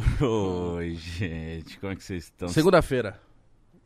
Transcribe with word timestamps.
Oi, 0.20 0.94
gente, 0.94 1.78
como 1.78 1.92
é 1.92 1.96
que 1.96 2.02
vocês 2.04 2.24
estão? 2.24 2.48
Segunda-feira. 2.48 3.20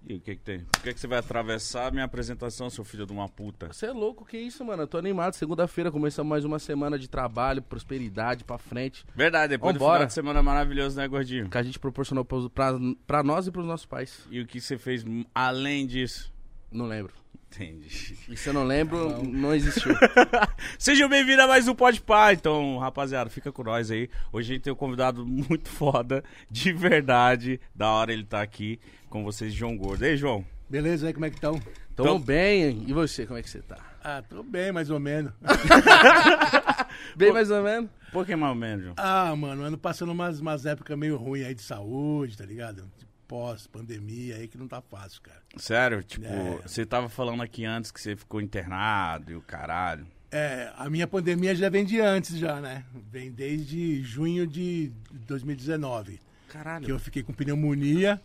E 0.08 0.14
o 0.14 0.20
que 0.20 0.36
que 0.36 0.42
tem? 0.42 0.60
Por 0.60 0.82
que 0.82 0.94
que 0.94 1.00
você 1.00 1.08
vai 1.08 1.18
atravessar 1.18 1.88
a 1.88 1.90
minha 1.90 2.04
apresentação, 2.04 2.70
seu 2.70 2.84
filho 2.84 3.04
de 3.04 3.12
uma 3.12 3.28
puta? 3.28 3.72
Você 3.72 3.86
é 3.86 3.90
louco, 3.90 4.24
que 4.24 4.38
isso, 4.38 4.64
mano? 4.64 4.84
Eu 4.84 4.86
tô 4.86 4.98
animado. 4.98 5.34
Segunda-feira 5.34 5.90
começamos 5.90 6.30
mais 6.30 6.44
uma 6.44 6.60
semana 6.60 6.96
de 6.96 7.08
trabalho, 7.08 7.60
prosperidade 7.60 8.44
pra 8.44 8.56
frente. 8.56 9.04
Verdade, 9.16 9.50
depois 9.50 9.74
do 9.74 9.80
Vambora. 9.80 9.96
final 9.98 10.06
de 10.06 10.12
semana 10.12 10.42
maravilhoso, 10.44 10.96
né, 10.96 11.08
gordinho? 11.08 11.48
Que 11.50 11.58
a 11.58 11.62
gente 11.64 11.78
proporcionou 11.80 12.24
pros- 12.24 12.48
pra, 12.48 12.72
pra 13.04 13.24
nós 13.24 13.48
e 13.48 13.50
pros 13.50 13.66
nossos 13.66 13.86
pais. 13.86 14.24
E 14.30 14.40
o 14.40 14.46
que 14.46 14.60
você 14.60 14.78
fez 14.78 15.04
além 15.34 15.84
disso? 15.88 16.32
Não 16.70 16.86
lembro. 16.86 17.12
Entendi. 17.50 18.16
E 18.28 18.36
se 18.36 18.48
eu 18.48 18.52
não 18.52 18.64
lembro, 18.64 19.22
não 19.24 19.54
existiu. 19.54 19.94
Sejam 20.78 21.08
bem-vindos 21.08 21.44
a 21.44 21.46
mais 21.48 21.66
um 21.66 21.74
Pode 21.74 22.00
Pá. 22.02 22.32
Então, 22.32 22.76
rapaziada, 22.78 23.30
fica 23.30 23.50
com 23.50 23.62
nós 23.62 23.90
aí. 23.90 24.10
Hoje 24.32 24.50
a 24.50 24.54
gente 24.54 24.64
tem 24.64 24.72
um 24.72 24.76
convidado 24.76 25.24
muito 25.26 25.68
foda, 25.68 26.22
de 26.50 26.72
verdade. 26.72 27.58
Da 27.74 27.88
hora 27.90 28.12
ele 28.12 28.24
tá 28.24 28.42
aqui 28.42 28.78
com 29.08 29.24
vocês, 29.24 29.54
João 29.54 29.76
Gordo. 29.76 30.04
Ei, 30.04 30.16
João. 30.16 30.44
Beleza 30.68 31.06
aí, 31.06 31.12
como 31.14 31.24
é 31.24 31.30
que 31.30 31.36
estão? 31.36 31.58
Tô 31.94 32.02
Então- 32.02 32.20
bem. 32.20 32.84
E 32.86 32.92
você, 32.92 33.24
como 33.24 33.38
é 33.38 33.42
que 33.42 33.48
você 33.48 33.62
tá? 33.62 33.78
Ah, 34.04 34.22
tô 34.22 34.42
bem, 34.42 34.70
mais 34.72 34.90
ou 34.90 35.00
menos. 35.00 35.32
Bem 37.16 37.32
mais 37.32 37.50
ou 37.50 37.62
menos. 37.62 37.90
Por 38.12 38.24
que 38.24 38.36
mais 38.36 38.50
ou 38.50 38.56
menos, 38.58 38.84
João? 38.84 38.94
Ah, 38.98 39.34
mano, 39.34 39.62
ano 39.62 39.76
passando 39.76 40.12
umas, 40.12 40.38
umas 40.40 40.64
épocas 40.64 40.96
meio 40.96 41.16
ruins 41.16 41.44
aí 41.46 41.54
de 41.54 41.62
saúde, 41.62 42.36
tá 42.38 42.44
ligado? 42.44 42.90
De 43.26 43.28
Pós-pandemia 43.28 44.36
aí 44.36 44.46
que 44.46 44.56
não 44.56 44.68
tá 44.68 44.80
fácil, 44.80 45.20
cara. 45.20 45.42
Sério? 45.56 46.02
Tipo, 46.04 46.26
É. 46.26 46.60
você 46.64 46.86
tava 46.86 47.08
falando 47.08 47.42
aqui 47.42 47.64
antes 47.64 47.90
que 47.90 48.00
você 48.00 48.14
ficou 48.14 48.40
internado 48.40 49.32
e 49.32 49.34
o 49.34 49.40
caralho. 49.42 50.06
É, 50.30 50.72
a 50.76 50.88
minha 50.88 51.06
pandemia 51.08 51.54
já 51.54 51.68
vem 51.68 51.84
de 51.84 51.98
antes 52.00 52.36
já, 52.38 52.60
né? 52.60 52.84
Vem 53.10 53.30
desde 53.32 54.02
junho 54.02 54.46
de 54.46 54.92
2019. 55.10 56.20
Caralho. 56.48 56.84
Que 56.84 56.92
eu 56.92 56.98
fiquei 57.00 57.22
com 57.22 57.32
pneumonia, 57.32 58.20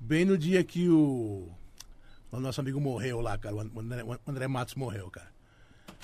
bem 0.00 0.24
no 0.24 0.38
dia 0.38 0.64
que 0.64 0.88
o, 0.88 1.48
o 2.30 2.40
nosso 2.40 2.60
amigo 2.60 2.80
morreu 2.80 3.20
lá, 3.20 3.36
cara. 3.36 3.54
O 3.54 3.60
André, 3.80 4.02
o 4.02 4.18
André 4.26 4.48
Matos 4.48 4.74
morreu, 4.74 5.10
cara. 5.10 5.30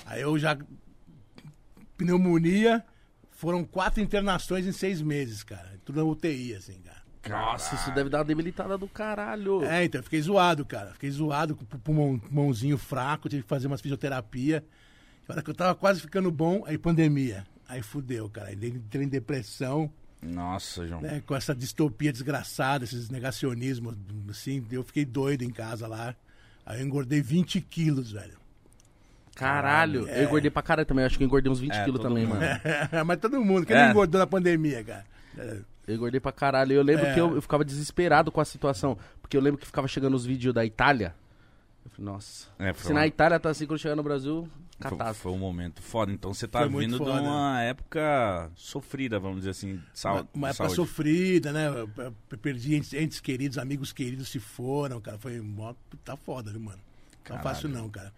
Aí 0.05 0.21
eu 0.21 0.37
já. 0.37 0.57
Pneumonia, 1.97 2.85
foram 3.31 3.63
quatro 3.63 4.01
internações 4.01 4.65
em 4.67 4.71
seis 4.71 5.01
meses, 5.01 5.43
cara. 5.43 5.79
Tudo 5.83 5.97
na 5.97 6.03
UTI, 6.03 6.55
assim, 6.55 6.79
cara. 6.81 6.98
Nossa, 7.27 7.75
isso 7.75 7.91
deve 7.91 8.09
dar 8.09 8.19
uma 8.19 8.23
debilitada 8.25 8.77
do 8.77 8.87
caralho. 8.87 9.63
É, 9.65 9.83
então, 9.83 9.99
eu 9.99 10.03
fiquei 10.03 10.21
zoado, 10.21 10.65
cara. 10.65 10.93
Fiquei 10.93 11.11
zoado 11.11 11.55
com 11.55 11.63
o 11.63 11.79
pulmão, 11.79 12.17
pulmãozinho 12.19 12.77
fraco, 12.77 13.27
tive 13.27 13.43
que 13.43 13.49
fazer 13.49 13.67
umas 13.67 13.81
fisioterapia. 13.81 14.63
Na 15.27 15.35
hora 15.35 15.41
que 15.43 15.49
eu 15.49 15.53
tava 15.53 15.75
quase 15.75 15.99
ficando 16.01 16.31
bom, 16.31 16.63
aí 16.65 16.77
pandemia. 16.77 17.45
Aí 17.67 17.81
fudeu, 17.83 18.29
cara. 18.29 18.47
Aí 18.47 18.55
entrei 18.55 19.05
em 19.05 19.07
depressão, 19.09 19.91
Nossa, 20.21 20.87
João. 20.87 21.01
né? 21.01 21.21
Com 21.25 21.35
essa 21.35 21.53
distopia 21.53 22.11
desgraçada, 22.11 22.83
esses 22.85 23.09
negacionismos, 23.09 23.95
assim. 24.29 24.65
Eu 24.71 24.83
fiquei 24.83 25.05
doido 25.05 25.43
em 25.43 25.51
casa 25.51 25.87
lá. 25.87 26.15
Aí 26.65 26.79
eu 26.81 26.85
engordei 26.85 27.21
20 27.21 27.61
quilos, 27.61 28.11
velho. 28.13 28.37
Caralho. 29.35 30.07
Eu 30.09 30.23
engordei 30.25 30.49
pra 30.49 30.61
caralho 30.61 30.85
também. 30.87 31.05
Acho 31.05 31.17
que 31.17 31.23
eu 31.23 31.27
engordei 31.27 31.51
uns 31.51 31.59
20 31.59 31.73
É, 31.73 31.83
quilos 31.85 32.01
também, 32.01 32.25
mundo. 32.25 32.39
mano. 32.39 32.59
Mas 33.05 33.19
todo 33.19 33.39
mundo, 33.43 33.65
quem 33.65 33.75
É. 33.75 33.83
não 33.83 33.91
engordou 33.91 34.19
na 34.19 34.27
pandemia, 34.27 34.83
cara? 34.83 35.05
É. 35.89 35.93
Eu 35.93 35.95
engordei 35.97 36.19
pra 36.19 36.31
caralho. 36.31 36.73
Eu 36.73 36.83
lembro 36.83 37.05
É. 37.05 37.13
que 37.13 37.19
eu, 37.19 37.35
eu 37.35 37.41
ficava 37.41 37.63
desesperado 37.65 38.31
com 38.31 38.39
a 38.41 38.45
situação. 38.45 38.97
Porque 39.21 39.35
eu 39.35 39.41
lembro 39.41 39.59
que 39.59 39.65
ficava 39.65 39.87
chegando 39.87 40.13
os 40.15 40.25
vídeos 40.25 40.53
da 40.53 40.65
Itália. 40.65 41.15
Eu 41.85 41.91
falei, 41.91 42.11
nossa. 42.11 42.47
É, 42.59 42.73
foi 42.73 42.83
Se 42.85 42.91
uma- 42.91 42.99
na 42.99 43.07
Itália 43.07 43.39
tá 43.39 43.49
assim, 43.49 43.65
quando 43.65 43.79
chegar 43.79 43.95
no 43.95 44.03
Brasil, 44.03 44.47
Foi, 44.79 44.89
catástrofe. 44.91 45.21
foi 45.21 45.31
um 45.31 45.37
momento 45.37 45.81
foda. 45.81 46.11
Então 46.11 46.33
você 46.33 46.47
tá 46.47 46.59
Foi 46.59 46.69
vindo 46.69 46.97
de 46.97 47.03
uma 47.09 47.61
época 47.61 48.51
sofrida, 48.55 49.19
vamos 49.19 49.37
dizer 49.39 49.51
assim, 49.51 49.75
de 49.77 50.05
Uma, 50.07 50.27
uma 50.33 50.47
época 50.49 50.53
saúde. 50.65 50.75
sofrida, 50.75 51.51
né? 51.51 51.67
Eu- 51.69 52.13
perdi 52.37 52.75
entes, 52.75 52.93
entes 52.93 53.19
queridos, 53.19 53.57
amigos 53.57 53.91
queridos 53.93 54.29
se 54.29 54.39
foram, 54.39 54.99
cara. 55.01 55.17
Foi 55.17 55.39
mó, 55.41 55.73
tá 56.03 56.15
foda, 56.17 56.51
viu, 56.51 56.59
mano? 56.61 56.77
Não 56.77 57.23
Caralho. 57.23 57.43
tá 57.43 57.49
fácil 57.49 57.69
não, 57.69 57.89
cara. 57.89 58.13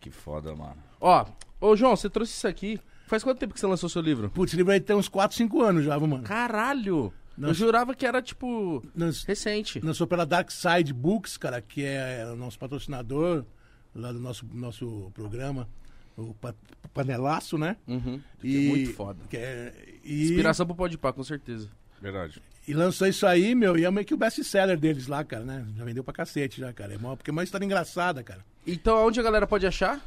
Que 0.00 0.10
foda, 0.10 0.54
mano. 0.54 0.76
Ó, 1.00 1.26
ô 1.60 1.76
João, 1.76 1.94
você 1.96 2.08
trouxe 2.10 2.32
isso 2.32 2.48
aqui. 2.48 2.80
Faz 3.12 3.22
quanto 3.22 3.38
tempo 3.40 3.52
que 3.52 3.60
você 3.60 3.66
lançou 3.66 3.90
seu 3.90 4.00
livro? 4.00 4.30
Putz, 4.30 4.52
esse 4.52 4.56
livro 4.56 4.72
aí 4.72 4.80
tem 4.80 4.96
uns 4.96 5.06
4, 5.06 5.36
5 5.36 5.60
anos 5.60 5.84
já, 5.84 6.00
mano? 6.00 6.22
Caralho! 6.22 7.12
Eu 7.38 7.52
jurava 7.52 7.94
que 7.94 8.06
era, 8.06 8.22
tipo, 8.22 8.82
recente. 9.28 9.80
lançou 9.80 10.06
pela 10.06 10.24
Dark 10.24 10.50
Side 10.50 10.94
Books, 10.94 11.36
cara, 11.36 11.60
que 11.60 11.84
é 11.84 12.26
o 12.32 12.36
nosso 12.36 12.58
patrocinador 12.58 13.44
lá 13.94 14.10
do 14.12 14.18
nosso, 14.18 14.46
nosso 14.54 15.10
programa, 15.12 15.68
o 16.16 16.32
Pa- 16.32 16.54
Panelaço, 16.94 17.58
né? 17.58 17.76
Uhum. 17.86 18.18
E, 18.42 18.68
muito 18.70 18.94
foda. 18.94 19.18
que 19.28 19.36
é- 19.36 19.74
e, 20.02 20.22
Inspiração 20.30 20.64
pro 20.64 20.74
Podpah, 20.74 21.12
com 21.12 21.22
certeza. 21.22 21.68
Verdade. 22.00 22.40
e 22.66 22.72
lançou 22.72 23.06
isso 23.06 23.26
aí, 23.26 23.54
meu, 23.54 23.76
e 23.76 23.84
é 23.84 23.90
meio 23.90 24.06
que 24.06 24.14
o 24.14 24.16
best-seller 24.16 24.78
deles 24.78 25.06
lá, 25.06 25.22
cara, 25.22 25.44
né? 25.44 25.66
Já 25.76 25.84
vendeu 25.84 26.02
pra 26.02 26.14
cacete 26.14 26.60
já, 26.60 26.72
cara. 26.72 26.94
É 26.94 26.98
mó, 26.98 27.14
porque 27.14 27.28
é 27.30 27.32
uma 27.32 27.44
história 27.44 27.64
engraçada, 27.66 28.22
cara. 28.22 28.42
Então, 28.66 28.96
aonde 28.96 29.20
a 29.20 29.22
galera 29.22 29.46
pode 29.46 29.66
achar? 29.66 30.00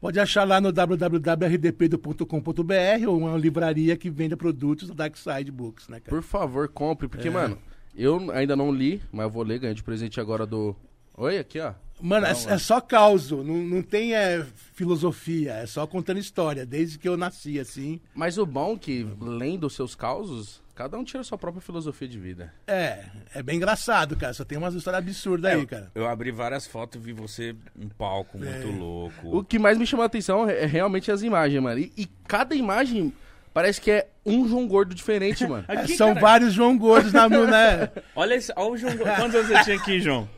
Pode 0.00 0.18
achar 0.20 0.44
lá 0.44 0.60
no 0.60 0.70
www.rdpedo.com.br 0.72 3.08
ou 3.08 3.18
uma 3.18 3.36
livraria 3.36 3.96
que 3.96 4.08
venda 4.10 4.36
produtos 4.36 4.88
da 4.88 4.94
Dark 4.94 5.16
Side 5.16 5.50
Books, 5.50 5.88
né, 5.88 5.98
cara? 6.00 6.14
Por 6.14 6.22
favor, 6.22 6.68
compre. 6.68 7.06
É. 7.06 7.08
Porque, 7.08 7.30
mano, 7.30 7.58
eu 7.94 8.30
ainda 8.30 8.54
não 8.54 8.70
li, 8.70 9.00
mas 9.10 9.24
eu 9.24 9.30
vou 9.30 9.42
ler. 9.42 9.58
Ganhei 9.58 9.74
de 9.74 9.82
presente 9.82 10.20
agora 10.20 10.46
do... 10.46 10.76
Oi, 11.16 11.38
aqui, 11.38 11.58
ó. 11.58 11.72
Mano, 12.00 12.26
é, 12.26 12.30
é 12.30 12.58
só 12.58 12.78
causo, 12.78 13.42
não, 13.42 13.56
não 13.56 13.82
tem 13.82 14.14
é, 14.14 14.44
filosofia, 14.74 15.54
é 15.54 15.66
só 15.66 15.86
contando 15.86 16.18
história, 16.18 16.66
desde 16.66 16.98
que 16.98 17.08
eu 17.08 17.16
nasci, 17.16 17.58
assim. 17.58 17.98
Mas 18.14 18.36
o 18.36 18.44
bom 18.44 18.74
é 18.74 18.78
que, 18.78 19.06
lendo 19.18 19.66
os 19.66 19.74
seus 19.74 19.94
causos, 19.94 20.60
cada 20.76 20.98
um 20.98 21.02
tira 21.02 21.22
a 21.22 21.24
sua 21.24 21.38
própria 21.38 21.62
filosofia 21.62 22.06
de 22.06 22.18
vida. 22.18 22.52
É, 22.66 23.06
é 23.34 23.42
bem 23.42 23.56
engraçado, 23.56 24.14
cara, 24.14 24.34
só 24.34 24.44
tem 24.44 24.58
umas 24.58 24.74
histórias 24.74 25.02
absurdas 25.02 25.50
aí, 25.52 25.66
cara. 25.66 25.90
Eu 25.94 26.06
abri 26.06 26.30
várias 26.30 26.66
fotos 26.66 27.00
e 27.00 27.04
vi 27.04 27.12
você 27.14 27.56
um 27.74 27.88
palco 27.88 28.38
muito 28.38 28.68
louco. 28.78 29.38
O 29.38 29.42
que 29.42 29.58
mais 29.58 29.78
me 29.78 29.86
chamou 29.86 30.02
a 30.02 30.06
atenção 30.06 30.48
é, 30.48 30.64
é 30.64 30.66
realmente 30.66 31.10
as 31.10 31.22
imagens, 31.22 31.62
mano. 31.62 31.80
E, 31.80 31.90
e 31.96 32.06
cada 32.28 32.54
imagem 32.54 33.10
parece 33.54 33.80
que 33.80 33.90
é 33.90 34.08
um 34.24 34.46
João 34.46 34.68
Gordo 34.68 34.94
diferente, 34.94 35.46
mano. 35.46 35.64
É, 35.68 35.78
Aqui, 35.78 35.96
são 35.96 36.08
cara. 36.08 36.20
vários 36.20 36.52
João 36.52 36.76
Gordos 36.76 37.12
na 37.12 37.26
mão, 37.26 37.46
né? 37.46 37.90
Olha, 38.14 38.34
esse, 38.34 38.52
olha 38.54 38.72
o 38.72 38.76
João. 38.76 38.96
Quantos 38.98 39.34
anos 39.34 39.48
você 39.48 39.64
tinha 39.64 39.76
aqui, 39.76 39.98
João? 39.98 40.28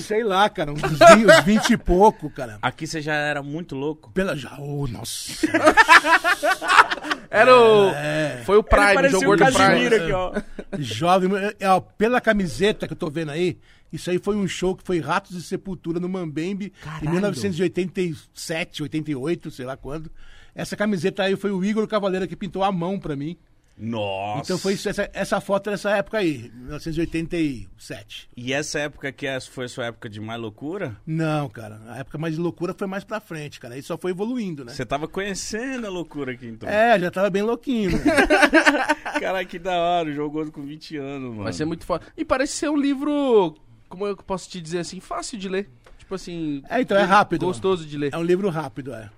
Sei 0.00 0.24
lá, 0.24 0.48
cara, 0.48 0.72
uns 0.72 0.82
20, 0.82 0.92
uns 1.26 1.44
20 1.44 1.70
e 1.70 1.76
pouco, 1.76 2.28
cara. 2.30 2.58
Aqui 2.60 2.86
você 2.86 3.00
já 3.00 3.14
era 3.14 3.42
muito 3.42 3.76
louco. 3.76 4.10
Pela 4.12 4.36
já, 4.36 4.56
oh, 4.58 4.86
nossa. 4.88 5.46
Era 7.30 7.56
o... 7.56 7.90
É. 7.90 8.42
Foi 8.44 8.58
o 8.58 8.62
Prime, 8.62 9.08
Gordo 9.24 9.44
Casimiro 9.44 9.90
Prime. 9.90 10.04
aqui, 10.04 10.12
ó. 10.12 10.32
Jovem, 10.78 11.30
é, 11.58 11.68
ó, 11.68 11.80
pela 11.80 12.20
camiseta 12.20 12.86
que 12.86 12.92
eu 12.92 12.96
tô 12.96 13.08
vendo 13.08 13.30
aí, 13.30 13.58
isso 13.92 14.10
aí 14.10 14.18
foi 14.18 14.36
um 14.36 14.46
show 14.46 14.76
que 14.76 14.84
foi 14.84 15.00
Ratos 15.00 15.36
de 15.36 15.42
Sepultura 15.42 15.98
no 15.98 16.08
Mambembe 16.08 16.72
Caralho. 16.82 17.06
em 17.06 17.10
1987, 17.12 18.82
88, 18.82 19.50
sei 19.50 19.64
lá 19.64 19.76
quando. 19.76 20.10
Essa 20.54 20.76
camiseta 20.76 21.22
aí 21.22 21.36
foi 21.36 21.50
o 21.50 21.64
Igor 21.64 21.86
Cavaleiro 21.86 22.28
que 22.28 22.36
pintou 22.36 22.62
a 22.62 22.72
mão 22.72 22.98
pra 22.98 23.16
mim. 23.16 23.38
Nossa. 23.76 24.42
Então 24.44 24.58
foi 24.58 24.74
isso, 24.74 24.88
essa, 24.88 25.10
essa 25.12 25.40
foto 25.40 25.70
dessa 25.70 25.90
época 25.90 26.18
aí, 26.18 26.50
1987. 26.54 28.28
E 28.36 28.52
essa 28.52 28.78
época 28.80 29.10
que 29.10 29.26
essa 29.26 29.50
foi 29.50 29.64
a 29.64 29.68
sua 29.68 29.86
época 29.86 30.08
de 30.08 30.20
mais 30.20 30.40
loucura? 30.40 30.96
Não, 31.06 31.48
cara, 31.48 31.80
a 31.88 31.98
época 31.98 32.18
mais 32.18 32.34
de 32.34 32.40
loucura 32.40 32.74
foi 32.76 32.86
mais 32.86 33.02
pra 33.02 33.20
frente, 33.20 33.58
cara. 33.58 33.74
Aí 33.74 33.82
só 33.82 33.96
foi 33.96 34.10
evoluindo, 34.10 34.64
né? 34.64 34.72
Você 34.72 34.84
tava 34.84 35.08
conhecendo 35.08 35.86
a 35.86 35.90
loucura 35.90 36.32
aqui, 36.32 36.46
então. 36.46 36.68
É, 36.68 36.98
já 36.98 37.10
tava 37.10 37.30
bem 37.30 37.42
louquinho. 37.42 37.92
né? 37.92 37.98
Caralho, 39.20 39.46
que 39.48 39.58
da 39.58 39.78
hora. 39.78 40.12
Gordo 40.28 40.52
com 40.52 40.62
20 40.62 40.96
anos, 40.98 41.30
mano. 41.30 41.42
Vai 41.44 41.52
ser 41.52 41.64
muito 41.64 41.84
foda. 41.84 42.06
E 42.16 42.24
parece 42.24 42.52
ser 42.54 42.70
um 42.70 42.76
livro, 42.76 43.56
como 43.88 44.06
eu 44.06 44.16
posso 44.16 44.48
te 44.48 44.60
dizer 44.60 44.78
assim, 44.78 45.00
fácil 45.00 45.38
de 45.38 45.48
ler. 45.48 45.68
Tipo 45.98 46.14
assim... 46.14 46.62
É, 46.68 46.80
então 46.80 46.96
é 46.96 47.02
rápido. 47.02 47.46
Gostoso 47.46 47.84
de 47.86 47.96
ler. 47.98 48.12
É 48.12 48.18
um 48.18 48.22
livro 48.22 48.48
rápido, 48.48 48.94
é. 48.94 49.10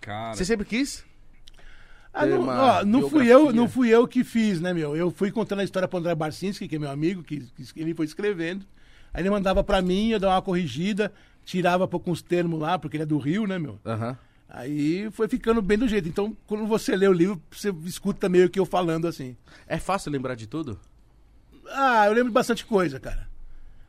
Cara, 0.00 0.34
Você 0.34 0.44
sempre 0.44 0.66
quis? 0.66 1.04
Ah, 2.12 2.26
não, 2.26 2.46
ó, 2.46 2.84
não 2.84 3.08
fui 3.08 3.26
eu, 3.26 3.52
não 3.52 3.68
fui 3.68 3.88
eu 3.88 4.06
que 4.06 4.22
fiz, 4.22 4.60
né, 4.60 4.74
meu? 4.74 4.94
Eu 4.94 5.10
fui 5.10 5.30
contando 5.30 5.60
a 5.60 5.64
história 5.64 5.88
pro 5.88 5.98
André 5.98 6.14
Barcinski, 6.14 6.68
que 6.68 6.76
é 6.76 6.78
meu 6.78 6.90
amigo, 6.90 7.22
que, 7.22 7.40
que 7.40 7.80
ele 7.80 7.94
foi 7.94 8.04
escrevendo. 8.04 8.66
Aí 9.14 9.22
ele 9.22 9.30
mandava 9.30 9.64
pra 9.64 9.80
mim, 9.80 10.10
eu 10.10 10.20
dava 10.20 10.34
uma 10.34 10.42
corrigida, 10.42 11.12
tirava 11.44 11.88
pouco 11.88 12.10
uns 12.10 12.20
termos 12.20 12.60
lá, 12.60 12.78
porque 12.78 12.96
ele 12.96 13.04
é 13.04 13.06
do 13.06 13.18
Rio, 13.18 13.46
né, 13.46 13.58
meu? 13.58 13.78
Aham. 13.84 14.16
Aí 14.54 15.10
foi 15.12 15.26
ficando 15.28 15.62
bem 15.62 15.78
do 15.78 15.88
jeito. 15.88 16.06
Então, 16.06 16.36
quando 16.46 16.66
você 16.66 16.94
lê 16.94 17.08
o 17.08 17.12
livro, 17.12 17.40
você 17.50 17.74
escuta 17.86 18.28
meio 18.28 18.50
que 18.50 18.60
eu 18.60 18.66
falando 18.66 19.08
assim. 19.08 19.34
É 19.66 19.78
fácil 19.78 20.12
lembrar 20.12 20.34
de 20.34 20.46
tudo? 20.46 20.78
Ah, 21.70 22.04
eu 22.06 22.12
lembro 22.12 22.28
de 22.28 22.34
bastante 22.34 22.66
coisa, 22.66 23.00
cara. 23.00 23.26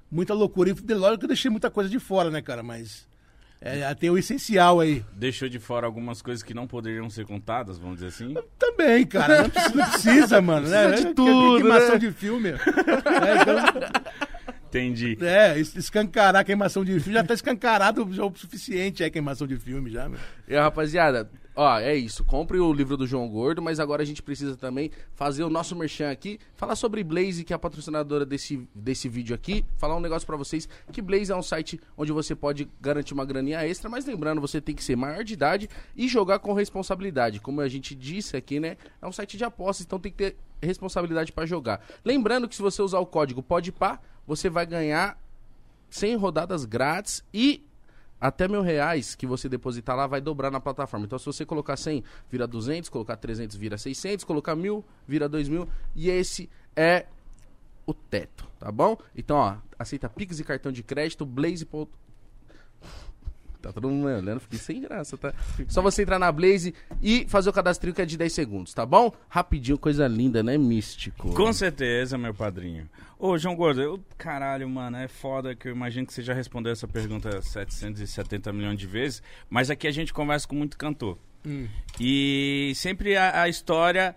Muita 0.09 0.33
loucura. 0.33 0.69
E 0.69 0.93
lógico 0.93 1.19
que 1.19 1.25
eu 1.25 1.27
deixei 1.27 1.51
muita 1.51 1.69
coisa 1.69 1.89
de 1.89 1.99
fora, 1.99 2.31
né, 2.31 2.41
cara? 2.41 2.63
Mas 2.63 3.05
é, 3.63 3.95
tem 3.95 4.09
o 4.09 4.17
essencial 4.17 4.79
aí. 4.79 5.03
deixou 5.13 5.47
de 5.47 5.57
fora 5.59 5.85
algumas 5.85 6.21
coisas 6.21 6.43
que 6.43 6.53
não 6.53 6.67
poderiam 6.67 7.09
ser 7.09 7.25
contadas, 7.25 7.77
vamos 7.77 7.95
dizer 7.95 8.07
assim. 8.07 8.33
Também, 8.59 9.05
cara. 9.05 9.43
Não 9.43 9.49
precisa, 9.49 9.75
não 9.77 9.89
precisa 9.89 10.41
mano. 10.43 10.67
né? 10.67 10.87
Precisa 10.89 11.03
de 11.05 11.11
É, 11.11 11.13
tudo, 11.15 11.57
Queimação 11.61 11.91
né? 11.93 11.97
de 11.97 12.11
filme. 12.11 12.49
É, 12.49 13.41
então, 13.41 14.53
Entendi. 14.67 15.17
É, 15.21 15.59
es- 15.59 15.75
escancarar 15.75 16.41
a 16.41 16.43
queimação 16.43 16.83
de 16.83 16.99
filme. 16.99 17.13
Já 17.13 17.23
tá 17.23 17.33
escancarado 17.35 18.07
já 18.11 18.25
o 18.25 18.33
suficiente 18.35 19.03
é 19.03 19.09
queimação 19.09 19.45
de 19.45 19.55
filme 19.57 19.91
já, 19.91 20.09
meu. 20.09 20.19
E 20.47 20.55
rapaziada, 20.55 21.29
Ó, 21.55 21.77
é 21.79 21.95
isso. 21.95 22.23
Compre 22.23 22.59
o 22.59 22.73
livro 22.73 22.97
do 22.97 23.05
João 23.05 23.29
Gordo, 23.29 23.61
mas 23.61 23.79
agora 23.79 24.01
a 24.01 24.05
gente 24.05 24.23
precisa 24.23 24.55
também 24.55 24.89
fazer 25.13 25.43
o 25.43 25.49
nosso 25.49 25.75
merchan 25.75 26.09
aqui. 26.09 26.39
Falar 26.55 26.75
sobre 26.75 27.03
Blaze, 27.03 27.43
que 27.43 27.53
é 27.53 27.55
a 27.55 27.59
patrocinadora 27.59 28.25
desse, 28.25 28.67
desse 28.73 29.07
vídeo 29.07 29.35
aqui. 29.35 29.63
Falar 29.77 29.95
um 29.95 29.99
negócio 29.99 30.25
pra 30.25 30.35
vocês, 30.35 30.67
que 30.91 31.01
Blaze 31.01 31.31
é 31.31 31.35
um 31.35 31.43
site 31.43 31.79
onde 31.95 32.11
você 32.11 32.35
pode 32.35 32.67
garantir 32.81 33.13
uma 33.13 33.25
graninha 33.25 33.65
extra, 33.65 33.89
mas 33.89 34.05
lembrando, 34.05 34.41
você 34.41 34.59
tem 34.59 34.73
que 34.73 34.83
ser 34.83 34.95
maior 34.95 35.23
de 35.23 35.33
idade 35.33 35.69
e 35.95 36.07
jogar 36.07 36.39
com 36.39 36.53
responsabilidade. 36.53 37.39
Como 37.39 37.61
a 37.61 37.67
gente 37.67 37.93
disse 37.93 38.35
aqui, 38.35 38.59
né? 38.59 38.77
É 39.01 39.07
um 39.07 39.11
site 39.11 39.37
de 39.37 39.43
apostas, 39.43 39.85
então 39.85 39.99
tem 39.99 40.11
que 40.11 40.17
ter 40.17 40.37
responsabilidade 40.61 41.31
pra 41.31 41.45
jogar. 41.45 41.85
Lembrando 42.03 42.47
que 42.47 42.55
se 42.55 42.61
você 42.61 42.81
usar 42.81 42.99
o 42.99 43.05
código 43.05 43.43
PODPA, 43.43 43.99
você 44.25 44.49
vai 44.49 44.65
ganhar 44.65 45.19
100 45.89 46.15
rodadas 46.15 46.65
grátis 46.65 47.23
e 47.33 47.63
até 48.23 48.47
mil 48.47 48.61
reais 48.61 49.15
que 49.15 49.27
você 49.27 49.49
depositar 49.49 49.97
lá 49.97 50.07
vai 50.07 50.21
dobrar 50.21 50.49
na 50.49 50.61
plataforma. 50.61 51.05
Então, 51.05 51.19
se 51.19 51.25
você 51.25 51.45
colocar 51.45 51.75
100, 51.75 52.01
vira 52.31 52.47
200, 52.47 52.89
colocar 52.89 53.17
300, 53.17 53.53
vira 53.57 53.77
600, 53.77 54.23
colocar 54.23 54.55
mil, 54.55 54.81
vira 55.05 55.27
2 55.27 55.49
mil. 55.49 55.67
E 55.93 56.09
esse 56.09 56.49
é 56.73 57.05
o 57.85 57.93
teto, 57.93 58.47
tá 58.57 58.71
bom? 58.71 58.97
Então, 59.13 59.35
ó, 59.35 59.57
aceita 59.77 60.07
Pix 60.07 60.39
e 60.39 60.45
cartão 60.45 60.71
de 60.71 60.81
crédito, 60.81 61.25
Blaze. 61.25 61.67
Tá 63.63 63.71
todo 63.71 63.87
mundo 63.89 64.05
me 64.05 64.13
olhando, 64.13 64.41
fiquei 64.41 64.59
sem 64.59 64.81
graça, 64.81 65.17
tá? 65.17 65.33
Só 65.69 65.81
você 65.81 66.01
entrar 66.01 66.19
na 66.19 66.29
Blaze 66.29 66.75
e 67.01 67.25
fazer 67.29 67.49
o 67.49 67.53
cadastrinho 67.53 67.95
que 67.95 68.01
é 68.01 68.05
de 68.05 68.17
10 68.17 68.33
segundos, 68.33 68.73
tá 68.73 68.85
bom? 68.85 69.09
Rapidinho, 69.29 69.77
coisa 69.77 70.05
linda, 70.05 70.43
né? 70.43 70.57
Místico. 70.57 71.33
Com 71.33 71.53
certeza, 71.53 72.17
meu 72.17 72.33
padrinho. 72.33 72.89
Ô, 73.17 73.37
João 73.37 73.55
Gordo, 73.55 73.81
eu, 73.81 74.03
caralho, 74.17 74.67
mano, 74.67 74.97
é 74.97 75.07
foda 75.07 75.55
que 75.55 75.69
eu 75.69 75.71
imagino 75.71 76.05
que 76.05 76.13
você 76.13 76.21
já 76.21 76.33
respondeu 76.33 76.73
essa 76.73 76.89
pergunta 76.89 77.41
770 77.41 78.51
milhões 78.51 78.77
de 78.77 78.85
vezes, 78.85 79.23
mas 79.49 79.69
aqui 79.69 79.87
a 79.87 79.91
gente 79.91 80.11
conversa 80.11 80.45
com 80.45 80.55
muito 80.55 80.77
cantor. 80.77 81.17
E 81.99 82.73
sempre 82.75 83.15
a, 83.15 83.43
a 83.43 83.49
história 83.49 84.13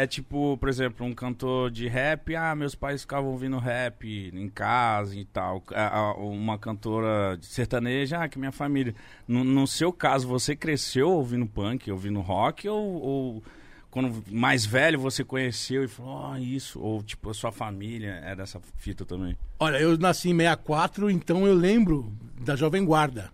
é 0.00 0.06
tipo, 0.06 0.56
por 0.58 0.68
exemplo, 0.68 1.04
um 1.04 1.12
cantor 1.12 1.70
de 1.72 1.88
rap, 1.88 2.36
ah, 2.36 2.54
meus 2.54 2.74
pais 2.74 3.00
ficavam 3.00 3.30
ouvindo 3.30 3.58
rap 3.58 4.30
em 4.32 4.48
casa 4.48 5.16
e 5.16 5.24
tal. 5.24 5.62
A- 5.74 6.14
Uma 6.18 6.56
cantora 6.56 7.36
sertaneja, 7.42 8.22
ah, 8.22 8.28
que 8.28 8.38
minha 8.38 8.52
família. 8.52 8.94
No, 9.26 9.42
no 9.42 9.66
seu 9.66 9.92
caso, 9.92 10.28
você 10.28 10.54
cresceu 10.54 11.10
ouvindo 11.10 11.46
punk, 11.46 11.90
ouvindo 11.90 12.20
rock, 12.20 12.68
ou, 12.68 13.02
ou 13.02 13.42
quando 13.90 14.22
mais 14.30 14.64
velho 14.64 15.00
você 15.00 15.24
conheceu 15.24 15.82
e 15.82 15.88
falou, 15.88 16.26
ah, 16.32 16.38
isso, 16.38 16.78
ou 16.80 17.02
tipo, 17.02 17.30
a 17.30 17.34
sua 17.34 17.50
família 17.50 18.20
é 18.24 18.36
dessa 18.36 18.60
fita 18.76 19.04
também? 19.04 19.36
Olha, 19.58 19.78
eu 19.78 19.98
nasci 19.98 20.30
em 20.30 20.36
64, 20.36 21.10
então 21.10 21.44
eu 21.44 21.54
lembro 21.54 22.12
da 22.40 22.54
Jovem 22.54 22.84
Guarda. 22.84 23.32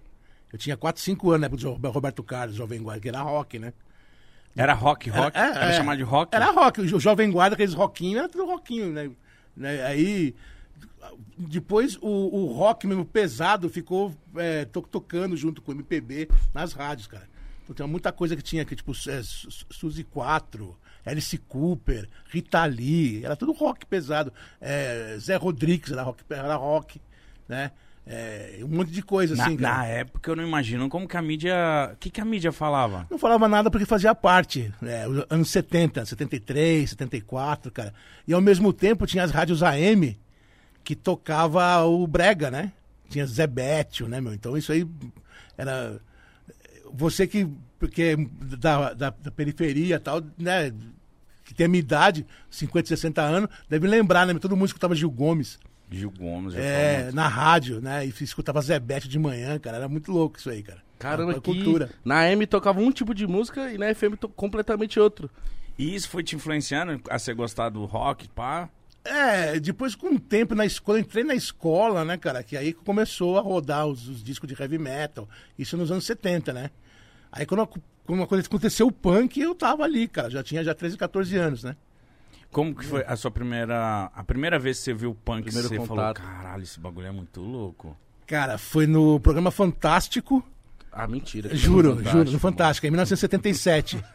Eu 0.50 0.58
tinha 0.58 0.76
4, 0.78 1.02
5 1.02 1.30
anos, 1.30 1.40
né, 1.42 1.48
pro 1.80 1.90
Roberto 1.90 2.22
Carlos, 2.22 2.56
Jovem 2.56 2.80
Guarda, 2.82 3.00
que 3.02 3.08
era 3.08 3.20
rock, 3.20 3.58
né? 3.58 3.72
Era 4.56 4.72
rock, 4.72 5.10
rock? 5.10 5.36
Era, 5.36 5.48
Era, 5.54 5.64
é, 5.72 5.76
chamado 5.76 5.96
de 5.98 6.04
rock? 6.04 6.34
Era 6.34 6.50
rock. 6.50 6.80
O 6.80 6.86
jo- 6.86 7.00
Jovem 7.00 7.30
Guarda, 7.30 7.54
aqueles 7.54 7.74
rockinhos, 7.74 8.18
era 8.18 8.28
tudo 8.28 8.46
rockinho, 8.46 8.92
né? 8.92 9.10
Né, 9.56 9.84
Aí, 9.84 10.34
depois 11.36 11.96
o, 12.00 12.08
o 12.08 12.52
rock 12.52 12.86
mesmo 12.86 13.04
pesado 13.04 13.68
ficou 13.68 14.14
é, 14.36 14.64
to- 14.64 14.82
tocando 14.82 15.36
junto 15.36 15.60
com 15.60 15.72
o 15.72 15.74
MPB 15.74 16.28
nas 16.52 16.72
rádios, 16.72 17.06
cara. 17.06 17.28
Então 17.62 17.74
tinha 17.74 17.88
muita 17.88 18.12
coisa 18.12 18.36
que 18.36 18.42
tinha 18.42 18.62
aqui, 18.62 18.76
tipo 18.76 18.92
é, 18.92 19.22
Su- 19.22 19.50
Su- 19.50 19.66
Suzy 19.70 20.04
4, 20.04 20.76
Alice 21.04 21.36
Cooper, 21.38 22.08
Rita 22.30 22.64
Lee, 22.64 23.24
era 23.24 23.36
tudo 23.36 23.52
rock 23.52 23.84
pesado. 23.86 24.32
É, 24.60 25.16
Zé 25.18 25.36
Rodrigues 25.36 25.90
era 25.92 26.02
rock, 26.02 26.22
era 26.30 26.54
rock 26.56 27.00
né? 27.48 27.72
É, 28.06 28.58
um 28.62 28.68
monte 28.68 28.90
de 28.90 29.02
coisa 29.02 29.34
Na, 29.34 29.44
assim, 29.46 29.56
cara. 29.56 29.78
na 29.78 29.86
época 29.86 30.30
eu 30.30 30.36
não 30.36 30.46
imagino 30.46 30.88
como 30.90 31.08
que 31.08 31.16
a 31.16 31.22
mídia. 31.22 31.90
O 31.92 31.96
que, 31.96 32.10
que 32.10 32.20
a 32.20 32.24
mídia 32.24 32.52
falava? 32.52 33.06
Não 33.10 33.18
falava 33.18 33.48
nada 33.48 33.70
porque 33.70 33.86
fazia 33.86 34.14
parte. 34.14 34.72
os 35.08 35.24
anos 35.30 35.50
70, 35.50 36.04
73, 36.04 36.90
74, 36.90 37.72
cara. 37.72 37.94
E 38.28 38.34
ao 38.34 38.42
mesmo 38.42 38.72
tempo 38.74 39.06
tinha 39.06 39.24
as 39.24 39.30
rádios 39.30 39.62
AM 39.62 40.18
que 40.82 40.94
tocava 40.94 41.82
o 41.84 42.06
Brega, 42.06 42.50
né? 42.50 42.72
Tinha 43.08 43.24
Zé 43.26 43.46
Bétio, 43.46 44.06
né, 44.06 44.20
meu? 44.20 44.34
Então 44.34 44.56
isso 44.56 44.70
aí 44.70 44.86
era. 45.56 45.98
Você 46.92 47.26
que, 47.26 47.48
porque 47.78 48.02
é 48.02 48.56
da, 48.56 48.92
da, 48.92 49.10
da 49.10 49.30
periferia 49.30 49.96
e 49.96 49.98
tal, 49.98 50.22
né? 50.38 50.72
Que 51.42 51.54
tem 51.54 51.66
a 51.66 51.68
minha 51.68 51.80
idade, 51.80 52.26
50, 52.50 52.88
60 52.88 53.22
anos, 53.22 53.50
deve 53.68 53.86
lembrar, 53.86 54.26
né? 54.26 54.34
Todo 54.34 54.56
mundo 54.56 54.66
escutava 54.66 54.94
Gil 54.94 55.10
Gomes. 55.10 55.58
Gil 55.94 56.10
Gomes. 56.10 56.54
É, 56.54 57.10
na 57.12 57.28
rádio, 57.28 57.80
né? 57.80 58.06
E 58.06 58.08
escutava 58.20 58.60
Zé 58.60 58.78
Bétio 58.78 59.08
de 59.08 59.18
manhã, 59.18 59.58
cara. 59.58 59.78
Era 59.78 59.88
muito 59.88 60.12
louco 60.12 60.38
isso 60.38 60.50
aí, 60.50 60.62
cara. 60.62 60.82
Caramba, 60.98 61.34
que 61.34 61.40
cultura. 61.40 61.90
na 62.04 62.30
M 62.30 62.46
tocava 62.46 62.80
um 62.80 62.90
tipo 62.90 63.14
de 63.14 63.26
música 63.26 63.72
e 63.72 63.78
na 63.78 63.94
FM 63.94 64.14
completamente 64.34 64.98
outro. 64.98 65.30
E 65.78 65.94
isso 65.94 66.08
foi 66.08 66.22
te 66.22 66.36
influenciando 66.36 67.00
a 67.10 67.18
você 67.18 67.34
gostar 67.34 67.68
do 67.68 67.84
rock, 67.84 68.28
pá? 68.28 68.68
É, 69.04 69.60
depois 69.60 69.94
com 69.94 70.14
o 70.14 70.18
tempo 70.18 70.54
na 70.54 70.64
escola, 70.64 70.98
eu 70.98 71.02
entrei 71.02 71.24
na 71.24 71.34
escola, 71.34 72.04
né, 72.06 72.16
cara, 72.16 72.42
que 72.42 72.56
aí 72.56 72.72
começou 72.72 73.36
a 73.36 73.42
rodar 73.42 73.86
os, 73.86 74.08
os 74.08 74.24
discos 74.24 74.48
de 74.48 74.58
heavy 74.58 74.78
metal, 74.78 75.28
isso 75.58 75.76
nos 75.76 75.90
anos 75.90 76.06
70, 76.06 76.54
né? 76.54 76.70
Aí 77.30 77.44
quando, 77.44 77.68
quando 78.06 78.22
aconteceu 78.22 78.86
o 78.86 78.92
punk, 78.92 79.38
eu 79.38 79.54
tava 79.54 79.84
ali, 79.84 80.08
cara, 80.08 80.30
já 80.30 80.42
tinha 80.42 80.64
já 80.64 80.72
13, 80.72 80.96
14 80.96 81.36
anos, 81.36 81.64
né? 81.64 81.76
Como 82.54 82.74
que 82.74 82.84
foi 82.86 83.04
a 83.06 83.16
sua 83.16 83.30
primeira. 83.30 84.10
A 84.14 84.22
primeira 84.24 84.58
vez 84.58 84.78
que 84.78 84.84
você 84.84 84.94
viu 84.94 85.10
o 85.10 85.14
punk, 85.14 85.44
Primeiro 85.44 85.68
você 85.68 85.76
contato. 85.76 86.20
falou, 86.20 86.32
caralho, 86.36 86.62
esse 86.62 86.78
bagulho 86.78 87.08
é 87.08 87.10
muito 87.10 87.40
louco. 87.40 87.96
Cara, 88.26 88.56
foi 88.56 88.86
no 88.86 89.18
programa 89.20 89.50
Fantástico, 89.50 90.42
Ah, 90.92 91.06
mentira. 91.08 91.54
juro, 91.54 92.02
juro, 92.04 92.30
no 92.30 92.38
Fantástico, 92.38 92.86
em 92.86 92.90
1977. 92.90 94.02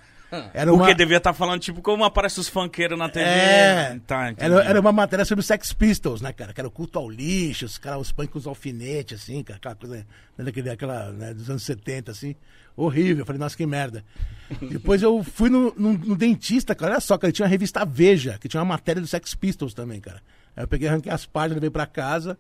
Era 0.54 0.72
Porque 0.72 0.90
uma, 0.92 0.96
devia 0.96 1.18
estar 1.18 1.34
falando, 1.34 1.60
tipo, 1.60 1.82
como 1.82 2.04
aparece 2.04 2.40
os 2.40 2.48
funkeiros 2.48 2.98
na 2.98 3.10
TV. 3.10 3.26
É, 3.28 4.00
tá, 4.06 4.34
era, 4.38 4.64
era 4.64 4.80
uma 4.80 4.92
matéria 4.92 5.26
sobre 5.26 5.44
Sex 5.44 5.74
Pistols, 5.74 6.22
né, 6.22 6.32
cara? 6.32 6.54
Que 6.54 6.62
era 6.62 6.68
o 6.68 6.72
culto 6.72 7.00
ao 7.00 7.10
lixo, 7.10 7.66
os 7.66 7.78
caras, 7.78 8.02
os 8.02 8.12
punk 8.12 8.30
com 8.32 8.38
os 8.40 8.46
alfinetes, 8.48 9.22
assim, 9.22 9.42
cara, 9.44 9.58
aquela 9.58 9.76
coisa, 9.76 9.96
né, 10.38 10.46
daquele, 10.46 10.70
aquela, 10.70 11.12
né, 11.12 11.34
dos 11.34 11.50
anos 11.50 11.64
70, 11.64 12.12
assim. 12.12 12.36
Horrível. 12.76 13.20
Eu 13.24 13.26
falei, 13.26 13.40
nossa, 13.40 13.58
que 13.58 13.66
merda. 13.66 14.04
Depois 14.62 15.02
eu 15.02 15.24
fui 15.24 15.50
no, 15.50 15.74
no- 15.78 15.98
no 15.98 16.16
dentista, 16.16 16.74
cara, 16.76 16.94
olha 16.94 17.02
só, 17.02 17.18
cara, 17.18 17.34
tinha 17.34 17.46
a 17.46 17.50
revista 17.50 17.84
Veja, 17.86 18.38
que 18.40 18.48
tinha 18.48 18.62
uma 18.62 18.74
matéria 18.74 19.02
dos 19.02 19.10
Sex 19.10 19.34
Pistols 19.36 19.74
também, 19.74 20.00
cara. 20.00 20.22
Aí 20.56 20.64
eu 20.64 20.68
peguei, 20.68 20.88
arranquei 20.88 21.12
as 21.12 21.26
páginas, 21.26 21.56
levei 21.56 21.70
pra 21.70 21.86
casa. 21.86 22.38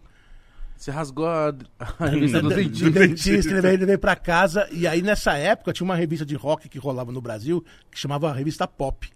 Você 0.79 0.91
rasgou 0.91 1.27
a, 1.27 1.53
a 1.77 2.05
revista 2.07 2.41
do 2.41 2.47
do 2.47 2.55
dentista. 2.55 2.89
dentista, 2.89 3.53
levei, 3.53 3.75
levei 3.75 3.97
pra 3.97 4.15
casa. 4.15 4.65
E 4.71 4.87
aí, 4.87 5.01
nessa 5.01 5.33
época, 5.33 5.73
tinha 5.73 5.83
uma 5.83 5.95
revista 5.95 6.25
de 6.25 6.35
rock 6.35 6.69
que 6.69 6.79
rolava 6.79 7.11
no 7.11 7.19
Brasil, 7.19 7.63
que 7.91 7.99
chamava 7.99 8.31
Revista 8.31 8.65
Pop. 8.65 9.09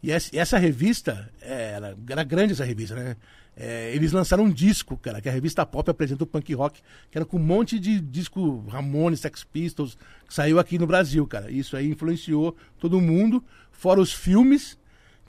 E 0.00 0.12
essa, 0.12 0.58
revista, 0.58 1.28
é, 1.42 1.72
era, 1.72 1.98
era 2.08 2.22
grande 2.22 2.52
essa 2.52 2.64
revista, 2.64 2.94
né? 2.94 3.16
É, 3.56 3.92
eles 3.94 4.12
lançaram 4.12 4.44
um 4.44 4.50
disco, 4.50 4.96
cara, 4.96 5.20
que 5.20 5.28
a 5.28 5.32
revista 5.32 5.66
Pop 5.66 5.90
apresenta 5.90 6.22
o 6.22 6.26
punk 6.26 6.54
rock, 6.54 6.80
que 7.10 7.18
era 7.18 7.24
com 7.24 7.36
um 7.36 7.42
monte 7.42 7.78
de 7.78 8.00
disco 8.00 8.64
Ramones, 8.68 9.20
Sex 9.20 9.42
Pistols, 9.42 9.98
que 10.26 10.32
saiu 10.32 10.60
aqui 10.60 10.78
no 10.78 10.86
Brasil, 10.86 11.26
cara. 11.26 11.50
Isso 11.50 11.76
aí 11.76 11.90
influenciou 11.90 12.56
todo 12.78 13.00
mundo, 13.00 13.44
fora 13.72 14.00
os 14.00 14.12
filmes, 14.12 14.78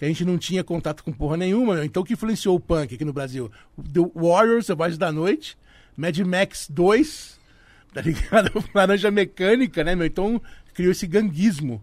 que 0.02 0.06
a 0.06 0.08
gente 0.08 0.26
não 0.26 0.36
tinha 0.36 0.64
contato 0.64 1.04
com 1.04 1.12
porra 1.14 1.38
nenhuma, 1.38 1.76
meu. 1.76 1.84
Então 1.84 2.02
o 2.02 2.06
que 2.06 2.14
influenciou 2.14 2.56
o 2.56 2.60
punk 2.60 2.96
aqui 2.96 3.06
no 3.06 3.14
Brasil? 3.14 3.52
The 3.94 4.00
Warriors, 4.16 4.68
Voz 4.70 4.98
da 4.98 5.12
Noite, 5.12 5.56
Mad 5.96 6.18
Max 6.22 6.68
2, 6.68 7.40
tá 7.94 8.02
ligado? 8.02 8.52
Laranja 8.74 9.12
Mecânica, 9.12 9.84
né, 9.84 9.94
meu? 9.96 10.08
Então 10.08 10.42
criou 10.74 10.92
esse 10.92 11.06
ganguismo. 11.06 11.80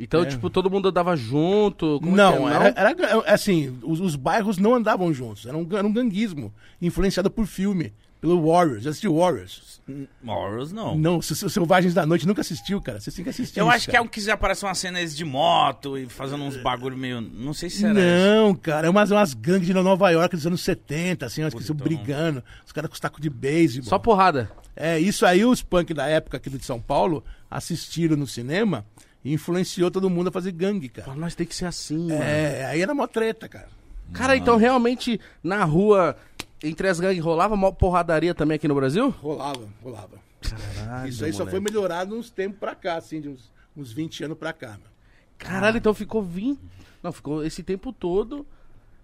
Então, 0.00 0.22
É. 0.22 0.24
tipo, 0.26 0.48
todo 0.48 0.70
mundo 0.70 0.88
andava 0.88 1.14
junto. 1.16 2.00
como 2.00 2.16
não, 2.16 2.48
é 2.48 2.52
é? 2.52 2.74
era, 2.74 2.90
era- 2.90 3.30
assim, 3.30 3.78
os, 3.82 4.00
os 4.00 4.16
bairros 4.16 4.56
não 4.56 4.74
andavam 4.74 5.12
juntos, 5.12 5.44
era 5.44 5.56
um, 5.56 5.68
era 5.76 5.86
um 5.86 5.92
ganguismo, 5.92 6.50
influenciado 6.80 7.30
por 7.30 7.46
filme, 7.46 7.92
pelo 8.20 8.44
Warriors. 8.50 8.82
Já 8.84 8.90
assistiu 8.90 9.16
Warriors? 9.16 9.80
Morals, 10.22 10.72
não. 10.72 10.96
Não, 10.98 11.22
Se- 11.22 11.36
Se- 11.36 11.48
Selvagens 11.48 11.94
da 11.94 12.04
Noite 12.04 12.26
nunca 12.26 12.40
assistiu, 12.40 12.80
cara. 12.80 12.98
Você 13.00 13.12
tem 13.12 13.22
que 13.22 13.30
assistir. 13.30 13.60
Eu 13.60 13.66
isso, 13.66 13.76
acho 13.76 13.84
que 13.86 13.90
é 13.90 13.92
cara. 13.94 14.04
um 14.04 14.08
que 14.08 14.30
aparece 14.30 14.64
umas 14.64 14.78
cenas 14.78 15.16
de 15.16 15.24
moto 15.24 15.96
e 15.96 16.06
fazendo 16.08 16.42
uns 16.42 16.56
bagulho 16.56 16.96
meio. 16.96 17.20
Não 17.20 17.54
sei 17.54 17.70
se 17.70 17.84
era. 17.84 17.94
Não, 17.94 18.54
cara, 18.54 18.86
é 18.88 18.90
umas, 18.90 19.10
umas 19.10 19.32
gangues 19.34 19.66
de 19.66 19.74
Nova 19.74 20.10
York 20.10 20.34
dos 20.34 20.46
anos 20.46 20.60
70, 20.62 21.24
assim, 21.26 21.42
acho 21.42 21.54
que 21.54 21.62
estão 21.62 21.76
brigando, 21.76 22.42
os 22.64 22.72
caras 22.72 22.88
com 22.90 22.94
os 22.94 23.00
tacos 23.00 23.20
de 23.20 23.30
beisebol. 23.30 23.88
Só 23.88 23.98
porrada. 23.98 24.50
É, 24.74 24.98
isso 24.98 25.24
aí 25.24 25.44
os 25.44 25.62
punk 25.62 25.94
da 25.94 26.06
época 26.06 26.36
aqui 26.36 26.50
de 26.50 26.64
São 26.64 26.80
Paulo 26.80 27.24
assistiram 27.50 28.16
no 28.16 28.26
cinema 28.26 28.84
e 29.24 29.32
influenciou 29.32 29.90
todo 29.90 30.10
mundo 30.10 30.28
a 30.28 30.32
fazer 30.32 30.52
gangue, 30.52 30.88
cara. 30.88 31.14
Nós 31.14 31.34
tem 31.34 31.46
que 31.46 31.54
ser 31.54 31.66
assim, 31.66 32.08
mano. 32.08 32.22
É, 32.22 32.66
aí 32.66 32.82
era 32.82 32.92
mó 32.94 33.06
treta, 33.06 33.48
cara. 33.48 33.68
Cara, 34.12 34.36
então 34.36 34.56
realmente 34.56 35.20
na 35.42 35.64
rua, 35.64 36.16
entre 36.62 36.88
as 36.88 37.00
gangues, 37.00 37.22
rolava 37.22 37.56
mó 37.56 37.70
porradaria 37.70 38.34
também 38.34 38.56
aqui 38.56 38.68
no 38.68 38.74
Brasil? 38.74 39.10
Rolava, 39.10 39.68
rolava. 39.82 40.26
Caralho, 40.40 41.08
Isso 41.08 41.24
aí 41.24 41.32
só 41.32 41.46
foi 41.46 41.60
melhorado 41.60 42.14
uns 42.16 42.30
tempos 42.30 42.58
pra 42.58 42.74
cá, 42.74 42.96
assim, 42.96 43.20
de 43.20 43.28
uns, 43.28 43.52
uns 43.76 43.92
20 43.92 44.24
anos 44.24 44.38
pra 44.38 44.52
cá, 44.52 44.78
meu. 44.78 44.90
Caralho, 45.38 45.78
então 45.78 45.92
ficou 45.92 46.22
20. 46.22 46.58
Não, 47.02 47.12
ficou 47.12 47.44
esse 47.44 47.62
tempo 47.62 47.92
todo 47.92 48.46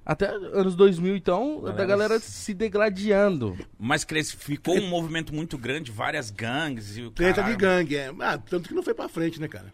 Até 0.04 0.26
anos 0.28 0.74
2000, 0.74 1.14
então, 1.16 1.60
da 1.60 1.72
Galera 1.72 1.86
galera 1.86 2.20
se 2.20 2.54
degladiando. 2.54 3.56
Mas 3.78 4.04
cresce, 4.04 4.36
ficou 4.36 4.76
um 4.76 4.88
movimento 4.88 5.34
muito 5.34 5.56
grande, 5.58 5.92
várias 5.92 6.30
gangues 6.30 6.96
e 6.96 7.02
o 7.02 7.10
Treta 7.10 7.42
de 7.42 7.54
gangue, 7.54 7.96
é. 7.96 8.12
Ah, 8.20 8.38
tanto 8.38 8.68
que 8.68 8.74
não 8.74 8.82
foi 8.82 8.94
pra 8.94 9.08
frente, 9.08 9.40
né, 9.40 9.46
cara? 9.46 9.72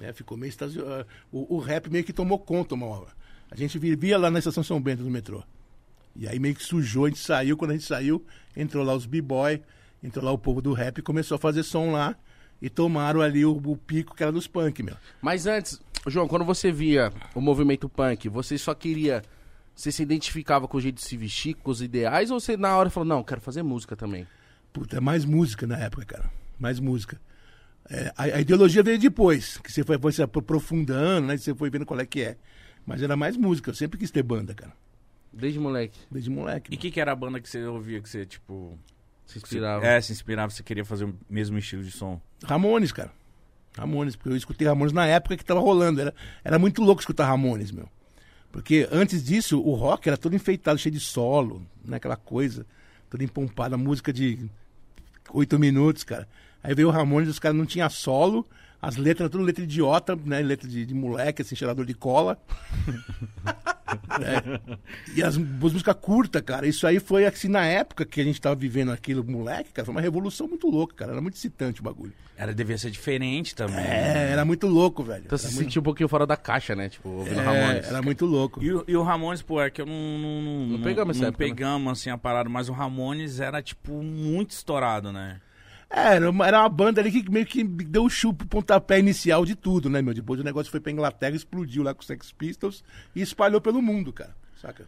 É, 0.00 0.12
ficou 0.12 0.36
meio 0.36 0.48
estasi... 0.50 0.80
ah, 0.80 1.04
o, 1.30 1.56
o 1.56 1.58
rap 1.58 1.90
meio 1.90 2.04
que 2.04 2.12
tomou 2.12 2.38
conta 2.38 2.74
uma 2.74 2.86
hora. 2.86 3.12
A 3.50 3.56
gente 3.56 3.78
vivia 3.78 4.18
lá 4.18 4.30
na 4.30 4.38
estação 4.38 4.62
São 4.62 4.80
Bento 4.80 5.02
do 5.02 5.10
metrô. 5.10 5.42
E 6.18 6.26
aí 6.26 6.40
meio 6.40 6.56
que 6.56 6.64
sujou, 6.64 7.04
a 7.04 7.08
gente 7.08 7.20
saiu, 7.20 7.56
quando 7.56 7.70
a 7.70 7.74
gente 7.74 7.86
saiu, 7.86 8.26
entrou 8.56 8.84
lá 8.84 8.92
os 8.92 9.06
b-boy, 9.06 9.62
entrou 10.02 10.24
lá 10.24 10.32
o 10.32 10.36
povo 10.36 10.60
do 10.60 10.72
rap 10.72 10.98
e 10.98 11.02
começou 11.02 11.36
a 11.36 11.38
fazer 11.38 11.62
som 11.62 11.92
lá. 11.92 12.16
E 12.60 12.68
tomaram 12.68 13.20
ali 13.20 13.44
o, 13.44 13.52
o 13.52 13.76
pico 13.76 14.16
que 14.16 14.22
era 14.24 14.32
dos 14.32 14.48
punk, 14.48 14.82
meu. 14.82 14.96
Mas 15.22 15.46
antes, 15.46 15.80
João, 16.08 16.26
quando 16.26 16.44
você 16.44 16.72
via 16.72 17.12
o 17.32 17.40
movimento 17.40 17.88
punk, 17.88 18.28
você 18.28 18.58
só 18.58 18.74
queria. 18.74 19.22
Você 19.76 19.92
se 19.92 20.02
identificava 20.02 20.66
com 20.66 20.76
o 20.76 20.80
jeito 20.80 20.96
de 20.96 21.02
se 21.02 21.16
vestir, 21.16 21.54
com 21.54 21.70
os 21.70 21.80
ideais, 21.80 22.32
ou 22.32 22.40
você 22.40 22.56
na 22.56 22.76
hora 22.76 22.90
falou, 22.90 23.08
não, 23.08 23.22
quero 23.22 23.40
fazer 23.40 23.62
música 23.62 23.94
também? 23.94 24.26
Puta, 24.72 24.96
é 24.96 25.00
mais 25.00 25.24
música 25.24 25.68
na 25.68 25.78
época, 25.78 26.04
cara. 26.04 26.28
Mais 26.58 26.80
música. 26.80 27.20
É, 27.88 28.12
a, 28.16 28.24
a 28.24 28.40
ideologia 28.40 28.82
veio 28.82 28.98
depois, 28.98 29.58
que 29.58 29.70
você 29.70 29.84
foi, 29.84 29.96
foi 29.96 30.10
se 30.10 30.20
aprofundando, 30.20 31.28
né? 31.28 31.36
Você 31.36 31.54
foi 31.54 31.70
vendo 31.70 31.86
qual 31.86 32.00
é 32.00 32.04
que 32.04 32.22
é. 32.22 32.36
Mas 32.84 33.00
era 33.02 33.16
mais 33.16 33.36
música, 33.36 33.70
eu 33.70 33.74
sempre 33.74 33.96
quis 33.96 34.10
ter 34.10 34.24
banda, 34.24 34.52
cara. 34.52 34.72
Desde 35.32 35.58
moleque, 35.58 35.98
Desde 36.10 36.30
moleque. 36.30 36.72
E 36.72 36.76
o 36.76 36.78
que, 36.78 36.90
que 36.90 37.00
era 37.00 37.12
a 37.12 37.16
banda 37.16 37.40
que 37.40 37.48
você 37.48 37.64
ouvia 37.64 38.00
que 38.00 38.08
você, 38.08 38.24
tipo. 38.24 38.78
se 39.26 39.38
inspirava. 39.38 39.86
É, 39.86 40.00
se 40.00 40.12
inspirava, 40.12 40.50
você 40.50 40.62
queria 40.62 40.84
fazer 40.84 41.04
o 41.04 41.14
mesmo 41.28 41.58
estilo 41.58 41.82
de 41.82 41.90
som? 41.90 42.20
Ramones, 42.44 42.92
cara. 42.92 43.12
Ramones, 43.76 44.16
porque 44.16 44.30
eu 44.30 44.36
escutei 44.36 44.66
Ramones 44.66 44.92
na 44.92 45.06
época 45.06 45.36
que 45.36 45.44
tava 45.44 45.60
rolando. 45.60 46.00
Era, 46.00 46.14
era 46.42 46.58
muito 46.58 46.82
louco 46.82 47.00
escutar 47.00 47.26
Ramones, 47.26 47.70
meu. 47.70 47.88
Porque 48.50 48.88
antes 48.90 49.24
disso, 49.24 49.60
o 49.60 49.74
rock 49.74 50.08
era 50.08 50.16
todo 50.16 50.34
enfeitado, 50.34 50.78
cheio 50.78 50.94
de 50.94 51.00
solo, 51.00 51.64
né? 51.84 51.98
Aquela 51.98 52.16
coisa, 52.16 52.66
toda 53.10 53.22
empompada, 53.22 53.76
música 53.76 54.12
de 54.12 54.48
oito 55.32 55.58
minutos, 55.58 56.02
cara. 56.02 56.26
Aí 56.62 56.74
veio 56.74 56.88
o 56.88 56.90
Ramones, 56.90 57.28
os 57.28 57.38
caras 57.38 57.56
não 57.56 57.66
tinham 57.66 57.88
solo, 57.90 58.46
as 58.80 58.96
letras 58.96 59.28
tudo 59.30 59.42
letra 59.44 59.64
idiota, 59.64 60.16
né? 60.24 60.40
Letra 60.40 60.68
de, 60.68 60.84
de 60.86 60.94
moleque, 60.94 61.42
assim, 61.42 61.56
cheirador 61.56 61.84
de 61.84 61.94
cola. 61.94 62.38
É. 64.20 64.60
E 65.14 65.22
as, 65.22 65.36
as 65.36 65.36
músicas 65.38 65.96
curtas, 66.00 66.42
cara. 66.42 66.66
Isso 66.66 66.86
aí 66.86 67.00
foi 67.00 67.24
assim, 67.24 67.48
na 67.48 67.64
época 67.64 68.04
que 68.04 68.20
a 68.20 68.24
gente 68.24 68.38
tava 68.38 68.54
vivendo 68.54 68.92
aquilo, 68.92 69.24
moleque, 69.24 69.70
cara, 69.72 69.86
foi 69.86 69.94
uma 69.94 70.00
revolução 70.00 70.46
muito 70.46 70.68
louca, 70.68 70.94
cara. 70.94 71.12
Era 71.12 71.20
muito 71.22 71.34
excitante 71.36 71.80
o 71.80 71.84
bagulho. 71.84 72.12
Era, 72.36 72.52
devia 72.52 72.76
ser 72.76 72.90
diferente 72.90 73.54
também. 73.54 73.78
É, 73.84 74.28
era 74.30 74.44
muito 74.44 74.66
louco, 74.66 75.02
velho. 75.02 75.22
Então 75.24 75.38
você 75.38 75.46
era 75.46 75.50
se 75.50 75.54
muito, 75.56 75.68
sentiu 75.68 75.80
um 75.80 75.84
pouquinho 75.84 76.08
fora 76.08 76.26
da 76.26 76.36
caixa, 76.36 76.76
né? 76.76 76.88
Tipo, 76.90 77.08
ouvindo 77.08 77.40
é, 77.40 77.44
Ramones. 77.44 77.86
era 77.88 78.02
muito 78.02 78.26
louco. 78.26 78.62
E, 78.62 78.72
o- 78.72 78.84
e 78.86 78.94
o 78.96 79.02
Ramones, 79.02 79.40
pô, 79.40 79.60
é 79.60 79.70
que 79.70 79.80
eu 79.80 79.86
não. 79.86 79.94
Não, 79.94 80.42
não, 80.42 80.66
Não 80.76 80.82
pegamos 80.82 81.16
essa 81.16 81.22
não 81.22 81.28
época, 81.30 81.44
né? 81.44 81.50
pegamos, 81.50 81.92
assim, 81.92 82.10
a 82.10 82.18
parada, 82.18 82.48
mas 82.50 82.68
o 82.68 82.72
Ramones 82.72 83.40
era, 83.40 83.62
tipo, 83.62 84.02
muito 84.02 84.50
estourado, 84.50 85.10
né? 85.12 85.40
É, 85.90 86.16
era 86.16 86.30
uma, 86.30 86.46
era 86.46 86.60
uma 86.60 86.68
banda 86.68 87.00
ali 87.00 87.10
que 87.10 87.30
meio 87.30 87.46
que 87.46 87.64
deu 87.64 88.04
o 88.04 88.10
chupo, 88.10 88.44
o 88.44 88.48
pontapé 88.48 88.98
inicial 88.98 89.44
de 89.46 89.54
tudo, 89.54 89.88
né, 89.88 90.02
meu? 90.02 90.12
Depois 90.12 90.38
o 90.40 90.44
negócio 90.44 90.70
foi 90.70 90.80
pra 90.80 90.92
Inglaterra, 90.92 91.34
explodiu 91.34 91.82
lá 91.82 91.94
com 91.94 92.00
os 92.00 92.06
Sex 92.06 92.30
Pistols 92.32 92.84
e 93.16 93.22
espalhou 93.22 93.60
pelo 93.60 93.80
mundo, 93.80 94.12
cara. 94.12 94.34
Saca? 94.60 94.84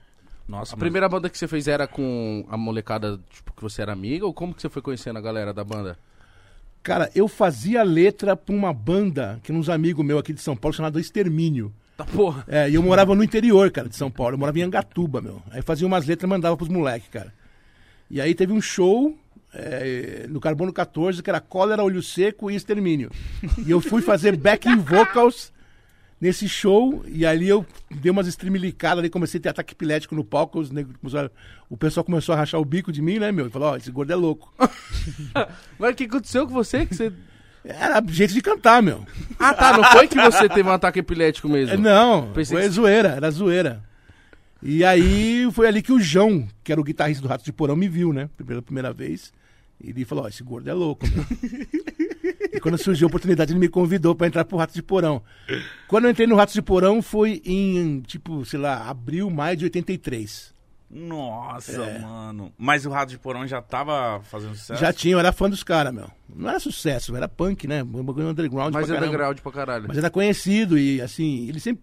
Nossa, 0.47 0.75
A 0.75 0.77
mas- 0.77 0.81
primeira 0.81 1.09
banda 1.09 1.31
que 1.31 1.39
você 1.39 1.49
fez 1.49 1.67
era 1.69 1.87
com 1.87 2.45
a 2.51 2.57
molecada, 2.57 3.19
tipo, 3.31 3.53
que 3.55 3.63
você 3.63 3.81
era 3.83 3.93
amiga? 3.93 4.27
Ou 4.27 4.35
como 4.35 4.53
que 4.53 4.61
você 4.61 4.69
foi 4.69 4.83
conhecendo 4.83 5.17
a 5.19 5.23
galera 5.23 5.55
da 5.55 5.65
banda? 5.65 5.97
Cara, 6.83 7.11
eu 7.15 7.29
fazia 7.29 7.83
letra 7.83 8.35
pra 8.37 8.55
uma 8.55 8.73
banda 8.73 9.39
que 9.43 9.53
uns 9.53 9.69
amigos 9.69 10.05
meus 10.05 10.21
aqui 10.21 10.33
de 10.33 10.41
São 10.41 10.57
Paulo 10.57 10.75
chamada 10.75 11.01
Extermínio. 11.01 11.73
Tá 11.97 12.05
porra. 12.05 12.45
É, 12.49 12.69
e 12.69 12.75
eu 12.75 12.83
morava 12.83 13.15
no 13.15 13.23
interior, 13.23 13.71
cara, 13.71 13.89
de 13.89 13.97
São 13.97 14.11
Paulo. 14.11 14.35
Eu 14.35 14.39
morava 14.39 14.59
em 14.59 14.63
Angatuba, 14.63 15.21
meu. 15.21 15.43
Aí 15.51 15.61
fazia 15.63 15.87
umas 15.87 16.07
letras 16.07 16.27
e 16.27 16.31
mandava 16.31 16.57
pros 16.57 16.69
moleques, 16.71 17.09
cara. 17.11 17.33
E 18.11 18.21
aí 18.21 18.35
teve 18.35 18.53
um 18.53 18.61
show 18.61 19.17
é, 19.55 20.27
no 20.29 20.41
Carbono 20.41 20.73
14, 20.73 21.23
que 21.23 21.31
era 21.31 21.41
Cólera, 21.41 21.83
Olho 21.83 22.03
Seco 22.03 22.51
e 22.51 22.55
Extermínio. 22.57 23.11
E 23.67 23.71
eu 23.71 23.81
fui 23.81 24.03
fazer 24.03 24.37
backing 24.37 24.77
vocals 24.79 25.53
nesse 26.21 26.47
show, 26.49 27.03
e 27.09 27.25
ali 27.25 27.49
eu 27.49 27.65
dei 27.91 28.11
umas 28.13 28.27
estremelicadas 28.27 28.99
ali, 28.99 29.09
comecei 29.09 29.39
a 29.39 29.43
ter 29.43 29.49
ataque 29.49 29.73
epilético 29.73 30.15
no 30.15 30.23
palco, 30.23 30.61
os 30.61 30.71
negros 30.71 30.95
o 31.69 31.77
pessoal 31.79 32.05
começou 32.05 32.35
a 32.35 32.39
rachar 32.39 32.61
o 32.61 32.65
bico 32.65 32.93
de 32.93 33.01
mim, 33.01 33.19
né, 33.19 33.33
meu? 33.33 33.47
E 33.47 33.51
falou, 33.51 33.71
ó, 33.71 33.77
esse 33.77 33.91
gordo 33.91 34.13
é 34.13 34.17
louco. 34.17 34.53
Mas 35.79 35.93
o 35.93 35.95
que 35.95 36.05
aconteceu 36.05 36.47
com 36.47 36.53
você? 36.53 36.85
Que 36.85 36.95
você... 36.95 37.13
Era 37.65 38.03
jeito 38.09 38.33
de 38.35 38.41
cantar, 38.41 38.83
meu. 38.83 39.05
Ah, 39.39 39.53
tá. 39.55 39.77
Não 39.77 39.85
foi 39.85 40.09
que 40.09 40.19
você 40.21 40.49
teve 40.49 40.69
um 40.69 40.73
ataque 40.73 40.99
epilético 40.99 41.49
mesmo? 41.49 41.75
É, 41.75 41.77
Não, 41.77 42.33
Pensei 42.33 42.57
foi 42.57 42.67
que- 42.67 42.75
zoeira, 42.75 43.09
era 43.11 43.31
zoeira. 43.31 43.83
E 44.63 44.85
aí 44.85 45.49
foi 45.53 45.67
ali 45.67 45.81
que 45.83 45.93
o 45.93 46.01
João, 46.01 46.47
que 46.65 46.73
era 46.73 46.81
o 46.81 46.85
guitarrista 46.85 47.23
do 47.23 47.29
Rato 47.29 47.45
de 47.45 47.53
Porão, 47.53 47.77
me 47.77 47.89
viu, 47.89 48.13
né? 48.13 48.29
Pela 48.47 48.61
primeira 48.63 48.93
vez. 48.93 49.33
E 49.83 49.91
ele 49.91 50.05
falou, 50.05 50.25
ó, 50.25 50.29
esse 50.29 50.43
gordo 50.43 50.69
é 50.69 50.75
louco, 50.75 51.07
meu. 51.09 51.25
e 52.53 52.61
quando 52.61 52.77
surgiu 52.79 53.07
a 53.07 53.09
oportunidade, 53.09 53.53
ele 53.53 53.59
me 53.61 53.69
convidou 53.69 54.15
pra 54.15 54.27
entrar 54.27 54.45
pro 54.45 54.59
Rato 54.59 54.75
de 54.75 54.83
Porão. 54.83 55.23
Quando 55.89 56.05
eu 56.05 56.11
entrei 56.11 56.27
no 56.27 56.37
Rato 56.37 56.53
de 56.53 56.61
Porão 56.63 57.01
foi 57.01 57.41
em, 57.45 58.01
tipo, 58.03 58.45
sei 58.45 58.59
lá, 58.59 58.89
abril, 58.89 59.31
maio 59.31 59.57
de 59.57 59.65
83. 59.65 60.55
Nossa, 60.91 61.83
É. 61.83 61.99
mano. 62.01 62.53
Mas 62.59 62.85
o 62.85 62.91
Rato 62.91 63.11
de 63.11 63.19
Porão 63.19 63.47
já 63.47 63.63
tava 63.63 64.21
fazendo 64.25 64.55
sucesso? 64.57 64.81
Já 64.81 64.93
tinha, 64.93 65.15
eu 65.15 65.19
era 65.21 65.33
fã 65.33 65.49
dos 65.49 65.63
caras, 65.63 65.95
meu. 65.95 66.11
Não 66.35 66.49
era 66.51 66.59
sucesso, 66.61 67.15
era 67.17 67.29
punk, 67.29 67.67
né? 67.69 67.83
Um 67.83 68.03
bagulho 68.05 68.29
underground 68.29 68.75
Mas 68.75 68.87
pra 68.87 68.95
caramba. 68.97 69.07
underground 69.07 69.39
pra 69.39 69.53
caralho. 69.53 69.85
Mas 69.89 69.97
era 69.99 70.11
conhecido 70.11 70.77
e, 70.77 71.01
assim, 71.01 71.49
eles 71.49 71.63
sempre, 71.63 71.83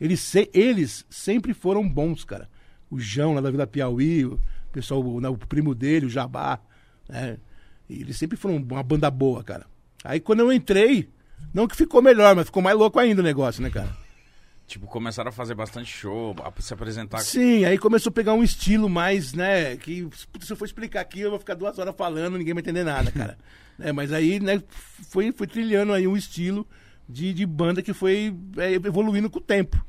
eles, 0.00 0.20
se- 0.20 0.50
eles 0.54 1.04
sempre 1.10 1.52
foram 1.54 1.86
bons, 1.86 2.24
cara. 2.24 2.48
O 2.90 2.98
João 2.98 3.34
lá 3.34 3.40
da 3.42 3.50
Vila 3.50 3.66
Piauí, 3.66 4.24
o 4.24 4.40
pessoal, 4.72 5.04
o, 5.04 5.20
né, 5.20 5.28
o 5.28 5.36
primo 5.36 5.74
dele, 5.74 6.06
o 6.06 6.10
Jabá, 6.10 6.58
né? 7.08 7.38
E 7.88 8.00
eles 8.00 8.16
sempre 8.16 8.36
foram 8.36 8.56
uma 8.56 8.82
banda 8.82 9.10
boa, 9.10 9.42
cara. 9.42 9.66
Aí 10.04 10.20
quando 10.20 10.40
eu 10.40 10.52
entrei, 10.52 11.08
não 11.52 11.66
que 11.66 11.76
ficou 11.76 12.02
melhor, 12.02 12.34
mas 12.34 12.46
ficou 12.46 12.62
mais 12.62 12.76
louco 12.76 12.98
ainda 12.98 13.20
o 13.20 13.24
negócio, 13.24 13.62
né, 13.62 13.70
cara? 13.70 13.88
Tipo, 14.66 14.88
começaram 14.88 15.28
a 15.28 15.32
fazer 15.32 15.54
bastante 15.54 15.88
show, 15.92 16.34
a 16.42 16.60
se 16.60 16.74
apresentar. 16.74 17.20
Sim, 17.20 17.64
aí 17.64 17.78
começou 17.78 18.10
a 18.10 18.12
pegar 18.12 18.32
um 18.32 18.42
estilo 18.42 18.88
mais, 18.88 19.32
né, 19.32 19.76
que 19.76 20.08
se 20.40 20.52
eu 20.52 20.56
for 20.56 20.64
explicar 20.64 21.02
aqui, 21.02 21.20
eu 21.20 21.30
vou 21.30 21.38
ficar 21.38 21.54
duas 21.54 21.78
horas 21.78 21.94
falando, 21.96 22.36
ninguém 22.36 22.52
vai 22.52 22.62
entender 22.62 22.82
nada, 22.84 23.10
cara. 23.10 23.38
É, 23.78 23.92
mas 23.92 24.10
aí, 24.10 24.40
né, 24.40 24.62
foi, 25.10 25.30
foi 25.32 25.46
trilhando 25.46 25.92
aí 25.92 26.08
um 26.08 26.16
estilo 26.16 26.66
de, 27.06 27.34
de 27.34 27.44
banda 27.44 27.82
que 27.82 27.92
foi 27.92 28.34
é, 28.56 28.72
evoluindo 28.72 29.28
com 29.28 29.38
o 29.38 29.42
tempo. 29.42 29.84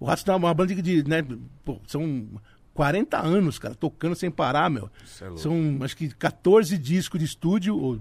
O 0.00 0.04
Ratos 0.04 0.26
é 0.26 0.34
uma 0.34 0.52
banda 0.52 0.74
de, 0.74 1.04
né, 1.04 1.24
pô, 1.64 1.80
são 1.86 2.28
40 2.78 3.18
anos, 3.18 3.58
cara, 3.58 3.74
tocando 3.74 4.14
sem 4.14 4.30
parar, 4.30 4.70
meu. 4.70 4.88
Isso 5.04 5.24
é. 5.24 5.36
São, 5.36 5.78
acho 5.82 5.96
que 5.96 6.08
14 6.14 6.78
discos 6.78 7.18
de 7.18 7.26
estúdio, 7.26 7.76
ou 7.76 7.98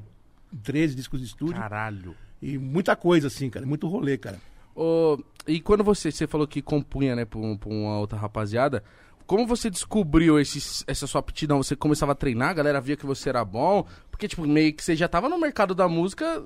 13 0.62 0.93
discos 0.93 1.19
de 1.19 1.25
estúdio, 1.25 1.55
Caralho. 1.55 2.15
e 2.39 2.60
muita 2.60 2.96
coisa, 2.96 3.25
assim, 3.25 3.50
cara, 3.50 3.65
muito 3.65 3.88
rolê, 3.88 4.19
cara. 4.19 4.39
Ô, 4.75 5.17
e 5.48 5.60
quando 5.60 5.84
você, 5.84 6.12
você 6.12 6.27
falou 6.27 6.46
que 6.48 6.62
compunha, 6.62 7.15
né, 7.15 7.25
pra, 7.25 7.39
um- 7.39 7.57
pra 7.57 7.69
uma 7.69 7.98
outra 7.98 8.19
rapaziada, 8.19 8.84
como 9.25 9.48
você 9.48 9.67
descobriu 9.72 10.39
esse, 10.39 10.84
essa 10.86 11.07
sua 11.07 11.19
aptidão? 11.22 11.57
Você 11.63 11.75
começava 11.75 12.12
a 12.12 12.15
treinar, 12.15 12.50
a 12.50 12.53
galera 12.53 12.79
via 12.79 12.96
que 12.96 13.05
você 13.05 13.29
era 13.29 13.43
bom? 13.43 13.84
Porque, 14.12 14.27
tipo, 14.27 14.46
meio 14.46 14.72
que 14.74 14.84
você 14.84 14.96
já 14.96 15.07
tava 15.07 15.27
no 15.27 15.39
mercado 15.39 15.74
da 15.74 15.88
música 15.88 16.43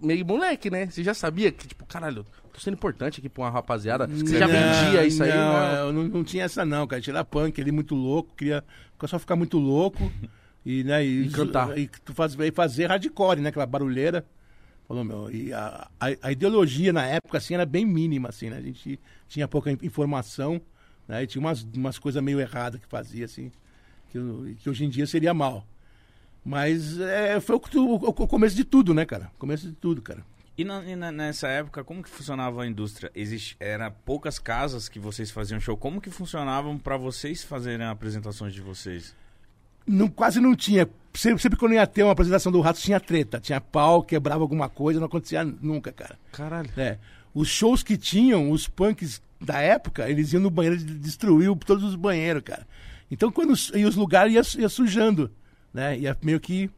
meio 0.00 0.24
moleque, 0.26 0.70
né? 0.70 0.86
Você 0.86 1.02
já 1.02 1.14
sabia 1.14 1.50
que, 1.50 1.66
tipo, 1.66 1.84
caralho, 1.86 2.24
tô 2.52 2.60
sendo 2.60 2.74
importante 2.74 3.20
aqui 3.20 3.28
pra 3.28 3.44
uma 3.44 3.50
rapaziada. 3.50 4.08
Você 4.24 4.36
já 4.36 4.46
Não, 4.46 4.52
vendia 4.52 5.04
isso 5.06 5.22
aí? 5.22 5.30
Não, 5.30 5.46
Não, 5.52 5.74
eu 5.86 5.92
não, 5.92 6.02
não 6.08 6.24
tinha 6.24 6.44
essa 6.44 6.64
não, 6.64 6.86
cara. 6.86 7.00
Tinha 7.00 7.24
punk, 7.24 7.58
ele 7.60 7.72
muito 7.72 7.94
louco, 7.94 8.34
queria 8.36 8.64
só 9.06 9.18
ficar 9.18 9.36
muito 9.36 9.58
louco 9.58 10.12
e, 10.64 10.84
né, 10.84 11.04
e, 11.04 11.26
E 11.26 11.30
cantar. 11.30 11.76
E 11.78 11.88
tu 12.04 12.12
faz, 12.14 12.34
e 12.38 12.50
fazer 12.52 12.86
hardcore, 12.86 13.40
né? 13.40 13.48
Aquela 13.48 13.66
barulheira. 13.66 14.24
Falou, 14.86 15.04
meu, 15.04 15.30
e 15.30 15.52
a, 15.52 15.88
a, 16.00 16.06
a 16.22 16.32
ideologia 16.32 16.92
na 16.92 17.06
época, 17.06 17.38
assim, 17.38 17.54
era 17.54 17.64
bem 17.64 17.86
mínima, 17.86 18.28
assim, 18.28 18.50
né? 18.50 18.56
A 18.56 18.62
gente 18.62 18.98
tinha 19.28 19.46
pouca 19.46 19.70
in- 19.70 19.78
informação, 19.82 20.60
né? 21.06 21.22
E 21.22 21.26
tinha 21.26 21.40
umas, 21.40 21.62
umas 21.74 21.98
coisas 21.98 22.22
meio 22.22 22.40
erradas 22.40 22.80
que 22.80 22.86
fazia, 22.88 23.24
assim, 23.24 23.52
que, 24.10 24.18
que 24.60 24.68
hoje 24.70 24.84
em 24.84 24.88
dia 24.88 25.06
seria 25.06 25.32
mal. 25.34 25.66
Mas 26.44 26.98
é, 27.00 27.38
foi 27.40 27.56
o, 27.56 27.60
o, 27.78 27.94
o 28.08 28.12
começo 28.26 28.56
de 28.56 28.64
tudo, 28.64 28.94
né, 28.94 29.04
cara? 29.04 29.30
Começo 29.38 29.66
de 29.66 29.72
tudo, 29.74 30.00
cara. 30.00 30.24
E, 30.56 30.64
na- 30.64 30.84
e 30.84 30.96
na- 30.96 31.12
nessa 31.12 31.48
época, 31.48 31.84
como 31.84 32.02
que 32.02 32.08
funcionava 32.10 32.62
a 32.62 32.66
indústria? 32.66 33.10
Existe, 33.14 33.56
era 33.60 33.90
poucas 33.90 34.38
casas 34.38 34.88
que 34.88 34.98
vocês 34.98 35.30
faziam 35.30 35.60
show. 35.60 35.76
Como 35.76 36.00
que 36.00 36.10
funcionavam 36.10 36.76
pra 36.78 36.96
vocês 36.96 37.42
fazerem 37.42 37.86
apresentações 37.86 38.52
de 38.54 38.60
vocês? 38.60 39.14
não, 39.86 40.08
quase 40.08 40.40
não 40.40 40.54
tinha. 40.54 40.88
Sempre, 41.14 41.42
sempre 41.42 41.58
quando 41.58 41.72
ia 41.74 41.86
ter 41.86 42.04
uma 42.04 42.12
apresentação 42.12 42.52
do 42.52 42.60
Ratos, 42.60 42.82
tinha 42.82 43.00
treta. 43.00 43.40
Tinha 43.40 43.60
pau, 43.60 44.02
quebrava 44.02 44.42
alguma 44.42 44.68
coisa, 44.68 45.00
não 45.00 45.06
acontecia 45.06 45.42
nunca, 45.42 45.90
cara. 45.90 46.16
Caralho. 46.30 46.70
É. 46.76 46.96
Os 47.34 47.48
shows 47.48 47.82
que 47.82 47.96
tinham, 47.96 48.50
os 48.52 48.68
punks 48.68 49.20
da 49.40 49.60
época, 49.60 50.08
eles 50.08 50.32
iam 50.32 50.42
no 50.42 50.50
banheiro 50.50 50.76
e 50.78 50.84
destruíam 50.84 51.56
todos 51.56 51.82
os 51.82 51.96
banheiros, 51.96 52.42
cara. 52.44 52.66
Então, 53.10 53.32
quando 53.32 53.54
e 53.74 53.84
os 53.84 53.96
lugares 53.96 54.54
ia, 54.54 54.62
ia 54.62 54.68
sujando, 54.68 55.30
né? 55.72 55.98
Ia 55.98 56.16
meio 56.22 56.40
que... 56.40 56.70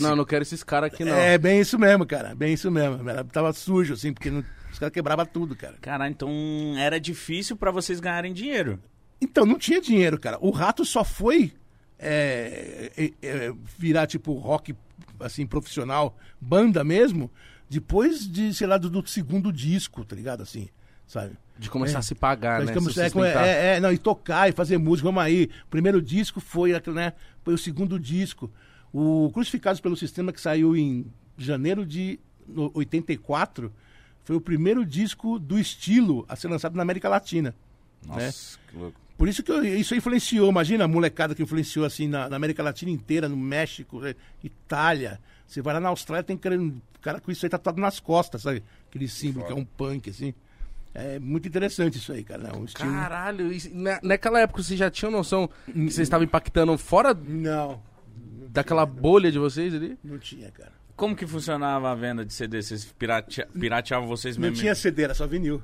Não, 0.00 0.14
não 0.14 0.24
quero 0.24 0.42
esses 0.42 0.62
caras 0.62 0.92
aqui, 0.92 1.02
não. 1.02 1.14
É, 1.14 1.38
bem 1.38 1.60
isso 1.60 1.78
mesmo, 1.78 2.04
cara. 2.04 2.34
Bem 2.34 2.52
isso 2.52 2.70
mesmo. 2.70 3.08
Era, 3.08 3.24
tava 3.24 3.52
sujo, 3.54 3.94
assim, 3.94 4.12
porque 4.12 4.30
não- 4.30 4.44
os 4.70 4.78
caras 4.78 4.92
quebravam 4.92 5.24
tudo, 5.24 5.56
cara. 5.56 5.76
Cara, 5.80 6.08
então 6.10 6.30
era 6.76 7.00
difícil 7.00 7.56
pra 7.56 7.70
vocês 7.70 7.98
ganharem 7.98 8.34
dinheiro. 8.34 8.78
Então, 9.20 9.46
não 9.46 9.58
tinha 9.58 9.80
dinheiro, 9.80 10.20
cara. 10.20 10.36
O 10.42 10.50
Rato 10.50 10.84
só 10.84 11.02
foi 11.02 11.54
é, 11.98 12.92
é, 12.96 13.12
é, 13.26 13.52
virar, 13.78 14.06
tipo, 14.06 14.32
rock, 14.34 14.74
assim, 15.20 15.46
profissional, 15.46 16.16
banda 16.40 16.84
mesmo, 16.84 17.30
depois 17.68 18.28
de, 18.30 18.54
sei 18.54 18.66
lá, 18.66 18.78
do, 18.78 18.88
do 18.88 19.06
segundo 19.08 19.52
disco, 19.52 20.04
tá 20.04 20.14
ligado? 20.14 20.42
Assim, 20.42 20.68
sabe? 21.06 21.32
De 21.58 21.68
começar 21.70 21.98
a 21.98 22.02
se 22.02 22.14
pagar, 22.14 22.60
né? 22.60 22.66
Ficamos- 22.68 22.94
Se 23.10 23.18
é, 23.46 23.48
é, 23.48 23.76
é, 23.76 23.80
não, 23.80 23.92
e 23.92 23.98
tocar 23.98 24.48
e 24.48 24.52
fazer 24.52 24.78
música, 24.78 25.08
vamos 25.08 25.22
aí. 25.22 25.50
O 25.64 25.68
primeiro 25.68 26.00
disco 26.00 26.40
foi, 26.40 26.74
aquele, 26.74 26.96
né, 26.96 27.12
foi 27.42 27.52
o 27.54 27.58
segundo 27.58 27.98
disco. 27.98 28.50
O 28.92 29.30
Crucificados 29.34 29.80
pelo 29.80 29.96
Sistema, 29.96 30.32
que 30.32 30.40
saiu 30.40 30.76
em 30.76 31.04
janeiro 31.36 31.84
de 31.84 32.18
no- 32.46 32.70
84, 32.74 33.72
foi 34.24 34.36
o 34.36 34.40
primeiro 34.40 34.84
disco 34.86 35.38
do 35.38 35.58
estilo 35.58 36.24
a 36.28 36.36
ser 36.36 36.48
lançado 36.48 36.76
na 36.76 36.82
América 36.82 37.08
Latina. 37.08 37.54
Nossa, 38.06 38.58
que 38.70 38.76
louco. 38.76 39.00
Por 39.16 39.26
isso 39.28 39.42
que 39.42 39.50
eu- 39.50 39.64
isso 39.64 39.96
influenciou, 39.96 40.48
imagina 40.48 40.84
a 40.84 40.88
molecada 40.88 41.34
que 41.34 41.42
influenciou 41.42 41.84
assim 41.84 42.06
na, 42.06 42.28
na 42.28 42.36
América 42.36 42.62
Latina 42.62 42.90
inteira, 42.92 43.28
no 43.28 43.36
México, 43.36 44.04
eh, 44.06 44.14
Itália. 44.44 45.20
Você 45.46 45.60
vai 45.60 45.74
lá 45.74 45.80
na 45.80 45.88
Austrália, 45.88 46.22
tem 46.22 46.36
cara, 46.36 46.56
cara 47.00 47.20
com 47.20 47.30
isso 47.32 47.44
aí 47.44 47.50
tatuado 47.50 47.80
nas 47.80 47.98
costas, 47.98 48.42
sabe? 48.42 48.62
Aquele 48.88 49.08
símbolo 49.08 49.44
que 49.46 49.52
é 49.52 49.56
um 49.56 49.64
punk, 49.64 50.08
assim. 50.10 50.32
É 50.94 51.18
muito 51.18 51.46
interessante 51.46 51.98
isso 51.98 52.12
aí, 52.12 52.24
cara. 52.24 52.42
né? 52.44 52.52
Um 52.54 52.64
estilo... 52.64 52.90
Caralho, 52.90 53.52
isso- 53.52 53.70
na- 53.72 54.00
naquela 54.02 54.40
época 54.40 54.62
você 54.62 54.76
já 54.76 54.90
tinha 54.90 55.10
noção 55.10 55.48
que 55.66 55.72
vocês 55.72 55.98
estavam 56.00 56.24
impactando 56.24 56.76
fora 56.78 57.14
Não, 57.14 57.80
daquela 58.48 58.84
bolha 58.86 59.30
de 59.30 59.38
vocês 59.38 59.74
ali? 59.74 59.96
não 60.02 60.18
tinha, 60.18 60.50
cara. 60.50 60.72
Como 60.96 61.14
que 61.14 61.26
funcionava 61.26 61.90
a 61.92 61.94
venda 61.94 62.24
de 62.24 62.32
CD? 62.32 62.60
Vocês 62.60 62.84
pirate... 62.98 63.46
pirateavam 63.58 64.08
vocês 64.08 64.36
Não 64.36 64.42
mesmo? 64.48 64.56
tinha 64.56 64.74
CD, 64.74 65.04
era 65.04 65.14
só 65.14 65.26
vinil. 65.26 65.62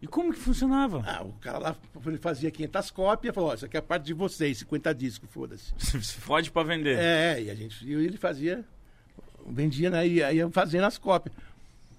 E 0.00 0.06
como 0.06 0.32
que 0.32 0.38
funcionava? 0.38 1.02
Ah, 1.06 1.22
o 1.22 1.32
cara 1.34 1.58
lá 1.58 1.76
ele 2.06 2.16
fazia 2.16 2.50
500 2.50 2.90
cópias, 2.90 3.34
falou, 3.34 3.50
ó, 3.50 3.54
isso 3.54 3.66
aqui 3.66 3.76
é 3.76 3.80
a 3.80 3.82
parte 3.82 4.04
de 4.06 4.14
vocês, 4.14 4.56
50 4.58 4.94
discos, 4.94 5.28
foda-se. 5.30 5.74
Se 5.78 5.98
fode 6.14 6.50
pra 6.50 6.62
vender. 6.62 6.96
É, 6.98 7.42
e 7.42 7.50
a 7.50 7.54
gente, 7.54 7.84
e 7.86 7.92
ele 7.92 8.16
fazia, 8.16 8.64
vendia, 9.46 9.90
né, 9.90 10.06
e 10.08 10.22
aí 10.22 10.36
ia 10.38 10.48
fazendo 10.48 10.84
as 10.84 10.96
cópias. 10.96 11.34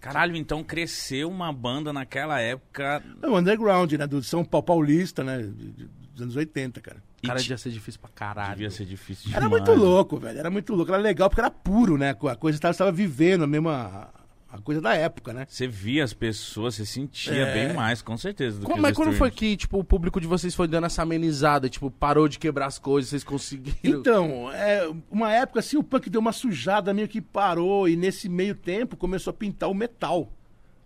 Caralho, 0.01 0.35
então 0.35 0.63
cresceu 0.63 1.29
uma 1.29 1.53
banda 1.53 1.93
naquela 1.93 2.39
época. 2.41 3.01
É 3.21 3.27
o 3.27 3.37
underground, 3.37 3.93
né, 3.93 4.07
do 4.07 4.21
São 4.23 4.43
Paulo 4.43 4.65
Paulista, 4.65 5.23
né, 5.23 5.37
de- 5.43 5.71
de- 5.71 5.87
dos 6.13 6.21
anos 6.23 6.35
80, 6.35 6.81
cara. 6.81 7.01
E 7.23 7.27
Cara, 7.27 7.39
devia 7.39 7.57
ser 7.57 7.69
difícil 7.69 8.01
pra 8.01 8.09
caralho. 8.09 8.51
Devia 8.55 8.71
ser 8.71 8.83
difícil 8.85 9.29
Era 9.31 9.45
demais. 9.45 9.63
muito 9.63 9.79
louco, 9.79 10.17
velho, 10.17 10.39
era 10.39 10.49
muito 10.49 10.73
louco, 10.73 10.91
era 10.91 11.01
legal 11.01 11.29
porque 11.29 11.39
era 11.39 11.51
puro, 11.51 11.97
né, 11.97 12.09
a 12.09 12.35
coisa 12.35 12.57
estava 12.57 12.91
vivendo 12.91 13.43
a 13.43 13.47
mesma, 13.47 14.09
a 14.51 14.59
coisa 14.59 14.81
da 14.81 14.93
época, 14.93 15.31
né. 15.31 15.45
Você 15.47 15.65
via 15.65 16.03
as 16.03 16.13
pessoas, 16.13 16.75
você 16.75 16.85
sentia 16.85 17.33
É. 17.33 17.53
bem 17.53 17.73
mais, 17.73 18.01
com 18.01 18.17
certeza. 18.17 18.59
Do 18.59 18.65
Como, 18.65 18.75
que 18.75 18.81
mas 18.81 18.95
quando 18.95 19.13
foi 19.13 19.31
que, 19.31 19.55
tipo, 19.55 19.79
o 19.79 19.83
público 19.83 20.19
de 20.19 20.27
vocês 20.27 20.53
foi 20.53 20.67
dando 20.67 20.87
essa 20.87 21.03
amenizada? 21.03 21.69
Tipo, 21.69 21.89
parou 21.89 22.27
de 22.27 22.37
quebrar 22.37 22.65
as 22.65 22.77
coisas, 22.77 23.09
vocês 23.09 23.23
conseguiram... 23.23 23.99
Então, 23.99 24.51
é, 24.51 24.91
uma 25.09 25.31
época 25.31 25.59
assim, 25.61 25.77
o 25.77 25.83
punk 25.83 26.09
deu 26.09 26.19
uma 26.19 26.33
sujada, 26.33 26.93
meio 26.93 27.07
que 27.07 27.21
parou, 27.21 27.87
e 27.87 27.95
nesse 27.95 28.27
meio 28.27 28.53
tempo 28.53 28.97
começou 28.97 29.31
a 29.31 29.33
pintar 29.33 29.69
o 29.69 29.73
metal. 29.73 30.29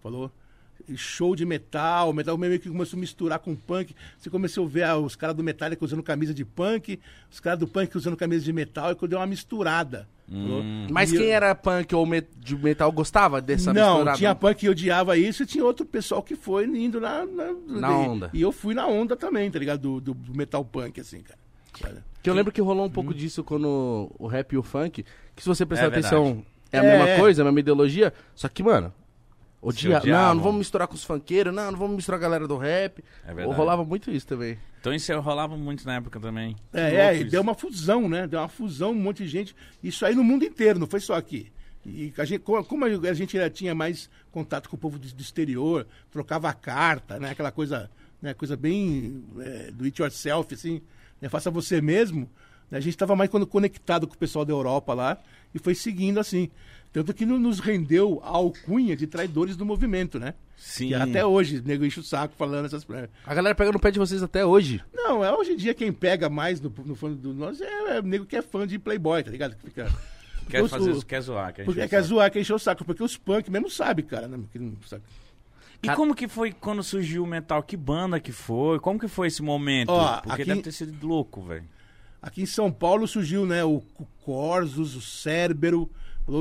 Falou? 0.03 0.31
E 0.87 0.95
show 0.95 1.35
de 1.35 1.45
metal, 1.45 2.13
metal 2.13 2.37
meio 2.37 2.59
que 2.59 2.69
começou 2.69 2.97
a 2.97 2.99
misturar 2.99 3.39
com 3.39 3.55
punk. 3.55 3.95
Você 4.19 4.29
começou 4.29 4.65
a 4.65 4.69
ver 4.69 4.83
ah, 4.83 4.97
os 4.97 5.15
caras 5.15 5.35
do 5.35 5.43
Metallica 5.43 5.83
usando 5.83 6.03
camisa 6.03 6.31
de 6.31 6.45
punk, 6.45 6.99
os 7.31 7.39
caras 7.39 7.57
do 7.57 7.67
punk 7.67 7.97
usando 7.97 8.15
camisa 8.15 8.45
de 8.45 8.53
metal, 8.53 8.91
e 8.91 9.07
deu 9.07 9.17
uma 9.17 9.25
misturada. 9.25 10.07
Falou? 10.29 10.63
Mas 10.89 11.11
E 11.11 11.17
quem 11.17 11.27
eu- 11.27 11.33
era 11.33 11.53
punk 11.55 11.93
ou 11.95 12.05
met- 12.05 12.27
de 12.37 12.55
metal 12.55 12.91
gostava 12.91 13.41
dessa 13.41 13.73
Não, 13.73 13.93
misturada? 13.95 14.17
tinha 14.17 14.33
punk 14.35 14.55
que 14.59 14.69
odiava 14.69 15.17
isso 15.17 15.43
e 15.43 15.45
tinha 15.45 15.63
outro 15.63 15.85
pessoal 15.85 16.21
que 16.23 16.35
foi 16.35 16.65
indo 16.65 16.99
na, 16.99 17.25
na, 17.25 17.53
Na 17.67 17.91
onda. 17.97 18.29
E 18.33 18.41
eu 18.41 18.51
fui 18.51 18.73
na 18.73 18.87
onda 18.87 19.15
também, 19.15 19.49
tá 19.51 19.59
ligado? 19.59 19.81
Do, 19.81 20.01
do- 20.01 20.13
do 20.13 20.35
metal 20.37 20.63
punk, 20.65 20.99
assim, 20.99 21.21
cara. 21.21 22.03
Que 22.23 22.29
eu 22.29 22.33
lembro 22.33 22.51
que 22.51 22.61
rolou 22.61 22.85
um 22.85 22.89
pouco 22.89 23.13
disso 23.13 23.43
quando 23.43 24.09
o 24.17 24.27
rap 24.27 24.53
e 24.53 24.57
o 24.57 24.63
funk, 24.63 25.05
que 25.35 25.43
se 25.43 25.47
você 25.47 25.65
prestar 25.65 25.85
É 25.85 25.89
atenção, 25.89 26.43
é 26.71 26.79
a 26.79 26.83
É, 26.83 26.91
mesma 26.97 27.09
é. 27.09 27.19
coisa, 27.19 27.41
a 27.41 27.45
mesma 27.45 27.59
ideologia, 27.59 28.13
só 28.33 28.47
que, 28.47 28.63
mano, 28.63 28.93
odia... 29.61 30.01
não, 30.05 30.35
não 30.35 30.41
vamos 30.41 30.59
misturar 30.59 30.87
com 30.87 30.95
os 30.95 31.03
funkeiros, 31.03 31.53
não, 31.53 31.71
não 31.71 31.77
vamos 31.77 31.97
misturar 31.97 32.17
a 32.19 32.21
galera 32.21 32.47
do 32.47 32.57
rap. 32.57 33.03
É 33.27 33.33
verdade. 33.33 33.57
Rolava 33.57 33.83
muito 33.83 34.09
isso 34.09 34.25
também. 34.25 34.57
Então 34.85 34.93
isso 34.93 35.19
rolava 35.19 35.57
muito 35.57 35.83
na 35.83 35.95
época 35.95 36.19
também. 36.19 36.55
É, 36.71 36.93
é, 36.95 37.17
e 37.19 37.23
deu 37.23 37.41
uma 37.41 37.55
fusão, 37.55 38.07
né? 38.07 38.27
Deu 38.27 38.39
uma 38.39 38.47
fusão, 38.47 38.91
um 38.91 38.93
monte 38.93 39.23
de 39.23 39.29
gente. 39.29 39.55
Isso 39.83 40.05
aí 40.05 40.13
no 40.13 40.23
mundo 40.23 40.45
inteiro, 40.45 40.77
não 40.77 40.85
foi 40.85 40.99
só 40.99 41.15
aqui. 41.15 41.51
E 41.83 42.13
a 42.15 42.23
gente, 42.23 42.41
co- 42.41 42.63
como 42.63 42.85
a 42.85 43.13
gente 43.15 43.35
já 43.35 43.49
tinha 43.49 43.73
mais 43.73 44.07
contato 44.31 44.69
com 44.69 44.75
o 44.75 44.79
povo 44.79 44.99
do, 44.99 45.07
do 45.07 45.21
exterior, 45.23 45.87
trocava 46.11 46.53
carta, 46.53 47.19
né? 47.19 47.31
Aquela 47.31 47.51
coisa, 47.51 47.89
né? 48.21 48.35
coisa 48.35 48.55
bem 48.55 49.23
é, 49.39 49.71
do 49.71 49.85
it 49.85 49.99
yourself, 49.99 50.53
assim, 50.53 50.79
né? 51.19 51.29
faça 51.29 51.49
você 51.49 51.81
mesmo. 51.81 52.29
né? 52.69 52.77
A 52.77 52.79
gente 52.79 52.93
estava 52.93 53.15
mais 53.15 53.27
quando 53.31 53.47
conectado 53.47 54.05
com 54.07 54.13
o 54.13 54.17
pessoal 54.19 54.45
da 54.45 54.53
Europa 54.53 54.93
lá 54.93 55.17
e 55.51 55.57
foi 55.57 55.73
seguindo 55.73 56.19
assim. 56.19 56.51
Tanto 56.95 57.13
que 57.13 57.25
no- 57.25 57.37
nos 57.37 57.59
rendeu 57.59 58.21
a 58.23 58.29
alcunha 58.29 58.95
de 58.95 59.05
traidores 59.05 59.57
do 59.57 59.65
movimento, 59.65 60.17
né? 60.17 60.33
Sim. 60.55 60.87
Que 60.87 60.93
até 60.93 61.25
hoje, 61.25 61.57
o 61.59 61.61
nego 61.67 61.83
enche 61.83 61.99
o 61.99 62.03
saco 62.03 62.33
falando 62.37 62.67
essas. 62.67 62.87
A 63.25 63.33
galera 63.35 63.53
pega 63.53 63.69
no 63.69 63.79
pé 63.81 63.91
de 63.91 63.99
vocês 63.99 64.23
até 64.23 64.45
hoje. 64.45 64.81
Não, 64.93 65.21
é 65.21 65.29
hoje 65.29 65.51
em 65.51 65.57
dia 65.57 65.73
quem 65.73 65.91
pega 65.91 66.29
mais 66.29 66.61
no, 66.61 66.73
no 66.85 66.95
fã 66.95 67.11
do 67.11 67.33
nós 67.33 67.59
é, 67.59 67.97
é 67.97 67.99
o 67.99 68.03
nego 68.03 68.25
que 68.25 68.37
é 68.37 68.41
fã 68.41 68.65
de 68.65 68.79
Playboy, 68.79 69.21
tá 69.23 69.29
ligado? 69.29 69.57
Que 69.57 69.63
fica. 69.65 69.91
Quer 70.49 70.63
Os- 70.63 70.71
fazer 70.71 70.89
o- 70.89 70.93
isso, 70.93 71.05
quer 71.05 71.19
zoar. 71.21 71.53
Quer 71.53 71.65
Porque 71.65 71.81
quer 71.81 71.97
saco. 71.97 72.03
zoar, 72.07 72.31
quer 72.31 72.39
encher 72.39 72.53
o 72.53 72.59
saco, 72.59 72.85
porque 72.85 73.03
os 73.03 73.17
punk 73.17 73.49
mesmo 73.51 73.69
sabe, 73.69 74.01
cara, 74.03 74.27
né? 74.29 74.37
Não 74.55 74.73
sabe. 74.87 75.03
E 75.83 75.89
como 75.95 76.15
que 76.15 76.27
foi 76.29 76.53
quando 76.53 76.81
surgiu 76.81 77.23
o 77.23 77.27
metal? 77.27 77.61
Que 77.61 77.75
banda 77.75 78.19
que 78.21 78.31
foi? 78.31 78.79
Como 78.79 78.97
que 78.99 79.07
foi 79.09 79.27
esse 79.27 79.41
momento? 79.41 79.89
Ó, 79.89 80.21
Porque 80.21 80.43
aqui- 80.43 80.45
deve 80.45 80.61
ter 80.61 80.71
sido 80.71 81.05
louco, 81.05 81.41
velho. 81.43 81.65
Aqui 82.21 82.41
em 82.43 82.45
São 82.45 82.71
Paulo 82.71 83.05
surgiu, 83.07 83.45
né, 83.45 83.63
o, 83.65 83.83
Corsos, 84.23 84.95
o 84.95 85.01
Cérbero, 85.01 85.89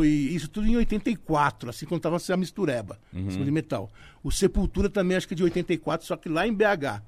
isso 0.05 0.49
tudo 0.49 0.67
em 0.67 0.77
84, 0.77 1.69
assim 1.71 1.85
quando 1.87 2.01
tava 2.01 2.17
a 2.17 2.37
mistureba, 2.37 2.99
Uhum. 3.13 3.29
de 3.29 3.51
metal. 3.51 3.91
O 4.23 4.31
Sepultura 4.33 4.89
também 4.89 5.17
acho 5.17 5.29
que 5.29 5.35
é 5.35 5.37
de 5.37 5.43
84, 5.45 6.07
só 6.07 6.17
que 6.17 6.29
lá 6.29 6.47
em 6.47 6.53
BH. 6.55 7.03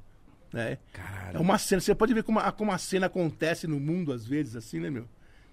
Né? 0.52 0.78
Caralho. 0.92 1.36
É 1.38 1.40
uma 1.40 1.58
cena, 1.58 1.80
você 1.80 1.94
pode 1.94 2.14
ver 2.14 2.22
como 2.22 2.38
a, 2.38 2.52
como 2.52 2.70
a 2.72 2.78
cena 2.78 3.06
acontece 3.06 3.66
no 3.66 3.80
mundo 3.80 4.12
às 4.12 4.26
vezes, 4.26 4.54
assim, 4.56 4.78
né, 4.80 4.90
meu? 4.90 5.06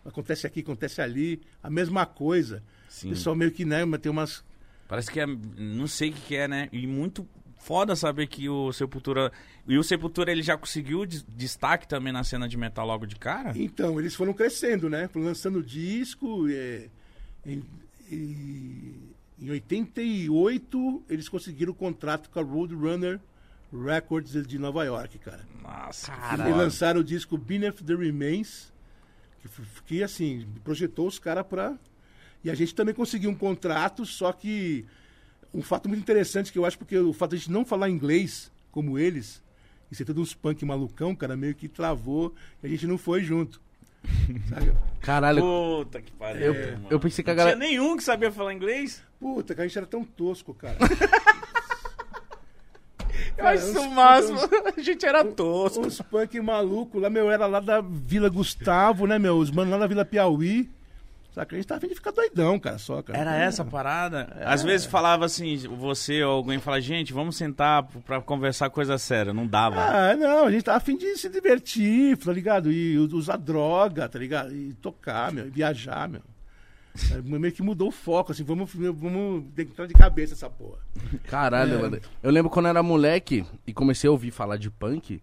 Acontece 0.06 0.46
aqui, 0.46 0.60
acontece 0.60 1.02
ali, 1.02 1.42
a 1.62 1.70
mesma 1.70 2.06
coisa. 2.06 2.62
Sim. 2.90 3.08
O 3.08 3.10
pessoal 3.12 3.36
meio 3.36 3.52
que, 3.52 3.64
né, 3.66 3.86
mas 3.86 4.02
tem 4.02 4.12
umas. 4.12 4.44
Parece 4.88 5.10
que 5.10 5.20
é. 5.20 5.26
Não 5.26 5.88
sei 5.88 6.10
o 6.10 6.14
que, 6.14 6.36
é, 6.36 6.48
né? 6.48 6.68
E 6.74 6.86
muito 6.86 7.28
foda 7.58 7.96
saber 7.96 8.28
que 8.28 8.50
o 8.50 8.72
Sepultura. 8.74 9.32
E 9.66 9.78
o 9.78 9.84
Sepultura 9.84 10.30
ele 10.30 10.42
já 10.44 10.58
conseguiu 10.58 11.06
des- 11.06 11.24
destaque 11.24 11.88
também 11.88 12.12
na 12.12 12.24
cena 12.24 12.48
de 12.50 12.58
metal 12.58 12.86
logo 12.86 13.06
de 13.06 13.16
cara? 13.16 13.54
Então, 13.56 13.98
eles 13.98 14.14
foram 14.14 14.34
crescendo, 14.34 14.90
né? 14.90 15.10
Lançando 15.16 15.64
disco. 15.64 16.48
é, 16.50 16.90
em, 17.46 17.64
em, 18.12 18.96
em 19.40 19.50
88, 19.50 21.04
eles 21.10 21.30
conseguiram 21.30 21.72
o 21.72 21.76
contrato 21.76 22.30
com 22.30 22.40
a 22.40 22.44
Roadrunner 22.44 23.20
Records 23.74 24.46
de 24.46 24.60
Nova 24.60 24.84
York, 24.84 25.18
cara. 25.20 25.46
Nossa, 25.62 26.12
que 26.12 26.42
E 26.42 26.54
lançaram 26.54 27.02
o 27.02 27.04
disco 27.04 27.38
Beneath 27.38 27.84
the 27.84 27.96
Remains, 27.96 28.72
que, 29.42 29.50
que 29.86 30.04
assim, 30.04 30.48
projetou 30.64 31.08
os 31.08 31.18
caras 31.18 31.46
pra. 31.46 31.78
E 32.44 32.52
a 32.52 32.56
gente 32.56 32.76
também 32.76 32.94
conseguiu 32.94 33.30
um 33.32 33.36
contrato, 33.36 34.06
só 34.06 34.32
que 34.32 34.86
um 35.54 35.62
fato 35.62 35.88
muito 35.88 36.02
interessante 36.02 36.52
que 36.52 36.60
eu 36.60 36.66
acho, 36.66 36.78
porque 36.78 36.98
o 36.98 37.14
fato 37.14 37.32
de 37.32 37.36
a 37.38 37.40
gente 37.40 37.52
não 37.52 37.66
falar 37.66 37.90
inglês 37.90 38.52
como 38.72 39.00
eles, 39.00 39.42
e 39.92 39.96
ser 39.96 40.06
tudo 40.06 40.22
uns 40.22 40.34
punk 40.34 40.64
malucão, 40.66 41.16
cara, 41.16 41.38
meio 41.38 41.54
que 41.54 41.68
travou 41.68 42.34
e 42.62 42.68
a 42.68 42.70
gente 42.70 42.88
não 42.88 42.98
foi 42.98 43.24
junto. 43.24 43.62
Sabe? 44.50 44.74
Caralho, 45.02 45.42
Puta 45.42 46.02
que 46.02 46.12
pariu. 46.14 46.54
eu, 46.54 46.72
mano. 46.74 46.88
eu 46.90 47.00
pensei 47.00 47.24
que 47.24 47.30
a 47.30 47.34
Não 47.34 47.38
galera... 47.38 47.58
tinha 47.58 47.68
nenhum 47.70 47.96
que 47.98 48.04
sabia 48.04 48.32
falar 48.32 48.54
inglês? 48.54 49.04
Puta, 49.20 49.54
que 49.56 49.62
a 49.62 49.68
gente 49.68 49.78
era 49.78 49.88
tão 49.88 50.04
tosco, 50.04 50.54
cara. 50.54 50.78
Eu 53.36 53.44
Cara, 53.44 53.56
acho 53.56 53.68
isso 53.70 53.80
uns- 53.80 53.86
o 53.86 53.92
máximo. 53.92 54.40
A 54.78 54.82
gente 54.82 55.06
era 55.06 55.26
tosco. 55.26 55.86
Uns 55.86 56.00
punk 56.02 56.40
maluco 56.40 57.00
lá, 57.00 57.10
meu, 57.10 57.32
era 57.32 57.48
lá 57.48 57.60
da 57.60 57.82
Vila 57.82 58.30
Gustavo, 58.30 59.08
né, 59.08 59.18
meu? 59.18 59.38
Os 59.38 59.50
manos 59.50 59.72
lá 59.72 59.78
da 59.80 59.88
Vila 59.88 60.06
Piauí. 60.06 60.70
Saca? 61.34 61.56
A 61.56 61.58
gente 61.58 61.68
tava 61.68 61.80
afim 61.80 61.88
de 61.88 61.96
ficar 61.96 62.12
doidão, 62.12 62.60
cara, 62.60 62.78
só, 62.78 63.02
cara. 63.02 63.18
Era 63.18 63.36
essa 63.36 63.64
a 63.64 63.66
parada? 63.66 64.38
Às 64.46 64.62
vezes 64.62 64.86
falava 64.86 65.26
assim, 65.26 65.58
você 65.68 66.24
ou 66.24 66.32
alguém 66.34 66.60
fala, 66.60 66.80
gente, 66.80 67.12
vamos 67.12 67.36
sentar 67.36 67.84
pra 68.06 68.22
conversar 68.22 68.70
coisa 68.70 68.98
séria. 69.00 69.34
Não 69.34 69.48
dava. 69.48 69.82
Ah, 69.82 70.16
não, 70.16 70.46
a 70.46 70.52
gente 70.52 70.64
tava 70.64 70.78
afim 70.78 70.96
de 70.96 71.18
se 71.18 71.30
divertir, 71.30 72.16
tá 72.18 72.32
ligado? 72.32 72.72
E 72.72 72.98
usar 72.98 73.38
droga, 73.38 74.08
tá 74.08 74.20
ligado? 74.20 74.54
E 74.56 74.74
tocar, 74.76 75.32
meu, 75.32 75.48
e 75.48 75.50
viajar, 75.50 76.08
meu. 76.08 76.22
É, 77.12 77.20
Meio 77.24 77.52
que 77.52 77.64
mudou 77.64 77.88
o 77.88 77.92
foco, 77.92 78.32
assim, 78.32 78.44
vamos, 78.44 78.70
vamos 78.72 79.46
entrar 79.58 79.88
de 79.88 79.96
cabeça 79.96 80.36
essa 80.36 80.48
porra. 80.48 80.78
Caralho, 81.26 81.80
É. 81.80 81.82
mano. 81.82 82.00
Eu 82.22 82.30
lembro 82.30 82.52
quando 82.52 82.68
eu 82.68 82.70
era 82.70 82.84
moleque 82.84 83.44
e 83.66 83.74
comecei 83.74 84.08
a 84.08 84.12
ouvir 84.12 84.30
falar 84.30 84.58
de 84.58 84.70
punk, 84.70 85.20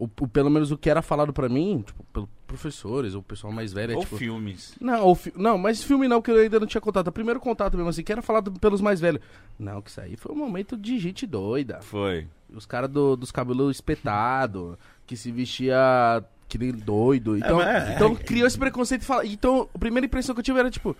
o, 0.00 0.08
o- 0.20 0.28
pelo 0.28 0.50
menos 0.50 0.70
o 0.72 0.78
que 0.78 0.88
era 0.90 1.02
falado 1.02 1.32
pra 1.32 1.48
mim, 1.48 1.82
tipo, 1.86 2.02
pelos 2.12 2.28
professores 2.46 3.14
ou 3.14 3.20
o 3.20 3.22
pessoal 3.22 3.52
mais 3.52 3.72
velho, 3.72 3.92
é 3.92 3.96
ou 3.96 4.02
tipo... 4.02 4.16
filmes. 4.16 4.74
Não, 4.80 5.04
ou 5.04 5.14
fi- 5.14 5.32
não, 5.36 5.56
mas 5.58 5.82
filme 5.82 6.08
não, 6.08 6.20
que 6.22 6.30
eu 6.30 6.36
ainda 6.38 6.58
não 6.58 6.66
tinha 6.66 6.80
contato. 6.80 7.06
O 7.08 7.12
primeiro 7.12 7.38
contato 7.38 7.76
mesmo, 7.76 7.90
assim, 7.90 8.02
que 8.02 8.10
era 8.10 8.22
falado 8.22 8.50
pelos 8.58 8.80
mais 8.80 8.98
velhos. 9.00 9.20
Não, 9.58 9.80
que 9.80 9.90
isso 9.90 10.00
aí 10.00 10.16
foi 10.16 10.32
um 10.34 10.38
momento 10.38 10.76
de 10.76 10.98
gente 10.98 11.26
doida. 11.26 11.80
Foi. 11.82 12.26
Os 12.52 12.66
caras 12.66 12.90
do, 12.90 13.14
dos 13.14 13.30
cabelos 13.30 13.76
espetados, 13.76 14.76
que 15.06 15.16
se 15.16 15.30
vestia 15.30 16.24
que 16.48 16.58
nem 16.58 16.72
doido. 16.72 17.36
Então, 17.36 17.58
mas 17.58 17.88
é- 17.90 17.94
então 17.94 18.14
criou 18.16 18.46
esse 18.46 18.58
preconceito 18.58 19.02
e 19.02 19.04
fala. 19.04 19.24
Então, 19.24 19.68
a 19.72 19.78
primeira 19.78 20.06
impressão 20.06 20.34
que 20.34 20.40
eu 20.40 20.44
tive 20.44 20.58
era 20.58 20.70
tipo. 20.70 20.96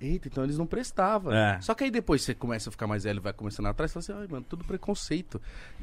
Eita, 0.00 0.28
então 0.28 0.44
eles 0.44 0.58
não 0.58 0.66
prestavam. 0.66 1.32
É. 1.32 1.60
Só 1.60 1.74
que 1.74 1.84
aí 1.84 1.90
depois 1.90 2.22
você 2.22 2.34
começa 2.34 2.68
a 2.68 2.72
ficar 2.72 2.86
mais 2.86 3.04
velho, 3.04 3.22
vai 3.22 3.32
começando 3.32 3.66
atrás, 3.66 3.90
você 3.90 3.94
fala 3.94 4.18
assim, 4.18 4.26
ai, 4.26 4.32
mano, 4.32 4.46
tudo 4.48 4.64
preconceito. 4.64 5.40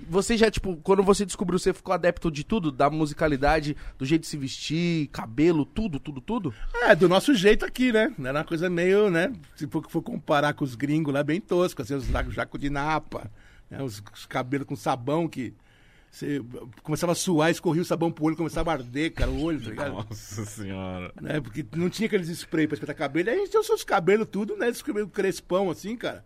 Você 0.10 0.38
já, 0.38 0.52
tipo, 0.52 0.76
quando 0.78 1.02
você 1.02 1.26
descobriu, 1.26 1.58
você 1.58 1.74
ficou 1.74 1.94
adepto 1.94 2.30
de 2.30 2.44
tudo? 2.44 2.72
Da 2.72 2.90
musicalidade, 2.90 3.76
do 3.98 4.06
jeito 4.06 4.24
de 4.24 4.28
se 4.28 4.38
vestir, 4.38 5.08
cabelo, 5.08 5.66
tudo, 5.66 6.00
tudo, 6.00 6.22
tudo? 6.22 6.54
É, 6.84 6.96
do 6.96 7.08
nosso 7.08 7.34
jeito 7.34 7.66
aqui, 7.66 7.92
né? 7.92 8.14
Era 8.20 8.40
uma 8.40 8.46
coisa 8.46 8.70
meio, 8.70 9.10
né? 9.10 9.34
Se 9.56 9.68
for, 9.68 9.84
for 9.90 10.02
comparar 10.02 10.54
com 10.54 10.64
os 10.64 10.76
gringos 10.76 11.14
lá, 11.14 11.24
bem 11.24 11.40
tosco, 11.40 11.82
assim, 11.82 11.96
os 11.96 12.06
jacos 12.06 12.34
jaco 12.34 12.58
de 12.58 12.70
napa, 12.70 13.32
né? 13.70 13.82
os, 13.82 14.04
os 14.14 14.26
cabelos 14.26 14.68
com 14.68 14.76
sabão 14.76 15.28
que 15.28 15.54
você 16.12 16.42
começava 16.84 17.14
a 17.14 17.16
suar, 17.16 17.50
escorria 17.50 17.82
o 17.82 17.86
sabão 17.86 18.12
pro 18.12 18.26
olho, 18.26 18.36
começava 18.36 18.70
a 18.70 18.74
arder, 18.74 19.14
cara, 19.14 19.32
o 19.32 19.42
olho, 19.42 19.62
tá 19.62 19.70
ligado? 19.70 19.94
Nossa 19.94 20.46
senhora. 20.46 21.14
Né? 21.22 21.40
Porque 21.40 21.66
não 21.74 21.90
tinha 21.90 22.08
aqueles 22.08 22.28
spray 22.28 22.68
pra 22.68 22.76
espetar 22.76 22.94
cabelo, 22.94 23.30
aí 23.30 23.36
a 23.36 23.40
gente 23.40 23.52
tinha 23.52 23.62
os 23.62 23.66
seus 23.66 23.86
cabelos 23.86 24.28
tudo, 24.30 24.58
né? 24.58 24.68
Esse 24.68 24.84
cabelo 24.84 25.08
crespão, 25.08 25.72
assim, 25.72 25.96
cara. 25.96 26.26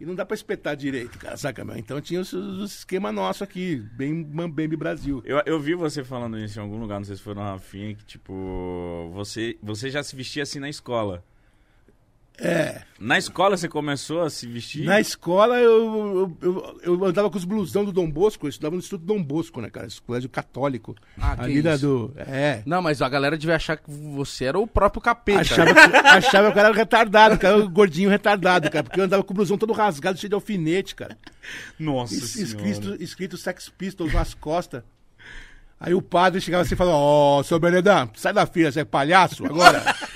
E 0.00 0.04
não 0.04 0.16
dá 0.16 0.26
pra 0.26 0.34
espetar 0.34 0.74
direito, 0.74 1.16
cara, 1.18 1.36
saca, 1.36 1.64
meu? 1.64 1.76
Então 1.76 2.00
tinha 2.00 2.20
os, 2.20 2.32
os 2.32 2.78
esquema 2.78 3.12
nosso 3.12 3.44
aqui, 3.44 3.76
bem 3.92 4.12
Mambembe 4.12 4.74
Brasil. 4.74 5.22
Eu, 5.24 5.40
eu 5.46 5.60
vi 5.60 5.74
você 5.74 6.02
falando 6.02 6.36
isso 6.38 6.58
em 6.58 6.62
algum 6.62 6.78
lugar, 6.78 6.98
não 6.98 7.04
sei 7.04 7.14
se 7.14 7.22
foi 7.22 7.34
no 7.34 7.42
Rafinha, 7.42 7.94
que 7.94 8.04
tipo, 8.04 9.10
você, 9.12 9.56
você 9.62 9.90
já 9.90 10.02
se 10.02 10.16
vestia 10.16 10.42
assim 10.42 10.58
na 10.58 10.68
escola. 10.68 11.22
É, 12.42 12.80
Na 12.98 13.18
escola 13.18 13.54
você 13.56 13.68
começou 13.68 14.22
a 14.22 14.30
se 14.30 14.46
vestir? 14.46 14.84
Na 14.84 14.98
escola 14.98 15.58
eu, 15.58 16.34
eu, 16.40 16.54
eu, 16.54 16.80
eu 16.82 17.04
andava 17.04 17.28
com 17.30 17.36
os 17.36 17.44
blusão 17.44 17.84
do 17.84 17.92
Dom 17.92 18.10
Bosco, 18.10 18.46
eu 18.46 18.48
estudava 18.50 18.74
no 18.74 18.78
Instituto 18.80 19.04
Dom 19.04 19.22
Bosco, 19.22 19.60
né, 19.60 19.68
cara? 19.68 19.86
Esse 19.86 20.00
colégio 20.00 20.28
católico. 20.30 20.96
Ah, 21.20 21.36
que 21.36 21.42
ali 21.42 21.60
da 21.62 21.74
isso. 21.74 21.86
do. 21.86 22.14
É. 22.16 22.62
Não, 22.64 22.80
mas 22.80 23.02
a 23.02 23.08
galera 23.10 23.36
devia 23.36 23.56
achar 23.56 23.76
que 23.76 23.90
você 23.90 24.46
era 24.46 24.58
o 24.58 24.66
próprio 24.66 25.02
capeta. 25.02 25.40
Achava 25.42 25.74
que, 25.74 25.80
achava 26.08 26.52
que 26.52 26.58
eu 26.58 26.64
era 26.64 26.74
retardado, 26.74 27.38
cara, 27.38 27.58
o 27.58 27.68
gordinho 27.68 28.08
retardado, 28.08 28.70
cara, 28.70 28.84
porque 28.84 28.98
eu 29.00 29.04
andava 29.04 29.22
com 29.22 29.32
o 29.32 29.36
blusão 29.36 29.58
todo 29.58 29.72
rasgado, 29.74 30.18
cheio 30.18 30.28
de 30.30 30.34
alfinete, 30.34 30.94
cara. 30.94 31.18
Nossa 31.78 32.14
Es- 32.14 32.30
senhora. 32.30 32.66
escrito, 32.68 33.02
escrito 33.02 33.36
Sex 33.36 33.68
Pistols 33.68 34.12
nas 34.14 34.32
costas. 34.34 34.82
Aí 35.78 35.94
o 35.94 36.02
padre 36.02 36.42
chegava 36.42 36.62
assim 36.62 36.74
e 36.74 36.76
falava, 36.76 36.96
ó, 36.98 37.42
seu 37.42 37.58
Benedão, 37.58 38.10
sai 38.14 38.34
da 38.34 38.44
fila, 38.44 38.70
você 38.70 38.80
é 38.80 38.84
palhaço 38.84 39.46
agora? 39.46 39.82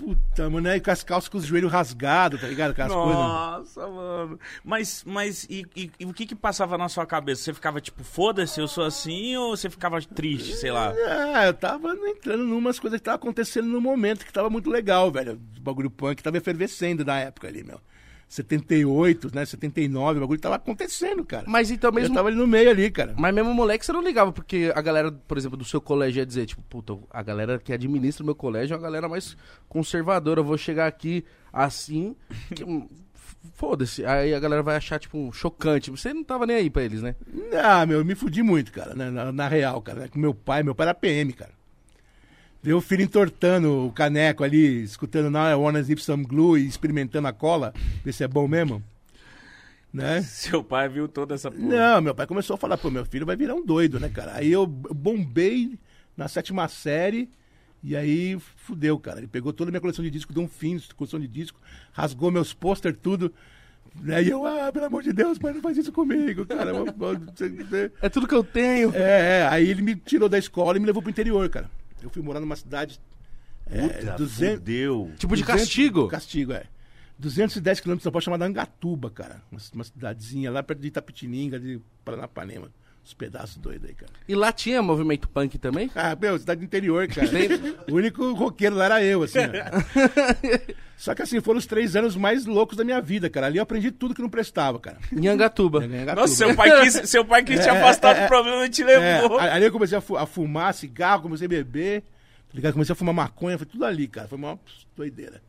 puta, 0.00 0.48
mano, 0.48 0.68
aí 0.68 0.80
com 0.80 0.90
as 0.90 1.02
calças 1.02 1.28
com 1.28 1.36
os 1.38 1.44
joelhos 1.44 1.70
rasgados, 1.70 2.40
tá 2.40 2.46
ligado? 2.46 2.70
Aquelas 2.70 2.92
coisas. 2.92 3.14
Nossa, 3.14 3.86
mano. 3.86 4.40
Mas, 4.64 5.04
mas 5.06 5.44
e, 5.44 5.66
e- 5.76 5.90
e 6.00 6.06
o 6.06 6.12
que 6.14 6.24
que 6.26 6.34
passava 6.34 6.78
na 6.78 6.88
sua 6.88 7.04
cabeça? 7.04 7.42
Você 7.42 7.52
ficava 7.54 7.80
tipo, 7.80 8.02
foda-se, 8.02 8.58
eu 8.60 8.66
sou 8.66 8.84
assim, 8.84 9.36
ou 9.36 9.56
você 9.56 9.68
ficava 9.68 10.00
triste, 10.00 10.56
sei 10.56 10.70
lá? 10.72 10.92
É, 10.96 11.48
eu 11.48 11.54
tava 11.54 11.92
entrando 12.08 12.44
numas 12.44 12.78
coisas 12.78 12.98
que 12.98 13.04
tava 13.04 13.16
acontecendo 13.16 13.68
no 13.68 13.80
momento, 13.80 14.24
que 14.24 14.32
tava 14.32 14.48
muito 14.48 14.70
legal, 14.70 15.10
velho. 15.10 15.40
O 15.58 15.60
bagulho 15.60 15.90
punk 15.90 16.22
tava 16.22 16.38
efervescendo 16.38 17.04
na 17.04 17.18
época 17.20 17.48
ali, 17.48 17.62
meu. 17.62 17.80
78, 18.30 19.34
né? 19.34 19.44
79, 19.44 20.18
o 20.18 20.20
bagulho 20.22 20.40
tava 20.40 20.54
acontecendo, 20.54 21.24
cara. 21.24 21.44
Mas 21.48 21.70
então 21.70 21.90
Eu 21.90 21.94
mesmo. 21.94 22.14
tava 22.14 22.28
ali 22.28 22.36
no 22.36 22.46
meio 22.46 22.70
ali, 22.70 22.88
cara. 22.90 23.12
Mas 23.18 23.34
mesmo 23.34 23.52
moleque 23.52 23.84
você 23.84 23.92
não 23.92 24.02
ligava, 24.02 24.32
porque 24.32 24.72
a 24.74 24.80
galera, 24.80 25.10
por 25.10 25.36
exemplo, 25.36 25.56
do 25.56 25.64
seu 25.64 25.80
colégio 25.80 26.20
ia 26.20 26.26
dizer, 26.26 26.46
tipo, 26.46 26.62
puta, 26.62 26.96
a 27.10 27.22
galera 27.24 27.58
que 27.58 27.72
administra 27.72 28.22
o 28.22 28.26
meu 28.26 28.34
colégio 28.36 28.74
é 28.74 28.76
uma 28.76 28.82
galera 28.82 29.08
mais 29.08 29.36
conservadora. 29.68 30.40
Eu 30.40 30.44
vou 30.44 30.56
chegar 30.56 30.86
aqui 30.86 31.24
assim. 31.52 32.14
que- 32.54 32.64
hum, 32.64 32.88
Foda-se. 33.54 34.04
Aí 34.04 34.34
a 34.34 34.38
galera 34.38 34.62
vai 34.62 34.76
achar, 34.76 34.98
tipo, 34.98 35.32
chocante. 35.32 35.90
Você 35.90 36.12
não 36.12 36.22
tava 36.22 36.46
nem 36.46 36.56
aí 36.56 36.68
pra 36.70 36.82
eles, 36.82 37.00
né? 37.02 37.16
Ah, 37.62 37.86
meu, 37.86 37.98
eu 38.00 38.04
me 38.04 38.14
fudi 38.14 38.42
muito, 38.42 38.70
cara, 38.70 38.94
né, 38.94 39.10
na, 39.10 39.32
na 39.32 39.48
real, 39.48 39.80
cara. 39.80 40.00
né, 40.00 40.08
Com 40.08 40.18
meu 40.18 40.34
pai, 40.34 40.62
meu 40.62 40.74
pai 40.74 40.86
era 40.88 40.94
PM, 40.94 41.32
cara. 41.32 41.52
Ver 42.62 42.74
o 42.74 42.80
filho 42.80 43.02
entortando 43.02 43.86
o 43.86 43.92
caneco 43.92 44.44
ali, 44.44 44.82
escutando 44.82 45.30
Now 45.30 45.50
I 45.50 45.54
Wanna 45.54 45.82
Zip 45.82 46.02
Some 46.02 46.24
Glue 46.24 46.58
e 46.58 46.66
experimentando 46.66 47.26
a 47.26 47.32
cola, 47.32 47.72
ver 48.04 48.12
se 48.12 48.22
é 48.22 48.28
bom 48.28 48.46
mesmo. 48.46 48.82
Né? 49.92 50.22
Seu 50.22 50.62
pai 50.62 50.88
viu 50.88 51.08
toda 51.08 51.34
essa 51.34 51.50
porra. 51.50 51.64
Não, 51.64 52.00
meu 52.02 52.14
pai 52.14 52.26
começou 52.26 52.54
a 52.54 52.58
falar, 52.58 52.76
pô, 52.76 52.90
meu 52.90 53.04
filho 53.04 53.26
vai 53.26 53.34
virar 53.34 53.54
um 53.54 53.64
doido, 53.64 53.98
né, 53.98 54.08
cara? 54.08 54.34
Aí 54.34 54.52
eu 54.52 54.66
bombei 54.66 55.78
na 56.16 56.28
sétima 56.28 56.68
série 56.68 57.30
e 57.82 57.96
aí 57.96 58.38
fudeu, 58.56 58.98
cara. 58.98 59.18
Ele 59.18 59.26
pegou 59.26 59.52
toda 59.52 59.70
a 59.70 59.72
minha 59.72 59.80
coleção 59.80 60.04
de 60.04 60.10
disco, 60.10 60.32
deu 60.32 60.42
um 60.42 60.48
fim, 60.48 60.78
coleção 60.94 61.18
de 61.18 61.26
disco, 61.26 61.58
rasgou 61.92 62.30
meus 62.30 62.52
pôster, 62.52 62.94
tudo. 62.94 63.32
Né? 64.00 64.22
E 64.22 64.30
eu, 64.30 64.46
ah, 64.46 64.70
pelo 64.70 64.84
amor 64.84 65.02
de 65.02 65.12
Deus, 65.12 65.38
pai, 65.38 65.52
não 65.52 65.62
faz 65.62 65.78
isso 65.78 65.90
comigo, 65.90 66.46
cara. 66.46 66.72
É 68.02 68.08
tudo 68.08 68.28
que 68.28 68.34
eu 68.34 68.44
tenho. 68.44 68.94
É, 68.94 69.40
é, 69.40 69.48
aí 69.48 69.68
ele 69.68 69.82
me 69.82 69.96
tirou 69.96 70.28
da 70.28 70.38
escola 70.38 70.76
e 70.76 70.80
me 70.80 70.86
levou 70.86 71.02
pro 71.02 71.10
interior, 71.10 71.48
cara. 71.48 71.70
Eu 72.02 72.10
fui 72.10 72.22
morar 72.22 72.40
numa 72.40 72.56
cidade. 72.56 73.00
É, 73.66 73.80
Puta, 73.80 74.16
200, 74.16 74.58
fudeu. 74.58 75.12
Tipo 75.18 75.36
de 75.36 75.42
200 75.42 75.46
castigo. 75.46 76.08
Castigo, 76.08 76.52
é. 76.52 76.64
210 77.18 77.80
quilômetros 77.80 78.00
de 78.00 78.04
São 78.04 78.12
Paulo, 78.12 78.24
chamada 78.24 78.46
Angatuba, 78.46 79.10
cara. 79.10 79.42
Uma, 79.50 79.60
uma 79.74 79.84
cidadezinha 79.84 80.50
lá 80.50 80.62
perto 80.62 80.80
de 80.80 80.88
Itapetininga, 80.88 81.60
de 81.60 81.80
Paranapanema. 82.04 82.70
Uns 83.04 83.14
pedaços 83.14 83.56
doidos 83.56 83.88
aí, 83.88 83.94
cara. 83.94 84.12
E 84.28 84.34
lá 84.34 84.52
tinha 84.52 84.82
movimento 84.82 85.28
punk 85.28 85.58
também? 85.58 85.90
Ah, 85.94 86.16
meu, 86.20 86.38
cidade 86.38 86.60
do 86.60 86.64
interior, 86.64 87.08
cara. 87.08 87.28
o 87.90 87.94
único 87.94 88.32
roqueiro 88.34 88.76
lá 88.76 88.84
era 88.84 89.04
eu, 89.04 89.22
assim. 89.22 89.38
ó. 89.38 90.72
Só 90.96 91.14
que 91.14 91.22
assim, 91.22 91.40
foram 91.40 91.58
os 91.58 91.64
três 91.64 91.96
anos 91.96 92.14
mais 92.14 92.44
loucos 92.44 92.76
da 92.76 92.84
minha 92.84 93.00
vida, 93.00 93.30
cara. 93.30 93.46
Ali 93.46 93.56
eu 93.56 93.62
aprendi 93.62 93.90
tudo 93.90 94.14
que 94.14 94.20
não 94.20 94.28
prestava, 94.28 94.78
cara. 94.78 94.98
Em 95.10 95.26
Angatuba. 95.28 95.82
Angatuba. 95.82 96.14
Nossa, 96.14 96.34
seu 96.34 96.54
pai 96.54 96.82
quis, 96.82 96.92
seu 97.08 97.24
pai 97.24 97.42
quis 97.42 97.58
te 97.58 97.68
É, 97.68 97.70
afastar 97.70 98.14
é, 98.14 98.18
do 98.20 98.24
é. 98.24 98.28
problema 98.28 98.66
e 98.66 98.68
te 98.68 98.82
É, 98.82 99.22
levou. 99.22 99.38
ali 99.38 99.64
eu 99.64 99.72
comecei 99.72 99.96
a, 99.96 100.00
fu- 100.02 100.18
a 100.18 100.26
fumar 100.26 100.74
cigarro, 100.74 101.22
comecei 101.22 101.46
a 101.46 101.48
beber, 101.48 102.02
tá 102.02 102.54
ligado? 102.54 102.74
Comecei 102.74 102.92
a 102.92 102.96
fumar 102.96 103.14
maconha, 103.14 103.56
foi 103.56 103.66
tudo 103.66 103.82
ali, 103.86 104.06
cara. 104.06 104.28
Foi 104.28 104.36
uma 104.36 104.58
doideira. 104.94 105.40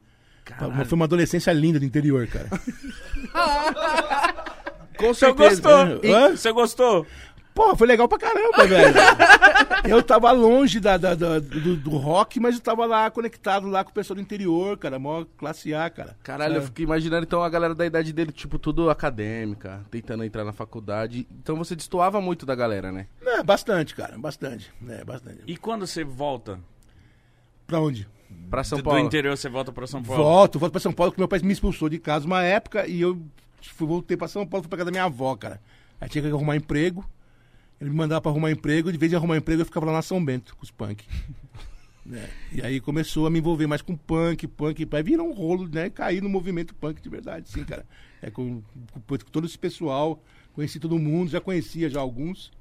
Caralho. 0.46 0.86
Foi 0.86 0.96
uma 0.96 1.06
adolescência 1.06 1.52
linda 1.52 1.78
do 1.80 1.86
interior, 1.86 2.26
cara. 2.28 2.48
Com 4.98 5.14
Você 5.14 5.26
certeza. 5.26 5.62
gostou? 5.62 6.00
E- 6.04 6.14
Hã? 6.14 6.36
Você 6.36 6.52
gostou? 6.52 7.08
Pô, 7.63 7.76
foi 7.76 7.86
legal 7.88 8.08
pra 8.08 8.17
caramba, 8.17 8.65
velho. 8.65 8.95
Eu 9.88 10.02
tava 10.02 10.32
longe 10.32 10.80
da, 10.80 10.97
da- 10.97 11.13
da- 11.15 11.39
do, 11.39 11.76
do 11.76 11.89
rock, 11.91 12.39
mas 12.39 12.56
eu 12.56 12.62
tava 12.62 12.86
lá 12.86 13.10
conectado 13.12 13.67
lá 13.67 13.84
com 13.84 13.91
o 13.91 13.93
pessoal 13.93 14.15
do 14.15 14.21
interior, 14.21 14.78
cara. 14.78 14.97
Mó 14.97 15.26
classe 15.38 15.74
A, 15.74 15.89
cara. 15.89 16.17
Caralho, 16.24 16.56
eu 16.56 16.62
É. 16.62 16.65
fiquei 16.65 16.86
imaginando 16.86 17.24
então 17.24 17.43
a 17.43 17.50
galera 17.50 17.76
da 17.76 17.86
idade 17.86 18.12
dele, 18.13 18.32
tipo, 18.32 18.58
tudo 18.58 18.89
acadêmica, 18.89 19.86
tentando 19.91 20.24
entrar 20.24 20.43
na 20.43 20.52
faculdade. 20.54 21.28
Então 21.39 21.56
você 21.56 21.76
destoava 21.76 22.19
muito 22.19 22.45
da 22.45 22.56
galera, 22.56 22.91
né? 22.91 23.06
É, 23.24 23.43
bastante, 23.43 23.93
cara. 23.95 24.17
Bastante. 24.17 24.71
É, 24.89 25.04
bastante. 25.04 25.41
E 25.45 25.56
quando 25.56 25.86
você 25.86 26.04
volta? 26.04 26.60
Pra 27.67 27.80
onde? 27.80 28.08
Pra 28.50 28.63
São 28.63 28.80
do, 28.80 28.84
Paulo. 28.84 29.00
do 29.02 29.06
interior 29.06 29.38
você 29.38 29.50
volta 29.50 29.71
pra 29.71 29.86
São 29.86 30.02
Paulo? 30.02 30.24
Volto, 30.24 30.58
volto 30.60 30.71
pra 30.71 30.82
São 30.82 30.91
Paulo, 30.93 31.12
porque 31.12 31.21
meu 31.21 31.28
pai 31.28 31.39
me 31.43 31.54
expulsou 31.54 31.89
de 31.89 32.00
casa 32.00 32.26
uma 32.26 32.41
época 32.43 32.88
e 32.88 33.02
eu 33.02 33.21
fui, 33.62 33.88
voltei 33.88 34.17
pra 34.17 34.28
São 34.28 34.47
Paulo, 34.47 34.63
fui 34.63 34.69
pra 34.69 34.78
casa 34.78 34.86
da 34.86 34.91
minha 34.91 35.04
avó, 35.06 35.36
cara. 35.36 35.62
Aí 36.00 36.10
tinha 36.10 36.24
que 36.24 36.30
arrumar 36.30 36.56
emprego. 36.56 37.06
Ele 37.82 37.89
me 37.89 37.96
mandava 37.96 38.22
pra 38.22 38.32
arrumar 38.32 38.52
emprego, 38.52 38.91
de 38.91 38.98
vez 38.98 39.10
de 39.10 39.15
arrumar 39.15 39.36
emprego 39.38 39.62
eu 39.62 39.65
ficava 39.65 39.88
lá 39.88 39.91
na 39.94 40.02
São 40.04 40.24
Bento, 40.24 40.56
com 40.56 40.63
os 40.63 40.72
punk. 40.72 41.04
Né? 42.04 42.28
E 42.52 42.62
aí 42.63 42.80
começou 42.82 43.28
a 43.28 43.30
me 43.30 43.38
envolver 43.38 43.67
mais 43.67 43.82
com 43.84 43.96
punk, 43.96 44.48
punk, 44.48 44.88
aí 44.91 45.04
virou 45.04 45.30
um 45.30 45.34
rolo, 45.34 45.67
né? 45.67 45.88
Caí 45.88 46.20
no 46.20 46.28
movimento 46.28 46.74
punk 46.74 47.00
de 47.00 47.08
verdade, 47.08 47.48
sim, 47.48 47.63
cara. 47.63 47.86
É, 48.20 48.32
com, 48.32 48.63
com, 48.91 49.00
com 49.02 49.17
todo 49.32 49.46
esse 49.46 49.58
pessoal, 49.58 50.20
conheci 50.52 50.80
todo 50.80 50.98
mundo, 50.98 51.30
já 51.30 51.39
conhecia 51.39 51.91
já 51.91 52.00
alguns. 52.00 52.52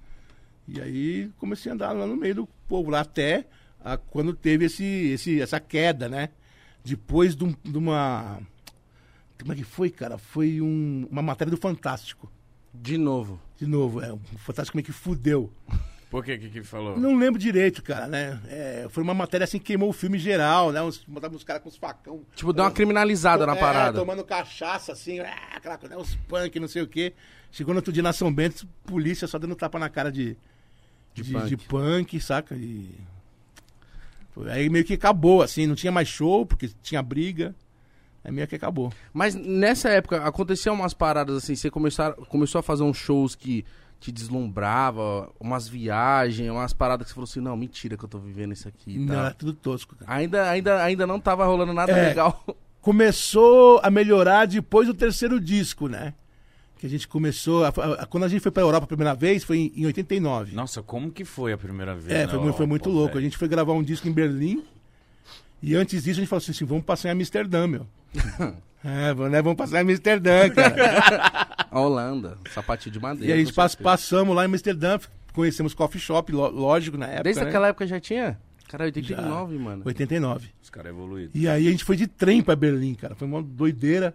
E 0.68 0.78
aí 0.78 1.30
comecei 1.38 1.72
a 1.72 1.74
andar 1.74 1.92
lá 1.92 2.06
no 2.06 2.16
meio 2.16 2.34
do 2.34 2.46
povo, 2.68 2.90
lá 2.90 3.00
até 3.00 3.46
a- 3.82 3.96
quando 3.96 4.34
teve 4.34 4.66
esse, 4.66 4.84
esse, 4.84 5.40
essa 5.40 5.58
queda, 5.58 6.06
né? 6.06 6.28
Depois 6.84 7.34
de, 7.34 7.44
um- 7.44 7.54
de 7.64 7.78
uma. 7.78 8.40
Como 9.40 9.54
é 9.54 9.56
que 9.56 9.64
foi, 9.64 9.88
cara? 9.88 10.18
Foi 10.18 10.60
um- 10.60 11.08
uma 11.10 11.22
matéria 11.22 11.50
do 11.50 11.56
Fantástico. 11.56 12.30
De 12.72 12.96
novo. 12.96 13.40
De 13.58 13.66
novo, 13.66 14.00
é, 14.02 14.12
o 14.12 14.18
Fantástico 14.38 14.76
meio 14.76 14.84
que 14.86 14.92
fudeu. 14.92 15.50
Por 16.10 16.24
que 16.24 16.36
que 16.38 16.48
que 16.50 16.62
falou? 16.64 16.98
Não 16.98 17.16
lembro 17.16 17.38
direito, 17.38 17.82
cara, 17.82 18.08
né? 18.08 18.40
É, 18.48 18.86
foi 18.90 19.00
uma 19.02 19.14
matéria 19.14 19.44
assim 19.44 19.58
que 19.60 19.66
queimou 19.66 19.88
o 19.90 19.92
filme 19.92 20.18
geral, 20.18 20.72
né? 20.72 20.82
Uns, 20.82 21.04
botavam 21.06 21.36
os 21.36 21.44
caras 21.44 21.62
com 21.62 21.68
os 21.68 21.76
facão. 21.76 22.22
Tipo, 22.34 22.52
deu 22.52 22.64
uma 22.64 22.70
criminalizada 22.72 23.46
na 23.46 23.54
É, 23.54 23.60
parada. 23.60 23.98
tomando 23.98 24.24
cachaça, 24.24 24.90
assim, 24.92 25.20
é, 25.20 25.32
aquela 25.54 25.78
coisa, 25.78 25.94
né, 25.94 26.00
os 26.00 26.16
punk, 26.26 26.58
não 26.58 26.66
sei 26.66 26.82
o 26.82 26.86
quê. 26.88 27.12
Chegou 27.52 27.72
no 27.72 27.78
outro 27.78 27.92
dia 27.92 28.02
na 28.02 28.12
São 28.12 28.32
Bento, 28.32 28.66
polícia 28.84 29.28
só 29.28 29.38
dando 29.38 29.54
tapa 29.54 29.78
na 29.78 29.88
cara 29.88 30.10
de, 30.10 30.36
De 31.14 31.22
de, 31.22 31.32
punk. 31.32 31.46
de 31.48 31.56
punk, 31.56 32.20
saca? 32.20 32.56
E... 32.56 32.90
Aí 34.50 34.68
meio 34.68 34.84
que 34.84 34.94
acabou, 34.94 35.42
assim, 35.42 35.66
não 35.66 35.74
tinha 35.76 35.92
mais 35.92 36.08
show, 36.08 36.44
porque 36.46 36.70
tinha 36.82 37.02
briga. 37.02 37.54
Aí 38.24 38.30
meio 38.32 38.46
que 38.46 38.54
acabou. 38.56 38.92
Mas 39.12 39.34
nessa 39.34 39.88
época 39.88 40.22
aconteciam 40.24 40.74
umas 40.74 40.92
paradas 40.94 41.36
assim, 41.36 41.54
você 41.54 41.70
começar, 41.70 42.12
começou 42.12 42.58
a 42.58 42.62
fazer 42.62 42.82
uns 42.82 42.96
shows 42.98 43.34
que 43.34 43.64
te 43.98 44.10
deslumbrava, 44.10 45.30
umas 45.38 45.68
viagens, 45.68 46.50
umas 46.50 46.72
paradas 46.72 47.04
que 47.04 47.10
você 47.10 47.14
falou 47.14 47.24
assim, 47.28 47.40
não, 47.40 47.56
mentira 47.56 47.96
que 47.96 48.04
eu 48.04 48.08
tô 48.08 48.18
vivendo 48.18 48.52
isso 48.52 48.66
aqui 48.68 48.92
e 48.94 48.98
Não, 48.98 49.14
era 49.14 49.30
tudo 49.34 49.52
tosco, 49.52 49.94
cara. 49.96 50.10
Ainda, 50.12 50.50
ainda, 50.50 50.82
ainda 50.82 51.06
não 51.06 51.20
tava 51.20 51.44
rolando 51.44 51.72
nada 51.72 51.92
É. 51.92 52.08
legal. 52.08 52.44
Começou 52.80 53.78
a 53.82 53.90
melhorar 53.90 54.46
depois 54.46 54.86
do 54.86 54.94
terceiro 54.94 55.38
disco, 55.40 55.86
né? 55.86 56.14
Que 56.78 56.86
a 56.86 56.88
gente 56.88 57.06
começou. 57.06 57.64
a- 57.64 57.68
a- 57.68 58.06
quando 58.06 58.24
a 58.24 58.28
gente 58.28 58.40
foi 58.40 58.50
pra 58.50 58.62
Europa 58.62 58.84
a 58.84 58.86
primeira 58.86 59.14
vez, 59.14 59.44
foi 59.44 59.58
em, 59.58 59.72
em 59.76 59.86
89. 59.86 60.54
Nossa, 60.54 60.82
como 60.82 61.10
que 61.10 61.24
foi 61.24 61.52
a 61.52 61.58
primeira 61.58 61.94
vez? 61.94 62.10
É, 62.10 62.26
foi, 62.26 62.52
foi 62.54 62.66
muito 62.66 62.88
louco. 62.88 63.16
A 63.18 63.20
gente 63.20 63.36
foi 63.36 63.48
gravar 63.48 63.74
um 63.74 63.82
disco 63.82 64.08
em 64.08 64.12
Berlim. 64.12 64.62
E 65.62 65.74
antes 65.76 66.02
disso 66.04 66.18
a 66.18 66.22
gente 66.22 66.28
falou 66.28 66.38
assim: 66.42 66.52
assim, 66.52 66.64
vamos 66.64 66.84
passar 66.84 67.08
em 67.08 67.12
Amsterdã, 67.12 67.66
meu. 67.66 67.86
é, 68.84 69.12
vamos, 69.14 69.32
né, 69.32 69.42
vamos 69.42 69.56
passar 69.58 69.78
em 69.78 69.90
Amsterdã, 69.90 70.48
cara. 70.50 71.46
A 71.70 71.80
Holanda, 71.80 72.38
sapatinho 72.52 72.92
de 72.92 73.00
madeira. 73.00 73.30
e 73.30 73.32
a 73.32 73.36
gente 73.36 73.50
com 73.52 73.56
pass- 73.56 73.72
certeza. 73.72 73.88
passamos 73.90 74.34
lá 74.34 74.42
em 74.42 74.46
Amsterdã, 74.46 74.98
conhecemos 75.32 75.74
coffee 75.74 76.00
shop, 76.00 76.32
lógico, 76.32 76.96
na 76.96 77.06
época. 77.06 77.22
Desde 77.24 77.42
né? 77.42 77.48
aquela 77.48 77.68
época 77.68 77.86
já 77.86 78.00
tinha? 78.00 78.38
Cara, 78.68 78.84
89, 78.84 79.58
mano. 79.58 79.82
89. 79.84 80.48
Os 80.62 80.70
caras 80.70 80.90
evoluídos. 80.90 81.34
E 81.34 81.48
aí 81.48 81.66
a 81.66 81.70
gente 81.70 81.84
foi 81.84 81.96
de 81.96 82.06
trem 82.06 82.40
pra 82.40 82.54
Berlim, 82.54 82.94
cara. 82.94 83.14
Foi 83.16 83.26
uma 83.26 83.42
doideira. 83.42 84.14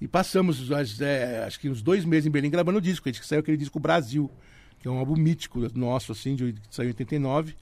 E 0.00 0.06
passamos, 0.08 0.70
as- 0.72 1.00
é, 1.00 1.44
acho 1.44 1.58
que 1.58 1.68
uns 1.68 1.82
dois 1.82 2.04
meses 2.04 2.26
em 2.26 2.30
Berlim 2.30 2.50
gravando 2.50 2.78
o 2.78 2.80
disco. 2.80 3.08
A 3.08 3.12
gente 3.12 3.26
saiu 3.26 3.40
aquele 3.40 3.56
disco 3.56 3.80
Brasil, 3.80 4.30
que 4.80 4.86
é 4.86 4.90
um 4.90 4.98
álbum 4.98 5.16
mítico 5.16 5.60
nosso, 5.76 6.12
assim, 6.12 6.36
de, 6.36 6.52
que 6.52 6.60
saiu 6.70 6.86
em 6.86 6.90
89. 6.90 7.54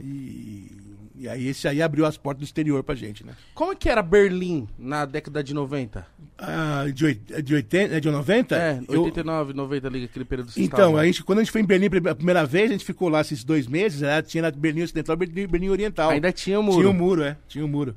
E, 0.00 0.70
e 1.14 1.28
aí 1.28 1.48
esse 1.48 1.68
aí 1.68 1.82
abriu 1.82 2.06
as 2.06 2.16
portas 2.16 2.40
do 2.40 2.44
exterior 2.44 2.82
pra 2.82 2.94
gente, 2.94 3.24
né? 3.24 3.34
Como 3.54 3.72
é 3.72 3.74
que 3.76 3.88
era 3.88 4.02
Berlim 4.02 4.66
na 4.78 5.04
década 5.04 5.44
de 5.44 5.52
90? 5.52 6.06
Ah, 6.38 6.84
de, 6.92 7.04
oit- 7.04 7.42
de 7.42 7.54
80, 7.54 7.94
é 7.96 8.00
de 8.00 8.10
90? 8.10 8.56
É, 8.56 8.80
Eu- 8.88 9.02
89, 9.02 9.52
90 9.52 9.86
ali, 9.88 10.04
aquele 10.04 10.24
período 10.24 10.50
Então, 10.56 10.96
a 10.96 11.04
gente, 11.04 11.22
quando 11.22 11.40
a 11.40 11.42
gente 11.42 11.52
foi 11.52 11.60
em 11.60 11.64
Berlim 11.66 11.88
a 12.08 12.14
primeira 12.14 12.46
vez, 12.46 12.70
a 12.70 12.72
gente 12.72 12.84
ficou 12.84 13.08
lá 13.08 13.20
esses 13.20 13.44
dois 13.44 13.66
meses, 13.66 14.00
né? 14.00 14.22
tinha 14.22 14.50
Berlim 14.50 14.82
Ocidental 14.82 15.16
e 15.20 15.26
Berlim, 15.46 15.68
Oriental. 15.68 16.10
Ainda 16.10 16.32
tinha 16.32 16.58
o 16.58 16.62
muro. 16.62 16.78
Tinha 16.78 16.90
um 16.90 16.94
muro, 16.94 17.22
é. 17.22 17.36
Tinha 17.46 17.64
um 17.64 17.68
muro. 17.68 17.94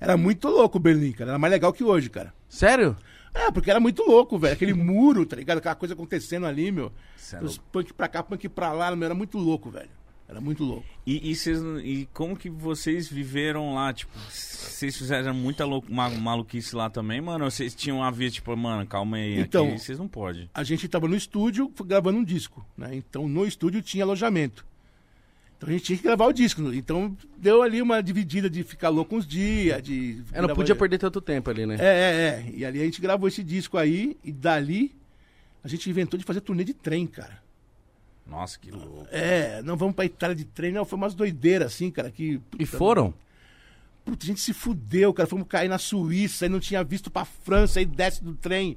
Era 0.00 0.16
muito 0.16 0.48
louco 0.48 0.78
o 0.78 0.80
Berlim, 0.80 1.12
cara. 1.12 1.32
Era 1.32 1.38
mais 1.38 1.50
legal 1.52 1.72
que 1.72 1.84
hoje, 1.84 2.08
cara. 2.10 2.32
Sério? 2.48 2.96
É, 3.34 3.50
porque 3.50 3.70
era 3.70 3.80
muito 3.80 4.02
louco, 4.02 4.38
velho. 4.38 4.54
Aquele 4.54 4.72
muro, 4.74 5.26
tá 5.26 5.36
ligado? 5.36 5.58
Aquela 5.58 5.74
coisa 5.74 5.92
acontecendo 5.94 6.46
ali, 6.46 6.70
meu. 6.72 6.90
É 7.32 7.42
Os 7.44 7.58
punk 7.58 7.92
pra 7.92 8.08
cá, 8.08 8.22
punk 8.22 8.48
pra 8.48 8.72
lá, 8.72 8.94
meu. 8.96 9.04
Era 9.04 9.14
muito 9.14 9.36
louco, 9.36 9.70
velho. 9.70 9.90
Era 10.28 10.40
muito 10.40 10.64
louco. 10.64 10.84
E, 11.06 11.30
e, 11.30 11.36
vocês- 11.36 11.60
e 11.84 12.08
como 12.12 12.36
que 12.36 12.50
vocês 12.50 13.08
viveram 13.08 13.74
lá? 13.74 13.92
Tipo, 13.92 14.10
vocês 14.28 14.96
fizeram 14.96 15.32
muita 15.32 15.64
lou- 15.64 15.84
ma- 15.88 16.10
maluquice 16.10 16.74
lá 16.74 16.90
também, 16.90 17.20
mano? 17.20 17.44
Ou 17.44 17.50
vocês 17.50 17.74
tinham 17.76 18.02
a 18.02 18.10
vida, 18.10 18.32
tipo, 18.32 18.56
mano, 18.56 18.84
calma 18.86 19.18
aí, 19.18 19.38
Então- 19.40 19.68
aqui 19.68 19.78
vocês 19.78 19.98
não 19.98 20.08
podem. 20.08 20.50
A 20.52 20.64
gente 20.64 20.88
tava 20.88 21.06
no 21.06 21.14
estúdio 21.16 21.72
gravando 21.84 22.18
um 22.18 22.24
disco, 22.24 22.66
né? 22.76 22.90
Então 22.94 23.28
no 23.28 23.46
estúdio 23.46 23.80
tinha 23.82 24.02
alojamento. 24.02 24.66
Então 25.56 25.68
a 25.68 25.72
gente 25.72 25.84
tinha 25.84 25.96
que 25.96 26.02
gravar 26.04 26.26
o 26.26 26.32
disco. 26.32 26.60
Então 26.74 27.16
deu 27.38 27.62
ali 27.62 27.80
uma 27.80 28.02
dividida 28.02 28.50
de 28.50 28.64
ficar 28.64 28.88
louco 28.88 29.16
uns 29.16 29.26
dias, 29.26 29.80
de. 29.80 30.22
Eu 30.34 30.42
não 30.42 30.48
podia 30.56 30.74
perder 30.74 30.98
tanto 30.98 31.20
tempo 31.20 31.48
ali, 31.50 31.64
né? 31.66 31.76
É, 31.78 31.84
é, 31.86 31.88
é. 32.48 32.52
E 32.52 32.64
ali 32.64 32.80
a 32.80 32.84
gente 32.84 33.00
gravou 33.00 33.28
esse 33.28 33.42
disco 33.44 33.78
aí, 33.78 34.18
e 34.24 34.32
dali 34.32 34.92
a 35.62 35.68
gente 35.68 35.88
inventou 35.88 36.18
de 36.18 36.24
fazer 36.26 36.40
turnê 36.40 36.64
de 36.64 36.74
trem, 36.74 37.06
cara. 37.06 37.45
Nossa, 38.28 38.58
que 38.58 38.70
louco. 38.70 39.06
É, 39.10 39.62
não 39.62 39.76
vamos 39.76 39.94
pra 39.94 40.04
Itália 40.04 40.34
de 40.34 40.44
trem, 40.44 40.72
não. 40.72 40.84
Foi 40.84 40.96
umas 40.96 41.14
doideiras, 41.14 41.72
assim, 41.74 41.90
cara. 41.90 42.10
Que, 42.10 42.32
E 42.58 42.66
puta, 42.66 42.66
foram? 42.78 43.14
Puta, 44.04 44.24
a 44.24 44.26
gente 44.26 44.40
se 44.40 44.52
fudeu, 44.52 45.12
cara. 45.14 45.28
Fomos 45.28 45.46
cair 45.48 45.68
na 45.68 45.78
Suíça, 45.78 46.44
aí 46.44 46.48
não 46.48 46.60
tinha 46.60 46.82
visto 46.82 47.10
pra 47.10 47.24
França, 47.24 47.78
aí 47.78 47.84
desce 47.86 48.22
do 48.24 48.34
trem. 48.34 48.76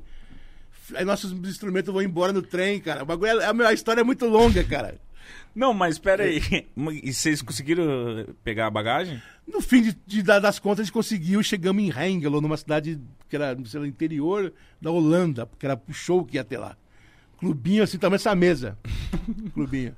Aí 0.96 1.06
nossos 1.06 1.32
instrumentos 1.32 1.94
vão 1.94 2.02
embora 2.02 2.32
no 2.34 2.42
trem, 2.42 2.80
cara. 2.80 3.04
O 3.04 3.06
bagulho 3.06 3.40
é, 3.42 3.46
a, 3.46 3.68
a 3.70 3.74
história 3.74 4.02
é 4.02 4.04
muito 4.04 4.26
longa, 4.28 4.64
cara. 4.64 4.96
Não, 5.56 5.74
mas 5.74 5.98
pera 6.00 6.24
aí. 6.24 6.42
E 7.04 7.14
vocês 7.14 7.42
conseguiram 7.42 7.86
pegar 8.44 8.68
a 8.68 8.72
bagagem? 8.72 9.22
No 9.48 9.62
fim 9.62 9.82
de, 9.82 9.98
de- 10.06 10.24
da- 10.24 10.40
das 10.40 10.58
contas, 10.60 10.82
a 10.82 10.84
gente 10.84 10.94
conseguiu. 10.94 11.42
Chegamos 11.44 11.84
em 11.84 11.90
Hengelo, 11.92 12.40
numa 12.42 12.58
cidade 12.58 13.00
que 13.28 13.36
era 13.36 13.58
sei 13.66 13.80
lá, 13.80 13.88
interior 13.88 14.54
da 14.82 14.90
Holanda, 14.92 15.46
porque 15.46 15.66
era 15.66 15.80
o 15.88 15.94
show 15.94 16.24
que 16.24 16.38
ia 16.38 16.44
ter 16.44 16.58
lá. 16.60 16.76
Clubinho 17.40 17.84
assim, 17.84 17.98
tamanho 17.98 18.18
essa 18.18 18.36
mesa. 18.36 18.78
Clubinho. 19.54 19.96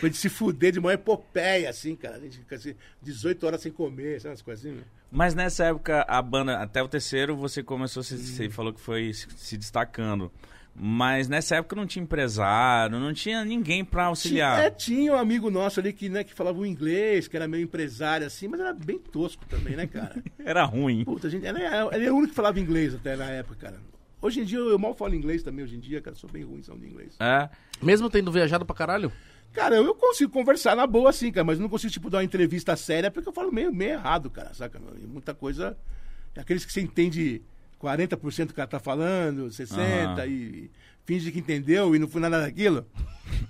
Foi 0.00 0.10
de 0.10 0.16
se 0.16 0.28
fuder 0.28 0.72
de 0.72 0.78
uma 0.78 0.92
epopeia, 0.92 1.70
assim, 1.70 1.96
cara. 1.96 2.16
A 2.16 2.20
gente 2.20 2.38
fica 2.38 2.56
assim, 2.56 2.74
18 3.02 3.46
horas 3.46 3.60
sem 3.60 3.72
comer, 3.72 4.20
sabe 4.20 4.32
umas 4.32 4.42
coisas 4.42 4.64
assim, 4.64 4.76
né? 4.76 4.82
Mas 5.10 5.34
nessa 5.34 5.64
época, 5.64 6.04
a 6.08 6.20
banda, 6.20 6.58
até 6.58 6.82
o 6.82 6.88
terceiro, 6.88 7.36
você 7.36 7.62
começou, 7.62 8.02
você, 8.02 8.16
você 8.16 8.50
falou 8.50 8.72
que 8.72 8.80
foi 8.80 9.12
se, 9.12 9.56
destacando. 9.56 10.30
Mas 10.76 11.28
nessa 11.28 11.54
época 11.56 11.76
não 11.76 11.86
tinha 11.86 12.02
empresário, 12.02 12.98
não 12.98 13.14
tinha 13.14 13.44
ninguém 13.44 13.84
pra 13.84 14.06
auxiliar. 14.06 14.56
Tinha, 14.56 14.66
é, 14.66 14.70
tinha 14.70 15.12
um 15.12 15.16
amigo 15.16 15.48
nosso 15.48 15.78
ali 15.78 15.92
que, 15.92 16.08
né, 16.08 16.24
que 16.24 16.34
falava 16.34 16.58
o 16.58 16.66
inglês, 16.66 17.28
que 17.28 17.36
era 17.36 17.46
meio 17.46 17.62
empresário 17.62 18.26
assim, 18.26 18.48
mas 18.48 18.58
era 18.58 18.72
bem 18.72 18.98
tosco 18.98 19.44
também, 19.46 19.76
né, 19.76 19.86
cara? 19.86 20.20
Era 20.44 20.64
ruim. 20.64 21.04
Puta, 21.04 21.30
gente, 21.30 21.46
ele, 21.46 21.62
é, 21.62 21.88
ele 21.94 22.06
é 22.06 22.10
o 22.10 22.16
único 22.16 22.30
que 22.30 22.34
falava 22.34 22.58
inglês 22.58 22.92
até 22.94 23.14
na 23.14 23.30
época, 23.30 23.54
cara. 23.54 23.93
Hoje 24.24 24.40
em 24.40 24.44
dia 24.44 24.58
eu, 24.58 24.78
mal 24.78 24.94
falo 24.94 25.14
inglês 25.14 25.42
também, 25.42 25.62
hoje 25.62 25.76
em 25.76 25.78
dia, 25.78 26.00
cara, 26.00 26.16
sou 26.16 26.30
bem 26.30 26.42
ruim 26.42 26.58
de 26.58 26.86
inglês. 26.86 27.14
É. 27.20 27.46
Mesmo 27.82 28.08
tendo 28.08 28.32
viajado 28.32 28.64
pra 28.64 28.74
caralho? 28.74 29.12
Cara, 29.52 29.76
eu 29.76 29.94
consigo 29.94 30.32
conversar 30.32 30.74
na 30.74 30.86
boa 30.86 31.10
assim, 31.10 31.30
cara, 31.30 31.44
mas 31.44 31.58
eu 31.58 31.62
não 31.62 31.68
consigo, 31.68 31.92
tipo, 31.92 32.08
dar 32.08 32.18
uma 32.18 32.24
entrevista 32.24 32.74
séria 32.74 33.10
porque 33.10 33.28
eu 33.28 33.34
falo 33.34 33.52
meio, 33.52 33.70
meio 33.70 33.90
errado, 33.90 34.30
cara, 34.30 34.54
saca? 34.54 34.80
E 34.98 35.06
muita 35.06 35.34
coisa. 35.34 35.76
Aqueles 36.34 36.64
que 36.64 36.72
você 36.72 36.80
entende 36.80 37.42
40% 37.78 38.46
do 38.46 38.48
que 38.48 38.54
cara 38.54 38.66
tá 38.66 38.80
falando, 38.80 39.48
60% 39.48 39.76
Aham. 39.76 40.26
e 40.26 40.70
finge 41.04 41.30
que 41.32 41.38
entendeu 41.38 41.94
e 41.94 41.98
não 41.98 42.08
foi 42.08 42.20
nada 42.20 42.40
daquilo. 42.40 42.86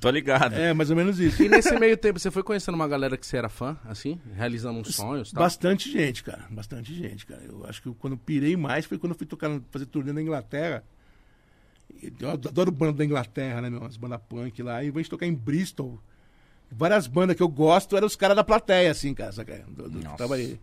Tô 0.00 0.08
ligado. 0.10 0.54
É, 0.54 0.72
mais 0.72 0.90
ou 0.90 0.96
menos 0.96 1.18
isso. 1.18 1.42
E 1.42 1.48
nesse 1.48 1.76
meio 1.78 1.96
tempo, 1.96 2.18
você 2.18 2.30
foi 2.30 2.42
conhecendo 2.42 2.74
uma 2.74 2.86
galera 2.88 3.16
que 3.16 3.26
você 3.26 3.36
era 3.36 3.48
fã, 3.48 3.76
assim? 3.84 4.20
Realizando 4.34 4.78
uns 4.78 4.94
sonhos 4.94 5.32
tal? 5.32 5.42
Bastante 5.42 5.90
gente, 5.90 6.22
cara. 6.22 6.44
Bastante 6.50 6.94
gente, 6.94 7.26
cara. 7.26 7.42
Eu 7.44 7.64
acho 7.66 7.82
que 7.82 7.88
eu- 7.88 7.94
quando 7.94 8.12
eu 8.14 8.18
pirei 8.18 8.56
mais 8.56 8.86
foi 8.86 8.98
quando 8.98 9.12
eu 9.12 9.18
fui 9.18 9.26
tocar, 9.26 9.50
fazer 9.70 9.86
turnê 9.86 10.12
na 10.12 10.22
Inglaterra. 10.22 10.84
Eu 12.20 12.30
adoro 12.30 12.70
banda 12.70 12.94
da 12.94 13.04
Inglaterra, 13.04 13.60
né, 13.60 13.70
meu? 13.70 13.80
Umas 13.80 13.96
bandas 13.96 14.20
punk 14.28 14.62
lá. 14.62 14.82
E 14.82 14.88
a 14.88 14.92
gente 14.92 15.10
tocar 15.10 15.26
em 15.26 15.34
Bristol. 15.34 16.00
Várias 16.70 17.06
bandas 17.06 17.36
que 17.36 17.42
eu 17.42 17.48
gosto 17.48 17.96
eram 17.96 18.06
os 18.06 18.16
caras 18.16 18.36
da 18.36 18.42
plateia, 18.44 18.90
assim, 18.90 19.14
cara. 19.14 19.32
Saca? 19.32 19.64
Do, 19.68 19.88
do, 19.88 19.98
que 19.98 20.04
Nossa. 20.04 20.16
tava 20.16 20.34
aí. 20.36 20.58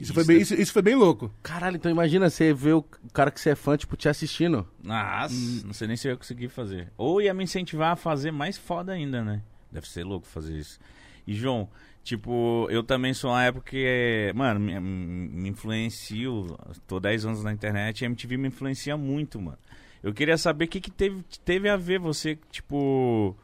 Isso, 0.00 0.12
Isso 0.12 0.14
foi 0.14 0.24
bem, 0.24 0.36
é- 0.36 0.40
isso, 0.40 0.54
isso 0.54 0.72
foi 0.72 0.82
bem 0.82 0.94
louco. 0.94 1.30
Caralho, 1.42 1.76
então 1.76 1.90
imagina 1.90 2.30
você 2.30 2.52
ver 2.54 2.74
o 2.74 2.82
cara 3.12 3.30
que 3.32 3.40
você 3.40 3.50
é 3.50 3.54
fã, 3.56 3.76
tipo, 3.76 3.96
te 3.96 4.08
assistindo. 4.08 4.66
Nossa, 4.82 5.34
Hum. 5.34 5.62
não 5.66 5.72
sei 5.72 5.88
nem 5.88 5.96
se 5.96 6.06
eu 6.06 6.12
ia 6.12 6.16
conseguir 6.16 6.48
fazer. 6.48 6.92
Ou 6.96 7.20
ia 7.20 7.34
me 7.34 7.42
incentivar 7.44 7.92
a 7.92 7.96
fazer 7.96 8.30
mais 8.30 8.56
foda 8.56 8.92
ainda, 8.92 9.24
né? 9.24 9.42
Deve 9.72 9.88
ser 9.88 10.04
louco 10.04 10.26
fazer 10.26 10.56
isso. 10.56 10.78
E, 11.26 11.34
João, 11.34 11.68
tipo, 12.04 12.68
eu 12.70 12.82
também 12.84 13.12
sou 13.12 13.30
uma 13.30 13.42
época 13.44 13.70
que, 13.70 14.32
mano, 14.36 14.60
me, 14.60 14.78
me 14.80 15.48
influencio. 15.48 16.56
Tô 16.86 17.00
10 17.00 17.24
anos 17.26 17.42
na 17.42 17.52
internet 17.52 18.00
e 18.00 18.04
a 18.04 18.06
MTV 18.06 18.36
me 18.36 18.48
influencia 18.48 18.96
muito, 18.96 19.40
mano. 19.40 19.58
Eu 20.00 20.14
queria 20.14 20.38
saber 20.38 20.66
o 20.66 20.68
que, 20.68 20.80
que 20.80 20.92
teve, 20.92 21.24
teve 21.44 21.68
a 21.68 21.76
ver 21.76 21.98
você, 21.98 22.38
tipo, 22.52 23.36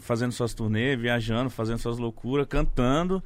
fazendo 0.00 0.32
suas 0.32 0.54
turnês, 0.54 0.98
viajando, 0.98 1.50
fazendo 1.50 1.78
suas 1.78 1.98
loucuras, 1.98 2.46
cantando. 2.48 3.22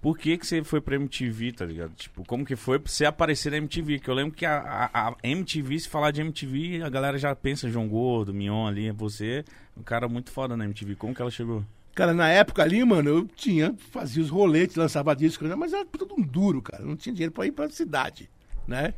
Por 0.00 0.16
que, 0.16 0.38
que 0.38 0.46
você 0.46 0.62
foi 0.62 0.80
pra 0.80 0.94
MTV, 0.94 1.52
tá 1.52 1.64
ligado? 1.64 1.92
Tipo, 1.96 2.24
como 2.24 2.44
que 2.44 2.54
foi 2.54 2.78
pra 2.78 2.90
você 2.90 3.04
aparecer 3.04 3.50
na 3.50 3.58
MTV? 3.58 3.98
Que 3.98 4.08
eu 4.08 4.14
lembro 4.14 4.32
que 4.32 4.46
a, 4.46 4.90
a- 4.92 5.08
a 5.08 5.14
MTV, 5.24 5.80
se 5.80 5.88
falar 5.88 6.12
de 6.12 6.20
MTV, 6.20 6.82
a 6.84 6.88
galera 6.88 7.18
já 7.18 7.34
pensa 7.34 7.68
João 7.68 7.88
Gordo, 7.88 8.32
Mion 8.32 8.66
ali, 8.68 8.90
você, 8.92 9.44
um 9.76 9.82
cara 9.82 10.08
muito 10.08 10.30
foda 10.30 10.56
na 10.56 10.64
MTV. 10.64 10.94
Como 10.94 11.12
que 11.14 11.20
ela 11.20 11.30
chegou? 11.32 11.64
Cara, 11.96 12.14
na 12.14 12.28
época 12.28 12.62
ali, 12.62 12.84
mano, 12.84 13.10
eu 13.10 13.26
tinha, 13.34 13.74
fazia 13.90 14.22
os 14.22 14.30
roletes, 14.30 14.76
lançava 14.76 15.16
disco, 15.16 15.44
né? 15.44 15.56
mas 15.56 15.72
era 15.72 15.84
tudo 15.84 16.14
um 16.16 16.22
duro, 16.22 16.62
cara. 16.62 16.84
Não 16.84 16.94
tinha 16.96 17.12
dinheiro 17.12 17.32
pra 17.32 17.44
ir 17.46 17.50
pra 17.50 17.68
cidade, 17.68 18.30
né? 18.68 18.94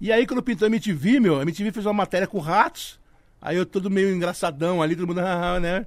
E 0.00 0.10
aí, 0.10 0.26
quando 0.26 0.42
pintou 0.42 0.64
a 0.64 0.70
MTV, 0.70 1.20
meu, 1.20 1.38
a 1.38 1.42
MTV 1.42 1.70
fez 1.70 1.84
uma 1.84 1.92
matéria 1.92 2.26
com 2.26 2.38
ratos. 2.38 2.98
Aí 3.42 3.58
eu 3.58 3.66
todo 3.66 3.90
meio 3.90 4.10
engraçadão 4.14 4.80
ali, 4.80 4.96
todo 4.96 5.06
mundo, 5.06 5.20
né? 5.60 5.84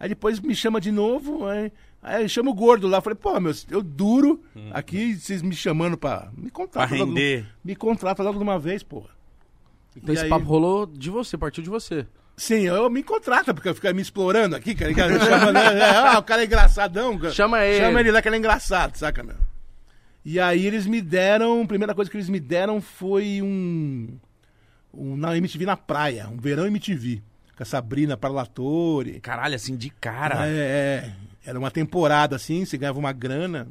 Aí 0.00 0.08
depois 0.08 0.40
me 0.40 0.52
chama 0.54 0.80
de 0.80 0.90
novo, 0.90 1.46
aí, 1.46 1.70
aí 2.04 2.28
chama 2.28 2.50
o 2.50 2.54
gordo 2.54 2.86
lá. 2.86 3.00
Falei, 3.00 3.16
pô, 3.20 3.38
meu, 3.40 3.52
eu 3.70 3.82
duro 3.82 4.42
aqui, 4.72 5.14
vocês 5.14 5.42
me 5.42 5.54
chamando 5.54 5.96
pra 5.96 6.28
me 6.36 6.44
Pra 6.44 6.50
contratar. 6.52 6.92
logo- 6.92 7.04
render. 7.06 7.46
Me 7.64 7.74
contrata 7.74 8.22
logo 8.22 8.38
de 8.38 8.44
uma 8.44 8.58
vez, 8.58 8.82
porra. 8.82 9.08
Então 9.96 10.12
E 10.12 10.16
esse 10.16 10.24
aí? 10.24 10.30
papo 10.30 10.44
rolou 10.44 10.86
de 10.86 11.08
você, 11.10 11.36
partiu 11.38 11.62
de 11.62 11.70
você. 11.70 12.06
Sim, 12.36 12.62
eu 12.66 12.90
me 12.90 13.02
contrata, 13.02 13.54
porque 13.54 13.68
eu 13.68 13.74
fico 13.76 13.92
me 13.94 14.02
explorando 14.02 14.56
aqui, 14.56 14.74
cara. 14.74 14.90
Me 14.90 15.20
chamando, 15.20 15.56
é, 15.56 15.96
ah, 15.96 16.18
o 16.18 16.22
cara 16.22 16.42
é 16.42 16.46
engraçadão. 16.46 17.16
cara. 17.16 17.32
Chama 17.32 17.64
ele. 17.64 17.84
Chama 17.84 18.00
ele 18.00 18.10
lá 18.10 18.20
que 18.20 18.28
ele 18.28 18.34
é 18.36 18.38
engraçado, 18.40 18.96
saca, 18.96 19.22
meu? 19.22 19.36
E 20.24 20.40
aí 20.40 20.66
eles 20.66 20.84
me 20.86 21.00
deram, 21.00 21.62
a 21.62 21.66
primeira 21.66 21.94
coisa 21.94 22.10
que 22.10 22.16
eles 22.16 22.28
me 22.28 22.40
deram 22.40 22.80
foi 22.80 23.40
um, 23.40 24.18
um 24.92 25.16
na 25.16 25.36
MTV 25.36 25.64
na 25.66 25.76
praia, 25.76 26.26
um 26.28 26.36
verão 26.38 26.66
MTV, 26.66 27.22
com 27.56 27.62
a 27.62 27.66
Sabrina 27.66 28.16
Parlatore. 28.16 29.20
Caralho, 29.20 29.54
assim, 29.54 29.76
de 29.76 29.90
cara. 29.90 30.48
É, 30.48 30.50
é, 30.50 31.12
era 31.44 31.58
uma 31.58 31.70
temporada 31.70 32.36
assim, 32.36 32.64
você 32.64 32.76
ganhava 32.78 32.98
uma 32.98 33.12
grana, 33.12 33.68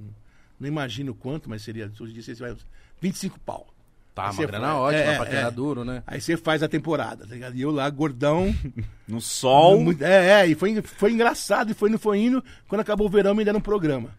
não 0.59 0.67
imagino 0.67 1.13
quanto, 1.13 1.49
mas 1.49 1.61
seria, 1.61 1.91
hoje 1.99 2.11
em 2.11 2.13
dia 2.13 2.23
você 2.23 2.35
vai 2.35 2.51
uns 2.53 2.65
25 3.01 3.39
pau. 3.39 3.67
Tá, 4.15 4.29
uma 4.29 4.45
grana 4.45 4.67
foi- 4.67 4.75
ótima 4.75 5.01
é, 5.11 5.15
pra 5.17 5.25
quem 5.25 5.35
é. 5.35 5.39
era 5.39 5.49
duro, 5.49 5.83
né? 5.83 6.03
Aí 6.05 6.21
você 6.21 6.37
faz 6.37 6.61
a 6.61 6.67
temporada, 6.67 7.25
tá 7.25 7.33
ligado? 7.33 7.55
E 7.55 7.61
eu 7.61 7.71
lá, 7.71 7.89
gordão, 7.89 8.53
No 9.07 9.19
sol. 9.19 9.81
Muito- 9.81 10.03
É, 10.03 10.41
é, 10.41 10.47
e 10.47 10.53
foi, 10.53 10.79
foi 10.83 11.11
engraçado, 11.13 11.71
e 11.71 11.73
foi 11.73 11.89
no 11.89 11.97
foi 11.97 12.19
indo. 12.19 12.43
Quando 12.67 12.81
acabou 12.81 13.07
o 13.07 13.09
verão, 13.09 13.33
me 13.33 13.43
deram 13.43 13.57
um 13.57 13.61
programa. 13.61 14.11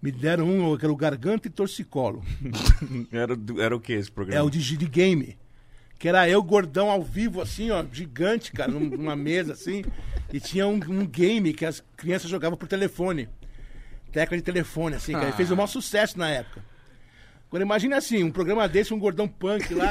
Me 0.00 0.12
deram 0.12 0.48
um, 0.48 0.76
que 0.76 0.84
era 0.84 0.92
o 0.92 0.96
Garganta 0.96 1.48
e 1.48 1.50
Torcicolo. 1.50 2.22
Era, 3.10 3.36
era 3.58 3.74
o 3.74 3.80
que 3.80 3.92
esse 3.92 4.08
programa? 4.12 4.38
É 4.38 4.42
o 4.42 4.48
de, 4.48 4.76
de 4.76 4.86
game. 4.86 5.36
Que 5.98 6.08
era 6.08 6.28
eu, 6.28 6.42
gordão, 6.42 6.90
ao 6.90 7.02
vivo, 7.02 7.40
assim, 7.40 7.70
ó, 7.70 7.84
gigante, 7.92 8.52
cara, 8.52 8.70
num- 8.70 8.80
numa 8.96 9.16
mesa, 9.16 9.52
assim. 9.54 9.84
E 10.32 10.38
tinha 10.38 10.66
um, 10.66 10.74
um 10.74 11.06
game 11.06 11.52
que 11.52 11.64
as 11.66 11.82
crianças 11.96 12.30
jogavam 12.30 12.56
por 12.56 12.68
telefone. 12.68 13.28
Tecla 14.12 14.36
de 14.36 14.42
telefone, 14.42 14.96
assim, 14.96 15.12
cara. 15.12 15.30
E 15.30 15.32
fez 15.32 15.50
o 15.50 15.56
maior 15.56 15.66
sucesso 15.66 16.18
na 16.18 16.28
época. 16.28 16.62
Agora 17.48 17.62
imagina 17.64 17.96
assim, 17.96 18.22
um 18.22 18.30
programa 18.30 18.68
desse, 18.68 18.92
um 18.94 18.98
gordão 18.98 19.26
punk 19.26 19.72
lá. 19.74 19.90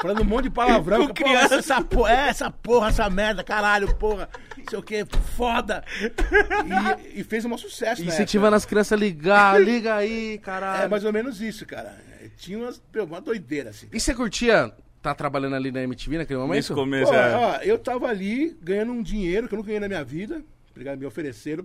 falando 0.00 0.20
um 0.22 0.24
monte 0.24 0.44
de 0.44 0.50
palavrão. 0.50 1.06
Com 1.06 1.14
que, 1.14 1.22
porra, 1.22 1.36
criança. 1.36 1.54
essa 1.56 1.80
porra, 1.82 2.12
é, 2.12 2.28
essa 2.28 2.50
porra, 2.50 2.88
essa 2.88 3.08
merda, 3.10 3.42
caralho, 3.44 3.94
porra. 3.96 4.28
Não 4.58 4.64
sei 4.68 4.78
o 4.78 4.82
que, 4.82 5.04
foda. 5.36 5.82
E, 7.14 7.20
e 7.20 7.24
fez 7.24 7.44
um 7.44 7.48
maior 7.48 7.58
sucesso, 7.58 8.02
né? 8.02 8.08
Incentivando 8.08 8.56
as 8.56 8.64
crianças 8.64 8.92
a 8.92 8.96
ligar, 8.96 9.60
liga 9.60 9.94
aí, 9.94 10.38
caralho. 10.38 10.84
É 10.84 10.88
mais 10.88 11.04
ou 11.04 11.12
menos 11.12 11.40
isso, 11.40 11.64
cara. 11.66 11.96
Tinha 12.42 12.58
umas, 12.58 12.82
uma 13.08 13.20
doideira, 13.20 13.70
assim. 13.70 13.86
E 13.92 14.00
você 14.00 14.12
curtia 14.12 14.74
tá 15.00 15.14
trabalhando 15.14 15.54
ali 15.54 15.70
na 15.70 15.80
MTV 15.84 16.18
naquele 16.18 16.40
momento? 16.40 16.56
Nesse 16.56 16.74
começo, 16.74 17.12
Pô, 17.12 17.16
é. 17.16 17.36
ó, 17.36 17.56
eu 17.58 17.78
tava 17.78 18.08
ali 18.08 18.56
ganhando 18.60 18.90
um 18.90 19.00
dinheiro 19.00 19.46
que 19.46 19.54
eu 19.54 19.58
não 19.58 19.64
ganhei 19.64 19.78
na 19.78 19.86
minha 19.86 20.02
vida. 20.02 20.42
Obrigado, 20.72 20.98
me 20.98 21.06
ofereceram. 21.06 21.64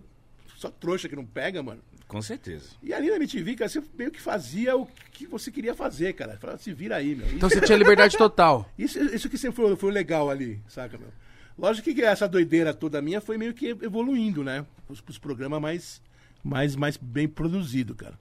Só 0.55 0.69
trouxa 0.69 1.09
que 1.09 1.15
não 1.15 1.25
pega, 1.25 1.63
mano. 1.63 1.81
Com 2.07 2.21
certeza. 2.21 2.69
E 2.83 2.93
ali 2.93 3.09
na 3.09 3.15
MTV, 3.15 3.55
cara, 3.55 3.69
você 3.69 3.81
meio 3.97 4.11
que 4.11 4.21
fazia 4.21 4.77
o 4.77 4.87
que 5.11 5.25
você 5.25 5.51
queria 5.51 5.73
fazer, 5.73 6.13
cara. 6.13 6.37
Falava, 6.37 6.59
se 6.59 6.71
vira 6.71 6.95
aí, 6.95 7.15
meu. 7.15 7.27
Então 7.33 7.49
você 7.49 7.59
tinha 7.59 7.77
liberdade 7.77 8.15
total. 8.17 8.71
Isso, 8.77 8.99
isso 8.99 9.27
que 9.29 9.37
sempre 9.37 9.55
foi, 9.55 9.75
foi 9.75 9.91
legal 9.91 10.29
ali, 10.29 10.59
saca, 10.67 10.95
meu? 10.95 11.09
Lógico 11.57 11.91
que 11.91 12.03
essa 12.03 12.27
doideira 12.27 12.71
toda 12.71 13.01
minha 13.01 13.19
foi 13.19 13.35
meio 13.35 13.55
que 13.55 13.69
evoluindo, 13.81 14.43
né? 14.43 14.63
Os, 14.87 15.03
os 15.09 15.17
programas 15.17 15.59
mais, 15.59 16.01
mais, 16.43 16.75
mais 16.75 16.97
bem 16.97 17.27
produzidos, 17.27 17.97
cara. 17.97 18.13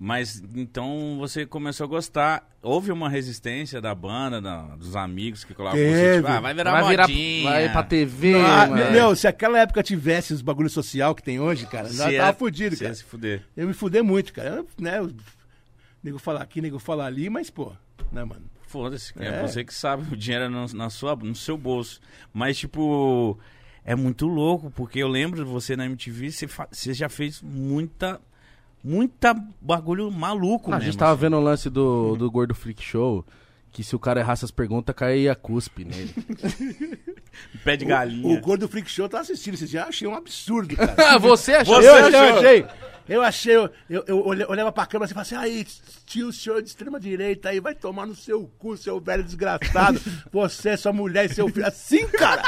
Mas 0.00 0.40
então 0.54 1.16
você 1.18 1.44
começou 1.44 1.84
a 1.84 1.88
gostar. 1.88 2.48
Houve 2.62 2.92
uma 2.92 3.08
resistência 3.08 3.80
da 3.80 3.92
banda, 3.94 4.40
da- 4.40 4.76
dos 4.76 4.94
amigos 4.94 5.42
que 5.42 5.52
colocavam 5.54 5.84
você, 5.84 6.16
tipo, 6.16 6.28
ah, 6.28 6.40
vai 6.40 6.54
virar 6.54 6.70
Vai 6.70 6.90
virar, 6.90 7.08
modinha. 7.08 7.50
vai 7.50 7.72
pra 7.72 7.82
TV, 7.82 8.34
Ah, 8.36 8.66
mano. 8.68 8.92
meu, 8.92 9.16
se 9.16 9.26
aquela 9.26 9.58
época 9.58 9.82
tivesse 9.82 10.32
os 10.32 10.40
bagulho 10.40 10.70
social 10.70 11.14
que 11.16 11.22
tem 11.22 11.40
hoje, 11.40 11.66
cara, 11.66 11.88
já 11.92 12.08
Se 12.10 12.16
tava 12.16 12.30
é- 12.30 12.32
fudido, 12.32 12.76
se 12.76 12.84
é 12.84 12.86
cara. 12.86 12.94
se 12.94 13.02
fuder. 13.04 13.42
Eu 13.56 13.66
me 13.66 13.72
fudei 13.74 14.00
muito, 14.02 14.32
cara. 14.32 14.48
Eu, 14.50 14.68
né, 14.80 14.98
eu, 15.00 15.12
nego 16.02 16.18
falar 16.18 16.42
aqui, 16.42 16.60
nego 16.60 16.78
falar 16.78 17.06
ali, 17.06 17.28
mas, 17.28 17.50
pô, 17.50 17.72
né, 18.12 18.22
mano? 18.24 18.42
Foda-se, 18.68 19.12
é. 19.18 19.26
É. 19.26 19.42
você 19.48 19.64
que 19.64 19.74
sabe, 19.74 20.12
o 20.12 20.16
dinheiro 20.16 20.44
é 20.44 20.48
no, 20.48 20.66
na 20.74 20.90
sua, 20.90 21.16
no 21.16 21.34
seu 21.34 21.56
bolso. 21.58 22.00
Mas, 22.32 22.56
tipo, 22.58 23.36
é 23.84 23.96
muito 23.96 24.26
louco, 24.28 24.70
porque 24.70 24.98
eu 25.00 25.08
lembro 25.08 25.42
de 25.44 25.50
você 25.50 25.74
na 25.74 25.86
MTV, 25.86 26.30
você 26.70 26.92
já 26.94 27.08
fez 27.08 27.40
muita, 27.42 28.20
muita 28.82 29.34
bagulho 29.60 30.10
maluco 30.10 30.70
Ah, 30.70 30.74
a 30.76 30.78
mesmo. 30.78 30.92
gente 30.92 30.98
tava 30.98 31.12
assim. 31.12 31.20
vendo 31.22 31.36
o 31.36 31.40
lance 31.40 31.68
do, 31.70 32.16
do 32.16 32.30
Gordo 32.30 32.54
Freak 32.54 32.82
Show, 32.82 33.24
que 33.72 33.82
se 33.84 33.94
o 33.94 33.98
cara 33.98 34.20
errasse 34.20 34.44
as 34.44 34.50
perguntas, 34.50 34.94
caía 34.94 35.34
cuspe 35.34 35.84
nele. 35.84 36.14
Pé 37.64 37.76
de 37.76 37.84
O, 37.84 37.88
galinha. 37.88 38.38
o 38.38 38.40
Gordo 38.40 38.68
Freak 38.68 38.90
Show 38.90 39.08
tá 39.08 39.20
assistindo, 39.20 39.56
vocês 39.56 39.70
já 39.70 39.86
achei 39.86 40.06
um 40.08 40.14
absurdo, 40.14 40.74
cara. 40.76 40.94
ah, 41.14 41.18
você 41.20 41.54
achou? 41.54 41.76
Você 41.76 41.88
eu, 41.88 41.94
achou? 41.94 42.20
achei. 42.38 42.66
Eu 43.08 43.22
achei, 43.22 43.56
eu, 43.56 43.70
eu, 43.88 44.04
eu 44.06 44.48
olhava 44.50 44.70
pra 44.70 44.84
câmera 44.84 45.10
e 45.10 45.14
falava 45.14 45.22
assim, 45.22 45.34
aí, 45.36 45.66
tio, 46.04 46.30
senhor 46.30 46.60
de 46.60 46.68
extrema 46.68 47.00
direita 47.00 47.48
aí, 47.48 47.58
vai 47.58 47.74
tomar 47.74 48.04
no 48.06 48.14
seu 48.14 48.50
cu, 48.58 48.76
seu 48.76 49.00
velho 49.00 49.24
desgraçado. 49.24 49.98
Você, 50.30 50.76
sua 50.76 50.92
mulher 50.92 51.24
e 51.24 51.34
seu 51.34 51.48
filho. 51.48 51.66
Assim, 51.66 52.06
cara! 52.08 52.42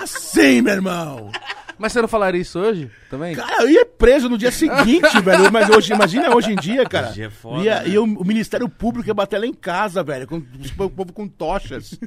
Assim, 0.00 0.62
meu 0.62 0.74
irmão! 0.74 1.32
Mas 1.78 1.92
você 1.92 2.00
não 2.00 2.08
falaria 2.08 2.40
isso 2.40 2.58
hoje 2.58 2.90
também? 3.10 3.34
Cara, 3.36 3.62
eu 3.62 3.68
ia 3.68 3.84
preso 3.84 4.28
no 4.28 4.38
dia 4.38 4.50
seguinte, 4.50 5.18
velho. 5.20 5.52
Mas 5.52 5.68
hoje, 5.68 5.92
imagina 5.92 6.34
hoje 6.34 6.52
em 6.52 6.56
dia, 6.56 6.84
cara. 6.86 7.10
Hoje 7.10 7.22
é 7.22 7.30
foda, 7.30 7.62
ia, 7.62 7.80
né? 7.82 7.88
ia 7.88 8.00
o, 8.00 8.04
o 8.04 8.24
Ministério 8.24 8.68
Público 8.68 9.08
ia 9.08 9.14
bater 9.14 9.38
lá 9.38 9.46
em 9.46 9.52
casa, 9.52 10.02
velho. 10.02 10.26
Com 10.26 10.36
os- 10.58 10.70
o 10.78 10.90
povo 10.90 11.12
com 11.12 11.28
tochas, 11.28 11.98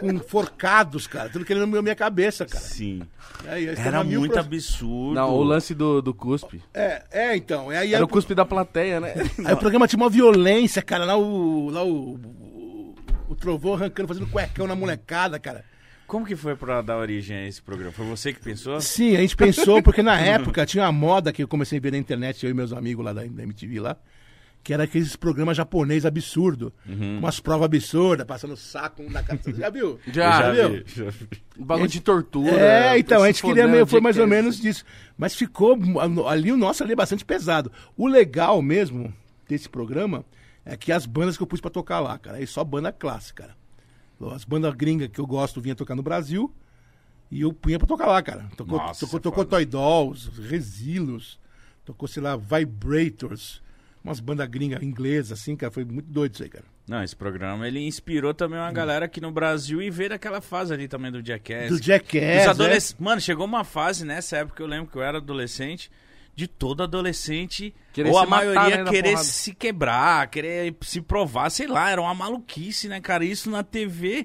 com 0.00 0.18
forcados, 0.20 1.06
cara. 1.06 1.28
Tudo 1.28 1.44
querendo 1.44 1.66
na 1.66 1.82
minha 1.82 1.94
cabeça, 1.96 2.46
cara. 2.46 2.62
Sim. 2.64 3.02
Aí, 3.48 3.64
ia 3.64 3.72
Era 3.78 4.04
muito 4.04 4.32
pro- 4.32 4.40
absurdo. 4.40 5.14
Não, 5.14 5.34
o 5.34 5.42
lance 5.42 5.74
do, 5.74 6.00
do 6.00 6.14
cuspe. 6.14 6.62
É, 6.72 7.02
é, 7.10 7.36
então. 7.36 7.70
Aí, 7.70 7.88
Era 7.88 7.98
aí, 7.98 8.02
o 8.02 8.08
cuspe 8.08 8.34
da 8.34 8.44
plateia, 8.44 9.00
né? 9.00 9.14
aí 9.44 9.52
o 9.52 9.56
programa 9.56 9.88
tinha 9.88 10.00
uma 10.00 10.08
violência, 10.10 10.80
cara. 10.82 11.04
Lá 11.04 11.16
o. 11.16 11.70
Lá 11.70 11.82
o. 11.82 12.14
O, 12.14 12.94
o 13.30 13.34
trovão 13.36 13.74
arrancando, 13.74 14.08
fazendo 14.08 14.26
cuecão 14.28 14.66
na 14.66 14.74
molecada, 14.74 15.38
cara. 15.38 15.64
Como 16.08 16.24
que 16.24 16.34
foi 16.34 16.56
pra 16.56 16.80
dar 16.80 16.96
origem 16.96 17.36
a 17.36 17.46
esse 17.46 17.60
programa? 17.60 17.92
Foi 17.92 18.06
você 18.06 18.32
que 18.32 18.40
pensou? 18.40 18.80
Sim, 18.80 19.14
a 19.14 19.20
gente 19.20 19.36
pensou, 19.36 19.82
porque 19.82 20.02
na 20.02 20.16
época 20.18 20.64
tinha 20.64 20.84
uma 20.84 20.90
moda 20.90 21.34
que 21.34 21.42
eu 21.42 21.46
comecei 21.46 21.78
a 21.78 21.82
ver 21.82 21.92
na 21.92 21.98
internet, 21.98 22.42
eu 22.42 22.50
e 22.50 22.54
meus 22.54 22.72
amigos 22.72 23.04
lá 23.04 23.12
da, 23.12 23.26
MTV 23.26 23.78
lá, 23.78 23.94
que 24.64 24.72
era 24.72 24.84
aqueles 24.84 25.14
programas 25.16 25.58
japonês 25.58 26.06
absurdo. 26.06 26.72
Umas 26.86 27.40
provas 27.40 27.66
absurdas, 27.66 28.26
passando 28.26 28.56
saco 28.56 29.02
um 29.02 29.10
na 29.10 29.22
cara. 29.22 29.38
Você 29.42 29.52
já 29.52 29.68
viu? 29.68 30.00
Já, 30.10 30.50
viu? 30.50 30.70
vi, 30.70 30.84
já 30.86 31.10
vi. 31.10 31.28
Bagulho 31.58 31.88
de 31.88 32.00
tortura. 32.00 32.58
É, 32.58 32.98
então, 32.98 33.22
a 33.22 33.26
gente 33.26 33.42
queria 33.42 33.68
meio, 33.68 33.86
foi 33.86 34.00
mais 34.00 34.16
ou 34.16 34.26
menos 34.26 34.58
disso. 34.58 34.86
Mas 35.14 35.34
ficou, 35.34 35.78
ali 36.26 36.50
o 36.50 36.56
nosso 36.56 36.82
ali 36.82 36.94
é 36.94 36.96
bastante 36.96 37.22
pesado. 37.22 37.70
O 37.98 38.06
legal 38.06 38.62
mesmo 38.62 39.12
desse 39.46 39.68
programa 39.68 40.24
é 40.64 40.74
que 40.74 40.90
as 40.90 41.04
bandas 41.04 41.36
que 41.36 41.42
eu 41.42 41.46
pus 41.46 41.60
pra 41.60 41.70
tocar 41.70 42.00
lá, 42.00 42.16
cara, 42.16 42.42
é 42.42 42.46
só 42.46 42.64
banda 42.64 42.90
clássica, 42.90 43.42
cara. 43.42 43.57
As 44.32 44.44
bandas 44.44 44.74
gringas 44.74 45.08
que 45.08 45.20
eu 45.20 45.26
gosto 45.26 45.60
vinha 45.60 45.74
tocar 45.74 45.94
no 45.94 46.02
Brasil 46.02 46.52
e 47.30 47.42
eu 47.42 47.52
punha 47.52 47.78
pra 47.78 47.86
tocar 47.86 48.06
lá, 48.06 48.22
cara. 48.22 48.48
Tocou, 48.56 48.78
Nossa, 48.78 49.00
tocou, 49.06 49.18
é 49.18 49.22
tocou. 49.22 49.44
Toy 49.44 49.64
Dolls, 49.64 50.30
Resilos, 50.48 51.38
tocou, 51.84 52.08
sei 52.08 52.22
lá, 52.22 52.36
Vibrators, 52.36 53.62
umas 54.02 54.20
bandas 54.20 54.48
gringas 54.48 54.82
inglesas, 54.82 55.38
assim, 55.38 55.54
cara, 55.56 55.70
foi 55.72 55.84
muito 55.84 56.06
doido 56.10 56.34
isso 56.34 56.42
aí, 56.42 56.48
cara. 56.48 56.64
Não, 56.88 57.02
esse 57.02 57.14
programa 57.14 57.68
ele 57.68 57.80
inspirou 57.86 58.32
também 58.32 58.58
uma 58.58 58.72
galera 58.72 59.04
aqui 59.04 59.20
no 59.20 59.30
Brasil 59.30 59.82
e 59.82 59.90
veio 59.90 60.08
daquela 60.08 60.40
fase 60.40 60.72
ali 60.72 60.88
também 60.88 61.12
do 61.12 61.22
Jackass. 61.24 61.68
Do 61.68 61.82
Jackass, 61.82 62.14
Os 62.40 62.46
é. 62.46 62.48
adolesc- 62.48 62.96
Mano, 62.98 63.20
chegou 63.20 63.44
uma 63.44 63.62
fase 63.62 64.06
nessa 64.06 64.38
época, 64.38 64.62
eu 64.62 64.66
lembro 64.66 64.90
que 64.90 64.96
eu 64.96 65.02
era 65.02 65.18
adolescente, 65.18 65.90
de 66.38 66.46
todo 66.46 66.84
adolescente, 66.84 67.74
Querer 67.92 68.10
ou 68.10 68.16
a 68.16 68.24
matar, 68.24 68.44
maioria 68.44 68.84
né, 68.84 68.90
querer 68.92 69.10
porrada. 69.10 69.24
se 69.24 69.52
quebrar, 69.52 70.30
querer 70.30 70.76
se 70.82 71.00
provar, 71.00 71.50
sei 71.50 71.66
lá, 71.66 71.90
era 71.90 72.00
uma 72.00 72.14
maluquice, 72.14 72.86
né, 72.86 73.00
cara? 73.00 73.24
Isso 73.24 73.50
na 73.50 73.64
TV. 73.64 74.24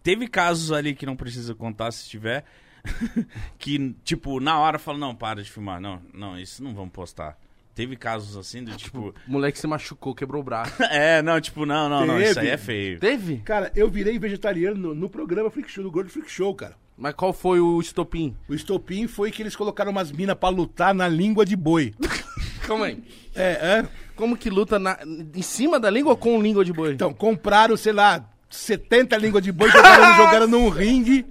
Teve 0.00 0.28
casos 0.28 0.70
ali 0.70 0.94
que 0.94 1.04
não 1.04 1.16
precisa 1.16 1.56
contar 1.56 1.90
se 1.90 2.08
tiver. 2.08 2.44
que, 3.58 3.92
tipo, 4.04 4.38
na 4.38 4.56
hora 4.60 4.78
fala, 4.78 4.98
não, 4.98 5.16
para 5.16 5.42
de 5.42 5.50
filmar. 5.50 5.80
Não, 5.80 6.00
não, 6.14 6.38
isso 6.38 6.62
não 6.62 6.72
vamos 6.72 6.92
postar. 6.92 7.36
Teve 7.74 7.96
casos 7.96 8.36
assim 8.36 8.62
do 8.62 8.76
tipo. 8.76 9.12
O 9.26 9.32
moleque 9.32 9.58
se 9.58 9.66
machucou, 9.66 10.14
quebrou 10.14 10.40
o 10.40 10.44
braço. 10.44 10.80
é, 10.92 11.20
não, 11.22 11.40
tipo, 11.40 11.66
não, 11.66 11.88
não, 11.88 12.06
não, 12.06 12.20
isso 12.20 12.38
aí 12.38 12.44
Teve. 12.46 12.50
é 12.50 12.56
feio. 12.56 13.00
Teve? 13.00 13.38
Cara, 13.38 13.72
eu 13.74 13.90
virei 13.90 14.16
vegetariano 14.16 14.76
no, 14.76 14.94
no 14.94 15.10
programa 15.10 15.50
Freak 15.50 15.68
Show, 15.68 15.82
do 15.82 15.90
Gordo 15.90 16.08
Freak 16.08 16.30
Show, 16.30 16.54
cara. 16.54 16.76
Mas 16.98 17.14
qual 17.14 17.32
foi 17.32 17.60
o 17.60 17.80
estopim? 17.80 18.34
O 18.48 18.54
estopim 18.54 19.06
foi 19.06 19.30
que 19.30 19.40
eles 19.40 19.54
colocaram 19.54 19.92
umas 19.92 20.10
minas 20.10 20.36
pra 20.36 20.48
lutar 20.48 20.92
na 20.92 21.06
língua 21.06 21.46
de 21.46 21.54
boi. 21.54 21.94
Calma 22.66 22.86
aí. 22.86 23.02
É, 23.36 23.42
é. 23.82 23.88
Como 24.16 24.36
que 24.36 24.50
luta 24.50 24.78
na- 24.80 24.98
em 25.34 25.42
cima 25.42 25.78
da 25.78 25.88
língua 25.88 26.10
ou 26.12 26.16
com 26.16 26.42
língua 26.42 26.64
de 26.64 26.72
boi? 26.72 26.92
Então, 26.94 27.14
compraram, 27.14 27.76
sei 27.76 27.92
lá, 27.92 28.28
70 28.50 29.16
línguas 29.16 29.44
de 29.44 29.52
boi, 29.52 29.70
jogaram, 29.70 30.16
jogaram 30.18 30.46
num 30.48 30.68
ringue, 30.68 31.24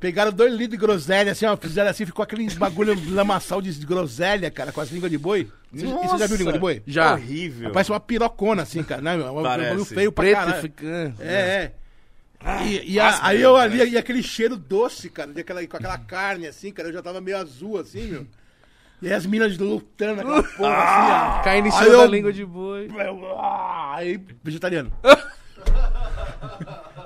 pegaram 0.00 0.32
dois 0.32 0.52
litros 0.54 0.70
de 0.70 0.76
groselha, 0.78 1.32
assim, 1.32 1.44
ó, 1.44 1.54
fizeram 1.54 1.90
assim, 1.90 2.06
ficou 2.06 2.22
aquele 2.22 2.48
bagulho 2.54 2.96
lamaçal 3.10 3.60
de 3.60 3.72
groselha, 3.84 4.50
cara, 4.50 4.72
com 4.72 4.80
as 4.80 4.90
línguas 4.90 5.10
de 5.10 5.18
boi. 5.18 5.46
Você, 5.70 5.84
e 5.86 5.90
você 5.92 6.18
já 6.18 6.26
viu 6.26 6.36
língua 6.38 6.52
de 6.54 6.58
boi? 6.58 6.82
Já. 6.86 7.12
Horrível. 7.12 7.70
Parece 7.72 7.90
uma 7.92 8.00
pirocona, 8.00 8.62
assim, 8.62 8.82
cara, 8.82 9.02
né, 9.02 9.16
meu? 9.18 9.26
É 9.26 9.30
um 9.30 9.42
Parece. 9.42 9.68
bagulho 9.68 9.84
feio 9.84 10.10
pra 10.12 10.24
Preto 10.24 10.36
caralho. 10.38 10.58
e 10.58 10.62
fica... 10.62 11.14
É, 11.20 11.26
é. 11.30 11.72
E, 12.66 12.92
e 12.94 13.00
a- 13.00 13.18
aí 13.26 13.40
eu 13.40 13.54
parece. 13.54 13.80
ali, 13.82 13.90
e 13.92 13.98
aquele 13.98 14.22
cheiro 14.22 14.56
doce, 14.56 15.08
cara, 15.08 15.32
daquela, 15.32 15.66
com 15.66 15.76
aquela 15.76 15.98
carne, 15.98 16.46
assim, 16.46 16.70
cara, 16.70 16.88
eu 16.88 16.92
já 16.92 17.02
tava 17.02 17.20
meio 17.20 17.36
azul, 17.38 17.78
assim, 17.78 18.02
meu. 18.06 18.26
E 19.02 19.06
aí 19.08 19.12
as 19.14 19.24
minas 19.26 19.56
lutando, 19.58 20.20
aquela 20.20 20.42
porra, 20.56 20.74
assim, 20.76 21.38
ó. 21.40 21.42
Caindo 21.42 21.68
em 21.68 21.70
cima 21.70 21.84
da 21.86 21.92
eu- 21.92 22.06
língua 22.06 22.32
de 22.32 22.44
boi. 22.44 22.88
Ah, 23.38 23.94
Aí, 23.96 24.20
vegetariano. 24.42 24.92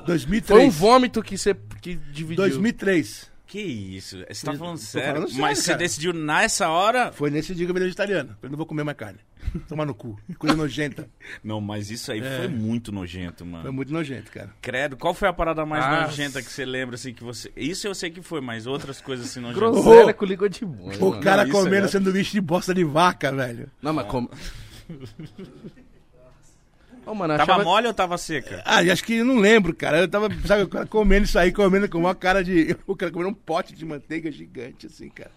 2003. 0.06 0.58
Foi 0.58 0.66
um 0.66 0.70
vômito 0.70 1.22
que 1.22 1.36
você 1.36 1.54
que 1.80 1.94
dividiu. 1.94 2.36
2003. 2.36 3.27
Que 3.48 3.60
isso? 3.62 4.18
Você 4.30 4.44
tá 4.44 4.52
falando 4.52 4.76
sério? 4.76 5.08
falando 5.14 5.28
sério, 5.28 5.40
Mas 5.42 5.58
você 5.60 5.66
cara. 5.68 5.78
decidiu 5.78 6.12
nessa 6.12 6.68
hora? 6.68 7.10
Foi 7.12 7.30
nesse 7.30 7.54
dia 7.54 7.64
que 7.64 7.70
eu 7.70 7.74
virei 7.74 7.88
vegetariano. 7.88 8.36
Eu 8.42 8.50
não 8.50 8.58
vou 8.58 8.66
comer 8.66 8.84
mais 8.84 8.96
carne. 8.98 9.18
Tomar 9.66 9.86
no 9.86 9.94
cu. 9.94 10.20
Coisa 10.38 10.54
nojenta. 10.54 11.08
Não, 11.42 11.58
mas 11.58 11.90
isso 11.90 12.12
aí 12.12 12.20
É. 12.20 12.38
foi 12.40 12.48
muito 12.48 12.92
nojento, 12.92 13.44
Foi 13.44 13.46
mano. 13.46 13.72
muito 13.72 13.90
nojento, 13.90 14.30
cara. 14.30 14.50
Credo, 14.60 14.98
qual 14.98 15.14
foi 15.14 15.28
a 15.28 15.32
parada 15.32 15.64
mais 15.64 15.82
Ah. 15.82 16.02
nojenta 16.02 16.42
que 16.42 16.50
você 16.52 16.66
lembra, 16.66 16.96
assim, 16.96 17.14
que 17.14 17.24
você... 17.24 17.50
Isso 17.56 17.86
eu 17.88 17.94
sei 17.94 18.10
que 18.10 18.20
foi, 18.20 18.42
mas 18.42 18.66
outras 18.66 19.00
coisas 19.00 19.24
assim 19.26 19.40
nojentas. 19.40 19.70
Groselha 19.82 20.12
com 20.12 20.26
língua 20.26 20.50
de 20.50 20.66
boi. 20.66 20.96
O 21.00 21.18
cara 21.18 21.42
é 21.42 21.46
comendo 21.46 21.70
verdade. 21.70 21.92
sanduíche 21.92 22.32
de 22.32 22.40
bosta 22.42 22.74
de 22.74 22.84
vaca, 22.84 23.32
velho. 23.32 23.70
Não, 23.80 23.94
mas 23.94 24.06
como... 24.08 24.28
Ô, 27.08 27.14
mano, 27.14 27.32
eu 27.32 27.38
Tava 27.38 27.52
achava... 27.52 27.64
mole 27.64 27.86
ou 27.86 27.94
tava 27.94 28.18
seca? 28.18 28.62
Ah, 28.66 28.80
acho 28.80 29.02
que 29.02 29.14
eu 29.14 29.24
não 29.24 29.38
lembro, 29.38 29.74
cara. 29.74 30.00
Eu 30.00 30.08
tava, 30.08 30.28
sabe, 30.44 30.64
o 30.64 30.68
cara 30.68 30.84
comendo 30.84 31.24
isso 31.24 31.38
aí, 31.38 31.50
comendo 31.50 31.88
com 31.88 31.98
uma 31.98 32.14
cara 32.14 32.44
de. 32.44 32.76
O 32.86 32.94
cara 32.94 33.10
comendo 33.10 33.30
um 33.30 33.34
pote 33.34 33.74
de 33.74 33.84
manteiga 33.84 34.30
gigante, 34.30 34.86
assim, 34.86 35.08
cara. 35.08 35.30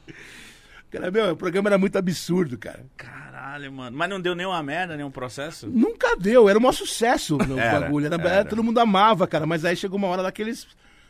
Cara, 0.90 1.10
meu, 1.10 1.32
o 1.32 1.36
programa 1.38 1.70
era 1.70 1.78
muito 1.78 1.98
absurdo, 1.98 2.58
cara. 2.58 2.86
Caralho, 2.98 3.72
mano. 3.72 3.96
Mas 3.96 4.10
não 4.10 4.20
deu 4.20 4.36
nenhuma 4.36 4.62
merda, 4.62 4.98
nenhum 4.98 5.10
processo? 5.10 5.68
Nunca 5.68 6.18
deu, 6.18 6.50
era 6.50 6.60
o 6.60 6.62
maior 6.62 6.74
sucesso 6.74 7.38
no 7.38 7.58
Era, 7.58 7.80
bagulho. 7.80 8.08
Era, 8.08 8.22
era. 8.22 8.46
Todo 8.46 8.64
mundo 8.64 8.78
amava, 8.80 9.26
cara. 9.26 9.46
Mas 9.46 9.64
aí 9.64 9.76
chegou 9.78 9.98
uma 9.98 10.08
hora 10.10 10.22
lá 10.22 10.32
que 10.32 10.42
eles. 10.42 10.68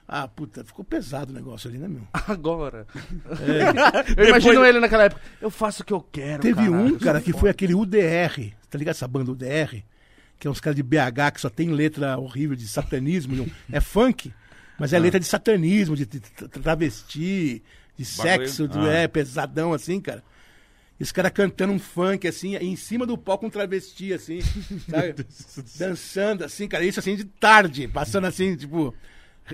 Ah, 0.07 0.27
puta, 0.27 0.63
ficou 0.63 0.85
pesado 0.85 1.31
o 1.31 1.35
negócio 1.35 1.69
ali, 1.69 1.79
né, 1.79 1.87
meu? 1.87 2.03
Agora. 2.27 2.85
Eu 4.15 4.27
imagino 4.27 4.63
ele 4.63 4.79
naquela 4.79 5.05
época. 5.05 5.21
Eu 5.41 5.49
faço 5.49 5.81
o 5.81 5.85
que 5.85 5.93
eu 5.93 6.05
quero. 6.11 6.41
Teve 6.43 6.55
caralho. 6.55 6.75
um, 6.75 6.99
cara, 6.99 7.19
que 7.19 7.33
foi 7.33 7.49
aquele 7.49 7.73
UDR. 7.73 8.53
Tá 8.69 8.77
ligado 8.77 8.93
essa 8.95 9.07
banda 9.07 9.31
UDR? 9.31 9.83
Que 10.41 10.47
é 10.47 10.49
uns 10.51 10.59
caras 10.59 10.75
de 10.75 10.81
BH 10.81 11.33
que 11.35 11.39
só 11.41 11.49
tem 11.51 11.69
letra 11.69 12.17
horrível 12.17 12.55
de 12.55 12.67
satanismo. 12.67 13.45
É 13.71 13.79
funk, 13.79 14.33
mas 14.79 14.91
é 14.91 14.97
letra 14.97 15.19
de 15.19 15.25
satanismo, 15.27 15.95
de, 15.95 16.03
de 16.07 16.19
tra- 16.19 16.47
travesti, 16.47 17.61
de 17.95 18.03
sexo, 18.03 18.67
de- 18.67 18.79
Ah. 18.79 18.91
é 18.91 19.07
pesadão 19.07 19.71
assim, 19.71 20.01
cara. 20.01 20.23
E 20.99 21.03
os 21.03 21.11
caras 21.11 21.31
cantando 21.31 21.71
um 21.73 21.77
funk, 21.79 22.27
assim, 22.27 22.55
em 22.55 22.75
cima 22.75 23.05
do 23.05 23.15
palco 23.17 23.45
um 23.45 23.49
travesti, 23.51 24.13
assim, 24.13 24.39
sabe? 24.89 25.13
Dançando, 25.77 26.43
assim, 26.43 26.67
cara. 26.67 26.83
Isso, 26.83 26.99
assim, 26.99 27.15
de 27.15 27.25
tarde. 27.25 27.87
Passando, 27.87 28.25
assim, 28.25 28.55
tipo... 28.55 28.93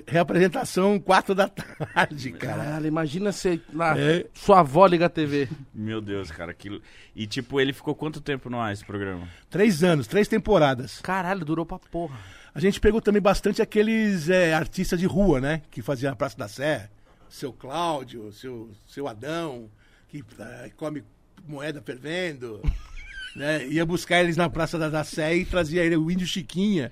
Reapresentação, 0.06 0.98
quatro 0.98 1.34
da 1.34 1.48
tarde, 1.48 2.32
cara. 2.32 2.64
Caralho, 2.64 2.86
imagina 2.86 3.32
você 3.32 3.60
lá, 3.72 3.98
É. 3.98 4.26
sua 4.34 4.60
avó 4.60 4.86
liga 4.86 5.06
a 5.06 5.08
TV. 5.08 5.48
Meu 5.74 6.00
Deus, 6.00 6.30
cara, 6.30 6.50
aquilo. 6.50 6.80
E 7.14 7.26
tipo, 7.26 7.60
ele 7.60 7.72
ficou 7.72 7.94
quanto 7.94 8.20
tempo 8.20 8.48
no 8.50 8.60
ar 8.60 8.72
esse 8.72 8.84
programa? 8.84 9.28
Três 9.50 9.82
anos, 9.82 10.06
três 10.06 10.28
temporadas. 10.28 11.00
Caralho, 11.00 11.44
durou 11.44 11.64
pra 11.66 11.78
porra. 11.78 12.18
A 12.54 12.60
gente 12.60 12.80
pegou 12.80 13.00
também 13.00 13.22
bastante 13.22 13.62
aqueles 13.62 14.28
é, 14.28 14.52
artistas 14.54 14.98
de 14.98 15.06
rua, 15.06 15.40
né? 15.40 15.62
Que 15.70 15.82
faziam 15.82 16.12
a 16.12 16.16
Praça 16.16 16.36
da 16.36 16.48
Sé. 16.48 16.90
Seu 17.28 17.52
Cláudio, 17.52 18.32
seu, 18.32 18.70
seu 18.86 19.06
Adão, 19.06 19.70
que 20.08 20.24
ah, 20.40 20.68
come 20.76 21.04
moeda 21.46 21.80
fervendo. 21.82 22.60
né? 23.36 23.66
Ia 23.68 23.84
buscar 23.86 24.20
eles 24.20 24.36
na 24.36 24.48
Praça 24.50 24.78
da, 24.78 24.88
da 24.88 25.04
Sé 25.04 25.36
e 25.36 25.44
trazia 25.44 25.84
ele, 25.84 25.96
o 25.96 26.10
Índio 26.10 26.26
Chiquinha. 26.26 26.90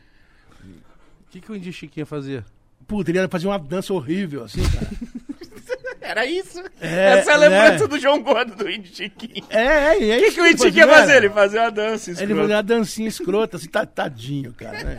O 0.63 1.31
que, 1.31 1.41
que 1.41 1.51
o 1.51 1.57
Índio 1.57 1.73
Chiquinha 1.73 2.07
fazia? 2.07 2.45
Puta, 2.87 3.11
ele 3.11 3.19
ia 3.19 3.29
fazer 3.29 3.47
uma 3.49 3.59
dança 3.59 3.93
horrível, 3.93 4.45
assim, 4.45 4.63
cara. 4.63 4.87
Era 6.01 6.25
isso? 6.25 6.61
É, 6.81 7.19
Essa 7.19 7.33
é 7.33 7.35
a 7.35 7.37
lembrança 7.37 7.85
é. 7.85 7.89
do 7.89 7.99
João 7.99 8.23
Gordo, 8.23 8.55
do 8.55 8.71
Índio 8.71 8.95
Chiquinho. 8.95 9.45
É, 9.51 9.97
é, 9.99 10.09
é 10.11 10.17
O 10.19 10.21
que, 10.21 10.33
que 10.33 10.41
o 10.41 10.47
Índio 10.47 10.65
Chiquinho 10.65 10.87
ia 10.87 10.95
fazer? 10.95 11.17
Ele 11.17 11.31
fazia 11.31 11.63
uma 11.63 11.71
dança. 11.73 12.11
Ele 12.11 12.21
escrota. 12.21 12.41
fazia 12.43 12.57
uma 12.57 12.63
dancinha 12.63 13.09
escrota, 13.09 13.57
assim, 13.57 13.69
tadinho, 13.69 14.53
cara, 14.53 14.85
né? 14.85 14.99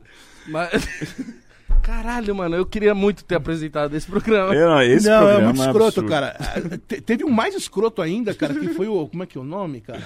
Mas... 0.48 0.70
Caralho, 1.82 2.34
mano, 2.34 2.56
eu 2.56 2.64
queria 2.66 2.94
muito 2.94 3.22
ter 3.22 3.36
apresentado 3.36 3.94
esse 3.94 4.06
programa. 4.06 4.54
Eu 4.54 4.68
não, 4.68 4.82
esse 4.82 5.06
não, 5.06 5.14
é 5.14 5.18
programa 5.18 5.52
muito 5.52 5.60
escroto, 5.66 6.00
absurdo. 6.00 6.08
cara. 6.08 6.36
Ah, 6.40 6.78
te- 6.88 7.00
Teve 7.00 7.24
um 7.24 7.30
mais 7.30 7.54
escroto 7.54 8.02
ainda, 8.02 8.34
cara, 8.34 8.54
que 8.54 8.68
foi 8.70 8.88
o. 8.88 9.06
Como 9.06 9.22
é 9.22 9.26
que 9.26 9.38
é 9.38 9.40
o 9.40 9.44
nome, 9.44 9.82
cara? 9.82 10.02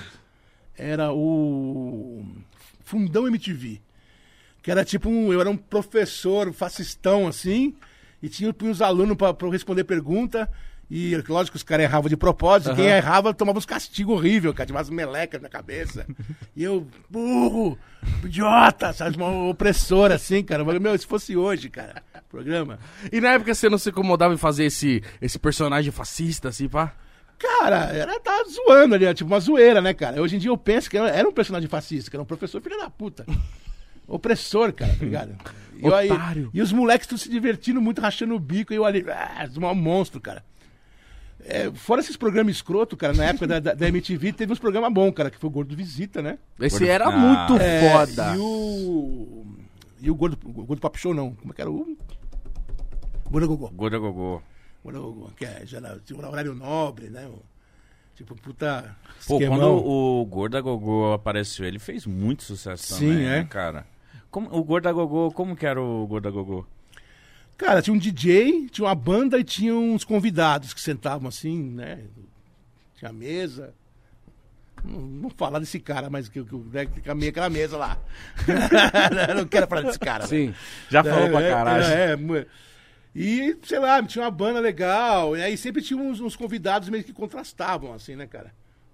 Era 0.76 1.12
o. 1.12 2.22
Fundão 2.84 3.26
MTV. 3.28 3.80
Que 4.62 4.70
era 4.70 4.84
tipo 4.84 5.08
um. 5.08 5.32
Eu 5.32 5.40
era 5.40 5.48
um 5.50 5.56
professor 5.56 6.52
fascistão, 6.52 7.26
assim, 7.26 7.74
e 8.22 8.28
tinha 8.28 8.54
os 8.64 8.82
alunos 8.82 9.16
eu 9.40 9.50
responder 9.50 9.84
pergunta. 9.84 10.48
E 10.92 11.16
lógico 11.28 11.56
os 11.56 11.62
caras 11.62 11.84
erravam 11.84 12.08
de 12.08 12.16
propósito. 12.16 12.74
Quem 12.74 12.86
errava 12.86 13.32
tomava 13.32 13.58
uns 13.58 13.64
castigos 13.64 14.12
horríveis, 14.16 14.52
cara. 14.54 14.66
Tinha 14.66 14.76
umas 14.76 14.90
melecas 14.90 15.40
na 15.40 15.48
cabeça. 15.48 16.04
E 16.56 16.64
eu, 16.64 16.84
burro, 17.08 17.78
idiota, 18.24 18.92
sabe? 18.92 19.16
Uma 19.16 19.48
opressora, 19.48 20.16
assim, 20.16 20.42
cara. 20.42 20.64
Falei, 20.64 20.80
meu, 20.80 20.98
se 20.98 21.06
fosse 21.06 21.36
hoje, 21.36 21.70
cara, 21.70 22.02
programa. 22.28 22.78
E 23.12 23.20
na 23.20 23.30
época 23.34 23.54
você 23.54 23.68
não 23.68 23.78
se 23.78 23.88
incomodava 23.90 24.34
em 24.34 24.36
fazer 24.36 24.64
esse, 24.64 25.00
esse 25.22 25.38
personagem 25.38 25.92
fascista, 25.92 26.48
assim, 26.48 26.68
pá? 26.68 26.92
Cara, 27.38 27.84
era 27.94 28.18
tava 28.20 28.44
zoando 28.50 28.96
ali, 28.96 29.14
tipo 29.14 29.30
uma 29.30 29.40
zoeira, 29.40 29.80
né, 29.80 29.94
cara? 29.94 30.20
Hoje 30.20 30.36
em 30.36 30.38
dia 30.40 30.50
eu 30.50 30.58
penso 30.58 30.90
que 30.90 30.98
era- 30.98 31.08
era 31.10 31.26
um 31.26 31.32
personagem 31.32 31.68
fascista, 31.68 32.10
que 32.10 32.16
era 32.16 32.22
um 32.22 32.26
professor 32.26 32.60
filho 32.60 32.76
da 32.78 32.90
puta. 32.90 33.24
Opressor, 34.14 34.72
cara, 34.72 34.92
tá 34.94 35.04
ligado? 35.04 35.34
E, 35.80 35.86
eu 35.86 35.94
aí- 35.94 36.10
e 36.52 36.60
os 36.60 36.72
moleques 36.74 37.06
tudo 37.06 37.16
se 37.18 37.30
divertindo 37.30 37.80
muito, 37.80 38.02
rachando 38.02 38.34
o 38.34 38.38
bico, 38.38 38.70
e 38.70 38.76
eu 38.76 38.84
ali, 38.84 39.02
ah, 39.08 39.48
um 39.56 39.74
monstro, 39.74 40.20
cara. 40.20 40.44
É, 41.42 41.70
fora 41.72 42.02
esses 42.02 42.18
programas 42.18 42.54
escroto, 42.56 42.98
cara, 42.98 43.14
na 43.14 43.24
época 43.24 43.46
da, 43.46 43.58
da, 43.60 43.72
da 43.72 43.88
MTV, 43.88 44.34
teve 44.34 44.52
uns 44.52 44.58
programas 44.58 44.92
bons, 44.92 45.10
cara, 45.12 45.30
que 45.30 45.38
foi 45.38 45.48
o 45.48 45.50
Gordo 45.50 45.74
Visita, 45.74 46.20
né? 46.20 46.36
Esse 46.60 46.80
Gordo- 46.80 46.90
era 46.90 47.06
Ah. 47.06 47.10
muito 47.10 47.62
É, 47.62 47.90
foda. 47.92 48.34
E 48.36 48.38
o. 48.38 49.46
E 50.02 50.10
o 50.10 50.14
Gordo, 50.14 50.38
o 50.44 50.52
Gordo 50.66 50.80
Papo 50.82 50.98
Show, 50.98 51.14
não. 51.14 51.32
Como 51.34 51.50
é 51.50 51.54
que 51.54 51.62
era 51.62 51.70
o. 51.70 51.96
Gordo 53.30 53.48
Gogô. 53.48 53.68
Gorda 53.70 53.96
Gogô. 53.98 54.42
Gordo 54.84 55.00
Gogô, 55.00 55.30
que 55.34 55.46
é, 55.46 55.62
já 55.64 55.78
era, 55.78 55.98
tinha 56.04 56.18
um 56.18 56.28
horário 56.28 56.54
nobre, 56.54 57.08
né? 57.08 57.26
Tipo, 58.14 58.34
puta. 58.34 58.94
Pô, 59.26 59.34
esquemão. 59.36 59.58
quando 59.58 59.86
o 59.86 60.26
Gorda 60.26 60.60
Gogô 60.60 61.14
apareceu, 61.14 61.64
ele 61.64 61.78
fez 61.78 62.04
muito 62.06 62.42
sucesso 62.42 62.94
Sim, 62.96 63.08
também, 63.12 63.24
é. 63.24 63.30
né, 63.38 63.44
cara? 63.48 63.86
Como, 64.30 64.48
o 64.54 64.62
Gorda 64.62 64.92
Gogô, 64.92 65.30
como 65.32 65.56
que 65.56 65.66
era 65.66 65.80
o 65.80 66.06
Gorda 66.06 66.30
Gogô? 66.30 66.64
Cara, 67.56 67.82
tinha 67.82 67.92
um 67.92 67.98
DJ, 67.98 68.68
tinha 68.70 68.86
uma 68.86 68.94
banda 68.94 69.38
e 69.38 69.44
tinha 69.44 69.74
uns 69.74 70.04
convidados 70.04 70.72
que 70.72 70.80
sentavam 70.80 71.28
assim, 71.28 71.62
né? 71.62 72.04
Tinha 72.96 73.12
mesa. 73.12 73.74
Não, 74.82 75.00
não 75.00 75.30
falar 75.30 75.58
desse 75.58 75.78
cara, 75.78 76.08
mas 76.08 76.28
que, 76.28 76.42
que, 76.42 76.54
né, 76.54 76.86
que 76.86 77.10
a 77.10 77.14
minha 77.14 77.30
aquela 77.30 77.50
mesa 77.50 77.76
lá. 77.76 77.98
Não 79.36 79.46
quero 79.46 79.66
falar 79.66 79.82
desse 79.82 79.98
cara. 79.98 80.22
né? 80.22 80.28
Sim. 80.28 80.54
Já 80.88 81.04
falou 81.04 81.28
pra 81.28 81.42
É, 81.42 81.50
caralho. 81.50 81.84
É, 81.84 82.12
é, 82.14 82.46
e, 83.14 83.58
sei 83.62 83.78
lá, 83.78 84.02
tinha 84.02 84.24
uma 84.24 84.30
banda 84.30 84.60
legal. 84.60 85.36
E 85.36 85.42
aí 85.42 85.56
sempre 85.56 85.82
tinha 85.82 86.00
uns, 86.00 86.20
uns 86.20 86.36
convidados 86.36 86.88
meio 86.88 87.04
que 87.04 87.12
contrastavam, 87.12 87.92
assim, 87.92 88.16
né, 88.16 88.26
cara? 88.26 88.52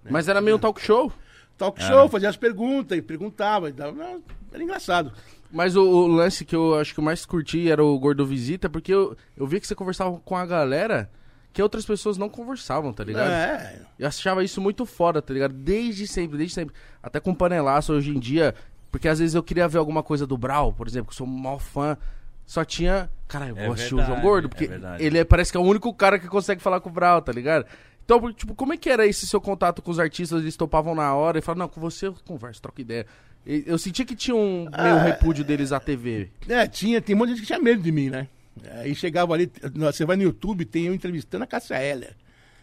Mas 0.09 0.27
era 0.27 0.41
meio 0.41 0.57
um 0.57 0.59
talk 0.59 0.81
show. 0.81 1.11
Talk 1.57 1.81
show, 1.81 2.07
fazia 2.09 2.29
as 2.29 2.37
perguntas 2.37 2.97
e 2.97 3.01
perguntava. 3.01 3.69
E 3.69 3.71
dava, 3.71 4.19
era 4.53 4.63
engraçado. 4.63 5.11
Mas 5.51 5.75
o, 5.75 5.81
o 5.81 6.07
lance 6.07 6.43
que 6.45 6.55
eu 6.55 6.75
acho 6.75 6.93
que 6.93 6.99
eu 6.99 7.03
mais 7.03 7.25
curti 7.25 7.69
era 7.71 7.83
o 7.83 7.97
Gordo 7.97 8.25
Visita, 8.25 8.69
porque 8.69 8.93
eu, 8.93 9.15
eu 9.35 9.47
vi 9.47 9.59
que 9.59 9.67
você 9.67 9.73
conversava 9.75 10.17
com 10.23 10.35
a 10.35 10.45
galera 10.45 11.09
que 11.53 11.63
outras 11.63 11.85
pessoas 11.85 12.17
não 12.17 12.29
conversavam, 12.29 12.93
tá 12.93 13.03
ligado? 13.03 13.31
É, 13.31 13.79
Eu 13.97 14.07
achava 14.07 14.43
isso 14.43 14.61
muito 14.61 14.85
foda, 14.85 15.21
tá 15.21 15.33
ligado? 15.33 15.53
Desde 15.53 16.05
sempre, 16.05 16.37
desde 16.37 16.53
sempre. 16.53 16.75
Até 17.01 17.19
com 17.19 17.33
panelaço 17.33 17.93
hoje 17.93 18.11
em 18.15 18.19
dia. 18.19 18.53
Porque 18.91 19.07
às 19.07 19.19
vezes 19.19 19.33
eu 19.35 19.41
queria 19.43 19.67
ver 19.67 19.77
alguma 19.79 20.03
coisa 20.03 20.27
do 20.27 20.37
Brau, 20.37 20.71
por 20.71 20.87
exemplo, 20.87 21.07
que 21.07 21.13
eu 21.13 21.17
sou 21.17 21.27
um 21.27 21.29
maior 21.39 21.59
fã. 21.59 21.97
Só 22.45 22.63
tinha. 22.63 23.09
Cara, 23.27 23.47
eu 23.47 23.57
É 23.57 23.65
vou 23.65 23.73
assistir 23.73 23.95
o 23.95 23.97
João 23.97 24.07
verdade, 24.07 24.27
Gordo, 24.27 24.45
é 24.45 24.49
porque 24.49 24.67
verdade. 24.67 25.03
ele 25.03 25.17
é- 25.17 25.23
parece 25.25 25.51
que 25.51 25.57
é 25.57 25.59
o 25.59 25.63
único 25.63 25.93
cara 25.93 26.17
que 26.19 26.27
consegue 26.27 26.61
falar 26.61 26.79
com 26.79 26.89
o 26.89 26.93
Brau, 26.93 27.21
tá 27.21 27.31
ligado? 27.31 27.65
Então, 28.07 28.31
tipo, 28.31 28.55
como 28.55 28.71
é 28.71 28.77
que 28.77 28.89
era 28.89 29.05
esse 29.05 29.27
seu 29.27 29.41
contato 29.41 29.81
com 29.81 29.91
os 29.91 29.99
artistas? 29.99 30.41
Eles 30.41 30.55
topavam 30.55 30.95
na 30.95 31.13
hora 31.13 31.39
e 31.39 31.41
falavam, 31.41 31.65
não, 31.65 31.69
com 31.69 31.81
você 31.81 32.07
eu 32.07 32.15
converso, 32.23 32.61
troco 32.61 32.79
ideia. 32.79 33.05
Eu 33.45 33.77
senti 33.77 34.05
que 34.05 34.15
tinha 34.15 34.33
um 34.33 34.69
meio 34.81 34.97
repúdio 34.99 35.43
deles 35.43 35.73
à 35.73 35.79
TV. 35.79 36.29
É, 36.47 36.65
tinha, 36.67 37.01
tem 37.01 37.13
um 37.13 37.19
monte 37.19 37.29
de 37.29 37.33
gente 37.35 37.41
que 37.41 37.47
tinha 37.47 37.59
medo 37.59 37.83
de 37.83 37.91
mim, 37.91 38.09
né? 38.09 38.29
Aí 38.75 38.95
chegava 38.95 39.33
ali, 39.33 39.51
você 39.75 40.05
vai 40.05 40.15
no 40.15 40.23
YouTube, 40.23 40.63
tem 40.63 40.85
eu 40.85 40.93
entrevistando 40.93 41.43
a 41.43 41.47
Cássia 41.47 41.75
Heller. 41.75 42.15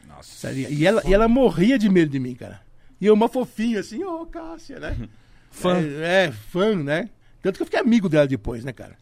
Nossa. 0.09 0.51
E 0.51 0.86
ela, 0.86 1.03
e 1.07 1.12
ela 1.12 1.28
morria 1.28 1.78
de 1.78 1.90
medo 1.90 2.11
de 2.11 2.18
mim, 2.18 2.34
cara. 2.34 2.62
E 2.99 3.05
eu, 3.05 3.12
uma 3.12 3.28
fofinha, 3.28 3.80
assim, 3.80 4.03
ô 4.03 4.24
Cássia, 4.24 4.80
né? 4.80 4.97
Fã. 5.51 5.76
É, 5.76 6.24
é, 6.24 6.32
fã, 6.32 6.74
né? 6.74 7.11
Tanto 7.42 7.57
que 7.57 7.62
eu 7.62 7.66
fiquei 7.66 7.78
amigo 7.78 8.09
dela 8.09 8.26
depois, 8.26 8.64
né, 8.64 8.72
cara? 8.72 8.97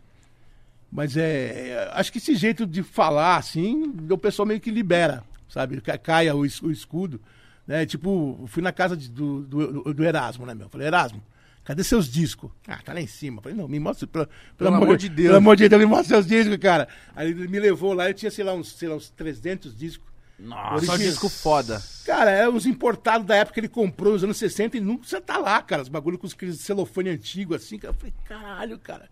Mas 0.91 1.17
é, 1.17 1.71
é, 1.71 1.91
Acho 1.95 2.13
que 2.13 2.19
esse 2.19 2.35
jeito 2.35 2.67
de 2.67 2.83
falar, 2.83 3.37
assim, 3.37 3.95
o 4.11 4.19
pessoal 4.19 4.45
meio 4.45 4.61
que 4.61 4.71
libera, 4.71 5.25
sabe? 5.53 5.81
Ca- 5.81 5.99
Caia 5.99 6.35
o, 6.35 6.45
es- 6.47 6.63
o 6.63 6.71
escudo. 6.71 7.21
Né? 7.67 7.85
Tipo, 7.87 8.45
fui 8.49 8.63
na 8.63 8.73
casa 8.73 8.97
de- 8.97 9.09
do, 9.11 9.43
do, 9.43 9.95
do 9.95 10.05
Erasmo, 10.05 10.47
né, 10.47 10.55
meu? 10.55 10.69
Falei, 10.69 10.87
Erasmo, 10.89 11.23
cadê 11.65 11.85
seus 11.85 12.09
discos? 12.11 12.51
Ah, 12.67 12.79
tá 12.85 12.93
lá 12.93 13.01
em 13.01 13.07
cima. 13.07 13.41
Falei, 13.43 13.57
não, 13.57 13.69
me 13.69 13.79
mostra. 13.79 14.07
Pelo, 14.07 14.29
pelo, 14.57 14.75
amor 14.75 14.97
de 14.97 15.09
Deus. 15.09 15.29
Pelo 15.29 15.39
amor 15.39 15.57
de 15.57 15.69
Deus, 15.69 15.81
me 15.81 15.87
mostra 15.87 16.09
seus 16.09 16.27
discos, 16.27 16.57
cara. 16.57 16.89
Aí 17.15 17.31
ele 17.31 17.47
me 17.47 17.61
levou 17.61 17.93
lá, 17.93 18.09
eu 18.11 18.15
tinha, 18.15 18.31
sei 18.31 18.43
lá, 18.45 18.53
uns, 18.55 18.73
sei 18.73 18.89
lá, 18.89 18.97
uns 18.97 19.11
300 19.11 19.77
discos. 19.77 20.11
Nossa. 20.39 20.87
Só 20.87 20.97
disco 20.97 21.29
foda. 21.29 21.81
Cara, 22.05 22.31
é 22.33 22.49
os 22.49 22.67
importados 22.67 23.25
da 23.27 23.37
época 23.37 23.55
que 23.55 23.61
ele 23.61 23.69
comprou 23.69 24.15
nos 24.15 24.25
anos 24.25 24.37
60 24.39 24.77
e 24.77 24.81
nunca 24.81 25.07
você 25.07 25.21
tá 25.21 25.39
lá, 25.39 25.63
cara. 25.63 25.83
Os 25.83 25.89
bagulho 25.89 26.19
com 26.19 26.27
aqueles 26.27 26.59
celofane 26.59 27.11
antigo 27.11 27.55
assim, 27.55 27.79
cara. 27.79 27.95
Eu 27.95 27.99
falei, 27.99 28.15
caralho, 28.25 28.77
cara. 28.79 29.09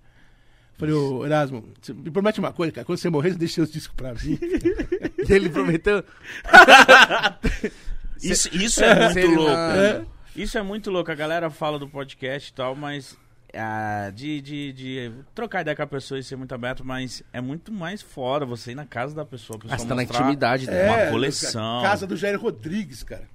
Falei, 0.80 0.94
ô 0.94 1.24
Erasmo, 1.24 1.64
você 1.80 1.92
me 1.92 2.10
promete 2.10 2.40
uma 2.40 2.52
coisa, 2.52 2.72
cara. 2.72 2.84
Quando 2.84 2.98
você 2.98 3.08
morrer, 3.10 3.32
você 3.32 3.38
deixa 3.38 3.54
seus 3.54 3.70
discos 3.70 3.94
pra 3.96 4.12
mim. 4.14 4.38
E 5.28 5.32
ele 5.32 5.48
prometeu. 5.50 6.02
Isso, 8.22 8.48
isso 8.54 8.82
é 8.84 8.94
muito 8.98 9.12
Sério, 9.14 9.34
louco. 9.36 9.50
mano. 9.52 10.06
Isso 10.36 10.58
é 10.58 10.62
muito 10.62 10.90
louco. 10.90 11.10
A 11.10 11.14
galera 11.14 11.48
fala 11.50 11.78
do 11.78 11.88
podcast 11.88 12.50
e 12.50 12.54
tal, 12.54 12.74
mas. 12.76 13.16
ah, 13.54 14.10
de, 14.14 14.40
de, 14.40 14.72
de 14.72 15.12
trocar 15.34 15.62
ideia 15.62 15.74
com 15.76 15.82
a 15.82 15.86
pessoa 15.86 16.18
e 16.18 16.22
ser 16.22 16.36
muito 16.36 16.54
aberto, 16.54 16.84
mas 16.84 17.22
é 17.32 17.40
muito 17.40 17.72
mais 17.72 18.02
foda 18.02 18.44
você 18.44 18.72
ir 18.72 18.74
na 18.74 18.84
casa 18.84 19.14
da 19.14 19.24
pessoa. 19.24 19.56
A 19.56 19.60
pessoa 19.60 19.74
Ah, 19.74 19.78
você 19.78 19.86
tá 19.86 19.94
na 19.94 20.02
intimidade 20.02 20.66
dela. 20.66 20.92
Uma 20.94 21.00
É, 21.02 21.10
coleção. 21.10 21.82
Casa 21.82 22.06
do 22.06 22.16
Jair 22.16 22.38
Rodrigues, 22.40 23.02
cara. 23.02 23.28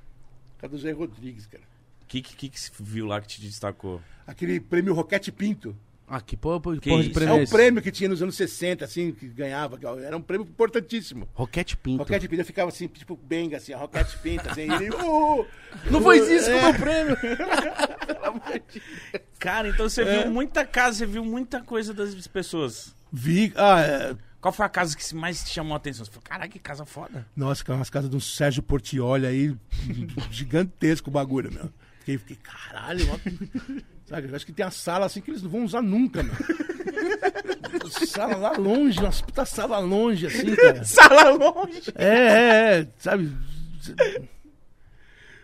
Casa 0.59 0.75
do 0.75 0.81
Jair 0.81 0.97
Rodrigues, 0.97 1.45
cara. 1.47 1.63
O 2.03 2.05
que, 2.07 2.21
que, 2.21 2.49
que 2.49 2.59
você 2.59 2.71
viu 2.79 3.07
lá 3.07 3.19
que 3.21 3.27
te 3.27 3.41
destacou? 3.41 3.99
Aquele 4.27 4.59
prêmio 4.59 4.93
Roquete 4.93 5.31
Pinto. 5.31 5.75
Ah, 6.07 6.21
que 6.21 6.37
porra, 6.37 6.59
porra 6.59 6.77
Que 6.77 7.01
de 7.01 7.09
prêmio 7.09 7.35
É 7.35 7.39
é 7.39 7.43
um 7.43 7.47
prêmio 7.47 7.81
que 7.81 7.91
tinha 7.91 8.07
nos 8.07 8.21
anos 8.21 8.35
60, 8.35 8.85
assim, 8.85 9.11
que 9.11 9.27
ganhava. 9.27 9.77
que 9.77 9.85
Era 9.85 10.15
um 10.15 10.21
prêmio 10.21 10.45
importantíssimo. 10.47 11.27
Roquete 11.33 11.75
Pinto. 11.75 11.99
Roquete 12.03 12.27
Pinto, 12.27 12.41
eu 12.41 12.45
ficava 12.45 12.69
assim, 12.69 12.87
tipo, 12.87 13.15
benga, 13.15 13.57
assim, 13.57 13.73
a 13.73 13.77
Roquete 13.77 14.17
Pinto, 14.19 14.47
assim, 14.47 14.69
e 14.69 14.73
ele, 14.73 14.89
uh, 14.91 15.45
Não 15.89 15.99
uh, 15.99 16.03
foi 16.03 16.19
isso 16.19 16.49
é. 16.49 16.53
com 16.53 16.59
o 16.59 16.63
meu 16.71 16.79
prêmio. 16.79 17.17
Cara, 19.39 19.69
então 19.69 19.87
você 19.89 20.01
É. 20.03 20.23
viu 20.23 20.31
muita 20.31 20.65
casa, 20.65 20.97
você 20.99 21.05
viu 21.05 21.23
muita 21.25 21.61
coisa 21.61 21.93
das 21.93 22.27
pessoas. 22.27 22.95
Vi, 23.11 23.51
ah, 23.55 23.81
é, 23.81 24.15
Qual 24.41 24.53
foi 24.53 24.65
a 24.65 24.69
casa 24.69 24.95
que 24.95 25.15
mais 25.15 25.43
te 25.43 25.49
chamou 25.49 25.73
a 25.73 25.77
atenção? 25.77 26.05
Você 26.05 26.11
falou, 26.11 26.23
caralho, 26.23 26.51
que 26.51 26.59
casa 26.59 26.85
foda. 26.85 27.25
nossa, 27.35 27.63
cara, 27.63 27.79
umas 27.79 27.89
casas 27.89 28.09
do 28.11 28.21
Sérgio 28.21 28.61
Portioli 28.61 29.25
aí, 29.25 29.55
gigantesco 30.29 31.09
o 31.09 31.13
bagulho, 31.13 31.51
meu. 31.51 31.71
Fiquei, 32.05 32.17
fiquei 32.19 32.37
caralho, 32.37 33.05
ó. 33.11 33.17
Sabe, 34.05 34.35
acho 34.35 34.45
que 34.45 34.51
tem 34.53 34.63
a 34.63 34.69
sala 34.69 35.07
assim 35.07 35.19
que 35.19 35.31
eles 35.31 35.41
não 35.41 35.49
vão 35.49 35.63
usar 35.65 35.81
nunca, 35.81 36.21
meu. 36.21 36.33
Sala 37.89 38.35
lá 38.37 38.51
longe, 38.57 38.99
umas 38.99 39.21
puta 39.21 39.45
sala 39.45 39.79
longe, 39.79 40.27
assim, 40.27 40.55
cara. 40.55 40.83
Sala 40.85 41.31
longe. 41.31 41.81
É, 41.95 42.07
é, 42.07 42.79
é, 42.81 42.87
sabe? 42.97 43.31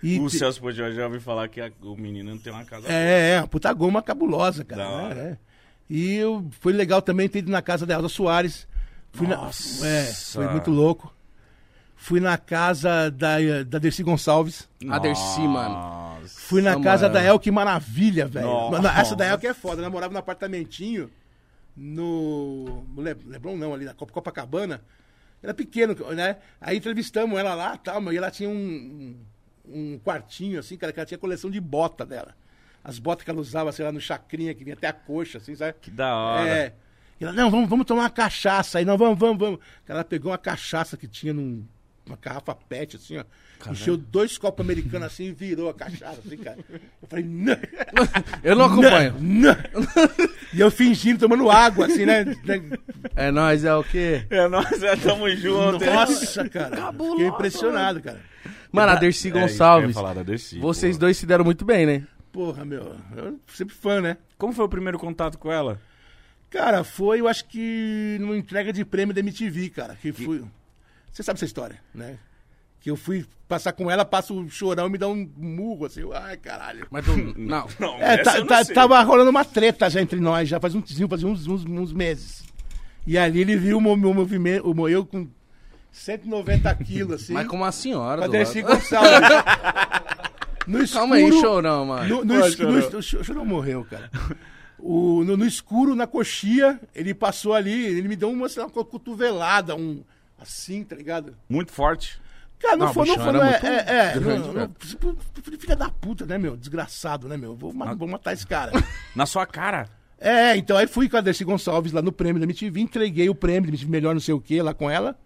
E 0.04 0.20
O 0.20 0.28
te- 0.30 0.38
Celso 0.38 0.60
Portioli 0.62 0.96
já 0.96 1.06
ouviu 1.06 1.22
falar 1.22 1.48
que 1.50 1.62
a- 1.62 1.72
o 1.82 1.96
menino 1.96 2.38
tem 2.40 2.52
uma 2.52 2.66
casa 2.66 2.88
É, 2.92 3.32
é, 3.36 3.40
uma 3.42 3.48
puta 3.48 3.72
goma 3.74 4.02
cabulosa, 4.02 4.64
cara. 4.64 5.14
Né? 5.14 5.22
É. 5.32 5.38
E 5.90 6.16
eu, 6.16 6.48
foi 6.60 6.74
legal 6.74 7.02
também 7.02 7.28
ter 7.30 7.40
ido 7.40 7.52
na 7.52 7.62
casa 7.62 7.86
da 7.86 7.96
Elza 7.96 8.10
Soares. 8.10 8.68
Fui 9.12 9.28
na- 9.28 9.38
Nossa. 9.38 9.86
é, 9.86 10.06
foi 10.06 10.48
muito 10.50 10.72
louco. 10.72 11.14
Fui 11.96 12.20
na 12.20 12.38
casa 12.38 13.12
da, 13.12 13.38
da 13.68 13.78
Dercy 13.78 14.02
Gonçalves. 14.02 14.68
A 14.90 14.98
Dercy, 14.98 15.42
mano. 15.42 16.11
Fui 16.52 16.62
na 16.62 16.80
casa 16.80 17.04
mano. 17.10 17.14
da 17.16 17.24
El, 17.24 17.40
que 17.40 17.50
maravilha, 17.52 18.28
velho. 18.28 18.70
Mano, 18.70 18.88
Essa 18.88 19.16
da 19.16 19.26
El 19.26 19.38
que 19.40 19.48
é 19.48 19.54
foda. 19.54 19.82
Eu 19.82 19.90
morava 19.92 20.14
num 20.14 20.20
apartamentinho 20.20 21.10
no. 21.76 22.84
no 22.96 23.02
Le- 23.02 23.18
Leblon 23.26 23.58
não, 23.58 23.74
ali 23.74 23.86
na 23.86 23.94
Cop- 23.94 24.12
Copacabana. 24.12 24.82
Era 25.42 25.54
pequeno, 25.54 25.96
né? 26.14 26.38
Aí 26.60 26.78
entrevistamos 26.78 27.38
ela 27.40 27.56
lá 27.56 27.76
tal, 27.76 28.00
meu, 28.00 28.14
e 28.14 28.18
ela 28.18 28.30
tinha 28.30 28.48
um, 28.48 29.16
um, 29.66 29.76
um 29.96 30.00
quartinho, 30.00 30.60
assim, 30.60 30.78
cara, 30.78 30.94
que 30.94 31.00
ela 31.00 31.06
tinha 31.06 31.18
coleção 31.18 31.50
de 31.50 31.60
bota 31.60 32.06
dela. 32.06 32.36
As 32.84 33.00
botas 33.00 33.24
que 33.26 33.32
ela 33.32 33.40
usava, 33.40 33.72
sei 33.72 33.84
lá, 33.86 33.92
no 33.92 34.00
chacrinha, 34.00 34.54
que 34.54 34.64
vinha 34.64 34.76
até 34.76 34.88
a 34.88 34.94
coxa, 34.94 35.40
assim, 35.40 35.56
sabe? 35.56 35.76
Que 35.82 35.90
da 35.90 36.16
hora. 36.16 36.48
É. 36.48 36.74
E 37.20 37.24
ela, 37.24 37.34
não, 37.34 37.50
vamos, 37.50 37.68
vamos 37.70 37.86
tomar 37.88 38.04
uma 38.04 38.10
cachaça 38.10 38.78
aí, 38.80 38.86
não, 38.86 38.98
vamos, 38.98 39.18
vamos, 39.18 39.38
vamos. 39.40 39.60
Ela 39.88 40.04
pegou 40.04 40.32
uma 40.32 40.38
cachaça 40.38 40.96
que 40.96 41.08
tinha 41.08 41.34
num, 41.34 41.66
uma 42.12 42.18
garrafa 42.22 42.54
pet, 42.56 42.96
assim, 42.98 43.18
ó. 43.18 43.24
Encheu 43.70 43.96
dois 43.96 44.38
copos 44.38 44.64
americanos 44.66 45.08
assim 45.08 45.26
e 45.26 45.32
virou 45.32 45.70
a 45.70 45.74
cachaça, 45.74 46.20
assim, 46.26 46.38
cara. 46.38 46.58
Eu 47.02 47.08
falei, 47.08 47.26
não. 47.26 47.58
Eu 48.44 48.56
não 48.56 48.66
acompanho. 48.66 49.16
Não, 49.20 49.54
não. 49.54 50.28
E 50.54 50.60
eu 50.60 50.72
fingindo, 50.72 51.20
tomando 51.20 51.50
água, 51.50 51.86
assim, 51.86 52.06
né? 52.06 52.26
É 53.16 53.32
nóis, 53.32 53.64
é 53.64 53.74
o 53.76 53.84
quê? 53.84 54.26
É, 54.30 54.48
nós 54.48 54.82
é, 54.84 54.96
tamo 54.96 55.30
junto. 55.30 55.86
Nossa, 55.86 56.50
cara. 56.50 56.92
Fiquei 56.92 57.28
impressionado, 57.28 58.02
cara. 58.02 58.20
Mano, 58.72 58.92
a 58.92 58.96
Dercy 58.96 59.28
É, 59.28 59.32
que 59.32 59.38
eu 59.38 59.42
ia 59.42 59.48
Gonçalves. 59.48 59.94
falar 59.94 60.14
da 60.14 60.24
Dercy, 60.24 60.58
vocês 60.60 60.96
pô. 60.96 61.02
dois 61.02 61.18
se 61.18 61.26
deram 61.26 61.46
muito 61.46 61.64
bem, 61.64 61.86
né? 61.86 62.08
Porra, 62.32 62.66
meu. 62.66 62.96
Eu 63.16 63.40
sempre 63.54 63.76
fã, 63.76 64.02
né? 64.02 64.18
Como 64.38 64.54
foi 64.54 64.66
o 64.66 64.70
primeiro 64.70 64.98
contato 64.98 65.38
com 65.38 65.52
ela? 65.52 65.80
Cara, 66.50 66.84
foi, 66.84 67.22
eu 67.22 67.28
acho 67.28 67.46
que 67.46 68.18
numa 68.20 68.36
entrega 68.36 68.74
de 68.74 68.84
prêmio 68.84 69.14
da 69.14 69.20
MTV, 69.22 69.70
cara. 69.70 69.96
Que 70.02 70.12
fui. 70.12 70.44
Você 71.12 71.24
sabe 71.24 71.38
essa 71.38 71.46
história, 71.46 71.80
né? 71.94 72.18
Que 72.80 72.90
eu 72.90 72.96
fui 72.96 73.26
passar 73.48 73.74
com 73.74 73.92
ela, 73.92 74.04
passa 74.06 74.34
o 74.34 74.50
chorão 74.50 74.88
e 74.88 74.90
me 74.90 74.98
dá 74.98 75.08
um 75.08 75.30
murro, 75.38 75.86
assim. 75.86 76.02
Ai, 76.14 76.38
caralho. 76.38 76.88
Mas 76.90 77.06
tu... 77.06 77.12
Não. 77.38 77.68
Não, 77.80 77.96
É, 78.02 78.18
tá- 78.18 78.40
não 78.40 78.48
tá- 78.48 78.66
tava 78.66 79.02
rolando 79.04 79.30
uma 79.30 79.46
treta 79.46 79.90
já 79.90 80.02
entre 80.02 80.20
nós, 80.20 80.50
já 80.50 80.60
faz, 80.60 80.74
um, 80.74 80.82
faz 81.08 81.24
uns, 81.24 81.46
uns, 81.48 81.66
uns 81.66 81.94
meses. 81.94 82.44
E 83.06 83.18
ali 83.18 83.42
ele 83.42 83.56
viu 83.56 83.78
o 83.78 83.82
meu 83.82 83.96
meu 83.98 84.14
movimento, 84.14 84.70
o 84.70 84.74
meu 84.74 84.88
eu 84.90 85.06
com 85.06 85.28
190 85.92 86.74
quilos, 86.76 87.22
assim. 87.22 87.34
Mas 87.34 87.48
com 87.48 87.58
uma 87.58 87.72
senhora 87.72 88.20
com 88.20 88.24
a 88.24 88.28
do 88.28 88.32
Dercy 88.32 88.62
lado. 88.62 88.74
Gonçalves. 88.76 89.20
No 90.68 90.82
escuro, 90.82 91.00
Calma 91.00 91.16
aí, 91.16 91.32
chorão, 91.34 91.86
mano. 91.86 92.08
No, 92.08 92.24
no 92.26 92.40
Pô, 92.40 92.48
escuro, 92.48 92.82
Chorão. 92.82 93.00
o 93.00 93.02
Chorão- 93.04 93.22
o 93.22 93.26
Chorão 93.26 93.46
morreu, 93.46 93.86
cara. 93.90 94.10
O, 94.80 95.24
no, 95.24 95.36
no 95.38 95.46
escuro, 95.46 95.96
na 95.96 96.08
coxia, 96.08 96.80
ele 96.96 97.14
passou 97.14 97.54
ali, 97.54 97.72
ele 97.86 98.08
me 98.08 98.16
deu 98.16 98.30
uma, 98.30 98.48
sei 98.48 98.62
lá, 98.64 98.70
uma 98.70 98.84
cotovelada, 98.86 99.76
um. 99.76 100.04
Assim, 100.42 100.84
tá 100.84 100.96
ligado? 100.96 101.36
Muito 101.48 101.72
forte. 101.72 102.20
Cara, 102.60 102.76
não, 102.78 102.88
Não, 102.88 102.94
foi, 102.94 103.08
não 103.08 103.16
foi, 103.16 103.32
não 103.32 103.44
é, 103.44 103.52
muito 103.52 103.66
é, 103.66 103.78
é, 103.78 104.20
grande, 104.20 104.48
não, 104.48 104.54
velho. 104.54 104.72
não, 105.04 105.60
filha 105.60 105.76
da 105.76 105.90
puta, 105.90 106.26
né, 106.26 106.38
meu? 106.38 106.56
Desgraçado, 106.58 107.28
né, 107.28 107.36
meu? 107.38 107.56
Vou, 107.56 107.74
ma- 107.74 107.94
vou 107.96 108.08
matar 108.08 108.34
esse 108.34 108.46
cara. 108.46 108.72
Na 109.16 109.26
sua 109.26 109.46
cara. 109.46 109.88
É, 110.20 110.56
então 110.56 110.78
aí 110.78 110.86
fui 110.86 111.10
com 111.10 111.18
a 111.18 111.22
Dercy 111.22 111.44
Gonçalves 111.44 111.92
lá 111.92 112.02
no 112.02 112.12
prêmio 112.12 112.40
da 112.40 112.44
MTV, 112.46 112.80
entreguei 112.80 113.28
o 113.30 113.34
prêmio 113.36 113.64
da 113.64 113.68
MTV 113.70 113.90
Melhor 113.92 114.14
não 114.14 114.22
sei 114.22 114.34
o 114.36 114.40
que 114.42 114.62
lá 114.62 114.74
com 114.74 114.88
ela. 114.90 115.20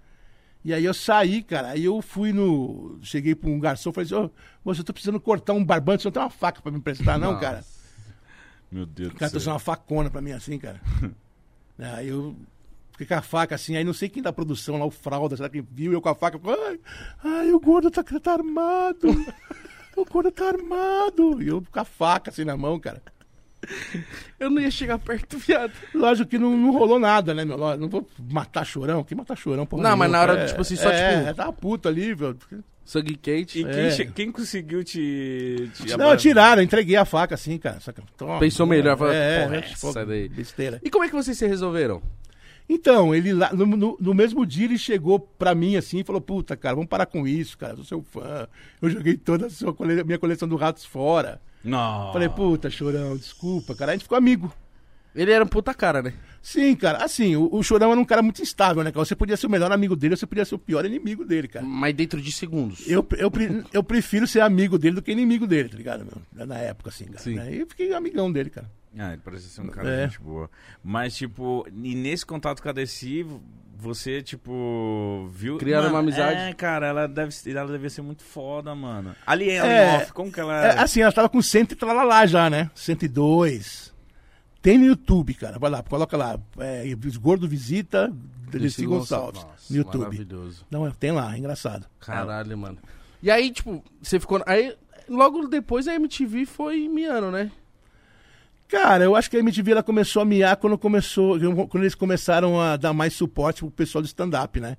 E 0.64 0.74
aí 0.74 0.84
eu 0.86 0.94
saí, 0.94 1.44
cara, 1.44 1.70
aí 1.72 1.84
eu 1.84 2.02
fui 2.02 2.32
no... 2.32 2.98
Cheguei 3.02 3.36
pra 3.36 3.50
um 3.50 3.60
garçom 3.60 3.90
e 3.90 3.94
falei 3.94 4.06
assim, 4.06 4.16
ô, 4.16 4.32
moço, 4.64 4.80
eu 4.82 4.86
tô 4.86 4.94
precisando 4.94 5.20
cortar 5.20 5.54
um 5.54 5.64
barbante, 5.64 6.02
você 6.04 6.08
não 6.08 6.14
tem 6.14 6.24
uma 6.24 6.30
faca 6.30 6.62
pra 6.62 6.72
me 6.72 6.78
emprestar 6.78 7.20
não, 7.20 7.34
Nossa. 7.34 7.42
cara? 7.46 7.66
Meu 8.72 8.86
Deus 8.86 9.10
O 9.10 9.14
do 9.14 9.18
cara 9.20 9.30
céu. 9.30 9.32
trouxe 9.32 9.50
uma 9.50 9.60
facona 9.60 10.10
pra 10.10 10.22
mim 10.22 10.32
assim, 10.32 10.58
cara. 10.58 10.82
Aí 11.78 12.08
eu 12.08 12.36
fiquei 12.98 13.08
com 13.08 13.14
a 13.16 13.22
faca 13.22 13.56
assim, 13.56 13.76
aí 13.76 13.84
não 13.84 13.94
sei 13.94 14.08
quem 14.10 14.24
da 14.24 14.32
produção 14.34 14.78
lá, 14.80 14.86
o 14.86 14.92
Fralda, 14.92 15.36
será 15.36 15.50
que 15.50 15.62
viu 15.62 15.92
eu 15.94 16.02
com 16.02 16.10
a 16.10 16.16
faca? 16.16 16.40
Ai, 16.68 16.80
ai, 17.24 17.52
o 17.52 17.60
gordo 17.60 17.92
tá, 17.92 18.04
tá 18.04 18.34
armado. 18.34 19.10
O 19.96 20.04
gordo 20.06 20.32
tá 20.32 20.48
armado. 20.50 21.42
E 21.42 21.48
eu 21.48 21.64
com 21.72 21.80
a 21.80 21.86
faca 21.86 22.30
assim 22.30 22.44
na 22.44 22.58
mão, 22.58 22.80
cara. 22.80 23.02
Eu 24.40 24.50
não 24.50 24.62
ia 24.62 24.70
chegar 24.70 25.00
perto, 25.00 25.38
viado. 25.40 25.72
Lógico 25.94 26.30
que 26.30 26.38
não, 26.38 26.56
não 26.56 26.72
rolou 26.72 27.00
nada, 27.00 27.34
né, 27.34 27.44
meu? 27.46 27.58
Não 27.78 27.90
vou 27.90 28.08
matar 28.32 28.66
chorão. 28.66 29.04
Que 29.04 29.16
matar 29.16 29.36
chorão, 29.38 29.66
porra. 29.66 29.84
Não, 29.84 29.98
mas 29.98 30.12
nenhuma, 30.12 30.28
na 30.28 30.34
hora, 30.34 30.44
é, 30.44 30.46
tipo 30.48 30.62
assim, 30.62 30.76
só, 30.76 30.90
é, 30.92 31.18
tipo- 31.18 31.30
É, 31.30 31.34
tava 31.34 31.54
puto 31.54 31.88
ali, 31.88 32.14
velho. 32.14 32.38
Sangue 32.84 33.16
quente. 33.16 33.60
E 33.60 33.64
quem, 33.64 33.74
É. 33.88 34.06
quem 34.14 34.32
conseguiu 34.32 34.84
te. 34.84 35.72
te 35.74 35.98
Não, 35.98 36.16
tiraram, 36.16 36.62
entreguei 36.62 36.96
a 36.96 37.06
faca 37.06 37.34
assim, 37.34 37.58
cara. 37.58 37.80
Saca? 37.80 38.04
Toma, 38.16 38.38
Pensou 38.38 38.68
melhor, 38.68 38.96
falou, 38.96 39.12
é, 39.14 39.44
porra, 39.44 39.56
é, 39.56 39.60
essa 39.60 39.94
pô, 39.94 40.06
daí. 40.06 40.30
Besteira. 40.30 40.80
E 40.84 40.90
como 40.92 41.04
é 41.04 41.08
que 41.08 41.16
vocês 41.16 41.36
se 41.36 41.48
resolveram? 41.48 42.04
Então, 42.68 43.14
ele 43.14 43.32
lá, 43.32 43.54
no, 43.54 43.66
no- 43.66 43.98
no 44.00 44.14
mesmo 44.14 44.46
dia 44.46 44.66
ele 44.66 44.78
chegou 44.78 45.20
pra 45.20 45.54
mim 45.54 45.76
assim 45.76 46.00
e 46.00 46.04
falou: 46.04 46.20
Puta, 46.22 46.58
cara, 46.58 46.76
vamos 46.76 46.90
parar 46.90 47.06
com 47.06 47.28
isso, 47.28 47.58
cara. 47.58 47.74
Eu 47.74 47.78
sou 47.78 47.86
seu 47.86 48.02
fã. 48.04 48.48
Eu 48.82 48.90
joguei 48.90 49.16
toda 49.18 49.46
a 49.46 49.50
sua 49.50 49.74
cole- 49.74 50.04
minha 50.04 50.18
coleção 50.20 50.48
do 50.48 50.56
Ratos 50.56 50.84
fora. 50.86 51.40
Não. 51.64 52.12
Falei, 52.14 52.30
puta, 52.30 52.70
chorão, 52.70 53.16
desculpa, 53.18 53.76
cara. 53.76 53.92
A 53.92 53.96
gente 53.96 54.04
ficou 54.04 54.18
amigo. 54.18 54.52
Ele 55.16 55.32
era 55.32 55.44
um 55.44 55.48
puta 55.48 55.74
cara, 55.74 56.02
né? 56.02 56.14
Sim, 56.42 56.76
cara. 56.76 57.04
Assim, 57.04 57.36
o, 57.38 57.50
o 57.52 57.64
Chorão 57.64 57.92
era 57.92 58.00
um 58.00 58.04
cara 58.06 58.22
muito 58.22 58.42
instável, 58.42 58.84
né, 58.84 58.92
cara? 58.92 59.06
Você 59.06 59.16
podia 59.16 59.38
ser 59.38 59.48
o 59.48 59.50
melhor 59.50 59.72
amigo 59.72 59.96
dele, 59.96 60.14
ou 60.14 60.18
você 60.18 60.28
podia 60.28 60.44
ser 60.44 60.56
o 60.56 60.60
pior 60.60 60.86
inimigo 60.86 61.24
dele, 61.24 61.48
cara. 61.48 61.66
Mas 61.66 61.96
dentro 61.96 62.22
de 62.22 62.32
segundos. 62.34 62.86
Eu, 62.86 63.08
eu, 63.18 63.32
eu 63.72 63.82
prefiro 63.84 64.28
ser 64.28 64.42
amigo 64.42 64.78
dele 64.78 64.96
do 64.96 65.02
que 65.02 65.12
inimigo 65.14 65.48
dele, 65.48 65.70
tá 65.70 65.78
ligado, 65.78 66.06
meu? 66.06 66.46
Na 66.46 66.58
época, 66.58 66.90
assim, 66.90 67.06
cara. 67.06 67.20
Sim. 67.20 67.36
né? 67.36 67.56
E 67.56 67.60
eu 67.62 67.68
fiquei 67.68 67.94
amigão 67.94 68.30
dele, 68.32 68.50
cara. 68.50 68.70
Ah, 68.98 69.12
ele 69.14 69.22
parece 69.24 69.50
ser 69.50 69.62
um 69.62 69.68
cara 69.68 69.90
É. 69.90 69.96
de 70.06 70.12
gente 70.14 70.22
boa. 70.22 70.50
Mas, 70.84 71.16
tipo, 71.16 71.66
e 71.70 71.96
nesse 71.96 72.26
contato 72.26 72.62
com 72.64 72.70
a 72.70 72.72
Desi, 72.72 73.26
você, 73.78 74.22
tipo, 74.22 75.28
viu. 75.34 75.58
Criaram 75.58 75.90
uma 75.90 76.00
amizade? 76.00 76.40
É, 76.40 76.54
cara, 76.54 76.88
ela 76.88 77.08
deve, 77.08 77.34
ela 77.52 77.72
devia 77.72 77.90
ser 77.90 78.02
muito 78.02 78.24
foda, 78.24 78.74
mano. 78.74 79.14
Ali 79.28 79.50
ela 79.50 79.68
É, 79.68 79.98
off, 79.98 80.14
como 80.14 80.32
que 80.32 80.40
ela. 80.40 80.66
É, 80.66 80.80
assim, 80.80 81.02
ela 81.02 81.12
tava 81.12 81.28
com 81.28 81.42
100 81.42 81.62
e 81.64 81.66
tralalá 81.76 82.26
já, 82.26 82.50
né? 82.50 82.72
102. 82.74 83.94
Tem 84.62 84.78
no 84.78 84.86
YouTube, 84.86 85.34
cara. 85.36 85.60
Vai 85.60 85.70
lá, 85.70 85.84
coloca 85.84 86.16
lá. 86.18 86.40
É, 86.58 86.84
Gordo 87.20 87.48
Visita, 87.48 88.12
Dercy 88.50 88.86
Gonçalves. 88.86 89.44
Nossa, 89.44 89.66
no 89.70 89.78
YouTube. 89.78 90.02
Maravilhoso. 90.04 90.66
Não, 90.72 90.90
tem 90.92 91.12
lá, 91.12 91.36
é 91.36 91.38
engraçado. 91.38 91.86
Caralho, 92.00 92.58
mano. 92.58 92.78
E 93.22 93.30
aí, 93.30 93.52
tipo, 93.52 93.84
você 94.02 94.20
ficou. 94.20 94.42
Aí, 94.46 94.76
logo 95.10 95.48
depois 95.48 95.88
a 95.88 95.94
MTV 95.96 96.46
foi 96.46 96.88
miando, 96.88 97.30
né? 97.30 97.52
Cara, 98.68 99.04
eu 99.04 99.16
acho 99.16 99.30
que 99.30 99.38
a 99.38 99.40
MTV 99.40 99.72
ela 99.74 99.84
começou 99.84 100.22
a 100.22 100.26
miar 100.26 100.56
quando 100.58 100.78
começou, 100.78 101.38
quando 101.68 101.84
eles 101.84 101.96
começaram 101.96 102.60
a 102.60 102.76
dar 102.78 102.94
mais 102.94 103.14
suporte 103.14 103.60
pro 103.62 103.70
pessoal 103.72 104.02
do 104.02 104.06
stand-up, 104.08 104.60
né? 104.60 104.76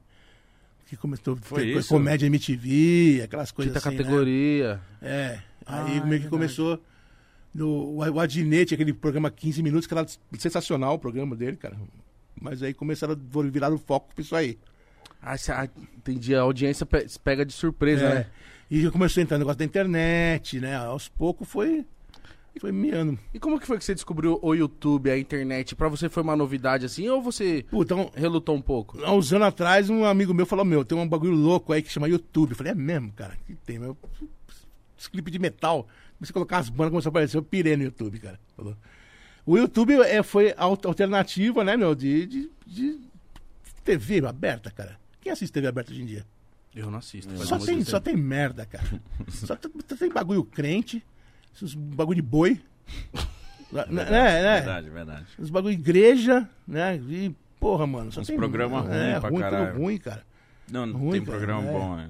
Que 0.87 0.97
começou 0.97 1.37
Foi 1.41 1.63
ter 1.63 1.79
isso? 1.79 1.89
comédia 1.89 2.27
MTV, 2.27 3.23
aquelas 3.25 3.51
coisas 3.51 3.73
Quinta 3.75 3.89
assim, 3.89 3.97
né? 3.97 4.03
categoria. 4.05 4.81
É. 5.03 5.39
Ah, 5.65 5.85
Aí 5.85 5.99
é 5.99 6.05
meio 6.05 6.23
que 6.23 6.29
começou 6.29 6.81
no 7.55 7.69
o, 7.69 7.97
o 7.99 8.21
Adinete, 8.21 8.75
aquele 8.75 8.93
programa 8.93 9.31
15 9.31 9.63
minutos, 9.63 9.87
que 9.87 9.95
era 9.95 10.07
sensacional 10.39 10.95
o 10.95 10.99
programa 10.99 11.35
dele, 11.35 11.57
cara. 11.57 11.77
Mas 12.41 12.63
aí 12.63 12.73
começaram 12.75 13.15
a 13.15 13.43
virar 13.51 13.73
o 13.73 13.79
foco 13.79 14.15
pra 14.15 14.23
isso 14.23 14.37
aí. 14.37 14.59
Ah, 15.21 15.37
cê- 15.37 15.51
ah, 15.53 15.69
entendi. 15.97 16.35
A 16.37 16.43
audiência 16.43 16.85
pe- 16.87 17.07
pega 17.25 17.45
de 17.45 17.53
surpresa, 17.53 18.05
É. 18.05 18.15
né? 18.15 18.27
E 18.71 18.83
já 18.83 18.91
começou 18.91 19.21
a 19.21 19.23
entrar 19.25 19.39
no 19.39 19.41
negócio 19.41 19.59
da 19.59 19.65
internet, 19.65 20.61
né? 20.61 20.77
Aos 20.77 21.09
poucos 21.09 21.49
foi. 21.49 21.85
Foi 22.61 22.73
miando. 22.73 23.19
E 23.35 23.39
como 23.39 23.61
que 23.61 23.67
foi 23.67 23.77
que 23.79 23.85
você 23.85 23.95
descobriu 23.95 24.39
o 24.43 24.55
YouTube, 24.55 25.11
a 25.11 25.19
internet? 25.19 25.75
Pra 25.77 25.89
você 25.89 26.09
foi 26.09 26.23
uma 26.23 26.35
novidade 26.35 26.87
assim 26.87 27.07
ou 27.09 27.21
você 27.21 27.65
Puta, 27.71 27.95
um, 27.95 28.11
relutou 28.15 28.55
um 28.57 28.63
pouco? 28.63 28.99
há 29.05 29.13
uns 29.13 29.33
anos 29.33 29.49
atrás, 29.49 29.91
um 29.91 30.05
amigo 30.05 30.33
meu 30.33 30.47
falou: 30.47 30.65
Meu, 30.65 30.85
tem 30.85 30.97
um 30.97 31.07
bagulho 31.07 31.35
louco 31.35 31.73
aí 31.73 31.83
que 31.83 31.93
chama 31.93 32.09
YouTube. 32.09 32.51
Eu 32.53 32.57
falei: 32.57 32.73
É 32.73 32.75
mesmo, 32.75 33.13
cara? 33.13 33.37
Que 33.47 33.55
tem, 33.55 33.79
meu. 33.79 33.97
Esse 34.99 35.11
clipe 35.11 35.31
de 35.31 35.39
metal. 35.39 35.87
Comecei 36.17 36.33
a 36.33 36.35
colocar 36.35 36.59
as 36.59 36.71
bandas, 36.71 36.91
começou 36.93 37.11
a 37.11 37.13
aparecer. 37.13 37.37
Eu 37.37 37.43
pirei 37.43 37.77
no 37.77 37.83
YouTube, 37.85 38.19
cara. 38.19 38.41
Falou. 38.57 38.75
O 39.45 39.57
YouTube 39.59 39.93
é, 40.03 40.23
foi 40.23 40.53
a 40.57 40.65
al- 40.65 40.79
alternativa, 40.85 41.63
né, 41.63 41.77
meu, 41.77 41.95
de, 41.95 42.27
de, 42.27 42.51
de 42.67 42.99
TV 43.85 44.27
aberta, 44.27 44.71
cara. 44.71 44.99
Quem 45.21 45.31
assiste 45.31 45.53
TV 45.53 45.67
aberta 45.69 45.93
hoje 45.93 46.03
em 46.03 46.07
dia? 46.07 46.25
Eu 46.75 46.91
não 46.91 46.99
assisto. 46.99 47.33
faz 47.37 47.49
Só 47.49 47.59
tem, 47.59 47.85
só 47.85 48.01
tem 48.01 48.17
merda, 48.17 48.65
cara. 48.67 48.85
Só 49.29 49.55
tem 49.57 50.11
bagulho 50.11 50.43
crente, 50.45 51.03
esses 51.57 51.75
bagulho 51.75 52.17
de 52.17 52.23
boi. 52.23 52.61
né, 53.73 53.87
né? 53.89 54.55
Verdade, 54.57 54.91
verdade. 54.91 55.25
Os 55.39 55.51
bagulho 55.51 55.75
de 55.75 55.81
igreja, 55.81 56.49
né? 56.67 56.97
E, 56.97 57.35
porra, 57.59 57.87
mano. 57.87 58.13
Só 58.13 58.21
Uns 58.21 58.27
tem 58.27 58.37
programa 58.37 58.81
ruim 58.81 58.97
é, 58.97 59.21
pra 59.21 59.29
ruim, 59.29 59.41
caralho. 59.41 59.67
tudo 59.73 59.83
ruim, 59.83 59.99
cara. 59.99 60.23
Não, 60.71 60.85
não 60.85 60.99
Ruim, 60.99 61.13
tem 61.13 61.25
cara, 61.25 61.39
programa 61.39 61.69
é. 61.69 61.73
bom, 61.73 62.01
é. 62.01 62.09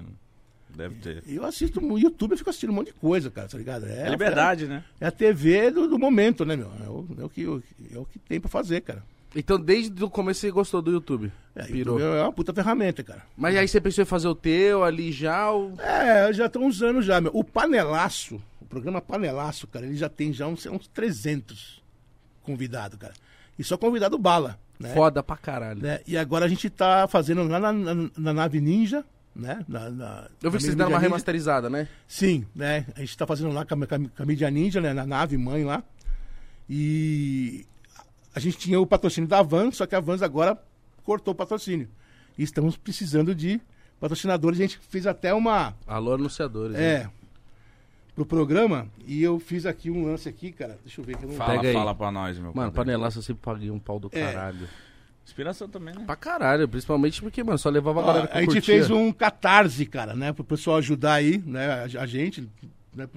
Deve 0.75 0.95
ter. 0.95 1.23
Eu 1.27 1.43
assisto 1.43 1.81
no 1.81 1.97
YouTube, 1.97 2.31
eu 2.31 2.37
fico 2.37 2.49
assistindo 2.49 2.69
um 2.69 2.73
monte 2.73 2.87
de 2.87 2.93
coisa, 2.93 3.31
cara, 3.31 3.47
tá 3.47 3.57
ligado? 3.57 3.87
É 3.87 4.09
liberdade, 4.09 4.67
né? 4.67 4.83
É 4.99 5.07
a 5.07 5.11
TV 5.11 5.71
do, 5.71 5.87
do 5.87 5.97
momento, 5.97 6.45
né, 6.45 6.55
meu? 6.55 6.71
É 6.83 6.89
o, 6.89 7.07
é 7.19 7.23
o 7.23 7.29
que, 7.29 7.43
é 7.43 7.97
o 7.97 8.05
que 8.05 8.19
tem 8.19 8.39
pra 8.39 8.49
fazer, 8.49 8.81
cara. 8.81 9.03
Então, 9.35 9.59
desde 9.59 10.03
o 10.03 10.09
começo 10.09 10.41
você 10.41 10.51
gostou 10.51 10.81
do 10.81 10.91
YouTube? 10.91 11.31
É, 11.55 11.63
Pirou. 11.63 11.99
YouTube 11.99 12.17
é 12.17 12.21
uma 12.21 12.31
puta 12.33 12.53
ferramenta, 12.53 13.03
cara. 13.03 13.23
Mas 13.35 13.55
aí 13.55 13.67
você 13.67 13.81
pensou 13.81 14.03
em 14.03 14.05
fazer 14.05 14.27
o 14.27 14.35
teu 14.35 14.83
ali 14.83 15.11
já? 15.11 15.49
Ou... 15.51 15.73
É, 15.79 16.31
já 16.31 16.45
estão 16.45 16.63
uns 16.63 16.81
anos 16.81 17.05
já, 17.05 17.19
meu. 17.19 17.31
O 17.33 17.43
Panelaço, 17.43 18.41
programa 18.67 19.01
Panelaço, 19.01 19.67
cara, 19.67 19.85
ele 19.85 19.95
já 19.95 20.09
tem 20.09 20.31
já 20.33 20.47
uns, 20.47 20.65
uns 20.65 20.87
300 20.87 21.81
convidados, 22.43 22.97
cara. 22.99 23.13
E 23.57 23.63
só 23.63 23.77
convidado 23.77 24.17
bala, 24.17 24.59
né? 24.79 24.93
Foda 24.93 25.23
pra 25.23 25.35
caralho. 25.37 25.81
né? 25.81 25.99
E 26.05 26.15
agora 26.17 26.45
a 26.45 26.47
gente 26.47 26.69
tá 26.69 27.07
fazendo 27.07 27.43
lá 27.47 27.59
na, 27.59 27.73
na, 27.73 28.09
na 28.17 28.33
nave 28.33 28.61
Ninja, 28.61 29.03
né? 29.35 29.63
Na, 29.67 29.89
na- 29.89 30.27
Eu 30.41 30.51
vi 30.51 30.57
que 30.57 30.63
vocês 30.63 30.75
deram 30.75 30.89
uma 30.91 30.97
Ninja. 30.97 31.07
remasterizada, 31.09 31.69
né? 31.69 31.87
Sim, 32.07 32.45
né? 32.55 32.85
A 32.95 32.99
gente 32.99 33.17
tá 33.17 33.25
fazendo 33.25 33.51
lá 33.51 33.65
com 33.65 33.73
a, 33.83 33.87
com 33.87 34.23
a- 34.23 34.25
mídia 34.25 34.49
Ninja, 34.51 34.79
né? 34.79 34.93
Na 34.93 35.05
nave 35.05 35.37
mãe 35.37 35.63
lá. 35.63 35.83
E 36.69 37.65
a 38.35 38.39
gente 38.39 38.57
tinha 38.57 38.79
o 38.79 38.85
patrocínio 38.85 39.27
da 39.27 39.41
Van, 39.41 39.71
só 39.71 39.85
que 39.85 39.95
a 39.95 39.99
Vans 39.99 40.21
agora 40.21 40.57
cortou 41.03 41.33
o 41.33 41.35
patrocínio. 41.35 41.87
E 42.37 42.43
estamos 42.43 42.75
precisando 42.77 43.33
de 43.33 43.59
patrocinadores. 43.99 44.59
A 44.59 44.63
gente 44.63 44.77
fez 44.89 45.07
até 45.07 45.33
uma. 45.33 45.73
Alô, 45.87 46.13
anunciadores. 46.13 46.75
hein? 46.75 47.09
Pro 48.17 48.25
programa. 48.25 48.87
E 49.05 49.21
eu 49.21 49.39
fiz 49.39 49.63
aqui 49.67 49.91
um 49.91 50.03
lance 50.03 50.27
aqui, 50.27 50.51
cara. 50.51 50.79
Deixa 50.83 50.99
eu 50.99 51.05
ver 51.05 51.15
que 51.15 51.23
eu 51.23 51.29
não. 51.29 51.35
Fala, 51.35 51.53
Pega 51.53 51.67
aí. 51.67 51.73
fala 51.75 51.93
pra 51.93 52.11
nós, 52.11 52.39
meu 52.39 52.51
Mano, 52.51 52.71
panelaço 52.71 53.19
eu 53.19 53.21
sempre 53.21 53.43
paguei 53.43 53.69
um 53.69 53.77
pau 53.77 53.99
do 53.99 54.09
É. 54.11 54.19
caralho. 54.25 54.67
Inspiração 55.23 55.69
também, 55.69 55.93
né? 55.93 56.03
Pra 56.03 56.15
caralho, 56.15 56.67
principalmente 56.67 57.21
porque, 57.21 57.43
mano, 57.43 57.59
só 57.59 57.69
levava 57.69 57.99
a 57.99 58.03
Ó, 58.03 58.07
galera 58.07 58.27
que 58.27 58.35
a 58.37 58.41
gente 58.41 58.53
curtia. 58.53 58.73
fez 58.73 58.89
um 58.89 59.11
catarse, 59.11 59.85
cara, 59.85 60.15
né? 60.15 60.33
Pro 60.33 60.43
pessoal 60.43 60.77
ajudar 60.77 61.13
aí, 61.13 61.37
né? 61.45 61.67
A, 61.95 62.01
a 62.01 62.05
gente, 62.07 62.49
né? 62.95 63.07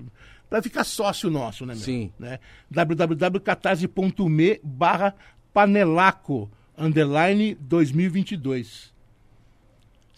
Pra 0.51 0.61
ficar 0.61 0.85
sócio 0.85 1.31
nosso, 1.31 1.65
né? 1.65 1.73
meu? 1.73 1.83
Sim. 1.83 2.13
Né? 2.19 2.39
www.catarse.me 2.71 4.61
barra 4.63 5.15
panelaco 5.55 6.51
underline 6.77 7.55
2022. 7.55 8.93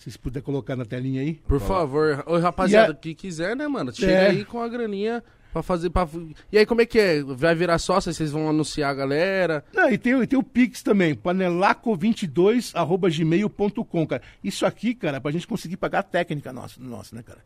Se 0.03 0.11
vocês 0.11 0.17
puderem 0.17 0.45
colocar 0.45 0.75
na 0.75 0.85
telinha 0.85 1.21
aí. 1.23 1.35
Por 1.35 1.61
favor, 1.61 2.25
Ô, 2.27 2.37
rapaziada, 2.37 2.91
a- 2.91 2.97
que 2.97 3.15
quiser, 3.15 3.55
né, 3.55 3.69
mano? 3.69 3.95
Chega 3.95 4.11
É. 4.13 4.31
aí 4.31 4.45
com 4.45 4.61
a 4.61 4.69
graninha 4.69 5.23
pra 5.53 5.63
fazer. 5.63 5.91
Pra... 5.91 6.09
E 6.51 6.59
aí, 6.59 6.67
como 6.67 6.81
é 6.81 6.87
que 6.87 6.99
é? 6.99 7.23
Vai 7.23 7.55
virar 7.55 7.79
sócio, 7.79 8.13
vocês 8.13 8.33
vão 8.33 8.49
anunciar 8.49 8.91
a 8.91 8.95
galera? 8.95 9.65
Não, 9.73 9.89
e 9.89 9.97
tem, 9.97 10.21
e 10.21 10.27
tem 10.27 10.37
o 10.37 10.43
Pix 10.43 10.83
também, 10.83 11.15
panelaco22 11.15 12.73
arroba 12.75 13.09
gmail.com, 13.09 14.07
cara. 14.07 14.23
Isso 14.43 14.67
aqui, 14.67 14.93
cara, 14.93 15.21
pra 15.21 15.31
gente 15.31 15.47
conseguir 15.47 15.77
pagar 15.77 16.01
a 16.01 16.03
técnica 16.03 16.53
nossa, 16.53 16.81
nossa 16.81 17.15
né, 17.15 17.23
cara? 17.23 17.39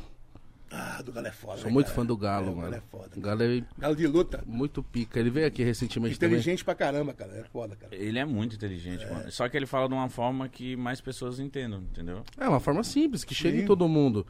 Ah, 0.72 1.02
do 1.02 1.12
Galo 1.12 1.28
é 1.28 1.32
foda. 1.32 1.62
Sou 1.62 1.72
muito 1.72 1.86
cara? 1.88 1.96
fã 1.96 2.06
do 2.06 2.18
Galo, 2.18 2.48
É, 2.48 2.50
o 2.50 2.56
mano. 2.56 2.62
Galo 2.72 2.76
é 2.76 2.82
foda. 2.92 3.10
O 3.16 3.22
Galo 3.22 3.44
é 3.44 3.64
Galo 3.78 3.96
de 3.96 4.08
luta. 4.08 4.44
muito 4.46 4.82
pica. 4.84 5.20
Ele 5.20 5.30
veio 5.30 5.46
aqui 5.48 5.64
recentemente 5.64 6.18
também. 6.20 6.38
Inteligente 6.38 6.66
pra 6.66 6.74
caramba, 6.76 7.14
cara. 7.14 7.32
É 7.34 7.44
foda, 7.44 7.76
cara. 7.76 7.96
Ele 7.96 8.18
é 8.18 8.26
muito 8.26 8.56
inteligente, 8.56 9.06
mano. 9.06 9.32
Só 9.32 9.48
que 9.48 9.56
ele 9.56 9.66
fala 9.68 9.88
de 9.88 9.94
uma 9.94 10.10
forma 10.10 10.50
que 10.50 10.76
mais 10.76 11.00
pessoas 11.00 11.40
entendam, 11.40 11.82
entendeu? 11.82 12.24
É 12.38 12.50
uma 12.50 12.60
forma 12.60 12.84
simples, 12.84 13.24
que 13.24 13.36
chega 13.36 13.58
em 13.58 13.62
Sim. 13.62 13.68
todo 13.68 13.88
mundo. 13.88 14.26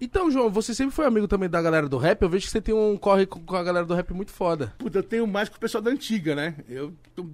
Então, 0.00 0.30
João, 0.30 0.48
você 0.48 0.74
sempre 0.74 0.94
foi 0.94 1.04
amigo 1.04 1.28
também 1.28 1.50
da 1.50 1.60
galera 1.60 1.86
do 1.86 1.98
rap. 1.98 2.22
Eu 2.22 2.30
vejo 2.30 2.46
que 2.46 2.50
você 2.52 2.60
tem 2.62 2.74
um 2.74 2.96
corre 2.96 3.26
com 3.26 3.40
com 3.40 3.56
a 3.56 3.62
galera 3.62 3.84
do 3.84 3.92
rap 3.94 4.14
muito 4.14 4.30
foda. 4.30 4.72
Puta, 4.78 5.00
eu 5.00 5.02
tenho 5.02 5.26
mais 5.26 5.48
que 5.50 5.56
o 5.56 5.60
pessoal 5.60 5.82
da 5.82 5.90
antiga, 5.90 6.34
né? 6.34 6.54
Eu 6.66 6.94
tô 7.14 7.26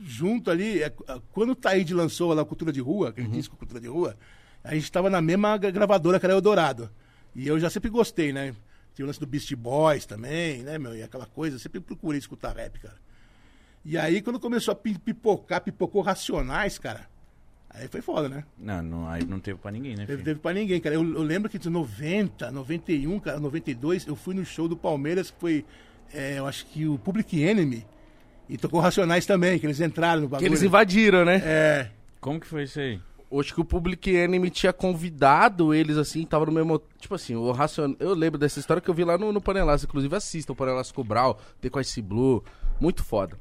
junto 0.00 0.50
ali. 0.50 0.82
é, 0.82 0.92
quando 1.32 1.50
o 1.50 1.54
Taíde 1.54 1.92
lançou 1.94 2.32
lá 2.32 2.42
a 2.42 2.44
Cultura 2.44 2.72
de 2.72 2.80
Rua, 2.80 3.10
aquele 3.10 3.28
disco 3.28 3.56
Cultura 3.56 3.80
de 3.80 3.88
Rua, 3.88 4.16
a 4.64 4.74
gente 4.74 4.90
tava 4.90 5.08
na 5.10 5.20
mesma 5.20 5.56
gra- 5.56 5.70
gravadora 5.70 6.18
que 6.18 6.26
era 6.26 6.34
Eldorado. 6.34 6.90
E 7.34 7.46
eu 7.46 7.58
já 7.60 7.70
sempre 7.70 7.90
gostei, 7.90 8.32
né? 8.32 8.54
Tinha 8.94 9.04
o 9.04 9.06
lance 9.06 9.20
do 9.20 9.26
Beast 9.26 9.54
Boys 9.54 10.04
também, 10.06 10.62
né, 10.62 10.78
meu? 10.78 10.96
E 10.96 11.02
aquela 11.02 11.26
coisa, 11.26 11.56
eu 11.56 11.60
sempre 11.60 11.80
procurei 11.80 12.18
escutar 12.18 12.56
rap, 12.56 12.78
cara. 12.80 12.96
E 13.84 13.96
aí, 13.96 14.20
quando 14.20 14.38
começou 14.40 14.72
a 14.72 14.74
pi- 14.74 14.98
pipocar, 14.98 15.60
pipocou 15.62 16.02
Racionais, 16.02 16.78
cara. 16.78 17.08
Aí 17.70 17.86
foi 17.86 18.00
foda, 18.02 18.28
né? 18.28 18.44
Não, 18.58 18.82
não, 18.82 19.08
aí 19.08 19.24
não 19.24 19.38
teve 19.38 19.58
pra 19.58 19.70
ninguém, 19.70 19.92
né, 19.92 20.04
Teve, 20.04 20.12
filho? 20.14 20.24
teve 20.24 20.40
pra 20.40 20.52
ninguém, 20.52 20.80
cara. 20.80 20.96
Eu, 20.96 21.04
eu 21.04 21.22
lembro 21.22 21.48
que 21.48 21.56
de 21.58 21.70
90, 21.70 22.50
91, 22.50 23.20
cara, 23.20 23.38
92, 23.38 24.06
eu 24.08 24.16
fui 24.16 24.34
no 24.34 24.44
show 24.44 24.66
do 24.66 24.76
Palmeiras, 24.76 25.30
que 25.30 25.38
foi, 25.40 25.64
é, 26.12 26.38
eu 26.40 26.46
acho 26.46 26.66
que 26.66 26.86
o 26.88 26.98
Public 26.98 27.40
Enemy. 27.40 27.86
E 28.50 28.58
tocou 28.58 28.80
Racionais 28.80 29.24
também, 29.24 29.60
que 29.60 29.66
eles 29.66 29.80
entraram 29.80 30.22
no 30.22 30.26
Que 30.26 30.32
bagulho. 30.32 30.48
eles 30.48 30.62
invadiram, 30.62 31.24
né? 31.24 31.40
É. 31.44 31.90
Como 32.20 32.40
que 32.40 32.46
foi 32.48 32.64
isso 32.64 32.80
aí? 32.80 33.00
Acho 33.32 33.54
que 33.54 33.60
o 33.60 33.64
Public 33.64 34.10
Enemy 34.10 34.50
tinha 34.50 34.72
convidado 34.72 35.72
eles, 35.72 35.96
assim, 35.96 36.26
tava 36.26 36.44
no 36.46 36.50
mesmo... 36.50 36.82
Tipo 36.98 37.14
assim, 37.14 37.36
o 37.36 37.52
Racion... 37.52 37.94
Eu 38.00 38.12
lembro 38.12 38.40
dessa 38.40 38.58
história 38.58 38.80
que 38.80 38.90
eu 38.90 38.94
vi 38.94 39.04
lá 39.04 39.16
no, 39.16 39.32
no 39.32 39.40
Panelaço. 39.40 39.86
Inclusive, 39.86 40.16
assista 40.16 40.52
o 40.52 40.56
Panelaço 40.56 40.92
Brau, 41.04 41.38
The 41.60 41.80
Ice 41.80 42.02
Blue. 42.02 42.42
Muito 42.80 43.04
foda. 43.04 43.38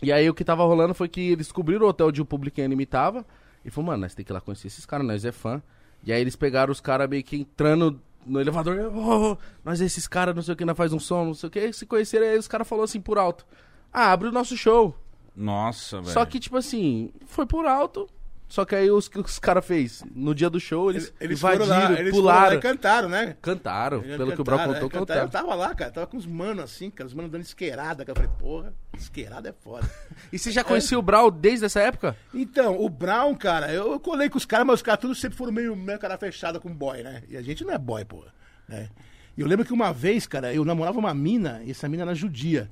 E 0.00 0.10
aí, 0.10 0.30
o 0.30 0.34
que 0.34 0.42
tava 0.42 0.64
rolando 0.64 0.94
foi 0.94 1.08
que 1.08 1.20
eles 1.20 1.48
descobriram 1.48 1.84
o 1.84 1.90
hotel 1.90 2.08
onde 2.08 2.22
o 2.22 2.24
Public 2.24 2.58
Enemy 2.58 2.86
tava. 2.86 3.26
E 3.62 3.70
falou, 3.70 3.88
mano, 3.88 4.00
nós 4.00 4.14
tem 4.14 4.24
que 4.24 4.32
ir 4.32 4.34
lá 4.34 4.40
conhecer 4.40 4.68
esses 4.68 4.86
caras, 4.86 5.06
nós 5.06 5.26
é 5.26 5.32
fã. 5.32 5.62
E 6.02 6.10
aí, 6.10 6.22
eles 6.22 6.34
pegaram 6.34 6.72
os 6.72 6.80
caras 6.80 7.06
meio 7.06 7.22
que 7.22 7.36
entrando 7.36 8.00
no 8.24 8.40
elevador. 8.40 8.90
Oh, 8.94 9.36
nós 9.62 9.82
é 9.82 9.84
esses 9.84 10.08
caras, 10.08 10.34
não 10.34 10.42
sei 10.42 10.54
o 10.54 10.56
que, 10.56 10.64
nós 10.64 10.76
faz 10.76 10.90
um 10.94 10.98
som, 10.98 11.26
não 11.26 11.34
sei 11.34 11.48
o 11.48 11.50
que. 11.50 11.70
Se 11.74 11.84
conheceram, 11.84 12.26
aí 12.26 12.38
os 12.38 12.48
caras 12.48 12.66
falaram 12.66 12.84
assim 12.84 13.00
por 13.00 13.18
alto. 13.18 13.44
Ah, 13.92 14.12
abre 14.12 14.28
o 14.28 14.32
nosso 14.32 14.56
show. 14.56 14.96
Nossa, 15.34 16.00
velho. 16.00 16.12
Só 16.12 16.24
que, 16.24 16.40
tipo 16.40 16.56
assim, 16.56 17.12
foi 17.26 17.46
por 17.46 17.66
alto. 17.66 18.08
Só 18.48 18.64
que 18.64 18.74
aí 18.74 18.90
os 18.90 19.08
que 19.08 19.18
os 19.20 19.38
caras 19.38 19.64
fez 19.64 20.02
no 20.14 20.34
dia 20.34 20.48
do 20.48 20.58
show, 20.58 20.88
eles, 20.90 21.12
Eles 21.20 21.38
invadiram, 21.38 21.66
foram 21.66 21.78
lá, 21.80 22.00
eles 22.00 22.12
pularam. 22.14 22.38
foram 22.38 22.48
lá 22.48 22.54
e 22.54 22.60
cantaram, 22.60 23.08
né? 23.10 23.36
Cantaram, 23.42 23.98
Eles 24.02 24.16
pelo 24.16 24.32
que 24.32 24.40
o 24.40 24.44
Brau 24.44 24.58
cantaram, 24.58 24.80
contou, 24.80 24.88
é, 24.88 25.00
cantaram. 25.00 25.20
Eu 25.20 25.26
cantaram. 25.26 25.46
tava 25.48 25.54
lá, 25.54 25.74
cara, 25.74 25.90
tava 25.90 26.06
com 26.06 26.16
os 26.16 26.24
manos 26.24 26.64
assim, 26.64 26.90
cara, 26.90 27.06
os 27.06 27.12
manos 27.12 27.30
dando 27.30 27.42
esqueirada, 27.42 28.06
cara. 28.06 28.18
Eu 28.18 28.22
falei, 28.22 28.38
porra, 28.40 28.74
esqueirada 28.96 29.50
é 29.50 29.52
foda. 29.52 29.88
E 30.32 30.38
você 30.38 30.50
já 30.50 30.64
conhecia 30.64 30.98
o 30.98 31.02
Brau 31.02 31.30
desde 31.30 31.66
essa 31.66 31.80
época? 31.80 32.16
Então, 32.32 32.80
o 32.80 32.88
Brown, 32.88 33.34
cara, 33.34 33.70
eu, 33.70 33.92
eu 33.92 34.00
colei 34.00 34.30
com 34.30 34.38
os 34.38 34.46
caras, 34.46 34.66
mas 34.66 34.76
os 34.76 34.82
caras 34.82 35.00
todos 35.00 35.20
sempre 35.20 35.36
foram 35.36 35.52
meio, 35.52 35.76
meio 35.76 35.98
cara 35.98 36.16
fechada 36.16 36.58
com 36.58 36.74
boy, 36.74 37.02
né? 37.02 37.22
E 37.28 37.36
a 37.36 37.42
gente 37.42 37.62
não 37.64 37.74
é 37.74 37.78
boy, 37.78 38.02
pô. 38.06 38.24
Né? 38.66 38.88
E 39.36 39.42
eu 39.42 39.46
lembro 39.46 39.66
que 39.66 39.74
uma 39.74 39.92
vez, 39.92 40.26
cara, 40.26 40.54
eu 40.54 40.64
namorava 40.64 40.98
uma 40.98 41.12
mina, 41.12 41.60
e 41.64 41.70
essa 41.70 41.86
mina 41.86 42.02
era 42.02 42.14
judia. 42.14 42.70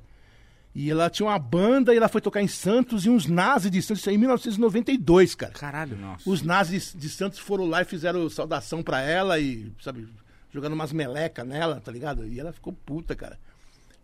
E 0.78 0.90
ela 0.90 1.08
tinha 1.08 1.26
uma 1.26 1.38
banda 1.38 1.94
e 1.94 1.96
ela 1.96 2.06
foi 2.06 2.20
tocar 2.20 2.42
em 2.42 2.46
Santos 2.46 3.06
e 3.06 3.08
uns 3.08 3.26
nazis 3.26 3.70
de 3.70 3.80
Santos, 3.80 4.00
isso 4.00 4.10
aí 4.10 4.16
em 4.16 4.18
1992, 4.18 5.34
cara. 5.34 5.52
Caralho. 5.54 5.96
Nossa. 5.96 6.28
Os 6.28 6.42
nazis 6.42 6.94
de 6.94 7.08
Santos 7.08 7.38
foram 7.38 7.64
lá 7.64 7.80
e 7.80 7.86
fizeram 7.86 8.28
saudação 8.28 8.82
pra 8.82 9.00
ela 9.00 9.40
e, 9.40 9.72
sabe, 9.80 10.06
jogando 10.52 10.74
umas 10.74 10.92
melecas 10.92 11.46
nela, 11.48 11.80
tá 11.80 11.90
ligado? 11.90 12.26
E 12.26 12.38
ela 12.38 12.52
ficou 12.52 12.74
puta, 12.74 13.16
cara. 13.16 13.38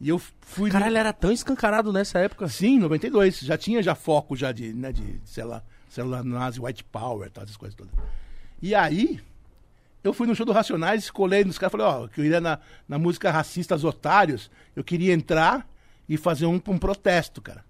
E 0.01 0.09
eu 0.09 0.18
fui. 0.41 0.70
Caralho, 0.70 0.97
era 0.97 1.12
tão 1.12 1.31
escancarado 1.31 1.93
nessa 1.93 2.18
época. 2.20 2.49
Sim, 2.49 2.79
92. 2.79 3.41
Já 3.41 3.59
tinha 3.59 3.83
já 3.83 3.95
foco 3.95 4.35
já 4.35 4.51
de, 4.51 4.73
né, 4.73 4.93
de 4.93 5.20
sei 5.27 5.45
lá, 5.45 5.62
célula 5.91 6.25
nazi, 6.25 6.59
white 6.59 6.85
power, 6.85 7.31
tal, 7.31 7.45
essas 7.45 7.59
coisas 7.59 7.77
todas. 7.77 7.93
E 8.62 8.75
aí, 8.75 9.20
eu 10.03 10.14
fui 10.14 10.27
no 10.27 10.35
show 10.35 10.47
do 10.47 10.53
Racionais, 10.53 11.11
colei 11.11 11.45
nos 11.45 11.59
caras, 11.59 11.73
falei, 11.73 11.87
ó, 11.87 12.09
que 12.09 12.18
eu 12.18 12.25
iria 12.25 12.41
na, 12.41 12.59
na 12.89 12.99
música 12.99 13.31
Racistas 13.31 13.85
Otários, 13.85 14.51
eu 14.75 14.83
queria 14.83 15.12
entrar 15.12 15.70
e 16.09 16.16
fazer 16.16 16.46
um, 16.46 16.61
um 16.68 16.78
protesto, 16.78 17.40
cara. 17.40 17.64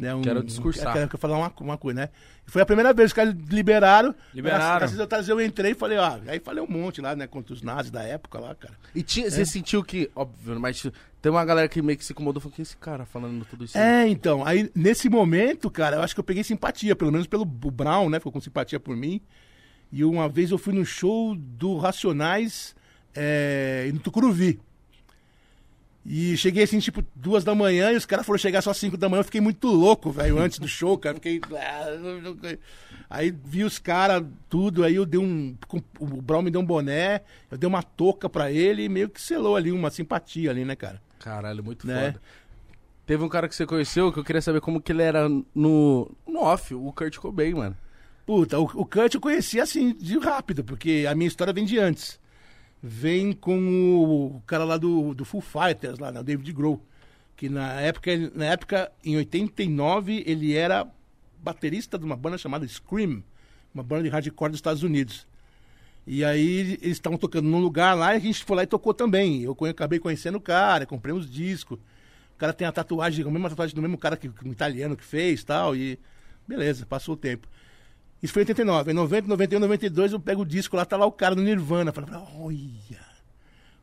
Né, 0.00 0.14
um, 0.14 0.22
Quero 0.22 0.42
discursar. 0.42 0.94
Quero, 0.94 1.08
quero 1.08 1.18
falar 1.18 1.36
uma, 1.36 1.52
uma 1.60 1.76
coisa, 1.76 2.00
né? 2.00 2.08
Foi 2.46 2.62
a 2.62 2.66
primeira 2.66 2.90
vez 2.94 3.12
que 3.12 3.20
os 3.20 3.24
caras 3.26 3.34
liberaram. 3.50 4.14
Liberaram. 4.32 4.86
A 4.86 4.88
Deus 4.88 5.28
eu 5.28 5.38
entrei 5.42 5.72
e 5.72 5.74
falei, 5.74 5.98
ó. 5.98 6.18
Aí 6.26 6.40
falei 6.40 6.64
um 6.64 6.66
monte 6.66 7.02
lá, 7.02 7.14
né? 7.14 7.26
Contra 7.26 7.52
os 7.52 7.60
nazis 7.60 7.90
da 7.90 8.02
época 8.02 8.40
lá, 8.40 8.54
cara. 8.54 8.72
E 8.94 9.02
tinha, 9.02 9.30
você 9.30 9.44
sentiu 9.44 9.84
que, 9.84 10.10
óbvio, 10.16 10.58
mas 10.58 10.90
tem 11.20 11.30
uma 11.30 11.44
galera 11.44 11.68
que 11.68 11.82
meio 11.82 11.98
que 11.98 12.04
se 12.04 12.12
incomodou, 12.12 12.40
falou, 12.40 12.56
que 12.56 12.62
esse 12.62 12.78
cara 12.78 13.04
falando 13.04 13.44
tudo 13.44 13.66
isso 13.66 13.76
aí? 13.76 13.84
É, 13.84 14.08
então, 14.08 14.42
aí 14.42 14.70
nesse 14.74 15.10
momento, 15.10 15.70
cara, 15.70 15.96
eu 15.96 16.02
acho 16.02 16.14
que 16.14 16.20
eu 16.20 16.24
peguei 16.24 16.42
simpatia, 16.42 16.96
pelo 16.96 17.12
menos 17.12 17.26
pelo 17.26 17.44
Brown, 17.44 18.08
né? 18.08 18.18
Ficou 18.18 18.32
com 18.32 18.40
simpatia 18.40 18.80
por 18.80 18.96
mim. 18.96 19.20
E 19.92 20.02
uma 20.02 20.30
vez 20.30 20.50
eu 20.50 20.56
fui 20.56 20.72
no 20.72 20.84
show 20.84 21.34
do 21.36 21.76
Racionais 21.76 22.74
é, 23.14 23.90
no 23.92 24.00
Tucuruvi. 24.00 24.58
E 26.04 26.34
cheguei 26.36 26.62
assim, 26.64 26.78
tipo, 26.78 27.04
duas 27.14 27.44
da 27.44 27.54
manhã, 27.54 27.92
e 27.92 27.96
os 27.96 28.06
caras 28.06 28.24
foram 28.24 28.38
chegar 28.38 28.62
só 28.62 28.72
cinco 28.72 28.96
da 28.96 29.08
manhã, 29.08 29.20
eu 29.20 29.24
fiquei 29.24 29.40
muito 29.40 29.68
louco, 29.68 30.10
velho, 30.10 30.38
antes 30.38 30.58
do 30.58 30.66
show, 30.66 30.96
cara. 30.96 31.16
Fiquei. 31.16 31.40
Aí 33.08 33.30
vi 33.44 33.64
os 33.64 33.78
caras, 33.78 34.24
tudo, 34.48 34.84
aí 34.84 34.94
eu 34.94 35.04
dei 35.04 35.18
um. 35.20 35.56
O 35.98 36.06
Brown 36.22 36.42
me 36.42 36.50
deu 36.50 36.60
um 36.60 36.64
boné, 36.64 37.22
eu 37.50 37.58
dei 37.58 37.66
uma 37.68 37.82
touca 37.82 38.28
pra 38.28 38.50
ele 38.52 38.84
e 38.84 38.88
meio 38.88 39.08
que 39.08 39.20
selou 39.20 39.56
ali 39.56 39.72
uma 39.72 39.90
simpatia 39.90 40.50
ali, 40.50 40.64
né, 40.64 40.76
cara? 40.76 41.02
Caralho, 41.18 41.62
muito 41.62 41.86
Né? 41.86 42.12
foda. 42.12 42.22
Teve 43.04 43.24
um 43.24 43.28
cara 43.28 43.48
que 43.48 43.56
você 43.56 43.66
conheceu 43.66 44.12
que 44.12 44.20
eu 44.20 44.24
queria 44.24 44.40
saber 44.40 44.60
como 44.60 44.80
que 44.80 44.92
ele 44.92 45.02
era 45.02 45.28
no, 45.28 46.10
no 46.26 46.40
off, 46.40 46.72
o 46.72 46.92
Kurt 46.92 47.16
Cobain, 47.18 47.54
mano. 47.54 47.76
Puta, 48.24 48.58
o, 48.60 48.62
o 48.62 48.86
Kurt 48.86 49.14
eu 49.14 49.20
conheci 49.20 49.60
assim, 49.60 49.92
de 49.94 50.16
rápido, 50.18 50.62
porque 50.62 51.04
a 51.10 51.14
minha 51.14 51.26
história 51.26 51.52
vem 51.52 51.64
de 51.64 51.76
antes. 51.78 52.19
Vem 52.82 53.32
com 53.32 54.34
o 54.36 54.42
cara 54.46 54.64
lá 54.64 54.76
do, 54.76 55.14
do 55.14 55.24
Full 55.24 55.42
Fighters, 55.42 55.98
lá, 55.98 56.10
né, 56.10 56.20
o 56.20 56.24
David 56.24 56.52
Grohl. 56.52 56.82
Que 57.36 57.48
na 57.48 57.80
época, 57.80 58.10
na 58.34 58.46
época, 58.46 58.92
em 59.04 59.16
89, 59.16 60.24
ele 60.26 60.54
era 60.54 60.86
baterista 61.42 61.98
de 61.98 62.04
uma 62.04 62.16
banda 62.16 62.38
chamada 62.38 62.66
Scream, 62.66 63.22
uma 63.74 63.82
banda 63.82 64.04
de 64.04 64.08
hardcore 64.08 64.50
dos 64.50 64.58
Estados 64.58 64.82
Unidos. 64.82 65.26
E 66.06 66.24
aí 66.24 66.78
eles 66.82 66.96
estavam 66.96 67.18
tocando 67.18 67.48
num 67.48 67.60
lugar 67.60 67.94
lá 67.94 68.14
e 68.14 68.16
a 68.16 68.20
gente 68.20 68.44
foi 68.44 68.56
lá 68.56 68.62
e 68.62 68.66
tocou 68.66 68.92
também. 68.92 69.42
Eu 69.42 69.56
acabei 69.68 69.98
conhecendo 69.98 70.38
o 70.38 70.40
cara, 70.40 70.86
comprei 70.86 71.14
uns 71.14 71.30
discos. 71.30 71.78
O 72.34 72.38
cara 72.38 72.52
tem 72.52 72.66
a 72.66 72.72
tatuagem, 72.72 73.24
a 73.24 73.30
mesma 73.30 73.50
tatuagem 73.50 73.74
do 73.74 73.82
mesmo 73.82 73.98
cara 73.98 74.16
que, 74.16 74.28
que 74.28 74.48
um 74.48 74.52
italiano 74.52 74.96
que 74.96 75.04
fez 75.04 75.44
tal. 75.44 75.76
E 75.76 75.98
beleza, 76.48 76.86
passou 76.86 77.14
o 77.14 77.16
tempo. 77.16 77.46
Isso 78.22 78.32
foi 78.32 78.42
em 78.42 78.44
89. 78.44 78.90
Em 78.90 78.94
90, 78.94 79.28
91, 79.28 79.60
92 79.60 80.12
eu 80.12 80.20
pego 80.20 80.42
o 80.42 80.46
disco 80.46 80.76
lá, 80.76 80.84
tá 80.84 80.96
lá 80.96 81.06
o 81.06 81.12
cara 81.12 81.34
do 81.34 81.42
Nirvana. 81.42 81.92
Falei, 81.92 82.10
olha, 82.38 83.00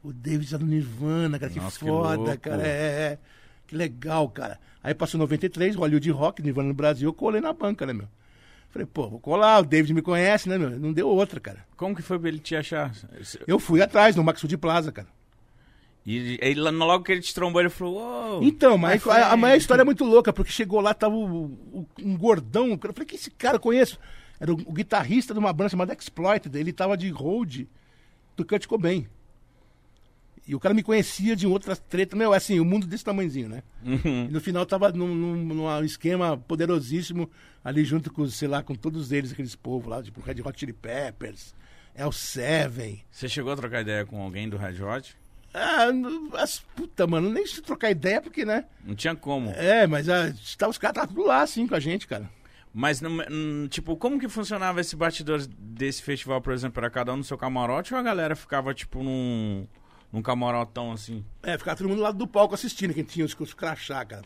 o 0.04 0.14
David 0.14 0.50
tá 0.52 0.58
no 0.60 0.66
Nirvana, 0.68 1.40
cara, 1.40 1.52
que 1.52 1.60
Nossa, 1.60 1.80
que 1.80 1.86
foda, 1.86 2.16
louco. 2.18 2.38
cara. 2.40 2.62
É, 2.68 2.68
é, 3.14 3.18
que 3.66 3.76
legal, 3.76 4.30
cara. 4.30 4.60
Aí 4.84 4.94
passou 4.94 5.20
93, 5.20 5.76
Hollywood 5.76 6.12
Rock, 6.12 6.42
Nirvana 6.42 6.68
no 6.70 6.74
Brasil, 6.74 7.10
eu 7.10 7.14
colei 7.14 7.42
na 7.42 7.52
banca, 7.52 7.86
né, 7.86 7.94
meu? 7.94 8.08
Falei, 8.70 8.86
pô, 8.86 9.10
vou 9.10 9.20
colar, 9.20 9.60
o 9.60 9.66
David 9.66 9.94
me 9.94 10.02
conhece, 10.02 10.48
né, 10.48 10.58
meu? 10.58 10.70
Não 10.70 10.94
deu 10.94 11.08
outra, 11.10 11.40
cara. 11.40 11.66
Como 11.76 11.96
que 11.96 12.02
foi 12.02 12.20
pra 12.20 12.28
ele 12.30 12.40
te 12.40 12.56
achar? 12.56 12.92
Eu 13.48 13.60
fui 13.60 13.82
atrás, 13.82 14.16
no 14.16 14.24
Maxud 14.24 14.56
Plaza, 14.58 14.92
cara. 14.92 15.08
E 16.06 16.38
ele, 16.42 16.62
logo 16.62 17.04
que 17.04 17.12
ele 17.12 17.22
te 17.22 17.34
trombou, 17.34 17.60
ele 17.60 17.70
falou, 17.70 17.96
uou. 17.98 18.44
Então, 18.44 18.78
mas 18.78 19.06
a, 19.08 19.34
a, 19.34 19.38
friend." 19.38 19.58
história 19.58 19.82
é 19.82 19.86
muito 19.86 20.06
louca, 20.06 20.32
porque 20.32 20.52
chegou 20.52 20.80
lá, 20.80 20.94
tava 20.94 21.16
o- 21.16 21.46
o- 21.74 21.86
um 22.02 22.16
gordão. 22.18 22.68
Eu 22.70 22.78
falei, 22.94 23.06
que 23.06 23.16
esse 23.16 23.30
cara 23.32 23.56
eu 23.58 23.60
conheço? 23.60 24.00
Era 24.40 24.52
o, 24.52 24.56
o 24.56 24.74
guitarrista 24.74 25.34
de 25.34 25.40
uma 25.40 25.54
banda 25.54 25.70
chamada 25.70 25.94
Exploited. 25.94 26.58
Ele 26.58 26.74
tava 26.74 26.98
de 26.98 27.10
hold 27.10 27.66
do 28.36 28.46
Kurt 28.46 28.66
Cobain. 28.68 29.08
E 30.48 30.56
o 30.56 30.60
cara 30.60 30.74
me 30.74 30.82
conhecia 30.82 31.36
de 31.36 31.46
outras 31.46 31.78
tretas. 31.78 32.18
Meu, 32.18 32.32
assim, 32.32 32.60
o 32.60 32.64
mundo 32.64 32.88
desse 32.88 33.04
tamanhozinho, 33.04 33.50
né? 33.50 33.64
Uhum. 33.84 34.28
E 34.30 34.32
no 34.32 34.40
final 34.40 34.66
tava 34.66 34.92
num, 34.94 35.14
num, 35.14 35.36
num 35.36 35.84
esquema 35.84 36.38
poderosíssimo 36.38 37.30
ali 37.64 37.84
junto 37.84 38.12
com, 38.14 38.26
sei 38.30 38.48
lá, 38.48 38.64
com 38.64 38.74
todos 38.74 39.12
eles, 39.12 39.34
aqueles 39.34 39.56
povos 39.56 39.90
lá, 39.90 40.02
tipo 40.02 40.22
Red 40.22 40.42
Hot 40.42 40.58
Chili 40.58 40.72
Peppers, 40.72 41.54
El 41.94 42.14
Seven. 42.14 43.04
Você 43.12 43.28
chegou 43.28 43.52
a 43.52 43.58
trocar 43.58 43.82
ideia 43.82 44.06
com 44.06 44.22
alguém 44.22 44.48
do 44.48 44.56
Red 44.56 44.82
Hot? 44.82 45.18
Ah, 45.54 45.88
as, 46.36 46.60
puta, 46.76 47.06
mano, 47.06 47.30
nem 47.30 47.46
se 47.46 47.62
trocar 47.62 47.92
ideia, 47.92 48.22
porque, 48.22 48.46
né? 48.46 48.66
Não 48.86 48.96
tinha 48.96 49.16
como. 49.16 49.50
É, 49.50 49.86
mas 49.86 50.08
ah, 50.08 50.34
os 50.34 50.56
caras 50.56 50.78
estavam 50.78 51.08
tudo 51.08 51.26
lá, 51.26 51.42
assim, 51.42 51.68
com 51.68 51.76
a 51.76 51.80
gente, 51.80 52.08
cara. 52.08 52.30
Mas, 52.80 53.02
hum, 53.02 53.68
tipo, 53.72 53.98
como 53.98 54.20
que 54.20 54.30
funcionava 54.30 54.80
esse 54.80 54.96
bastidor 54.96 55.44
desse 55.48 56.04
festival, 56.04 56.40
por 56.40 56.54
exemplo? 56.54 56.80
Era 56.80 56.92
cada 56.92 57.12
um 57.12 57.18
no 57.18 57.24
seu 57.24 57.36
camarote 57.36 57.92
ou 57.92 58.00
a 58.00 58.04
galera 58.04 58.36
ficava, 58.36 58.72
tipo, 58.72 59.02
num, 59.02 59.66
num 60.14 60.22
camarotão 60.22 60.92
assim? 60.92 61.26
É, 61.42 61.58
ficava 61.58 61.76
todo 61.76 61.88
mundo 61.88 61.98
do 61.98 62.04
lado 62.04 62.20
do 62.20 62.28
palco 62.28 62.54
assistindo, 62.54 62.94
quem 62.94 63.04
tinha 63.04 63.26
os, 63.26 63.36
os 63.40 63.52
crachá, 63.56 64.06
cara. 64.06 64.26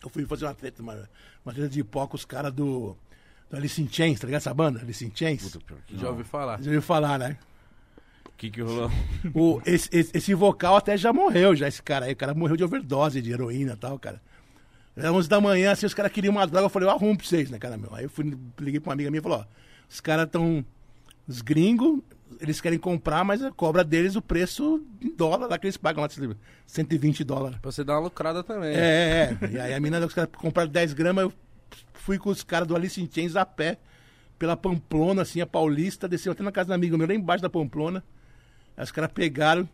Eu 0.00 0.08
fui 0.08 0.24
fazer 0.24 0.44
uma 0.44 0.54
treta, 0.54 0.80
uma, 0.80 1.10
uma 1.44 1.52
treta 1.52 1.68
de 1.68 1.82
com 1.82 2.08
os 2.12 2.24
caras 2.24 2.52
do, 2.52 2.96
do 3.50 3.56
Alice 3.56 3.82
in 3.82 3.88
Chains, 3.90 4.20
tá 4.20 4.26
ligado 4.28 4.42
essa 4.42 4.54
banda? 4.54 4.78
Alice 4.78 5.04
in 5.04 5.10
Chains? 5.12 5.58
Já 5.94 6.10
ouvi 6.10 6.22
falar. 6.22 6.62
Já 6.62 6.66
ouviu 6.66 6.82
falar, 6.82 7.18
né? 7.18 7.36
O 8.24 8.30
que 8.36 8.52
que 8.52 8.60
rolou? 8.60 8.88
O, 9.34 9.60
esse, 9.66 9.88
esse, 9.90 10.16
esse 10.16 10.32
vocal 10.32 10.76
até 10.76 10.96
já 10.96 11.12
morreu, 11.12 11.56
já, 11.56 11.66
esse 11.66 11.82
cara 11.82 12.06
aí. 12.06 12.12
O 12.12 12.16
cara 12.16 12.34
morreu 12.34 12.56
de 12.56 12.62
overdose 12.62 13.20
de 13.20 13.32
heroína 13.32 13.72
e 13.72 13.76
tal, 13.76 13.98
cara. 13.98 14.22
Era 14.98 15.12
11 15.12 15.28
da 15.28 15.40
manhã, 15.40 15.70
assim, 15.70 15.86
os 15.86 15.94
caras 15.94 16.10
queriam 16.10 16.32
uma 16.32 16.46
droga. 16.46 16.66
Eu 16.66 16.70
falei, 16.70 16.88
eu 16.88 16.92
arrumo 16.92 17.16
pra 17.16 17.26
vocês, 17.26 17.50
né, 17.50 17.58
cara, 17.58 17.76
meu? 17.76 17.94
Aí 17.94 18.04
eu 18.04 18.10
fui, 18.10 18.36
liguei 18.58 18.80
pra 18.80 18.90
uma 18.90 18.94
amiga 18.94 19.10
minha 19.10 19.20
e 19.20 19.22
falou, 19.22 19.38
ó, 19.38 19.44
os 19.88 20.00
caras 20.00 20.26
estão... 20.26 20.64
Os 21.26 21.42
gringos, 21.42 22.00
eles 22.40 22.60
querem 22.60 22.78
comprar, 22.78 23.22
mas 23.22 23.42
cobra 23.54 23.84
deles 23.84 24.16
o 24.16 24.22
preço 24.22 24.82
em 25.00 25.14
dólar 25.14 25.46
lá 25.46 25.58
que 25.58 25.66
eles 25.66 25.76
pagam 25.76 26.02
lá, 26.02 26.08
120 26.66 27.22
dólares. 27.22 27.58
Pra 27.58 27.70
você 27.70 27.84
dar 27.84 27.94
uma 27.94 28.04
lucrada 28.04 28.42
também. 28.42 28.74
É, 28.74 29.36
é, 29.40 29.46
é. 29.46 29.50
E 29.50 29.60
aí 29.60 29.74
a 29.74 29.80
mina, 29.80 30.04
os 30.04 30.14
caras 30.14 30.30
compraram 30.34 30.70
10 30.70 30.94
gramas, 30.94 31.24
eu 31.24 31.32
fui 31.92 32.18
com 32.18 32.30
os 32.30 32.42
caras 32.42 32.66
do 32.66 32.74
Alice 32.74 33.00
in 33.00 33.08
Chains 33.12 33.36
a 33.36 33.44
pé, 33.44 33.78
pela 34.38 34.56
Pamplona, 34.56 35.22
assim, 35.22 35.40
a 35.40 35.46
Paulista, 35.46 36.08
desceu 36.08 36.32
até 36.32 36.42
na 36.42 36.50
casa 36.52 36.70
da 36.70 36.74
amiga 36.74 36.96
meu, 36.96 37.06
lá 37.06 37.14
embaixo 37.14 37.42
da 37.42 37.50
Pamplona. 37.50 38.02
Aí 38.76 38.84
os 38.84 38.90
caras 38.90 39.10
pegaram 39.12 39.68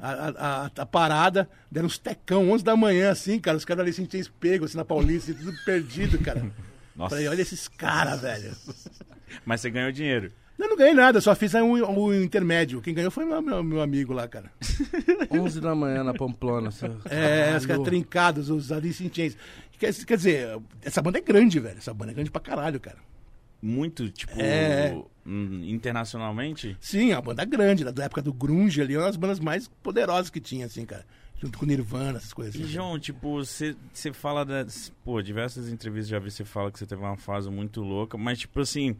a, 0.00 0.64
a, 0.64 0.70
a- 0.82 0.86
parada, 0.86 1.48
deram 1.70 1.86
uns 1.86 1.98
tecão, 1.98 2.50
11 2.50 2.64
da 2.64 2.76
manhã, 2.76 3.10
assim, 3.10 3.38
cara. 3.38 3.56
Os 3.56 3.64
caras 3.64 3.82
Alice 3.84 4.02
in 4.02 4.08
Chains 4.10 4.28
pegam, 4.28 4.64
assim, 4.64 4.76
na 4.76 4.84
Paulista, 4.84 5.32
tudo 5.34 5.52
perdido, 5.64 6.18
cara. 6.18 6.42
Nossa. 6.96 7.10
Falei, 7.14 7.28
olha 7.28 7.40
esses 7.42 7.68
caras, 7.68 8.20
velho. 8.20 8.52
Mas 9.44 9.60
você 9.60 9.70
ganhou 9.70 9.92
dinheiro. 9.92 10.32
Eu 10.58 10.68
não 10.68 10.76
ganhei 10.76 10.92
nada, 10.92 11.20
só 11.22 11.34
fiz 11.34 11.54
um, 11.54 11.72
um 11.72 12.14
intermédio. 12.22 12.82
Quem 12.82 12.92
ganhou 12.92 13.10
foi 13.10 13.24
meu, 13.24 13.40
meu, 13.40 13.62
meu 13.64 13.80
amigo 13.80 14.12
lá, 14.12 14.28
cara. 14.28 14.50
11 15.30 15.60
da 15.60 15.74
manhã 15.74 16.04
na 16.04 16.12
Pamplona. 16.12 16.70
Você... 16.70 16.86
É, 17.08 17.56
os 17.56 17.64
caras 17.64 17.82
trincados, 17.82 18.50
os 18.50 18.70
Alice 18.70 19.02
in 19.02 19.10
Chains. 19.12 19.36
Quer, 19.78 19.94
quer 19.94 20.16
dizer, 20.18 20.60
essa 20.82 21.00
banda 21.00 21.16
é 21.16 21.22
grande, 21.22 21.58
velho. 21.58 21.78
Essa 21.78 21.94
banda 21.94 22.12
é 22.12 22.14
grande 22.14 22.30
pra 22.30 22.40
caralho, 22.42 22.78
cara. 22.78 22.98
Muito, 23.62 24.08
tipo, 24.10 24.40
É. 24.40 24.94
hum, 25.26 25.62
internacionalmente. 25.64 26.76
Sim, 26.80 27.10
é 27.12 27.16
uma 27.16 27.22
banda 27.22 27.44
grande, 27.44 27.84
da 27.84 28.04
época 28.04 28.22
do 28.22 28.32
Grunge 28.32 28.80
ali, 28.80 28.94
é 28.94 28.98
uma 28.98 29.06
das 29.06 29.16
bandas 29.16 29.38
mais 29.40 29.68
poderosas 29.82 30.30
que 30.30 30.40
tinha, 30.40 30.66
assim, 30.66 30.84
cara. 30.86 31.04
Junto 31.42 31.58
com 31.58 31.64
Nirvana, 31.66 32.18
essas 32.18 32.32
coisas. 32.32 32.54
E, 32.54 32.62
assim. 32.62 32.72
João, 32.72 32.98
tipo, 32.98 33.34
você 33.36 33.74
você 33.92 34.12
fala 34.12 34.44
das. 34.44 34.92
Pô, 35.04 35.22
diversas 35.22 35.68
entrevistas 35.70 36.08
já 36.08 36.18
vi 36.18 36.30
você 36.30 36.44
fala 36.44 36.70
que 36.70 36.78
você 36.78 36.84
teve 36.86 37.00
uma 37.00 37.16
fase 37.16 37.48
muito 37.50 37.80
louca, 37.82 38.16
mas, 38.18 38.38
tipo 38.38 38.60
assim. 38.60 38.96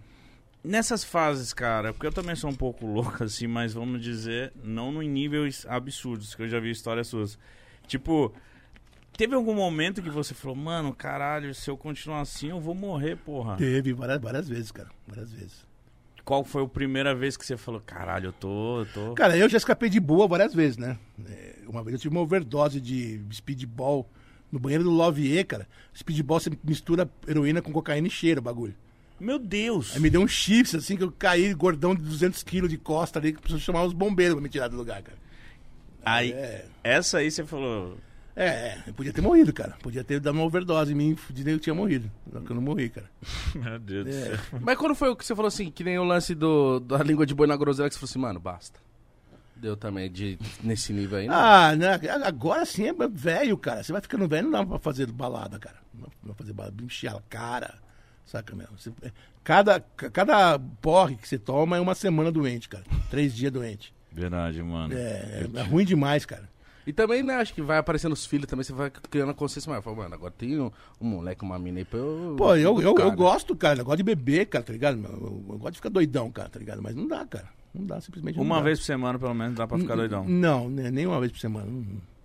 Nessas 0.63 1.03
fases, 1.03 1.55
cara, 1.55 1.91
porque 1.95 2.07
eu 2.07 2.13
também 2.13 2.35
sou 2.37 2.51
um 2.51 2.55
pouco 2.55 2.85
louco, 2.87 3.25
assim, 3.25 3.47
mas 3.47 3.73
vamos 3.73 4.03
dizer, 4.03 4.53
não 4.63 5.03
em 5.03 5.09
níveis 5.09 5.65
absurdos, 5.67 6.35
que 6.35 6.43
eu 6.43 6.49
já 6.49 6.61
vi 6.61 6.71
histórias 6.71 7.09
suas. 7.09 7.39
Tipo, 7.87 8.31
teve 9.21 9.35
algum 9.35 9.55
momento 9.55 10.01
que 10.01 10.09
você 10.09 10.33
falou, 10.33 10.57
mano, 10.57 10.95
caralho, 10.95 11.55
se 11.55 11.69
eu 11.69 11.77
continuar 11.77 12.23
assim, 12.23 12.49
eu 12.49 12.59
vou 12.59 12.75
morrer, 12.75 13.17
porra. 13.17 13.55
Teve 13.59 13.93
várias, 13.93 14.19
várias 14.19 14.49
vezes, 14.49 14.73
cara. 14.73 14.89
Várias 15.07 15.31
vezes. 15.31 15.67
Qual 16.25 16.43
foi 16.43 16.65
a 16.65 16.67
primeira 16.67 17.15
vez 17.15 17.37
que 17.37 17.45
você 17.45 17.55
falou, 17.55 17.83
caralho, 17.85 18.29
eu 18.29 18.33
tô. 18.33 18.81
Eu 18.81 18.87
tô... 18.87 19.13
Cara, 19.13 19.37
eu 19.37 19.47
já 19.47 19.59
escapei 19.59 19.91
de 19.91 20.01
boa 20.01 20.27
várias 20.27 20.55
vezes, 20.55 20.79
né? 20.79 20.97
É, 21.29 21.57
uma 21.69 21.83
vez 21.85 21.93
eu 21.95 22.01
tive 22.01 22.15
uma 22.15 22.23
overdose 22.23 22.81
de 22.81 23.21
speedball 23.31 24.09
no 24.51 24.59
banheiro 24.59 24.85
do 24.85 24.91
Lovier, 24.91 25.47
cara. 25.47 25.69
Speedball 25.95 26.41
você 26.41 26.51
mistura 26.65 27.07
heroína 27.29 27.61
com 27.61 27.71
cocaína 27.73 28.07
e 28.09 28.11
cheira 28.11 28.41
o 28.41 28.43
bagulho. 28.43 28.75
Meu 29.21 29.39
Deus! 29.39 29.95
Aí 29.95 30.01
me 30.01 30.09
deu 30.09 30.23
um 30.23 30.29
chips, 30.29 30.75
assim, 30.75 30.97
que 30.97 31.05
eu 31.05 31.13
caí 31.13 31.53
gordão 31.53 31.95
de 31.95 32.01
200 32.01 32.43
quilos 32.43 32.71
de 32.71 32.79
costa 32.79 33.19
ali, 33.19 33.35
que 33.35 33.39
precisou 33.41 33.61
chamar 33.61 33.85
os 33.85 33.93
bombeiros 33.93 34.35
pra 34.35 34.43
me 34.43 34.49
tirar 34.49 34.69
do 34.69 34.79
lugar, 34.79 35.03
cara. 35.03 35.19
Aí, 36.03 36.33
É. 36.33 36.65
essa 36.83 37.19
aí 37.19 37.31
você 37.31 37.45
falou. 37.45 37.99
É, 38.37 38.47
é, 38.47 38.83
eu 38.87 38.95
podia 38.95 39.13
ter 39.13 39.21
morrido, 39.21 39.53
cara. 39.53 39.77
Podia 39.83 40.05
ter 40.05 40.21
dado 40.21 40.35
uma 40.35 40.45
overdose 40.45 40.93
em 40.93 40.95
mim, 40.95 41.17
fudido, 41.17 41.51
eu 41.51 41.59
tinha 41.59 41.75
morrido. 41.75 42.11
Só 42.33 42.41
que 42.41 42.51
eu 42.51 42.55
não 42.57 42.63
morri, 42.63 42.89
cara. 42.89 43.11
Meu 43.55 43.79
Deus 43.79 44.05
do 44.07 44.11
É. 44.11 44.13
céu. 44.37 44.39
Mas 44.61 44.79
quando 44.79 44.95
foi 44.95 45.09
o 45.11 45.17
que 45.17 45.25
você 45.27 45.35
falou 45.35 45.49
assim, 45.49 45.71
que 45.71 45.83
nem 45.85 45.99
o 45.99 46.05
lance 46.05 46.35
do, 46.35 46.81
da 46.81 46.99
língua 47.03 47.27
de 47.27 47.35
boi 47.35 47.47
na 47.47 47.57
groselha, 47.57 47.89
que 47.89 47.95
você 47.95 48.01
falou 48.01 48.11
assim, 48.11 48.19
mano, 48.21 48.41
basta. 48.41 48.79
Deu 49.57 49.77
também 49.77 50.11
de, 50.11 50.39
nesse 50.63 50.91
nível 50.93 51.19
aí, 51.19 51.29
né? 51.29 51.35
Ah, 51.37 51.77
né? 51.77 51.99
agora 52.25 52.65
sim 52.65 52.87
é 52.89 52.95
velho, 53.11 53.59
cara. 53.59 53.83
Você 53.83 53.93
vai 53.93 54.01
ficando 54.01 54.27
velho, 54.27 54.45
não 54.49 54.53
dá 54.61 54.65
pra 54.67 54.79
fazer 54.79 55.07
balada, 55.11 55.59
cara. 55.59 55.77
Não 55.93 56.05
dá 56.05 56.11
pra 56.29 56.35
fazer 56.35 56.53
balada, 56.55 56.83
encher 56.83 57.09
a 57.11 57.21
cara. 57.29 57.75
Saca 58.25 58.55
mesmo? 58.57 58.79
Você- 58.79 58.93
cada, 59.45 59.81
cada 59.81 60.59
porre 60.81 61.17
que 61.17 61.29
você 61.29 61.37
toma 61.39 61.77
é 61.77 61.81
uma 61.81 61.95
semana 61.95 62.31
doente, 62.33 62.69
cara. 62.71 62.85
Três 63.11 63.35
dias 63.35 63.53
doente. 63.53 63.93
Verdade, 64.13 64.63
mano. 64.63 64.95
É, 64.95 64.99
é, 64.99 65.49
é 65.59 65.63
ruim 65.63 65.85
demais, 65.85 66.25
cara. 66.25 66.49
E 66.91 66.93
também, 66.93 67.23
né, 67.23 67.37
acho 67.37 67.55
que 67.55 67.63
vai 67.63 67.79
aparecendo 67.79 68.13
os 68.15 68.27
filhos 68.27 68.49
também, 68.49 68.65
você 68.65 68.73
vai 68.73 68.91
criando 68.91 69.31
a 69.31 69.35
consciência 69.35 69.71
maior. 69.71 69.81
Fala, 69.81 69.95
mano, 69.97 70.15
agora 70.17 70.33
tem 70.37 70.59
um, 70.61 70.73
um 71.01 71.07
moleque, 71.07 71.45
uma 71.45 71.57
mina 71.57 71.79
aí 71.79 71.85
pra 71.85 72.01
eu. 72.01 72.35
Pô, 72.37 72.57
eu, 72.57 72.81
eu, 72.83 72.99
eu 72.99 73.13
gosto, 73.13 73.55
cara. 73.55 73.79
Eu 73.79 73.85
gosto 73.85 73.99
de 73.99 74.03
beber, 74.03 74.47
cara, 74.47 74.65
tá 74.65 74.73
ligado? 74.73 74.99
Eu, 75.05 75.45
eu- 75.51 75.59
gosto 75.59 75.71
de 75.75 75.77
ficar 75.79 75.89
doidão, 75.89 76.29
cara, 76.33 76.49
tá 76.49 76.59
ligado? 76.59 76.83
Mas 76.83 76.97
não 76.97 77.07
dá, 77.07 77.25
cara. 77.25 77.49
Não 77.73 77.87
dá, 77.87 78.01
simplesmente 78.01 78.35
não 78.37 78.43
Uma 78.45 78.57
dá. 78.57 78.63
vez 78.63 78.81
por 78.81 78.87
semana, 78.87 79.21
pelo 79.21 79.35
menos, 79.35 79.55
dá 79.55 79.69
pra 79.69 79.79
ficar 79.79 79.95
doidão. 79.95 80.25
Não, 80.29 80.69
né, 80.69 80.91
nem 80.91 81.07
uma 81.07 81.21
vez 81.21 81.31
por 81.31 81.39
semana. 81.39 81.71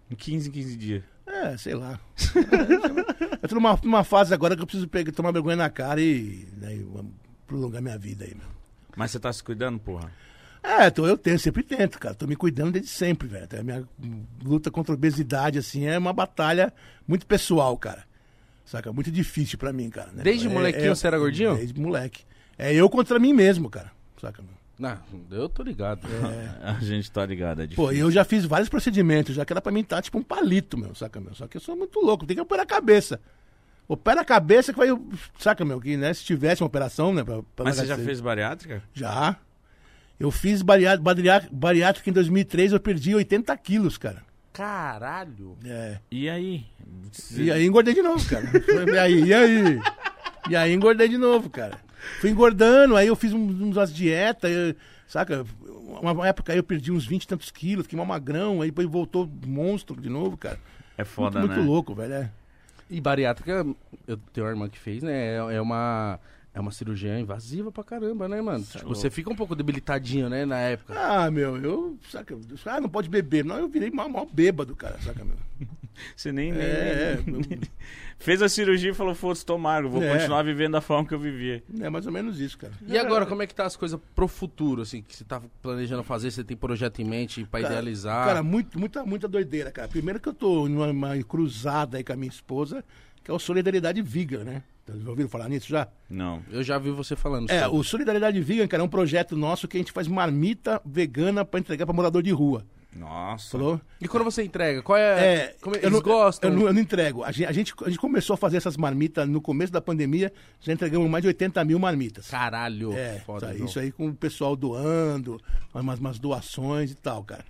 Em 0.09 0.16
15 0.16 0.49
em 0.49 0.51
15 0.51 0.76
dias. 0.78 1.03
É, 1.28 1.55
sei 1.57 1.76
lá. 1.76 1.99
eu 3.43 3.47
tô 3.49 3.53
numa, 3.53 3.80
numa 3.84 4.03
fase 4.03 4.34
agora 4.34 4.55
que 4.55 4.63
eu 4.63 4.66
preciso 4.66 4.88
pegar, 4.88 5.11
tomar 5.11 5.32
vergonha 5.32 5.57
na 5.57 5.70
cara 5.70 6.01
e 6.01 6.47
né, 6.57 6.76
e 6.76 6.88
prolongar 7.45 7.84
minha 7.84 7.99
vida 7.99 8.26
aí, 8.26 8.34
meu. 8.34 8.47
Mas 8.97 9.11
você 9.11 9.20
tá 9.20 9.32
se 9.32 9.43
cuidando, 9.43 9.78
porra? 9.78 10.11
É, 10.66 10.89
tô, 10.89 11.05
eu 11.05 11.18
tenho, 11.18 11.38
sempre 11.39 11.61
tento, 11.63 11.99
cara. 11.99 12.16
Tô 12.16 12.26
me 12.26 12.36
cuidando 12.36 12.72
desde 12.74 12.89
sempre, 12.89 13.28
velho. 13.28 13.47
A 13.59 13.63
minha 13.63 13.88
luta 14.43 14.72
contra 14.72 14.93
a 14.93 14.95
obesidade, 14.95 15.59
assim, 15.59 15.86
é 15.86 15.97
uma 15.97 16.11
batalha 16.13 16.74
muito 17.07 17.26
pessoal, 17.26 17.78
cara. 17.78 18.03
Saca? 18.66 18.91
Muito 18.91 19.11
difícil 19.11 19.57
pra 19.59 19.72
mim, 19.72 19.89
cara. 19.89 20.11
né? 20.11 20.24
Desde 20.24 20.47
É- 20.47 20.49
molequinho 20.49 20.91
é- 20.91 20.95
você 20.95 21.05
era 21.07 21.20
gordinho? 21.20 21.55
Desde 21.55 21.80
moleque. 21.80 22.24
É 22.57 22.74
eu 22.74 22.89
contra 22.89 23.20
mim 23.20 23.32
mesmo, 23.34 23.70
cara. 23.70 23.91
Saca? 24.20 24.41
meu? 24.41 24.51
Não, 24.78 24.97
eu 25.32 25.47
tô 25.47 25.63
ligado. 25.63 26.05
É. 26.07 26.59
A 26.76 26.80
gente 26.82 27.09
tá 27.11 27.26
ligado, 27.26 27.61
é 27.61 27.68
difícil. 27.68 27.84
Pô, 27.86 27.91
eu 27.91 28.09
já 28.11 28.26
fiz 28.26 28.43
vários 28.43 28.68
procedimentos, 28.68 29.36
já 29.36 29.45
que 29.45 29.53
era 29.53 29.61
pra 29.61 29.72
mim 29.72 29.82
estar 29.82 30.01
tipo 30.01 30.18
um 30.18 30.24
palito, 30.24 30.78
meu, 30.78 30.93
saca, 30.95 31.20
meu? 31.22 31.34
Só 31.36 31.47
que 31.47 31.57
eu 31.57 31.61
sou 31.61 31.78
muito 31.78 31.99
louco, 31.99 32.26
tem 32.26 32.36
que 32.36 32.41
operar 32.41 32.63
a 32.63 32.68
cabeça. 32.68 33.20
Opera 33.88 34.22
a 34.22 34.26
cabeça 34.26 34.74
que 34.74 34.80
vai, 34.80 34.89
saca, 35.38 35.63
meu, 35.63 35.80
que, 35.80 35.95
né, 35.95 36.11
se 36.13 36.24
tivesse 36.26 36.61
uma 36.63 36.68
operação, 36.68 37.13
né, 37.13 37.24
pra, 37.24 37.43
pra 37.55 37.66
Mas 37.66 37.76
você 37.76 37.86
já 37.86 37.95
fez 37.97 38.20
bariátrica? 38.20 38.82
Já. 38.93 39.38
Eu 40.20 40.32
fiz 40.32 40.61
bariá- 40.61 40.97
bariá- 40.97 41.43
bariátrica 41.51 42.09
em 42.09 42.13
2003, 42.13 42.72
eu 42.72 42.80
perdi 42.80 43.13
80 43.16 43.55
quilos, 43.57 43.97
cara. 43.97 44.24
Caralho. 44.53 45.57
É. 45.66 45.97
E 46.09 46.30
aí? 46.30 46.66
E 47.36 47.51
aí 47.51 47.66
engordei 47.66 47.93
de 47.93 48.01
novo, 48.01 48.26
cara. 48.30 48.49
e 48.93 48.97
aí, 48.97 49.24
e 49.26 49.34
aí? 49.34 49.80
E 50.49 50.55
aí 50.55 50.74
engordei 50.74 51.07
de 51.09 51.18
novo, 51.18 51.49
cara. 51.49 51.78
Fui 52.22 52.30
engordando, 52.30 52.95
aí 52.95 53.07
eu 53.07 53.16
fiz 53.16 53.34
um- 53.34 53.70
umas 53.72 53.93
dietas, 53.93 54.49
eu- 54.51 54.76
saca? 55.07 55.45
Uma 56.01 56.28
época 56.28 56.51
aí 56.53 56.59
eu 56.59 56.63
perdi 56.63 56.91
uns 56.91 57.05
20 57.05 57.24
e 57.24 57.28
tantos 57.28 57.51
quilos, 57.51 57.84
fiquei 57.86 57.97
mal 57.97 58.05
magrão, 58.05 58.61
aí 58.61 58.70
depois 58.70 58.88
voltou 58.88 59.30
monstro 59.45 59.99
de 59.99 60.09
novo, 60.09 60.38
cara. 60.38 60.59
É 60.97 61.03
foda, 61.03 61.39
muito, 61.39 61.51
né? 61.51 61.57
muito 61.57 61.70
louco, 61.70 61.93
velho. 61.95 62.13
É. 62.13 62.30
E 62.89 63.01
bariátrica, 63.01 63.66
eu 64.07 64.18
tenho 64.32 64.45
uma 64.45 64.51
irmã 64.53 64.70
que 64.70 64.78
fez, 64.80 65.01
né? 65.03 65.36
É, 65.36 65.55
é 65.55 65.61
uma. 65.61 66.20
É 66.56 66.60
uma 66.62 66.72
cirurgia 66.72 67.20
invasiva 67.20 67.70
pra 67.70 67.84
caramba, 67.84 68.30
né, 68.30 68.41
mano? 68.41 68.64
Tipo, 68.64 68.88
você 68.88 69.10
fica 69.10 69.30
um 69.30 69.36
pouco 69.36 69.53
debilitadinho, 69.58 70.30
né, 70.30 70.45
na 70.45 70.58
época. 70.58 70.93
Ah, 70.97 71.30
meu, 71.30 71.58
eu. 71.58 71.99
Saca? 72.10 72.34
Ah, 72.66 72.80
não 72.80 72.88
pode 72.88 73.10
beber. 73.10 73.43
Não, 73.43 73.58
eu 73.60 73.68
virei 73.68 73.91
mal, 73.91 74.08
mal 74.08 74.26
bêbado, 74.26 74.74
cara, 74.74 74.97
saca, 75.01 75.26
meu? 75.26 75.36
Você 76.16 76.32
nem, 76.32 76.51
nem- 76.53 76.62
É, 76.62 77.20
é, 77.20 77.58
fez 78.18 78.41
a 78.41 78.49
cirurgia 78.49 78.91
e 78.91 78.93
falou, 78.93 79.14
foda-se, 79.16 79.45
tô 79.45 79.58
magro, 79.58 79.89
vou 79.89 80.01
É. 80.03 80.14
continuar 80.18 80.43
vivendo 80.43 80.74
da 80.74 80.82
forma 80.82 81.06
que 81.08 81.14
eu 81.14 81.20
vivia. 81.20 81.64
é 81.80 81.89
mais 81.89 82.06
ou 82.06 82.12
menos 82.12 82.39
isso, 82.39 82.58
cara. 82.58 82.74
E 82.88 82.97
agora, 82.97 83.26
como 83.26 83.41
é 83.43 83.47
que 83.47 83.56
tá 83.56 83.66
as 83.66 83.76
coisas 83.76 83.99
pro 84.16 84.28
futuro, 84.28 84.82
assim, 84.82 85.01
que 85.01 85.16
você 85.16 85.24
tá 85.24 85.41
planejando 85.62 86.03
fazer? 86.03 86.32
Você 86.32 86.43
tem 86.43 86.56
projeto 86.58 87.01
em 87.01 87.06
mente 87.06 87.45
pra 87.45 87.62
Cara, 87.62 87.74
idealizar? 87.74 88.26
Cara, 88.28 88.43
muito, 88.43 88.80
muita, 88.80 89.06
muita 89.06 89.28
doideira, 89.28 89.72
cara. 89.72 89.88
Primeiro 89.88 90.20
que 90.20 90.28
eu 90.30 90.34
tô 90.34 90.68
numa 90.68 90.88
uma 90.91 91.24
cruzada 91.24 91.97
aí 91.97 92.03
com 92.03 92.14
a 92.14 92.16
minha 92.18 92.30
esposa, 92.30 92.84
que 93.26 93.32
é 93.32 93.34
o 93.34 93.39
Solidariedade 93.39 94.01
Vegan, 94.03 94.43
né? 94.43 94.63
Já 94.88 95.09
ouviram 95.09 95.28
falar 95.28 95.49
nisso 95.49 95.67
já? 95.67 95.88
Não. 96.07 96.43
Eu 96.51 96.63
já 96.63 96.78
vi 96.78 96.91
você 96.91 97.15
falando 97.15 97.49
É, 97.49 97.63
sobre. 97.63 97.78
o 97.80 97.84
Solidariedade 97.84 98.39
Vegan, 98.39 98.67
cara, 98.67 98.84
é 98.84 98.86
um 98.86 98.89
projeto 98.89 99.36
nosso 99.36 99.67
que 99.67 99.76
a 99.76 99.80
gente 99.80 99.91
faz 99.91 100.07
marmita 100.07 100.80
vegana 100.86 101.43
pra 101.43 101.59
entregar 101.59 101.88
pra 101.88 101.93
morador 101.95 102.21
de 102.21 102.30
rua. 102.32 102.63
Nossa. 102.95 103.49
Falou? 103.57 103.82
E 103.99 104.07
quando 104.07 104.23
você 104.23 104.43
entrega, 104.43 104.82
qual 104.82 104.97
é... 104.97 105.26
É, 105.36 105.55
como 105.59 105.76
eu 105.76 105.82
eles 105.82 105.91
não, 105.91 106.01
gostam? 106.01 106.49
Eu 106.51 106.55
não, 106.55 106.67
eu 106.67 106.73
não 106.73 106.80
entrego. 106.80 107.23
A 107.26 107.32
gente, 107.32 107.45
a, 107.47 107.51
gente, 107.51 107.73
a 107.84 107.89
gente 107.89 107.97
começou 107.99 108.36
a 108.36 108.38
fazer 108.38 108.55
essas 108.57 108.78
marmitas 108.78 109.28
no 109.28 109.41
começo 109.41 109.73
da 109.73 109.82
pandemia, 109.82 110.32
já 110.61 110.71
entregamos 110.71 111.09
mais 111.09 111.21
de 111.23 111.28
80 111.28 111.65
mil 111.65 111.78
marmitas. 111.80 112.30
Caralho, 112.30 112.93
É, 112.93 113.19
foda. 113.26 113.53
não. 113.53 113.65
isso 113.65 113.80
aí 113.80 113.91
com 113.91 114.07
o 114.07 114.13
pessoal 114.15 114.55
doando, 114.55 115.41
umas, 115.73 115.99
umas 115.99 116.19
doações 116.19 116.91
e 116.91 116.95
tal, 116.95 117.21
cara. 117.23 117.43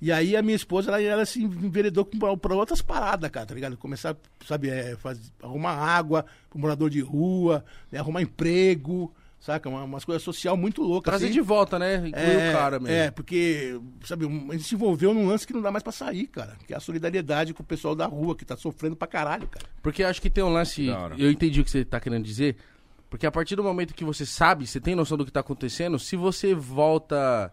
E 0.00 0.12
aí 0.12 0.36
a 0.36 0.42
minha 0.42 0.56
esposa, 0.56 0.90
ela, 0.90 1.00
ela 1.00 1.24
se 1.24 1.42
enveredou 1.42 2.04
pra, 2.04 2.36
pra 2.36 2.54
outras 2.54 2.82
paradas, 2.82 3.30
cara, 3.30 3.46
tá 3.46 3.54
ligado? 3.54 3.76
Começar, 3.76 4.14
sabe, 4.46 4.68
é, 4.68 4.94
faz, 4.96 5.32
arrumar 5.42 5.72
água 5.72 6.26
pro 6.50 6.58
morador 6.58 6.90
de 6.90 7.00
rua, 7.00 7.64
né, 7.90 7.98
arrumar 7.98 8.20
emprego, 8.22 9.10
saca? 9.40 9.68
Uma, 9.68 9.84
umas 9.84 10.04
coisas 10.04 10.22
social 10.22 10.54
muito 10.56 10.82
loucas. 10.82 11.10
Trazer 11.12 11.26
assim. 11.26 11.32
de 11.34 11.40
volta, 11.40 11.78
né? 11.78 11.96
Incluir 12.08 12.14
É, 12.40 12.50
o 12.50 12.52
cara 12.52 12.78
mesmo. 12.78 12.94
É, 12.94 13.10
porque, 13.10 13.80
sabe, 14.04 14.26
um- 14.26 14.50
a 14.50 14.52
gente 14.54 14.64
se 14.68 14.74
envolveu 14.74 15.14
num 15.14 15.26
lance 15.28 15.46
que 15.46 15.52
não 15.54 15.62
dá 15.62 15.70
mais 15.70 15.82
pra 15.82 15.92
sair, 15.92 16.26
cara. 16.26 16.56
Que 16.66 16.74
é 16.74 16.76
a 16.76 16.80
solidariedade 16.80 17.54
com 17.54 17.62
o 17.62 17.66
pessoal 17.66 17.94
da 17.94 18.06
rua, 18.06 18.36
que 18.36 18.44
tá 18.44 18.56
sofrendo 18.56 18.96
pra 18.96 19.08
caralho, 19.08 19.46
cara. 19.48 19.64
Porque 19.82 20.02
eu 20.02 20.08
acho 20.08 20.20
que 20.20 20.28
tem 20.28 20.44
um 20.44 20.52
lance. 20.52 20.88
Eu 21.16 21.30
entendi 21.30 21.60
o 21.60 21.64
que 21.64 21.70
você 21.70 21.84
tá 21.86 21.98
querendo 22.00 22.24
dizer. 22.24 22.56
Porque 23.08 23.24
a 23.26 23.30
partir 23.30 23.56
do 23.56 23.62
momento 23.62 23.94
que 23.94 24.04
você 24.04 24.26
sabe, 24.26 24.66
você 24.66 24.78
tem 24.80 24.94
noção 24.94 25.16
do 25.16 25.24
que 25.24 25.30
tá 25.32 25.40
acontecendo, 25.40 25.98
se 25.98 26.16
você 26.16 26.54
volta 26.54 27.52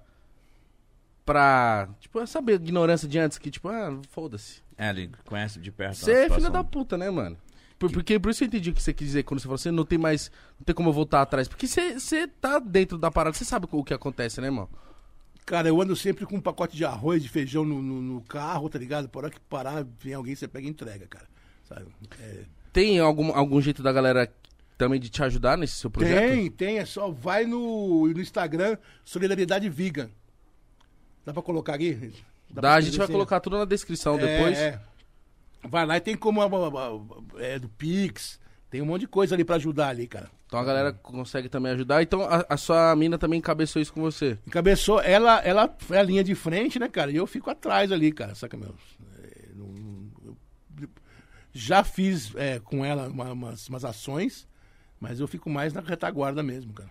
pra. 1.25 1.89
Tipo, 1.99 2.19
é 2.21 2.25
saber 2.25 2.53
a 2.53 2.55
ignorância 2.55 3.07
de 3.07 3.17
antes, 3.19 3.37
que 3.37 3.49
tipo, 3.51 3.67
ah, 3.69 3.97
foda-se. 4.09 4.61
É, 4.77 4.89
ele 4.89 5.09
conhece 5.25 5.59
de 5.59 5.71
perto. 5.71 5.95
Você 5.97 6.11
é 6.11 6.15
filho 6.23 6.35
situação. 6.35 6.51
da 6.51 6.63
puta, 6.63 6.97
né, 6.97 7.09
mano? 7.09 7.37
Por- 7.77 7.91
Porque 7.91 8.17
por 8.19 8.29
isso 8.31 8.43
eu 8.43 8.47
entendi 8.47 8.69
o 8.69 8.73
que 8.73 8.81
você 8.81 8.93
quis 8.93 9.07
dizer 9.07 9.23
quando 9.23 9.39
você 9.39 9.43
falou 9.43 9.55
assim, 9.55 9.71
não 9.71 9.85
tem 9.85 9.97
mais. 9.97 10.31
Não 10.59 10.65
tem 10.65 10.73
como 10.75 10.89
eu 10.89 10.93
voltar 10.93 11.21
atrás. 11.21 11.47
Porque 11.47 11.67
você, 11.67 11.99
você 11.99 12.27
tá 12.27 12.57
dentro 12.59 12.97
da 12.97 13.11
parada, 13.11 13.35
você 13.35 13.43
sabe 13.45 13.67
o 13.69 13.83
que 13.83 13.93
acontece, 13.93 14.39
né, 14.41 14.47
irmão? 14.47 14.69
Cara, 15.45 15.67
eu 15.67 15.81
ando 15.81 15.93
sempre 15.95 16.25
com 16.25 16.37
um 16.37 16.41
pacote 16.41 16.77
de 16.77 16.85
arroz, 16.85 17.21
de 17.21 17.27
feijão 17.27 17.65
no, 17.65 17.81
no- 17.81 18.01
no 18.01 18.21
carro, 18.21 18.69
tá 18.69 18.79
ligado? 18.79 19.09
Por 19.09 19.25
hora 19.25 19.33
que 19.33 19.39
parar, 19.41 19.85
vem 19.99 20.13
alguém, 20.13 20.33
você 20.35 20.47
pega 20.47 20.65
e 20.65 20.69
entrega, 20.69 21.05
cara. 21.07 21.27
Sabe? 21.67 21.85
É, 22.21 22.43
Tem 22.71 22.99
algum, 22.99 23.31
algum 23.35 23.59
jeito 23.61 23.83
da 23.83 23.91
galera 23.91 24.31
também 24.77 24.99
de 24.99 25.09
te 25.09 25.21
ajudar 25.21 25.57
nesse 25.57 25.75
seu 25.75 25.89
projeto? 25.91 26.17
Tem, 26.17 26.49
tem, 26.51 26.79
é 26.79 26.85
só 26.85 27.09
vai 27.11 27.45
no, 27.45 28.07
no 28.07 28.21
Instagram 28.21 28.77
Solidariedade 29.03 29.69
Vegan. 29.69 30.09
Dá 31.25 31.33
pra 31.33 31.41
colocar 31.41 31.75
aqui? 31.75 32.11
Dá, 32.49 32.61
pra 32.61 32.73
a 32.75 32.81
gente 32.81 32.97
vai 32.97 33.07
colocar 33.07 33.39
tudo 33.39 33.57
na 33.57 33.65
descrição 33.65 34.19
É, 34.19 34.25
depois. 34.37 34.57
é. 34.57 34.79
Vai 35.65 35.85
lá 35.85 35.95
e 35.97 36.01
tem 36.01 36.15
como 36.17 36.41
é, 37.39 37.57
do 37.57 37.69
Pix, 37.69 38.39
tem 38.69 38.81
um 38.81 38.85
monte 38.85 39.01
de 39.01 39.07
coisa 39.07 39.33
ali 39.33 39.45
pra 39.45 39.55
ajudar 39.55 39.89
ali, 39.89 40.05
cara. 40.07 40.29
Então 40.45 40.59
a 40.59 40.63
galera 40.63 40.91
consegue 40.93 41.47
também 41.49 41.71
ajudar. 41.71 42.03
Então 42.03 42.21
a, 42.21 42.45
a 42.49 42.57
sua 42.57 42.95
mina 42.95 43.17
também 43.17 43.39
encabeçou 43.39 43.81
isso 43.81 43.93
com 43.93 44.01
você. 44.01 44.37
Encabeçou, 44.45 45.01
ela, 45.01 45.39
ela 45.39 45.73
foi 45.79 45.97
a 45.97 46.03
linha 46.03 46.23
de 46.23 46.35
frente, 46.35 46.77
né, 46.77 46.87
cara? 46.89 47.09
E 47.11 47.15
eu 47.15 47.25
fico 47.25 47.49
atrás 47.49 47.91
ali, 47.91 48.11
cara, 48.11 48.35
saca, 48.35 48.57
meu? 48.57 48.75
É, 49.23 49.49
já 51.53 51.83
fiz 51.83 52.35
é, 52.35 52.59
com 52.59 52.83
ela 52.83 53.07
uma- 53.07 53.31
umas, 53.31 53.67
umas 53.69 53.85
ações, 53.85 54.47
mas 54.99 55.19
eu 55.19 55.27
fico 55.27 55.49
mais 55.49 55.73
na 55.73 55.81
retaguarda 55.81 56.41
mesmo, 56.43 56.73
cara. 56.73 56.89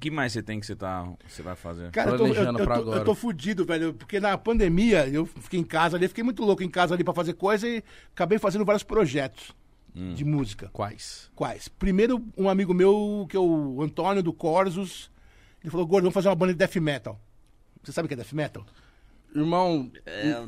Que 0.00 0.10
mais 0.10 0.32
você 0.32 0.42
tem 0.42 0.58
que 0.58 0.64
você, 0.66 0.74
tá, 0.74 1.06
você 1.28 1.42
vai 1.42 1.54
fazer? 1.54 1.90
Cara, 1.90 2.12
eu 2.12 2.16
tô, 2.18 2.26
eu, 2.26 2.34
eu 2.34 2.54
pra 2.54 2.64
tô- 2.76 2.80
agora. 2.80 3.00
eu 3.00 3.04
tô 3.04 3.14
fudido, 3.14 3.64
velho, 3.66 3.92
porque 3.92 4.18
na 4.18 4.36
pandemia 4.38 5.06
eu 5.06 5.26
fiquei 5.26 5.60
em 5.60 5.64
casa 5.64 5.96
ali, 5.96 6.08
fiquei 6.08 6.24
muito 6.24 6.42
louco 6.42 6.62
em 6.62 6.70
casa 6.70 6.94
ali 6.94 7.04
pra 7.04 7.12
fazer 7.12 7.34
coisa 7.34 7.68
e 7.68 7.84
acabei 8.14 8.38
fazendo 8.38 8.64
vários 8.64 8.82
projetos 8.82 9.54
de 10.14 10.24
música. 10.24 10.70
Quais? 10.72 11.30
Quais? 11.34 11.68
Primeiro, 11.68 12.24
um 12.38 12.48
amigo 12.48 12.72
meu, 12.72 13.26
que 13.28 13.36
é 13.36 13.40
o 13.40 13.82
Antônio 13.82 14.22
do 14.22 14.32
Corsos, 14.32 15.10
ele 15.62 15.70
falou, 15.70 15.84
Gordo, 15.86 16.04
vamos 16.04 16.14
fazer 16.14 16.28
uma 16.28 16.34
banda 16.36 16.52
de 16.52 16.58
death 16.58 16.76
metal. 16.76 17.20
Você 17.82 17.92
sabe 17.92 18.06
o 18.06 18.08
que 18.08 18.14
é 18.14 18.16
death 18.16 18.32
metal? 18.32 18.64
Irmão. 19.34 19.90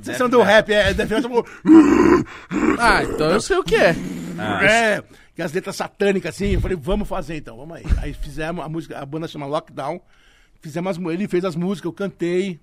Vocês 0.01 0.17
são 0.17 0.29
do 0.29 0.41
rap, 0.43 0.73
é 0.73 0.95
death 0.95 1.11
metal. 1.11 1.45
Ah, 2.79 3.03
então 3.05 3.31
eu 3.31 3.41
sei 3.41 3.57
o 3.57 3.65
que 3.65 3.77
é. 3.77 3.95
Ah, 4.39 4.65
É, 4.65 5.05
que 5.35 5.43
as 5.43 5.53
letras 5.53 5.77
satânicas 5.77 6.35
assim. 6.35 6.51
Eu 6.51 6.61
falei, 6.61 6.77
vamos 6.77 7.09
fazer 7.09 7.37
então, 7.37 7.57
vamos 7.57 7.77
aí. 7.77 7.85
Aí 7.99 8.13
fizemos 8.13 8.65
a 8.65 8.69
música, 8.69 8.99
a 8.99 9.07
banda 9.07 9.29
chama 9.29 9.47
Lockdown. 9.47 10.01
Fizemos 10.61 10.97
as, 10.97 11.05
ele 11.05 11.27
fez 11.27 11.45
as 11.45 11.57
músicas, 11.57 11.87
eu 11.87 11.93
cantei 11.93 12.61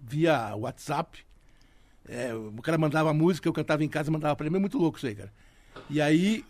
via 0.00 0.54
WhatsApp. 0.54 1.18
É, 2.08 2.34
o 2.34 2.62
cara 2.62 2.78
mandava 2.78 3.10
a 3.10 3.14
música, 3.14 3.48
eu 3.48 3.52
cantava 3.52 3.84
em 3.84 3.88
casa, 3.88 4.10
mandava 4.10 4.36
pra 4.36 4.46
ele. 4.46 4.56
É 4.56 4.58
muito 4.58 4.78
louco 4.78 4.98
isso 4.98 5.06
aí, 5.06 5.14
cara. 5.14 5.32
E 5.88 6.00
aí 6.00 6.44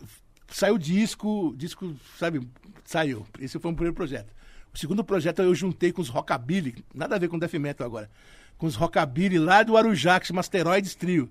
saiu 0.47 0.75
o 0.75 0.79
disco, 0.79 1.53
disco, 1.57 1.95
sabe, 2.17 2.47
saiu. 2.83 3.25
Esse 3.39 3.59
foi 3.59 3.71
o 3.71 3.75
primeiro 3.75 3.95
projeto. 3.95 4.31
O 4.73 4.77
segundo 4.77 5.03
projeto 5.03 5.41
eu 5.41 5.53
juntei 5.53 5.91
com 5.91 6.01
os 6.01 6.09
rockabilly, 6.09 6.83
nada 6.93 7.15
a 7.15 7.19
ver 7.19 7.27
com 7.27 7.37
death 7.37 7.53
metal 7.53 7.85
agora, 7.85 8.09
com 8.57 8.65
os 8.65 8.75
rockabilly 8.75 9.37
lá 9.37 9.63
do 9.63 9.75
Arujá, 9.75 10.19
que 10.19 10.27
chama 10.27 10.39
Asteroides 10.39 10.95
Trio. 10.95 11.29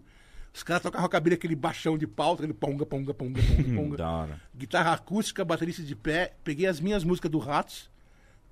Os 0.53 0.63
caras 0.63 0.83
tocam 0.83 1.01
rockabilly, 1.01 1.35
aquele 1.37 1.55
baixão 1.55 1.97
de 1.97 2.07
pau, 2.07 2.35
aquele 2.35 2.53
ponga, 2.53 2.85
ponga, 2.85 3.15
ponga, 3.15 3.41
ponga, 3.43 3.65
ponga. 3.77 3.97
da 3.97 4.11
hora. 4.11 4.41
Guitarra 4.55 4.93
acústica, 4.93 5.45
baterista 5.45 5.83
de 5.83 5.95
pé. 5.95 6.33
Peguei 6.43 6.67
as 6.67 6.81
minhas 6.81 7.05
músicas 7.05 7.31
do 7.31 7.39
Ratos, 7.39 7.89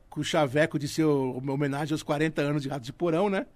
com 0.09 0.21
o 0.21 0.25
chaveco 0.25 0.79
de 0.79 1.03
uma 1.03 1.53
homenagem 1.53 1.93
aos 1.93 2.03
40 2.03 2.41
anos 2.41 2.63
de 2.63 2.69
Ratos 2.69 2.87
de 2.87 2.93
Porão, 2.93 3.29
né? 3.29 3.47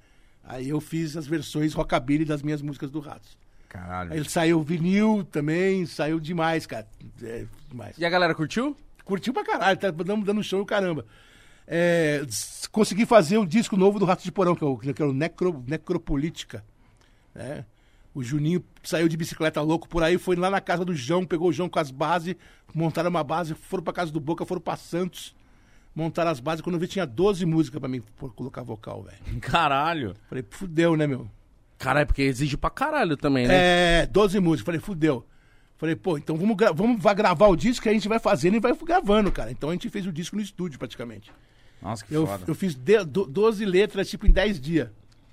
Aí 0.45 0.69
eu 0.69 0.81
fiz 0.81 1.17
as 1.17 1.27
versões 1.27 1.73
rockabilly 1.73 2.25
das 2.25 2.43
minhas 2.43 2.61
músicas 2.61 2.91
do 2.91 2.99
Ratos. 2.99 3.39
Caralho. 3.69 4.13
Aí 4.13 4.25
saiu 4.29 4.61
vinil 4.61 5.25
também, 5.31 5.87
saiu 5.87 6.21
demais, 6.21 6.67
cara. 6.67 6.87
É, 7.23 7.47
demais. 7.71 7.97
E 7.97 8.05
a 8.05 8.11
galera 8.11 8.35
curtiu? 8.35 8.77
Curtiu 9.05 9.33
pra 9.33 9.45
caralho, 9.45 9.79
tá 9.79 9.91
dando, 9.91 10.25
dando 10.25 10.43
show, 10.43 10.65
caramba. 10.67 11.07
É, 11.67 12.23
consegui 12.71 13.07
fazer 13.07 13.39
o 13.39 13.47
disco 13.47 13.77
novo 13.77 13.99
do 13.99 14.05
Rato 14.05 14.23
de 14.25 14.33
Porão, 14.33 14.55
que 14.55 14.65
é 14.65 14.67
o, 14.67 14.77
que 14.77 15.03
é 15.03 15.05
o 15.07 15.13
Necro, 15.13 15.65
Necropolítica. 15.67 16.65
né? 17.35 17.65
O 18.15 18.23
Juninho 18.23 18.63
saiu 18.83 19.09
de 19.09 19.17
bicicleta 19.17 19.61
louco 19.63 19.89
por 19.89 20.03
aí, 20.03 20.19
foi 20.19 20.37
lá 20.37 20.51
na 20.51 20.61
casa 20.61 20.85
do 20.85 20.95
João, 20.95 21.25
pegou 21.25 21.49
o 21.49 21.53
João 21.53 21.69
com 21.69 21.79
as 21.79 21.91
bases, 21.91 22.35
montaram 22.75 23.09
uma 23.09 23.25
base, 23.25 23.55
foram 23.55 23.83
pra 23.83 23.93
casa 23.93 24.13
do 24.13 24.21
Boca, 24.21 24.45
foram 24.45 24.61
pra 24.61 24.77
Santos, 24.77 25.35
montaram 25.95 26.31
as 26.31 26.39
bases. 26.41 26.61
Quando 26.61 26.75
eu 26.77 26.81
vi, 26.81 26.87
tinha 26.89 27.07
12 27.07 27.47
músicas 27.47 27.81
pra 27.81 27.89
mim 27.89 28.03
por 28.17 28.35
colocar 28.35 28.63
vocal, 28.63 29.03
velho. 29.03 29.41
Caralho. 29.41 30.15
Falei, 30.29 30.45
fudeu, 30.51 30.97
né, 30.97 31.07
meu? 31.07 31.27
Caralho, 31.79 32.07
porque 32.07 32.23
exige 32.23 32.57
pra 32.57 32.71
caralho 32.71 33.17
também, 33.17 33.47
né? 33.49 34.03
É, 34.03 34.07
12 34.07 34.39
músicas. 34.41 34.67
Falei, 34.67 34.81
fudeu. 34.81 35.27
Falei, 35.79 35.97
pô, 35.97 36.17
então 36.17 36.37
vamos, 36.37 36.57
gra- 36.57 36.71
vamos 36.73 37.03
vai 37.03 37.13
gravar 37.15 37.49
o 37.49 37.57
disco 37.57 37.83
que 37.83 37.89
a 37.89 37.93
gente 37.93 38.09
vai 38.09 38.21
fazendo 38.21 38.57
e 38.57 38.61
vai 38.61 38.73
gravando, 38.77 39.33
cara. 39.33 39.51
Então 39.51 39.69
a 39.69 39.73
gente 39.73 39.89
fez 39.89 40.07
o 40.07 40.13
disco 40.13 40.37
no 40.37 40.43
estúdio, 40.43 40.79
praticamente. 40.79 41.33
Nossa, 41.81 42.05
que 42.05 42.15
Eu, 42.15 42.25
foda. 42.25 42.45
eu 42.47 42.55
fiz 42.55 42.75
de, 42.77 43.03
do- 43.05 43.27
12 43.27 43.65
letras, 43.65 44.09
tipo, 44.09 44.25
em 44.27 44.31
10 44.31 44.61
dias. 44.61 44.91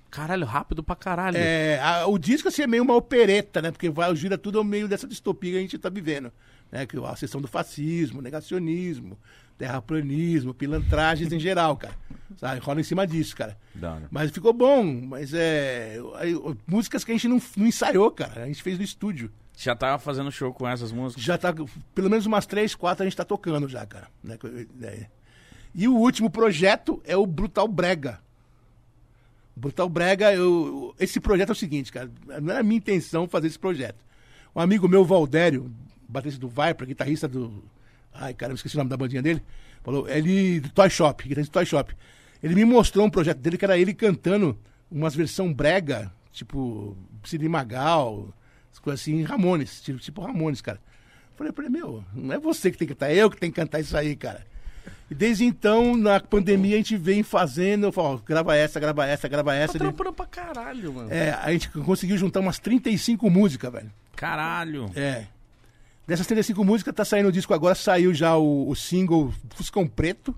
Caralho, 0.10 0.46
rápido 0.46 0.84
pra 0.84 0.96
caralho. 0.96 1.38
É, 1.38 1.80
a- 1.80 2.08
o 2.08 2.18
disco 2.18 2.48
assim, 2.48 2.64
é 2.64 2.68
meio 2.68 2.84
uma 2.84 2.96
opereta, 2.96 3.62
né? 3.62 3.72
Porque 3.72 3.90
vai, 3.90 4.14
gira 4.16 4.38
tudo 4.38 4.58
ao 4.58 4.64
meio 4.64 4.88
dessa 4.88 5.08
distopia 5.08 5.52
que 5.52 5.58
a 5.58 5.62
gente 5.62 5.78
tá 5.78 5.90
vivendo. 5.90 6.32
Né? 6.72 6.86
Que 6.86 6.98
a 6.98 7.16
sessão 7.16 7.42
do 7.42 7.48
fascismo, 7.48 8.22
negacionismo, 8.22 9.18
terraplanismo, 9.58 10.54
pilantragens 10.54 11.32
em 11.32 11.40
geral, 11.40 11.76
cara. 11.78 11.94
Sabe? 12.38 12.60
Rola 12.62 12.80
em 12.80 12.84
cima 12.84 13.06
disso, 13.06 13.36
cara. 13.36 13.58
Da 13.76 13.94
hora. 13.94 14.08
Mas 14.10 14.32
ficou 14.32 14.54
bom, 14.54 14.84
mas 14.84 15.34
é. 15.34 15.98
aí, 16.16 16.34
músicas 16.66 17.04
que 17.04 17.12
a 17.12 17.16
gente 17.16 17.28
não, 17.28 17.42
não 17.58 17.68
ensaiou, 17.68 18.10
cara. 18.12 18.44
A 18.44 18.48
gente 18.48 18.64
fez 18.64 18.78
no 18.78 18.84
estúdio. 18.84 19.32
Já 19.58 19.76
tava 19.76 20.00
fazendo 20.00 20.32
show 20.32 20.54
com 20.54 20.68
essas 20.68 20.92
músicas? 20.92 21.24
Já 21.24 21.38
tá. 21.38 21.54
Pelo 21.94 22.10
menos 22.10 22.26
umas 22.26 22.46
três, 22.46 22.74
quatro 22.74 23.04
a 23.04 23.06
gente 23.06 23.18
tá 23.18 23.26
tocando 23.26 23.68
já, 23.68 23.86
cara. 23.86 24.08
Né? 24.24 24.38
É. 24.84 25.08
E 25.76 25.88
o 25.88 25.96
último 25.96 26.30
projeto 26.30 27.02
é 27.06 27.16
o 27.18 27.26
Brutal 27.28 27.68
Brega. 27.68 28.20
Brutal 29.60 29.90
Brega, 29.90 30.34
eu, 30.34 30.96
esse 31.00 31.20
projeto 31.20 31.50
é 31.50 31.52
o 31.52 31.56
seguinte, 31.56 31.92
cara. 31.92 32.10
Não 32.42 32.54
era 32.54 32.64
minha 32.64 32.78
intenção 32.78 33.28
fazer 33.28 33.48
esse 33.48 33.60
projeto. 33.60 34.04
Um 34.56 34.62
amigo 34.62 34.88
meu, 34.88 35.04
Valdério, 35.04 35.72
baterista 36.08 36.40
do 36.40 36.48
Viper, 36.48 36.88
guitarrista 36.88 37.28
do. 37.28 37.64
Ai, 38.14 38.34
cara, 38.34 38.54
esqueci 38.54 38.76
o 38.76 38.80
nome 38.80 38.90
da 38.90 38.98
bandinha 38.98 39.22
dele. 39.22 39.44
Falou, 39.84 40.08
ele. 40.08 40.62
do 40.62 40.70
Toy 40.70 40.90
Shop, 40.90 41.22
guitarrista 41.22 41.52
do 41.52 41.54
Toy 41.54 41.66
Shop. 41.66 41.96
Ele 42.42 42.56
me 42.56 42.64
mostrou 42.64 43.06
um 43.06 43.10
projeto 43.10 43.40
dele 43.40 43.58
que 43.58 43.66
era 43.66 43.78
ele 43.78 43.94
cantando 43.94 44.58
umas 44.90 45.14
versão 45.14 45.54
brega, 45.54 46.12
tipo 46.32 46.96
Cid 47.24 47.48
Magal, 47.50 48.34
as 48.72 48.80
coisas 48.80 49.02
assim, 49.02 49.22
Ramones, 49.24 49.82
tipo, 49.82 50.00
tipo 50.00 50.22
Ramones, 50.22 50.62
cara. 50.62 50.80
Falei 51.36 51.52
pra 51.52 51.70
meu, 51.70 52.04
não 52.14 52.34
é 52.34 52.40
você 52.40 52.72
que 52.72 52.78
tem 52.78 52.88
que 52.88 52.94
cantar, 52.94 53.12
é 53.12 53.16
eu 53.16 53.30
que 53.30 53.38
tenho 53.38 53.52
que 53.52 53.60
cantar 53.60 53.80
isso 53.80 53.96
aí, 53.96 54.16
cara. 54.16 54.46
E 55.10 55.16
desde 55.16 55.44
então, 55.44 55.98
na 55.98 56.20
pandemia, 56.20 56.76
a 56.76 56.78
gente 56.78 56.96
vem 56.98 57.24
fazendo, 57.24 57.86
eu 57.88 57.92
falo, 57.92 58.10
ó, 58.10 58.18
grava 58.18 58.56
essa, 58.56 58.80
grava 58.80 59.06
essa, 59.06 59.28
grava 59.28 59.52
Tá 59.52 59.56
essa. 59.58 59.72
Ele- 59.74 59.80
trampando 59.80 60.14
pra 60.14 60.26
caralho, 60.28 60.94
mano. 60.94 61.12
é, 61.12 61.32
a 61.32 61.52
gente 61.52 61.70
conseguiu 61.70 62.18
juntar 62.18 62.40
umas 62.42 62.60
35 62.60 63.30
músicas, 63.30 63.72
velho. 63.72 63.92
Caralho. 64.16 64.92
É. 64.96 65.26
Dessas 66.06 66.28
35 66.28 66.64
músicas, 66.64 66.94
tá 66.94 67.04
saindo 67.06 67.30
o 67.30 67.32
disco 67.32 67.54
agora, 67.54 67.74
saiu 67.76 68.14
já 68.14 68.36
o, 68.36 68.70
o 68.70 68.76
single 68.76 69.34
Fuscão 69.56 69.88
Preto, 69.88 70.36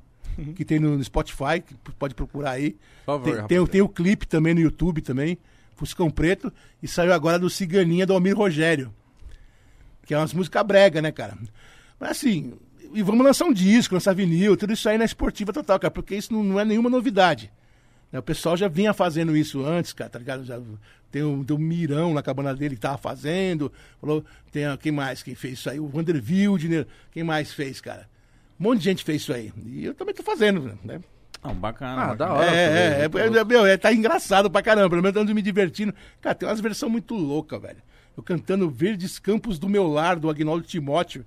que 0.56 0.64
tem 0.66 0.80
no 0.80 1.02
Spotify, 1.04 1.62
que 1.66 1.74
pode 2.00 2.14
procurar 2.16 2.52
aí. 2.52 2.72
Por 3.06 3.20
favor, 3.20 3.38
Tem, 3.48 3.48
tem, 3.58 3.66
tem 3.68 3.82
o 3.82 3.90
clipe 3.90 4.26
também 4.28 4.54
no 4.54 4.60
YouTube 4.62 5.02
também, 5.02 5.38
Fuscão 5.76 6.10
Preto, 6.10 6.52
e 6.82 6.88
saiu 6.88 7.12
agora 7.14 7.38
do 7.40 7.50
Ciganinha 7.50 8.06
do 8.06 8.14
Almir 8.14 8.38
Rogério. 8.38 8.94
Que 10.06 10.14
é 10.14 10.18
umas 10.18 10.34
músicas 10.34 10.64
brega, 10.66 11.02
né, 11.02 11.12
cara? 11.12 11.38
Mas 12.00 12.12
assim, 12.12 12.54
e 12.94 13.02
vamos 13.02 13.26
lançar 13.26 13.46
um 13.46 13.54
disco, 13.54 13.94
lançar 13.96 14.14
vinil, 14.14 14.56
tudo 14.58 14.74
isso 14.74 14.88
aí 14.88 14.98
na 14.98 15.06
esportiva 15.06 15.52
total, 15.54 15.80
cara, 15.80 15.92
porque 15.92 16.16
isso 16.16 16.34
não, 16.34 16.44
não 16.44 16.60
é 16.60 16.66
nenhuma 16.66 16.90
novidade. 16.90 17.52
né? 18.12 18.20
O 18.20 18.24
pessoal 18.24 18.56
já 18.58 18.68
vinha 18.68 18.94
fazendo 18.94 19.36
isso 19.36 19.64
antes, 19.66 19.94
cara, 19.94 20.10
tá 20.10 20.20
ligado? 20.20 20.44
Já, 20.46 20.60
tem, 21.12 21.24
um, 21.24 21.44
tem 21.44 21.56
um 21.56 21.60
Mirão 21.60 22.14
na 22.14 22.24
cabana 22.24 22.56
dele 22.56 22.76
que 22.76 22.82
tava 22.82 22.98
fazendo. 22.98 23.72
Falou, 24.00 24.24
tem 24.52 24.64
quem 24.78 24.92
mais? 24.92 25.22
Quem 25.22 25.36
fez 25.36 25.54
isso 25.60 25.70
aí? 25.70 25.80
O 25.80 25.88
Vander 25.88 26.16
Wildner. 26.16 26.88
Quem 27.12 27.24
mais 27.24 27.52
fez, 27.54 27.82
cara? 27.82 28.10
Um 28.60 28.64
monte 28.64 28.80
de 28.80 28.86
gente 28.86 29.04
fez 29.04 29.22
isso 29.24 29.34
aí. 29.34 29.52
E 29.66 29.86
eu 29.86 29.94
também 29.94 30.16
tô 30.16 30.24
fazendo, 30.24 30.78
né? 30.84 31.02
Não, 31.44 31.54
bacana. 31.56 31.94
Ah, 31.94 32.08
bacana. 32.08 32.16
da 32.16 32.34
hora. 32.34 32.56
É, 32.56 32.64
é, 32.64 33.02
é, 33.02 33.40
é, 33.40 33.44
meu, 33.44 33.66
é, 33.66 33.76
tá 33.76 33.92
engraçado 33.92 34.50
pra 34.50 34.62
caramba, 34.62 34.90
pelo 34.90 35.02
menos 35.02 35.20
ando 35.20 35.34
me 35.34 35.42
divertindo. 35.42 35.94
Cara, 36.22 36.36
tem 36.36 36.48
umas 36.48 36.62
versões 36.62 36.92
muito 36.92 37.16
loucas, 37.16 37.62
velho. 37.62 37.82
Eu 38.16 38.22
cantando 38.24 38.70
Verdes 38.70 39.18
Campos 39.20 39.58
do 39.58 39.68
Meu 39.68 39.88
Lar, 39.88 40.20
do 40.20 40.30
Agnaldo 40.30 40.64
Timóteo, 40.64 41.26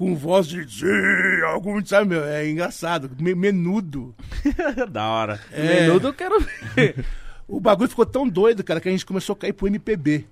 com 0.00 0.16
voz 0.16 0.46
de 0.46 0.66
sim, 0.66 1.42
algum, 1.44 1.84
sabe, 1.84 2.08
meu, 2.08 2.24
é 2.24 2.48
engraçado, 2.48 3.10
me- 3.20 3.34
menudo. 3.34 4.14
da 4.90 5.06
hora. 5.06 5.38
É. 5.52 5.82
Menudo 5.82 6.08
eu 6.08 6.14
quero 6.14 6.40
ver. 6.74 7.04
O 7.46 7.58
bagulho 7.60 7.90
ficou 7.90 8.06
tão 8.06 8.28
doido, 8.28 8.62
cara, 8.62 8.80
que 8.80 8.88
a 8.88 8.92
gente 8.92 9.04
começou 9.04 9.34
a 9.34 9.36
cair 9.36 9.52
pro 9.52 9.66
MPB. 9.66 10.24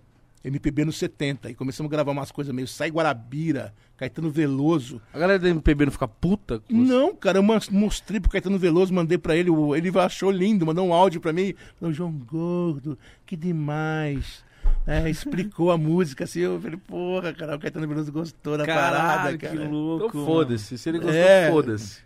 MPB 0.45 0.85
nos 0.85 0.97
70. 0.99 1.51
E 1.51 1.55
começamos 1.55 1.91
a 1.91 1.93
gravar 1.93 2.13
umas 2.13 2.31
coisas 2.31 2.55
meio 2.55 2.69
Sai 2.69 2.91
Guarabira, 2.91 3.75
Caetano 3.97 4.31
Veloso. 4.31 5.03
A 5.13 5.19
galera 5.19 5.37
da 5.41 5.49
MPB 5.49 5.87
não 5.87 5.93
fica 5.93 6.07
puta? 6.07 6.63
Não, 6.71 7.13
cara, 7.17 7.39
eu 7.39 7.43
mostrei 7.43 8.21
pro 8.21 8.31
Caetano 8.31 8.57
Veloso, 8.57 8.95
mandei 8.95 9.19
pra 9.19 9.35
ele, 9.35 9.51
ele 9.77 9.99
achou 9.99 10.31
lindo, 10.31 10.65
mandou 10.65 10.87
um 10.87 10.95
áudio 10.95 11.21
pra 11.21 11.33
mim. 11.33 11.55
Falou, 11.81 11.93
João 11.93 12.13
Gordo, 12.13 12.97
que 13.27 13.37
demais. 13.37 14.45
É, 14.87 15.09
explicou 15.11 15.71
a 15.71 15.77
música 15.77 16.25
assim, 16.25 16.41
eu 16.41 16.61
falei, 16.61 16.79
porra, 16.79 17.33
cara, 17.35 17.57
o 17.57 17.59
Caetano 17.59 17.87
Veloso 17.87 18.11
gostou 18.11 18.57
da 18.57 18.65
parada, 18.65 18.97
Caralho, 18.97 19.39
cara. 19.39 19.57
que 19.57 19.63
louco. 19.65 20.07
Então 20.09 20.25
foda-se. 20.25 20.79
Se 20.79 20.89
ele 20.89 20.99
gostou, 20.99 21.15
É. 21.15 21.51
foda-se. 21.51 21.99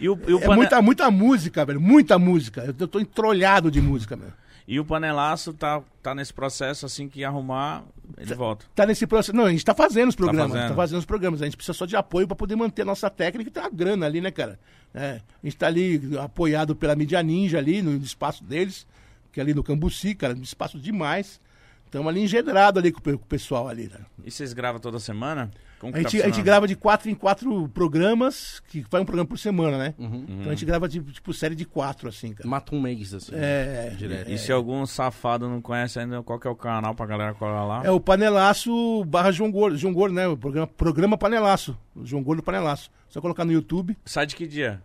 E 0.00 0.08
o, 0.08 0.16
e 0.28 0.32
o 0.34 0.38
É 0.38 0.42
pane- 0.46 0.56
muita, 0.56 0.80
muita 0.80 1.10
música, 1.10 1.64
velho, 1.64 1.80
muita 1.80 2.16
música. 2.18 2.62
Eu, 2.64 2.74
eu 2.78 2.86
tô 2.86 3.00
entrolhado 3.00 3.70
de 3.70 3.80
música, 3.80 4.16
meu. 4.16 4.28
E 4.68 4.78
o 4.78 4.84
panelaço 4.84 5.52
tá, 5.54 5.80
tá 6.02 6.14
nesse 6.14 6.32
processo, 6.32 6.84
assim 6.86 7.08
que 7.08 7.24
arrumar, 7.24 7.82
ele 8.18 8.34
volta. 8.34 8.66
Tá 8.74 8.84
nesse 8.86 9.06
processo. 9.06 9.34
Não, 9.34 9.46
a 9.46 9.50
gente 9.50 9.64
tá 9.64 9.74
fazendo 9.74 10.10
os 10.10 10.14
programas. 10.14 10.52
Tá 10.52 10.58
fazendo. 10.60 10.76
fazendo, 10.76 10.98
os 10.98 11.04
programas. 11.06 11.42
A 11.42 11.46
gente 11.46 11.56
precisa 11.56 11.72
só 11.76 11.86
de 11.86 11.96
apoio 11.96 12.26
pra 12.28 12.36
poder 12.36 12.54
manter 12.54 12.82
a 12.82 12.84
nossa 12.84 13.08
técnica 13.10 13.48
e 13.48 13.52
ter 13.52 13.60
uma 13.60 13.70
grana 13.70 14.06
ali, 14.06 14.20
né, 14.20 14.30
cara? 14.30 14.60
É, 14.94 15.20
a 15.42 15.46
gente 15.46 15.56
tá 15.56 15.66
ali 15.66 16.00
apoiado 16.22 16.76
pela 16.76 16.94
mídia 16.94 17.20
ninja 17.22 17.58
ali, 17.58 17.80
no 17.82 17.96
espaço 17.96 18.44
deles, 18.44 18.86
que 19.32 19.40
é 19.40 19.42
ali 19.42 19.54
no 19.54 19.64
Cambuci, 19.64 20.14
cara, 20.14 20.34
um 20.34 20.42
espaço 20.42 20.78
demais. 20.78 21.40
Estamos 21.88 22.06
ali 22.08 22.20
engedrado 22.22 22.78
ali 22.78 22.92
com, 22.92 23.00
o 23.10 23.18
pessoal 23.18 23.66
ali, 23.66 23.84
né? 23.84 24.00
E 24.22 24.30
vocês 24.30 24.52
gravam 24.52 24.78
toda 24.78 25.00
semana? 25.00 25.50
Como 25.80 25.90
que 25.90 26.00
A 26.00 26.02
tá 26.02 26.08
gente, 26.10 26.22
a 26.22 26.26
gente 26.26 26.42
grava 26.42 26.68
de 26.68 26.76
quatro 26.76 27.08
em 27.08 27.14
quatro 27.14 27.66
programas, 27.70 28.60
que 28.68 28.84
vai 28.90 29.00
um 29.00 29.06
programa 29.06 29.26
por 29.26 29.38
semana, 29.38 29.78
né? 29.78 29.94
Uhum. 29.96 30.26
Então 30.28 30.46
a 30.48 30.54
gente 30.54 30.66
grava 30.66 30.86
de, 30.86 31.00
tipo 31.00 31.32
série 31.32 31.54
de 31.54 31.64
quatro, 31.64 32.06
assim, 32.06 32.34
cara. 32.34 32.46
Mata 32.46 32.74
um 32.74 32.80
mês, 32.80 33.14
assim. 33.14 33.32
É, 33.34 33.94
Direto. 33.96 34.30
E 34.30 34.36
se 34.36 34.52
algum 34.52 34.84
safado 34.84 35.48
não 35.48 35.62
conhece 35.62 35.98
ainda, 35.98 36.22
qual 36.22 36.38
que 36.38 36.46
é 36.46 36.50
o 36.50 36.56
canal 36.56 36.94
pra 36.94 37.06
galera 37.06 37.32
colar 37.32 37.64
lá? 37.64 37.82
É 37.84 37.90
o 37.90 37.98
Panelaço 37.98 39.02
barra 39.06 39.30
João 39.30 39.50
Gordo, 39.50 39.78
João 39.78 39.94
Gordo, 39.94 40.14
né? 40.14 40.28
O 40.28 40.36
programa, 40.36 40.66
programa 40.66 41.16
Panelaço. 41.16 41.78
O 41.96 42.04
João 42.04 42.22
Gordo 42.22 42.42
Panelaço. 42.42 42.90
Só 43.08 43.18
colocar 43.22 43.46
no 43.46 43.52
YouTube. 43.52 43.96
Sai 44.04 44.26
de 44.26 44.36
que 44.36 44.46
dia? 44.46 44.82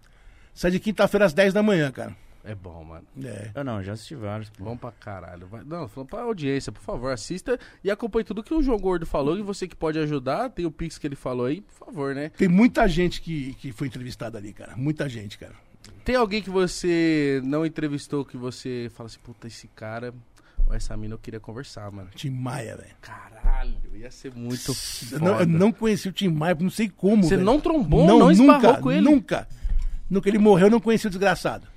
Sai 0.54 0.72
de 0.72 0.80
quinta-feira 0.80 1.26
às 1.26 1.34
10 1.34 1.54
da 1.54 1.62
manhã, 1.62 1.91
cara. 1.91 2.16
É 2.46 2.54
bom, 2.54 2.84
mano. 2.84 3.06
É. 3.24 3.52
Eu 3.56 3.64
não, 3.64 3.82
já 3.82 3.94
assisti 3.94 4.16
vários. 4.16 4.50
pô. 4.50 4.66
Bom 4.66 4.76
pra 4.76 4.91
caralho. 4.91 5.48
Vai- 5.48 5.64
Não, 5.64 5.88
falando 5.88 6.10
pra 6.10 6.22
audiência, 6.24 6.72
por 6.74 6.82
favor, 6.82 7.12
assista 7.12 7.58
e 7.84 7.89
acompanhe 7.89 8.26
tudo 8.26 8.44
que 8.44 8.54
o 8.54 8.62
João 8.62 8.78
Gordo 8.78 9.06
falou. 9.06 9.38
E 9.38 9.41
você 9.41 9.68
que 9.68 9.76
pode 9.76 9.98
ajudar, 10.00 10.50
tem 10.50 10.66
o 10.66 10.72
Pix 10.72 10.98
que 10.98 11.08
ele 11.08 11.16
falou 11.16 11.46
aí, 11.46 11.62
por 11.62 11.74
favor, 11.86 12.14
né? 12.14 12.30
Tem 12.38 12.48
muita 12.50 12.88
gente 12.88 13.22
que, 13.22 13.54
que 13.56 13.72
foi 13.72 13.88
entrevistada 13.88 14.38
ali, 14.38 14.52
cara. 14.52 14.76
Muita 14.76 15.08
gente, 15.08 15.38
cara. 15.38 15.54
Tem 16.04 16.16
alguém 16.16 16.41
que 16.41 16.50
você 16.50 17.41
não 17.46 17.66
entrevistou 17.66 18.26
que 18.26 18.36
você 18.36 18.91
fala 18.94 19.08
assim, 19.08 19.20
puta, 19.24 19.48
esse 19.48 19.68
cara 19.70 20.14
ou 20.68 20.74
essa 20.74 20.96
mina 20.98 21.14
eu 21.14 21.20
queria 21.20 21.39
conversar, 21.39 21.89
mano. 21.91 22.10
Tim 22.16 22.30
Maia, 22.30 22.76
velho. 22.76 22.96
Caralho, 23.02 23.74
ia 23.96 24.12
ser 24.12 24.34
muito 24.34 24.72
Eu 24.72 24.76
foda. 24.76 25.20
não, 25.20 25.39
eu 25.39 25.46
não 25.48 25.72
conheci 25.72 26.10
o 26.10 26.12
Tim 26.12 26.28
Maia, 26.30 26.56
não 26.60 26.70
sei 26.70 26.89
como. 26.89 27.24
Você 27.24 27.36
velho. 27.36 27.46
não 27.46 27.60
trombou, 27.60 28.06
não 28.06 28.30
esbarrou 28.32 28.62
nunca, 28.62 28.82
com 28.82 28.91
ele? 28.91 29.02
Nunca. 29.02 29.48
No 30.10 30.22
que 30.22 30.30
ele 30.30 30.38
morreu, 30.38 30.68
eu 30.68 30.72
não 30.72 30.80
conheci 30.82 31.08
o 31.08 31.10
desgraçado. 31.10 31.68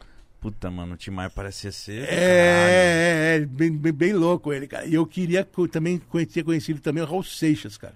Puta, 0.47 0.70
mano, 0.70 0.94
o 0.94 0.97
Tim 0.97 1.11
Maia 1.11 1.28
parecia 1.28 1.72
ser. 1.72 2.05
É, 2.09 2.14
é, 2.14 3.36
é, 3.36 3.40
bem, 3.40 3.68
bem, 3.76 3.92
bem 3.92 4.12
louco 4.12 4.53
ele, 4.53 4.68
cara. 4.68 4.86
E 4.86 4.94
eu 4.94 5.05
queria 5.05 5.42
co- 5.44 5.66
também 5.66 5.99
conhecer 5.99 6.44
conhecido 6.44 6.78
também 6.80 7.03
o 7.03 7.07
Raul 7.07 7.24
Seixas, 7.24 7.76
cara. 7.76 7.94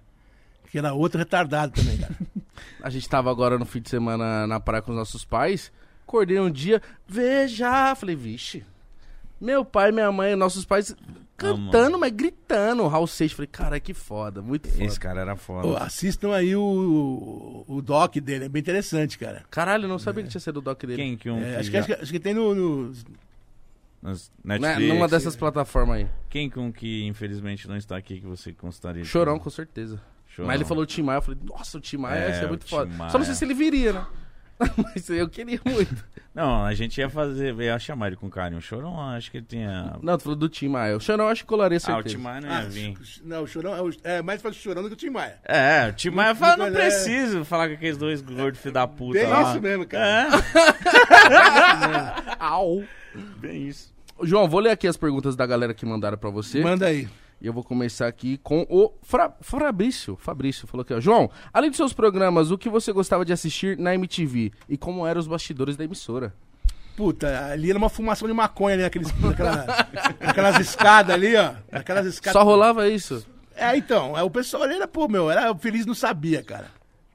Que 0.69 0.77
era 0.79 0.93
outro 0.93 1.17
retardado 1.17 1.73
também, 1.73 1.97
cara. 1.97 2.13
A 2.83 2.91
gente 2.91 3.09
tava 3.09 3.31
agora 3.31 3.57
no 3.57 3.65
fim 3.65 3.81
de 3.81 3.89
semana 3.89 4.49
na 4.49 4.59
praia 4.59 4.83
com 4.83 4.91
os 4.91 4.99
nossos 4.99 5.25
pais. 5.25 5.71
Acordei 6.03 6.41
um 6.41 6.51
dia, 6.51 6.83
veja. 7.07 7.95
Falei, 7.95 8.17
vixe. 8.17 8.65
Meu 9.41 9.65
pai, 9.65 9.93
minha 9.93 10.11
mãe, 10.11 10.35
nossos 10.35 10.65
pais 10.65 10.93
cantando, 11.41 11.99
mas 11.99 12.13
gritando. 12.13 12.83
O 12.83 12.89
Raul 12.89 13.07
Seixas. 13.07 13.37
Falei, 13.37 13.49
cara, 13.51 13.81
que 13.81 13.93
foda, 13.95 14.41
muito 14.43 14.69
foda. 14.69 14.85
Esse 14.85 14.99
cara 15.01 15.21
era 15.21 15.37
foda. 15.37 15.67
Ô, 15.67 15.77
assistam 15.77 16.35
aí 16.35 16.55
o, 16.55 17.65
o, 17.69 17.77
o 17.77 17.83
doc 17.83 18.17
dele, 18.17 18.45
é 18.45 18.49
bem 18.49 18.61
interessante, 18.61 19.19
cara. 19.19 19.45
Caralho, 19.51 19.85
eu 19.85 19.89
não 19.89 19.99
sabia 19.99 20.23
que 20.23 20.29
tinha 20.31 20.41
sido 20.41 20.59
o 20.59 20.61
doc 20.61 20.81
dele. 20.83 20.97
Quem 20.97 21.17
que 21.17 21.31
um. 21.31 21.39
É, 21.43 21.51
que 21.53 21.57
acho, 21.57 21.71
que, 21.71 21.77
já- 21.79 21.87
que, 21.87 21.93
acho 21.95 22.13
que 22.13 22.21
tem 22.21 22.35
no, 22.35 22.55
no- 22.55 22.93
nas 24.03 24.31
Né, 24.45 24.59
Netflix. 24.59 24.95
Numa 24.95 25.09
dessas 25.09 25.37
plataformas 25.37 25.97
aí. 25.99 26.09
Quem 26.29 26.49
que 26.49 26.59
um 26.59 26.73
que 26.73 27.05
infelizmente 27.07 27.69
não 27.69 27.77
está 27.77 27.97
aqui 27.97 28.21
que 28.21 28.27
você 28.27 28.53
gostaria 28.53 29.03
de- 29.03 29.09
Chorão, 29.09 29.39
com 29.39 29.51
certeza. 29.51 30.01
Chorão. 30.29 30.47
Mas 30.47 30.55
ele 30.57 30.65
falou 30.65 30.87
Tim 30.87 31.03
Maia, 31.03 31.19
eu 31.19 31.23
falei, 31.23 31.41
nossa, 31.45 31.77
o 31.77 31.81
Tim 31.81 31.97
Maia 31.97 32.19
É, 32.21 32.29
ia 32.29 32.35
ser 32.39 32.45
o 32.47 32.49
muito 32.49 32.67
foda. 32.67 32.91
Maia. 32.95 33.11
Só 33.11 33.19
não 33.19 33.25
sei 33.27 33.35
se 33.35 33.45
ele 33.45 33.53
viria, 33.55 33.93
né? 33.93 34.07
Mas 34.95 35.09
eu 35.09 35.29
queria 35.29 35.61
muito. 35.65 36.05
Não, 36.35 36.65
a 36.65 36.73
gente 36.75 36.99
ia 36.99 37.09
fazer, 37.11 37.55
ia 37.57 37.77
chamar 37.79 38.07
ele 38.09 38.17
com 38.17 38.31
carinho. 38.31 38.59
O 38.59 38.63
Chorão, 38.63 39.01
acho 39.01 39.31
que 39.31 39.39
ele 39.39 39.47
tinha... 39.49 39.97
Não, 40.01 40.17
tu 40.17 40.23
falou 40.23 40.37
do 40.39 40.49
Tim 40.49 40.69
Maia. 40.69 40.97
O 40.97 41.01
Chorão 41.01 41.27
acho 41.29 41.43
que 41.43 41.49
colaria 41.49 41.79
Ah, 41.79 41.81
o 41.81 41.81
certeza. 41.81 42.15
Tim 42.17 42.23
Maia 42.23 42.41
não 42.41 42.49
ia 42.49 42.59
Ah, 42.59 42.61
vir. 42.63 42.95
não, 43.25 43.43
o 43.43 43.47
Chorão 43.49 43.75
é, 43.75 43.83
o- 43.83 43.91
é 44.05 44.23
mais 44.23 44.41
fácil 44.41 44.61
o 44.61 44.63
Chorão 44.63 44.83
do 44.83 44.89
que 44.89 44.95
o 44.95 44.97
Tim 44.97 45.11
Maia. 45.11 45.39
É, 45.45 45.89
o 45.89 45.93
Tim 45.93 46.11
Maia 46.11 46.35
fala, 46.37 46.57
não 46.57 46.67
é. 46.67 46.71
preciso 46.71 47.45
falar 47.45 47.67
com 47.69 47.75
aqueles 47.75 47.97
dois 47.99 48.21
gordos 48.23 48.61
filho 48.61 48.75
da 48.75 48.87
puta 48.87 49.19
Bem 49.19 49.27
lá. 49.29 49.51
isso 49.51 49.61
mesmo, 49.61 49.87
cara. 49.87 50.29
Au. 52.39 52.81
É, 52.81 53.19
bem 53.39 53.67
isso. 53.69 53.93
João, 54.23 54.49
vou 54.49 54.61
ler 54.61 54.71
aqui 54.71 54.87
as 54.87 54.97
perguntas 54.97 55.35
da 55.35 55.47
galera 55.47 55.73
que 55.75 55.85
mandaram 55.87 56.19
pra 56.19 56.31
você. 56.31 56.61
Manda 56.63 56.87
aí. 56.87 57.09
E 57.41 57.47
eu 57.47 57.53
vou 57.53 57.65
começar 57.65 58.07
aqui 58.07 58.39
com 58.39 58.67
o 58.69 58.93
Fra 59.03 59.33
Fabrício. 59.41 60.17
Fabrício 60.17 60.67
falou 60.67 60.83
aqui, 60.83 60.93
ó. 60.93 61.01
João, 61.01 61.31
além 61.53 61.71
dos 61.71 61.77
seus 61.79 61.93
programas, 61.93 62.51
o 62.51 62.59
que 62.59 62.69
você 62.69 62.93
gostava 62.93 63.25
de 63.25 63.33
assistir 63.33 63.79
na 63.79 63.95
MTV? 63.95 64.53
E 64.69 64.77
como 64.77 65.07
eram 65.07 65.19
os 65.21 65.27
bastidores 65.27 65.77
da 65.77 65.85
emissora? 65.85 66.35
Puta, 66.97 67.47
ali 67.47 67.71
era 67.71 67.79
uma 67.79 67.89
fumação 67.89 68.29
de 68.29 68.35
maconha 68.35 68.75
ali 68.75 68.83
naqueles, 68.83 69.11
naquela, 69.21 69.65
naquelas 70.21 70.59
escadas 70.59 71.15
ali, 71.15 71.35
ó. 71.35 71.55
Naquelas 71.73 72.05
escadas. 72.05 72.39
Só 72.39 72.45
rolava 72.47 72.87
isso. 72.89 73.27
É, 73.57 73.75
então, 73.77 74.17
é, 74.19 74.23
o 74.23 74.31
pessoal 74.31 74.65
ali 74.65 74.75
era, 74.75 74.87
pô, 74.87 75.09
meu, 75.09 75.31
era 75.31 75.55
feliz 75.55 75.87
não 75.87 75.95
sabia, 75.95 76.43
cara. 76.43 76.67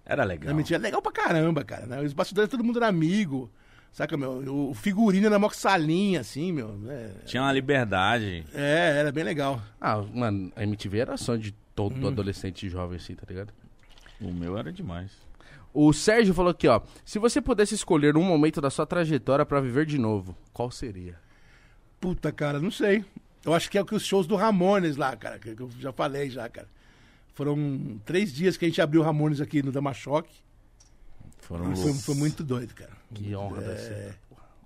Era 0.03 0.23
Na 0.23 0.28
legal. 0.28 0.55
mentira, 0.55 0.80
legal 0.80 1.01
pra 1.01 1.11
caramba, 1.11 1.63
cara. 1.63 1.86
Né? 1.86 2.01
Os 2.01 2.13
bastidores 2.13 2.49
todo 2.49 2.63
mundo 2.63 2.78
era 2.80 2.88
amigo. 2.88 3.51
Saca, 3.96 4.18
meu? 4.18 4.43
O 4.70 4.74
figurino 4.74 5.26
era 5.28 5.39
mó 5.39 5.48
que 5.48 5.56
salinha, 5.56 6.20
assim, 6.20 6.52
meu. 6.52 6.78
É, 6.89 7.12
Tinha 7.26 7.41
uma 7.41 7.54
liberdade. 7.54 8.46
é, 8.54 8.98
era 9.00 9.10
bem 9.10 9.24
legal. 9.24 9.62
Ah, 9.80 10.02
mano, 10.02 10.52
a 10.54 10.64
MTV 10.64 10.98
era 11.00 11.16
sonho 11.16 11.39
de 11.39 11.54
todo 11.74 11.96
Hum. 12.06 12.10
adolescente 12.10 12.68
jovem 12.68 12.98
assim, 12.98 13.16
tá 13.16 13.24
ligado? 13.26 13.54
O 14.20 14.34
meu 14.34 14.58
era 14.58 14.70
demais. 14.70 15.14
O 15.74 15.93
Sérgio 15.93 16.34
falou 16.34 16.52
aqui, 16.52 16.68
ó. 16.68 16.82
Se 17.06 17.18
você 17.20 17.41
pudesse 17.41 17.74
escolher 17.74 18.18
um 18.18 18.24
momento 18.24 18.60
da 18.60 18.70
sua 18.70 18.86
trajetória 18.86 19.46
pra 19.46 19.62
viver 19.62 19.86
de 19.86 19.98
novo, 19.98 20.36
qual 20.52 20.70
seria? 20.70 21.18
Puta, 21.98 22.34
cara, 22.34 22.60
não 22.60 22.72
sei. 22.72 23.06
Eu 23.46 23.54
acho 23.54 23.72
que 23.72 23.78
é 23.78 23.82
o 23.82 23.86
que 23.86 23.96
os 23.96 24.04
shows 24.06 24.28
do 24.28 24.36
Ramones 24.36 24.98
lá, 24.98 25.16
cara, 25.16 25.39
que 25.39 25.56
eu 25.58 25.70
já 25.80 25.93
falei 25.93 26.30
já, 26.30 26.50
cara. 26.50 26.68
Foram 27.34 27.98
três 28.04 28.34
dias 28.34 28.58
que 28.58 28.66
a 28.66 28.68
gente 28.68 28.82
abriu 28.82 29.00
o 29.00 29.04
Ramones 29.06 29.39
aqui 29.39 29.64
no 29.64 29.72
Damachoque. 29.72 30.36
Foram 31.38 31.74
Foi, 31.78 31.93
foi 31.93 32.16
muito 32.16 32.43
doido, 32.43 32.74
cara. 32.74 32.91
Que 33.14 33.36
honra 33.36 33.62
deve 33.62 33.80
ser. 33.80 34.16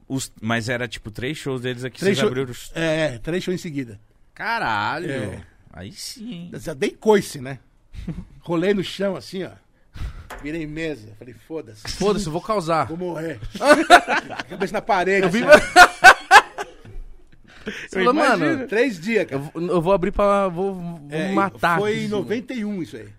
Os- 0.08 0.32
mas 0.42 0.70
era 0.70 0.88
tipo 0.88 1.12
três 1.12 1.38
shows 1.38 1.62
deles 1.62 1.84
aqui. 1.84 2.00
Três 2.00 2.18
Vocês 2.18 2.20
show- 2.20 2.28
abriram 2.30 2.52
os... 2.52 2.72
É, 2.76 3.16
é, 3.16 3.18
três 3.20 3.44
shows 3.44 3.56
em 3.60 3.62
seguida. 3.62 4.00
Caralho. 4.34 5.12
É. 5.12 5.44
Aí 5.72 5.92
sim. 5.92 6.32
hein? 6.34 6.50
Eu 6.52 6.60
Já 6.60 6.74
dei 6.74 6.92
coice, 6.92 7.40
né? 7.40 7.60
Rolei 8.42 8.74
no 8.74 8.84
chão 8.84 9.16
assim, 9.16 9.44
ó. 9.44 9.52
Virei 10.42 10.66
mesa. 10.66 11.14
Falei, 11.20 11.34
foda-se. 11.48 11.88
Foda-se, 11.98 12.26
eu 12.28 12.32
vou 12.32 12.42
causar. 12.42 12.86
Vou 12.88 12.98
morrer. 12.98 13.40
Cabeça 14.50 14.74
na 14.74 14.82
parede. 14.82 15.26
Eu 15.26 15.30
vi- 15.30 15.44
assim. 15.44 16.70
Você 17.66 17.90
falou, 18.04 18.14
mano, 18.14 18.68
Três 18.68 19.00
dias, 19.00 19.24
eu, 19.24 19.28
cara. 19.28 19.42
vou- 19.54 19.62
eu 19.68 19.82
vou 19.82 19.94
abrir 19.94 20.12
pra. 20.12 20.48
Vou, 20.48 20.74
vou 20.76 21.08
É, 21.10 21.32
matar. 21.34 21.78
Foi 21.80 21.98
em 22.00 22.08
mano. 22.08 22.24
91 22.24 22.82
isso 22.82 22.98
aí. 22.98 23.10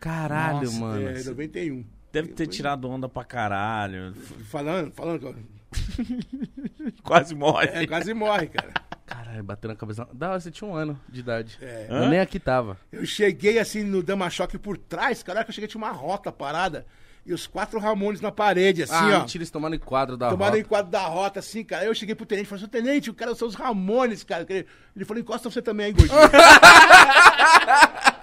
Caralho, 0.00 0.60
Nossa, 0.66 0.78
mano. 0.78 1.08
É, 1.08 1.22
91. 1.24 1.84
Deve 2.12 2.28
ter 2.28 2.46
tirado 2.46 2.88
onda 2.88 3.08
pra 3.08 3.24
caralho. 3.24 4.14
Falando, 4.50 4.92
falando. 4.92 5.34
Quase 7.02 7.34
morre. 7.34 7.66
É, 7.68 7.86
quase 7.86 8.14
morre, 8.14 8.46
cara. 8.46 8.72
Caralho, 9.04 9.42
bateu 9.44 9.68
na 9.68 9.76
cabeça. 9.76 10.06
Da 10.12 10.30
hora, 10.30 10.40
você 10.40 10.50
tinha 10.50 10.68
um 10.68 10.74
ano 10.74 10.98
de 11.08 11.20
idade. 11.20 11.58
É. 11.60 11.86
Eu 11.88 12.08
nem 12.08 12.20
aqui 12.20 12.38
tava. 12.38 12.76
Eu 12.92 13.04
cheguei 13.06 13.58
assim 13.58 13.82
no 13.82 14.02
Dama 14.02 14.28
Choque 14.30 14.58
por 14.58 14.76
trás, 14.78 15.22
cara, 15.22 15.44
que 15.44 15.50
eu 15.50 15.54
cheguei 15.54 15.68
tinha 15.68 15.82
uma 15.82 15.90
rota 15.90 16.30
parada. 16.32 16.86
E 17.26 17.32
os 17.34 17.46
quatro 17.46 17.78
Ramones 17.78 18.22
na 18.22 18.32
parede, 18.32 18.84
assim, 18.84 18.94
ah, 18.94 19.18
ó. 19.18 19.20
mentira, 19.20 19.42
eles 19.42 19.50
tomaram 19.50 19.74
em 19.74 19.78
quadro 19.78 20.16
da 20.16 20.30
Tomaram 20.30 20.52
rota. 20.52 20.60
em 20.60 20.64
quadro 20.64 20.90
da 20.90 21.06
rota, 21.06 21.40
assim, 21.40 21.62
cara. 21.62 21.82
Aí 21.82 21.88
eu 21.88 21.94
cheguei 21.94 22.14
pro 22.14 22.24
tenente 22.24 22.46
e 22.46 22.48
falei, 22.48 22.60
seu 22.60 22.68
tenente, 22.68 23.10
o 23.10 23.14
cara 23.14 23.34
são 23.34 23.46
os 23.46 23.54
Ramones, 23.54 24.24
cara. 24.24 24.46
Ele 24.48 25.04
falou, 25.04 25.20
encosta 25.20 25.50
você 25.50 25.60
também, 25.60 25.88
hein, 25.88 25.94
gordinho. 25.94 26.18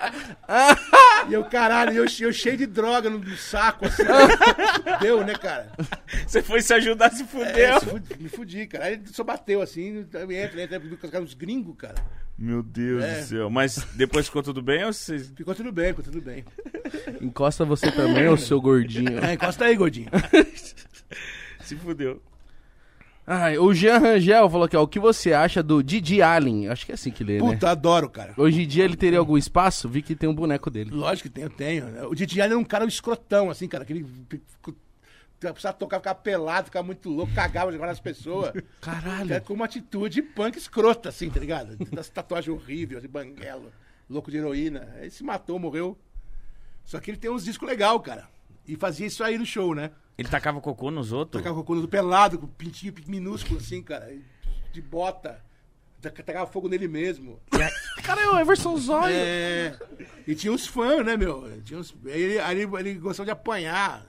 e 1.29 1.33
eu, 1.33 1.43
caralho, 1.45 1.91
eu, 1.93 2.05
eu 2.19 2.33
cheio 2.33 2.57
de 2.57 2.65
droga 2.65 3.09
no, 3.09 3.17
no 3.19 3.35
saco, 3.37 3.85
assim. 3.85 4.03
Deu, 5.01 5.23
né, 5.23 5.33
cara? 5.35 5.71
Você 6.27 6.41
foi 6.41 6.61
se 6.61 6.73
ajudar, 6.73 7.11
se 7.11 7.23
fudeu. 7.25 7.47
É, 7.55 7.79
se 7.79 7.85
fudi- 7.85 8.15
me 8.19 8.29
fudi, 8.29 8.67
cara. 8.67 8.85
Aí 8.85 8.93
ele 8.93 9.07
só 9.07 9.23
bateu 9.23 9.61
assim, 9.61 9.99
entra, 9.99 10.23
entra, 10.33 10.61
entra, 10.61 11.21
os 11.21 11.33
gringos, 11.33 11.75
cara. 11.77 11.95
Meu 12.37 12.61
Deus 12.61 13.03
É. 13.03 13.19
do 13.21 13.25
céu. 13.27 13.49
Mas 13.49 13.77
depois 13.95 14.25
ficou 14.25 14.43
tudo 14.43 14.61
bem 14.61 14.83
ou 14.83 14.91
vocês... 14.91 15.31
Ficou 15.35 15.55
tudo 15.55 15.71
bem, 15.71 15.87
ficou 15.87 16.03
tudo 16.03 16.21
bem. 16.21 16.43
Encosta 17.21 17.63
você 17.63 17.89
também, 17.91 18.27
ô 18.27 18.35
seu 18.37 18.59
gordinho. 18.59 19.23
É, 19.23 19.33
encosta 19.33 19.65
aí, 19.65 19.75
gordinho. 19.75 20.09
Se 21.61 21.75
fudeu. 21.77 22.21
Ai, 23.27 23.57
o 23.57 23.73
Jean 23.73 23.97
Rangel 23.97 24.47
falou 24.49 24.65
aqui, 24.65 24.77
ó. 24.77 24.83
O 24.83 24.87
que 24.87 24.99
você 24.99 25.33
acha 25.33 25.63
do 25.63 25.81
Didi 25.81 26.21
Allen? 26.21 26.67
Acho 26.67 26.85
que 26.85 26.91
é 26.91 26.95
assim 26.95 27.09
que 27.09 27.23
lê, 27.23 27.41
né? 27.41 27.53
Puta, 27.53 27.71
adoro, 27.71 28.07
cara. 28.07 28.33
Hoje 28.37 28.61
em 28.61 28.67
dia 28.67 28.83
ele 28.83 28.95
teria 28.95 29.17
algum 29.17 29.35
espaço? 29.35 29.89
Vi 29.89 30.03
que 30.03 30.15
tem 30.15 30.29
um 30.29 30.35
boneco 30.35 30.69
dele. 30.69 30.91
Lógico 30.91 31.27
que 31.27 31.33
tem, 31.33 31.43
eu 31.43 31.49
tenho. 31.49 32.09
O 32.09 32.13
Didi 32.15 32.39
Allen 32.39 32.53
é 32.53 32.59
um 32.59 32.63
cara 32.63 32.85
escrotão, 32.85 33.49
assim, 33.49 33.67
cara. 33.67 33.83
Que 33.83 33.93
ele 33.93 34.05
precisava 35.39 35.75
tocar, 35.75 35.97
ficava 35.97 36.19
pelado, 36.19 36.65
ficava 36.65 36.85
muito 36.85 37.09
louco, 37.09 37.33
cagava, 37.33 37.71
jogava 37.71 37.91
nas 37.91 37.99
pessoas. 37.99 38.53
Caralho. 38.79 39.29
Cara, 39.29 39.41
com 39.41 39.53
uma 39.55 39.65
atitude 39.65 40.21
punk 40.21 40.57
escrota, 40.57 41.09
assim, 41.09 41.29
tá 41.29 41.39
ligado? 41.39 41.75
Das 41.91 42.09
tatuagens 42.09 42.55
horríveis, 42.55 43.01
de 43.01 43.07
banguelo, 43.07 43.71
louco 44.07 44.29
de 44.29 44.37
heroína. 44.37 44.87
Aí 44.99 45.09
se 45.09 45.23
matou, 45.23 45.57
morreu. 45.57 45.97
Só 46.83 46.99
que 46.99 47.09
ele 47.09 47.17
tem 47.17 47.31
uns 47.31 47.43
discos 47.43 47.67
legais, 47.67 47.99
cara. 48.03 48.34
E 48.67 48.75
fazia 48.75 49.05
isso 49.07 49.23
aí 49.23 49.37
no 49.37 49.45
show, 49.45 49.75
né? 49.75 49.91
Ele 50.17 50.27
tacava 50.29 50.59
cocô 50.61 50.89
nos 50.91 51.11
outros? 51.11 51.41
Tocava 51.43 51.63
com 51.63 51.73
o 51.73 51.87
pelado, 51.87 52.37
com 52.39 52.45
o 52.45 52.49
pintinho 52.49 52.93
minúsculo, 53.07 53.59
assim, 53.59 53.81
cara. 53.81 54.11
De 54.71 54.81
bota. 54.81 55.43
Tacava 56.01 56.45
fogo 56.45 56.69
nele 56.69 56.87
mesmo. 56.87 57.39
Cara, 58.03 58.21
é 58.21 58.27
o 58.29 58.37
Everson 58.39 58.77
Zóio. 58.77 59.15
É. 59.15 59.75
E 60.27 60.35
tinha 60.35 60.53
uns 60.53 60.67
fãs, 60.67 61.03
né, 61.03 61.17
meu? 61.17 61.49
Tinha 61.63 61.79
uns... 61.79 61.93
aí 62.05 62.21
Ele, 62.21 62.37
ele, 62.63 62.77
ele 62.79 62.93
gostava 62.95 63.25
de 63.25 63.31
apanhar. 63.31 64.05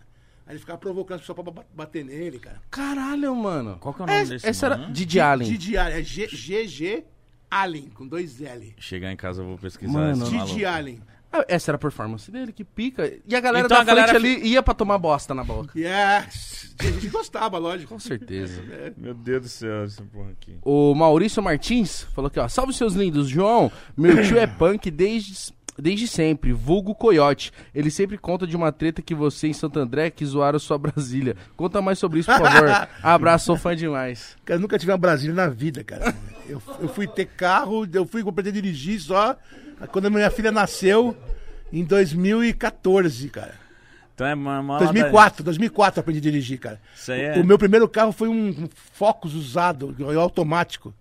Aí 0.47 0.53
ele 0.53 0.59
ficava 0.61 0.79
provocando 0.79 1.21
pessoas 1.21 1.35
pra 1.43 1.51
ba- 1.51 1.65
bater 1.75 2.05
nele, 2.05 2.39
cara. 2.39 2.61
Caralho, 2.71 3.35
mano. 3.35 3.79
Qual 3.81 3.95
que 3.95 4.03
é 4.03 4.05
o 4.05 4.07
nome 4.07 4.19
É, 4.21 4.25
desse 4.27 4.47
Essa 4.47 4.67
era 4.67 4.77
mano? 4.77 4.93
Didi 4.93 5.19
Allen. 5.19 5.49
Didi 5.49 5.77
Allen. 5.79 5.97
É 5.99 6.03
G- 6.03 6.27
GG 6.29 7.05
Allen, 7.51 7.89
com 7.91 8.07
dois 8.07 8.41
L. 8.43 8.75
Chegar 8.79 9.11
em 9.11 9.17
casa 9.17 9.41
eu 9.43 9.47
vou 9.47 9.59
pesquisar 9.59 9.93
Mano. 9.93 10.23
esse 10.25 10.33
maluco. 10.35 10.53
Didi 10.53 10.65
Allen. 10.67 11.03
Ah, 11.33 11.45
Essa 11.49 11.71
era 11.71 11.77
a 11.77 11.79
performance 11.79 12.31
dele, 12.31 12.53
que 12.53 12.65
pica. 12.65 13.13
E 13.27 13.35
a 13.35 13.41
galera 13.41 13.67
Então 13.67 13.77
da 13.77 13.83
a 13.83 13.85
galera 13.85 14.09
frente 14.09 14.37
ali 14.41 14.49
ia 14.49 14.63
pra 14.63 14.75
tomar 14.75 14.99
bosta 14.99 15.35
na 15.35 15.45
boca. 15.45 15.79
Yes. 15.79 16.75
A 16.79 16.85
gente 16.85 17.09
gostava, 17.09 17.59
lógico. 17.59 17.93
Com 17.93 17.99
certeza. 17.99 18.63
Meu 18.97 19.15
Deus 19.15 19.43
do 19.43 19.49
céu, 19.49 19.85
essa 19.85 20.03
porra 20.03 20.31
aqui. 20.31 20.57
O 20.63 20.95
Maurício 20.95 21.43
Martins 21.43 22.03
falou 22.15 22.29
aqui, 22.29 22.39
ó. 22.39 22.49
Salve 22.49 22.73
seus 22.73 22.95
lindos, 22.95 23.29
João. 23.29 23.71
Meu 23.97 24.23
tio 24.23 24.39
é 24.39 24.47
punk 24.47 24.91
desde, 24.91 25.53
desde 25.79 26.07
sempre, 26.07 26.53
vulgo 26.53 26.95
coiote. 26.95 27.51
Ele 27.75 27.91
sempre 27.91 28.19
conta 28.19 28.47
de 28.47 28.55
uma 28.57 28.71
treta 28.73 29.03
que 29.03 29.15
você 29.15 29.49
em 29.49 29.53
Santo 29.53 29.79
André 29.79 30.11
que 30.11 30.25
zoaram 30.25 30.59
sua 30.59 30.79
Brasília. 30.79 31.35
Conta 31.57 31.81
mais 31.83 31.99
sobre 31.99 32.21
isso, 32.21 32.31
por 32.31 32.41
favor. 32.41 32.89
Abraço, 33.03 33.47
sou 33.47 33.57
fã 33.57 33.75
demais. 33.75 34.37
Cara, 34.45 34.59
eu 34.59 34.63
nunca 34.63 34.79
tive 34.79 34.93
uma 34.93 34.99
Brasília 34.99 35.35
na 35.35 35.49
vida, 35.49 35.83
cara. 35.83 36.15
Eu, 36.49 36.63
eu 36.81 36.89
fui 36.89 37.07
ter 37.07 37.27
carro, 37.27 37.89
eu 37.93 38.07
fui 38.07 38.23
aprender 38.23 38.51
a 38.51 38.53
dirigir 38.53 39.01
só 39.01 39.37
quando 39.91 40.07
a 40.07 40.11
minha 40.11 40.31
filha 40.31 40.51
nasceu, 40.53 41.17
em 41.73 41.85
2014, 41.85 43.29
cara. 43.29 43.55
Então 44.15 44.27
é 44.27 44.35
uma, 44.35 44.61
uma 44.61 44.79
2004, 44.79 45.45
2004 45.45 45.99
eu 45.99 46.01
aprendi 46.01 46.19
a 46.21 46.23
dirigir, 46.23 46.59
cara. 46.59 46.81
Isso 46.95 47.13
aí 47.13 47.21
é... 47.21 47.39
O 47.39 47.45
meu 47.45 47.59
primeiro 47.59 47.87
carro 47.87 48.13
foi 48.13 48.29
um 48.29 48.67
Focus 48.95 49.35
usado, 49.35 49.95
automático. 50.19 50.95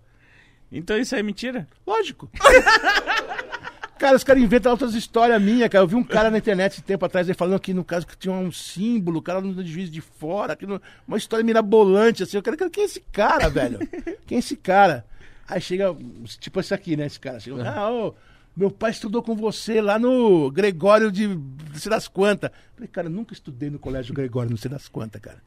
Então 0.70 0.98
isso 0.98 1.14
aí 1.14 1.20
é 1.20 1.24
mentira? 1.24 1.66
Lógico. 1.86 2.28
cara, 3.98 4.16
os 4.16 4.24
caras 4.24 4.42
inventam 4.42 4.70
outras 4.72 4.94
histórias 4.94 5.40
minhas, 5.40 5.68
cara. 5.70 5.82
Eu 5.82 5.88
vi 5.88 5.94
um 5.94 6.04
cara 6.04 6.30
na 6.30 6.36
internet 6.36 6.72
esse 6.72 6.82
tempo 6.82 7.06
atrás 7.06 7.26
ele 7.26 7.34
falando 7.36 7.58
que 7.58 7.72
no 7.72 7.84
caso 7.84 8.06
que 8.06 8.16
tinha 8.18 8.34
um 8.34 8.52
símbolo, 8.52 9.20
o 9.20 9.22
cara 9.22 9.40
no 9.40 9.64
juiz 9.64 9.90
de 9.90 10.02
fora, 10.02 10.54
que 10.54 10.66
no- 10.66 10.82
uma 11.08 11.16
história 11.16 11.44
mirabolante, 11.44 12.22
assim. 12.22 12.36
Eu 12.36 12.42
quero, 12.42 12.68
quem 12.70 12.82
é 12.82 12.86
esse 12.86 13.00
cara, 13.00 13.48
velho? 13.48 13.78
Quem 14.26 14.36
é 14.36 14.38
esse 14.40 14.56
cara? 14.56 15.06
Aí 15.48 15.60
chega, 15.60 15.96
tipo 16.40 16.58
esse 16.60 16.74
aqui, 16.74 16.96
né? 16.96 17.06
Esse 17.06 17.20
cara. 17.20 17.38
Chega, 17.40 17.70
ah, 17.70 17.90
ô, 17.90 18.14
meu 18.56 18.70
pai 18.70 18.90
estudou 18.90 19.22
com 19.22 19.36
você 19.36 19.80
lá 19.80 19.98
no 19.98 20.50
Gregório 20.50 21.12
de 21.12 21.28
não 21.28 21.74
sei 21.74 21.90
das 21.90 22.08
quantas. 22.08 22.50
Falei, 22.74 22.88
cara, 22.88 23.08
nunca 23.08 23.34
estudei 23.34 23.68
no 23.68 23.78
colégio 23.78 24.14
Gregório, 24.14 24.50
não 24.50 24.56
sei 24.56 24.70
das 24.70 24.88
quantas, 24.88 25.20
cara. 25.20 25.42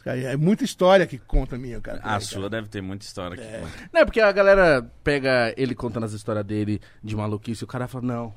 Cara, 0.00 0.18
É 0.18 0.36
muita 0.36 0.64
história 0.64 1.06
que 1.06 1.18
conta 1.18 1.58
minha, 1.58 1.80
cara. 1.80 1.98
A 1.98 2.02
cara. 2.02 2.20
sua 2.20 2.50
deve 2.50 2.68
ter 2.68 2.80
muita 2.80 3.04
história 3.04 3.34
aqui. 3.34 3.42
É. 3.42 3.64
Não 3.92 4.00
é 4.00 4.04
porque 4.04 4.20
a 4.20 4.32
galera 4.32 4.82
pega 5.02 5.54
ele 5.56 5.74
contando 5.74 6.04
as 6.04 6.12
histórias 6.12 6.44
dele 6.44 6.80
de 7.02 7.16
maluquice 7.16 7.62
e 7.62 7.64
o 7.64 7.66
cara 7.66 7.86
fala, 7.86 8.06
não, 8.06 8.34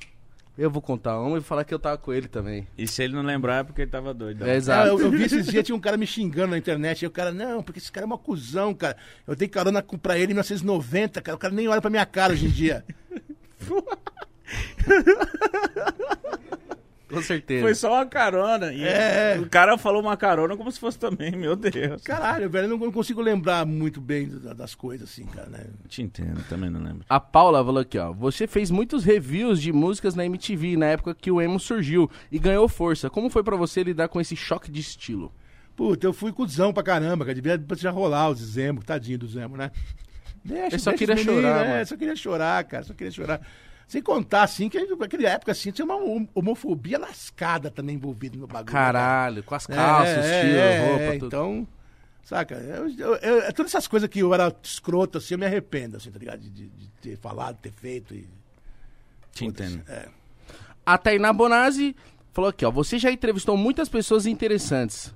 eu 0.58 0.70
vou 0.70 0.82
contar 0.82 1.20
uma 1.20 1.38
e 1.38 1.41
falar 1.41 1.64
que 1.64 1.74
eu 1.74 1.80
tava 1.80 1.98
com 1.98 2.14
ele 2.14 2.28
também. 2.28 2.68
E 2.78 2.88
se 2.88 3.02
ele 3.02 3.14
não 3.14 3.24
lembrar 3.24 3.62
é 3.62 3.64
porque 3.64 3.82
ele 3.82 3.91
tava 3.91 4.14
doido. 4.14 4.45
É, 4.45 4.56
exato. 4.56 4.88
eu, 4.90 5.00
eu 5.00 5.12
vi 5.12 5.24
esses 5.24 5.48
dias, 5.48 5.66
tinha 5.66 5.76
um 5.76 5.80
cara 5.80 5.98
me 5.98 6.06
xingando 6.06 6.52
na 6.52 6.58
internet. 6.58 7.02
E 7.02 7.08
o 7.08 7.12
cara, 7.12 7.32
não, 7.32 7.64
porque 7.64 7.80
esse 7.80 7.91
cara 7.91 8.06
é 8.06 8.08
uma 8.08 8.18
cuzão, 8.18 8.74
cara. 8.74 8.95
Eu 9.26 9.36
dei 9.36 9.48
carona 9.48 9.84
pra 10.02 10.16
ele 10.16 10.32
em 10.32 10.36
1990, 10.36 11.22
cara. 11.22 11.36
O 11.36 11.40
cara 11.40 11.54
nem 11.54 11.68
olha 11.68 11.82
pra 11.82 11.90
minha 11.90 12.06
cara 12.06 12.34
hoje 12.34 12.45
em 12.45 12.52
dia. 12.52 12.86
Com 17.10 17.22
certeza. 17.22 17.62
Foi 17.64 17.76
só 17.76 17.94
uma 17.94 18.06
carona. 18.08 18.74
E 18.74 18.84
É. 18.84 19.38
o 19.40 19.48
cara 19.48 19.78
falou 19.78 20.02
uma 20.02 20.18
carona 20.18 20.58
como 20.58 20.72
se 20.72 20.80
fosse 20.80 20.98
também, 20.98 21.32
meu 21.34 21.56
Deus. 21.56 22.02
Caralho, 22.02 22.50
velho, 22.50 22.66
eu 22.72 22.78
não 22.78 22.92
consigo 22.92 23.22
lembrar 23.22 23.68
muito 23.68 24.02
bem 24.02 24.28
da- 24.28 24.54
das 24.54 24.74
coisas, 24.74 25.08
assim, 25.08 25.24
cara, 25.26 25.48
né? 25.48 25.66
Te 25.88 26.02
entendo, 26.02 26.44
também 26.50 26.72
não 26.72 26.82
lembro. 26.82 27.06
A 27.08 27.20
Paula 27.20 27.64
falou 27.64 27.82
aqui, 27.82 28.00
ó. 28.00 28.12
Você 28.14 28.48
fez 28.48 28.72
muitos 28.72 29.04
reviews 29.04 29.62
de 29.62 29.72
músicas 29.72 30.16
na 30.16 30.26
MTV 30.26 30.76
na 30.76 30.88
época 30.88 31.14
que 31.14 31.30
o 31.30 31.40
emo 31.40 31.60
surgiu 31.60 32.10
e 32.32 32.40
ganhou 32.40 32.68
força. 32.68 33.12
Como 33.12 33.30
foi 33.30 33.44
pra 33.44 33.56
você 33.56 33.84
lidar 33.84 34.08
com 34.08 34.20
esse 34.20 34.36
choque 34.36 34.72
de 34.72 34.80
estilo? 34.82 35.32
Puta, 35.76 36.08
eu 36.08 36.14
fui 36.14 36.32
cuzão 36.32 36.74
pra 36.74 36.82
caramba, 36.82 37.26
cara. 37.26 37.36
Devia 37.36 37.64
já 37.76 37.92
rolar 37.92 38.30
os 38.30 38.40
Zemo, 38.40 38.84
tadinho 38.84 39.20
do 39.20 39.28
Zemo, 39.28 39.56
né? 39.56 39.70
Deixa, 40.44 40.76
Ele 40.76 40.80
só 40.80 40.94
queria 40.94 41.14
os 41.14 41.24
meninos, 41.24 41.44
chorar, 41.44 41.66
é, 41.66 41.70
mano. 41.74 41.86
só 41.86 41.96
queria 41.96 42.16
chorar, 42.16 42.64
cara, 42.64 42.84
só 42.84 42.94
queria 42.96 43.12
chorar. 43.12 43.40
Sem 43.88 44.02
contar, 44.02 44.44
assim, 44.44 44.70
que 44.70 44.84
naquela 44.96 45.30
época, 45.30 45.52
assim, 45.52 45.72
tinha 45.72 45.86
uma 45.86 45.96
hom- 45.98 46.28
homofobia 46.34 46.98
lascada 46.98 47.70
também 47.70 47.96
envolvida 47.96 48.38
no 48.38 48.48
bagulho. 48.48 48.66
né, 48.66 48.72
cara? 48.72 49.00
Caralho, 49.00 49.44
com 49.44 49.54
as 49.56 49.68
calças, 49.68 50.26
É, 50.26 50.40
estilo, 50.42 50.58
é, 50.60 50.88
roupa, 50.88 51.04
é, 51.04 51.12
tudo. 51.14 51.26
Então, 51.28 51.68
saca, 52.24 52.56
eu, 52.56 52.90
eu- 52.98 53.16
eu- 53.18 53.54
todas 53.54 53.72
essas 53.76 53.88
coisas 53.88 54.10
que 54.10 54.20
eu 54.20 54.34
era 54.34 54.56
escroto, 54.64 55.18
assim, 55.20 55.36
eu 55.36 55.38
me 55.40 55.46
arrependo, 55.46 55.98
assim, 55.98 56.10
tá 56.10 56.18
ligado? 56.18 56.40
De, 56.40 56.50
de- 56.50 56.68
de 56.70 56.88
ter 57.02 57.18
falado, 57.18 57.58
ter 57.58 57.72
feito 57.72 58.16
e... 58.16 58.28
Te 59.32 59.46
entendo. 59.46 59.82
É. 59.88 60.08
A 60.86 60.98
Tainá 60.98 61.32
Bonazzi 61.34 61.96
falou 62.32 62.50
aqui, 62.50 62.66
ó. 62.66 62.72
Você 62.72 62.98
já 63.00 63.12
entrevistou 63.12 63.56
muitas 63.58 63.90
pessoas 63.90 64.26
interessantes. 64.26 65.14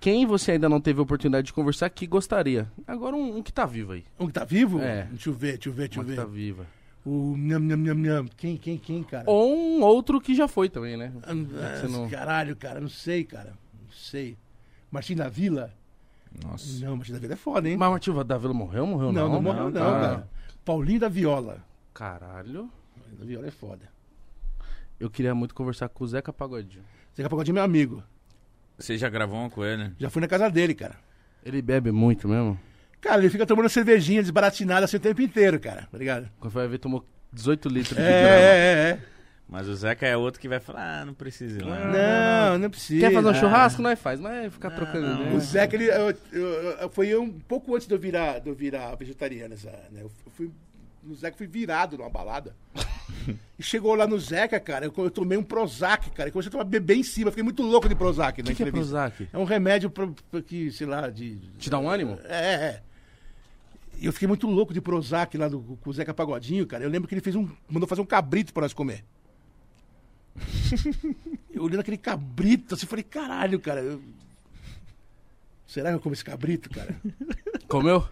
Quem 0.00 0.26
você 0.26 0.52
ainda 0.52 0.68
não 0.68 0.80
teve 0.80 0.98
a 1.00 1.02
oportunidade 1.02 1.46
de 1.46 1.52
conversar 1.52 1.88
que 1.88 2.06
gostaria? 2.06 2.70
Agora 2.86 3.16
um, 3.16 3.38
um 3.38 3.42
que 3.42 3.52
tá 3.52 3.64
vivo 3.64 3.92
aí. 3.92 4.04
Um 4.20 4.26
que 4.26 4.32
tá 4.34 4.44
vivo? 4.44 4.80
É. 4.82 5.04
Deixa 5.10 5.30
eu 5.30 5.32
ver, 5.32 5.52
deixa 5.52 5.68
eu 5.68 5.72
ver, 5.72 5.88
deixa 5.88 5.98
eu 6.00 6.02
Uma 6.02 6.10
que 6.10 6.10
ver. 6.10 6.16
tá 6.16 6.24
viva. 6.26 6.66
O 7.04 7.36
nham, 7.36 7.60
nham, 7.60 7.76
nham, 7.76 7.94
nham. 7.94 8.26
Quem, 8.36 8.56
quem, 8.56 8.78
quem, 8.78 9.02
cara? 9.02 9.24
Ou 9.28 9.54
um 9.54 9.82
outro 9.82 10.20
que 10.20 10.34
já 10.34 10.48
foi 10.48 10.68
também, 10.70 10.96
né? 10.96 11.12
Ah, 11.22 11.34
Você 11.80 11.88
não- 11.88 12.08
Caralho, 12.08 12.56
cara, 12.56 12.80
não 12.80 12.88
sei, 12.88 13.24
cara. 13.24 13.50
Não 13.74 13.90
sei. 13.92 14.38
Martim 14.90 15.14
da 15.14 15.28
Vila? 15.28 15.72
Nossa. 16.42 16.84
Não, 16.84 16.96
Martim 16.96 17.12
da 17.12 17.18
Vila 17.18 17.34
é 17.34 17.36
foda, 17.36 17.68
hein? 17.68 17.76
Mas 17.76 17.88
o 17.88 17.90
Martinho 17.90 18.24
da 18.24 18.38
Vila 18.38 18.54
morreu? 18.54 18.86
Morreu 18.86 19.12
não, 19.12 19.28
não? 19.28 19.34
não, 19.34 19.42
morreu, 19.42 19.70
não, 19.70 19.86
Ah, 19.88 20.00
cara. 20.00 20.28
Paulinho 20.64 21.00
da 21.00 21.08
Viola. 21.08 21.62
Caralho. 21.92 22.70
Paulinho 22.96 23.18
da 23.18 23.24
Viola 23.26 23.46
é 23.48 23.50
foda. 23.50 23.88
Eu 24.98 25.10
queria 25.10 25.34
muito 25.34 25.54
conversar 25.54 25.88
com 25.90 26.04
o 26.04 26.08
Zeca 26.08 26.32
Pagodinho. 26.32 26.84
Zeca 27.14 27.28
Pagodinho 27.28 27.52
é 27.52 27.56
meu 27.56 27.64
amigo. 27.64 28.02
Você 28.78 28.96
já 28.96 29.08
gravou 29.10 29.38
uma 29.38 29.50
com 29.50 29.64
ele? 29.64 29.92
Já 29.98 30.08
fui 30.08 30.20
na 30.22 30.26
casa 30.28 30.48
dele, 30.50 30.74
cara. 30.74 30.96
Ele 31.44 31.60
bebe 31.60 31.92
muito 31.92 32.26
mesmo? 32.26 32.58
Cara, 33.04 33.20
ele 33.20 33.28
fica 33.30 33.44
tomando 33.46 33.68
cervejinha 33.68 34.22
desbaratinada 34.22 34.86
assim 34.86 34.96
o 34.96 35.00
tempo 35.00 35.20
inteiro, 35.20 35.60
cara. 35.60 35.86
Tá 35.92 35.98
ligado? 35.98 36.28
Quando 36.40 36.52
vai 36.54 36.66
ver, 36.66 36.78
tomou 36.78 37.04
18 37.32 37.68
litros 37.68 37.98
É, 37.98 38.02
de 38.02 38.08
grama. 38.08 38.28
é, 38.28 38.40
é, 38.40 38.90
é. 38.92 38.98
Mas 39.46 39.68
o 39.68 39.74
Zeca 39.76 40.06
é 40.06 40.16
outro 40.16 40.40
que 40.40 40.48
vai 40.48 40.58
falar, 40.58 41.02
ah, 41.02 41.04
não 41.04 41.12
precisa 41.12 41.58
ir 41.60 41.62
lá. 41.64 41.84
Não, 42.50 42.58
não 42.58 42.70
precisa. 42.70 43.06
Quer 43.06 43.12
fazer 43.12 43.26
um 43.26 43.30
Ah. 43.30 43.34
churrasco? 43.34 43.82
Nós 43.82 43.98
faz, 44.00 44.18
mas 44.18 44.50
ficar 44.52 44.70
trocando 44.70 45.06
não. 45.06 45.34
O 45.36 45.40
Zeca, 45.40 45.76
ele, 45.76 45.84
eu- 45.90 46.16
eu- 46.32 46.42
eu- 46.80 46.88
foi 46.88 47.14
um 47.14 47.30
pouco 47.30 47.74
antes 47.76 47.86
de 47.86 47.92
eu 47.94 47.98
virar, 47.98 48.38
de 48.40 48.48
eu 48.48 48.54
virar 48.54 48.94
vegetariano. 48.96 49.54
Né? 49.92 50.00
Eu 50.00 50.10
fui, 50.34 50.50
no 51.02 51.14
Zeca 51.14 51.36
fui 51.36 51.46
virado 51.46 51.98
numa 51.98 52.08
balada. 52.08 52.56
e 53.58 53.62
chegou 53.62 53.94
lá 53.94 54.06
no 54.06 54.18
Zeca, 54.18 54.58
cara, 54.58 54.86
eu, 54.86 54.92
eu 54.96 55.10
tomei 55.10 55.36
um 55.36 55.42
Prozac, 55.42 56.10
cara. 56.12 56.30
Eu 56.30 56.32
comecei 56.32 56.48
a 56.48 56.52
tomar 56.52 56.64
bebê 56.64 56.94
em 56.94 57.02
cima. 57.02 57.30
Fiquei 57.30 57.44
muito 57.44 57.62
louco 57.62 57.86
de 57.86 57.94
Prozac 57.94 58.40
O 58.40 58.44
na 58.44 58.50
que, 58.50 58.56
que 58.56 58.62
é. 58.62 58.72
Prozac? 58.72 59.28
É 59.30 59.36
um 59.38 59.44
remédio 59.44 59.90
pra, 59.90 60.08
pra 60.30 60.40
que, 60.40 60.70
sei 60.72 60.86
lá, 60.86 61.10
de. 61.10 61.36
Te 61.58 61.68
dá 61.68 61.78
um 61.78 61.88
ânimo? 61.88 62.18
É, 62.24 62.38
é, 62.38 62.54
é. 62.54 62.80
E 62.80 62.93
eu 64.00 64.12
fiquei 64.12 64.28
muito 64.28 64.46
louco 64.46 64.72
de 64.74 64.80
Prozac 64.80 65.36
lá 65.36 65.48
do, 65.48 65.60
com 65.80 65.90
o 65.90 65.92
Zeca 65.92 66.12
Pagodinho, 66.14 66.66
cara. 66.66 66.84
Eu 66.84 66.90
lembro 66.90 67.08
que 67.08 67.14
ele 67.14 67.20
fez 67.22 67.34
um. 67.36 67.48
mandou 67.68 67.88
fazer 67.88 68.00
um 68.00 68.06
cabrito 68.06 68.52
pra 68.52 68.62
nós 68.62 68.72
comer. 68.72 69.04
eu 71.52 71.62
olhando 71.62 71.80
aquele 71.80 71.96
cabrito, 71.96 72.74
assim, 72.74 72.86
falei, 72.86 73.04
caralho, 73.04 73.58
cara. 73.60 73.80
eu- 73.80 74.02
Será 75.66 75.90
que 75.90 75.96
eu 75.96 76.00
como 76.00 76.12
esse 76.14 76.24
cabrito, 76.24 76.68
cara? 76.70 76.94
Comeu? 77.68 78.06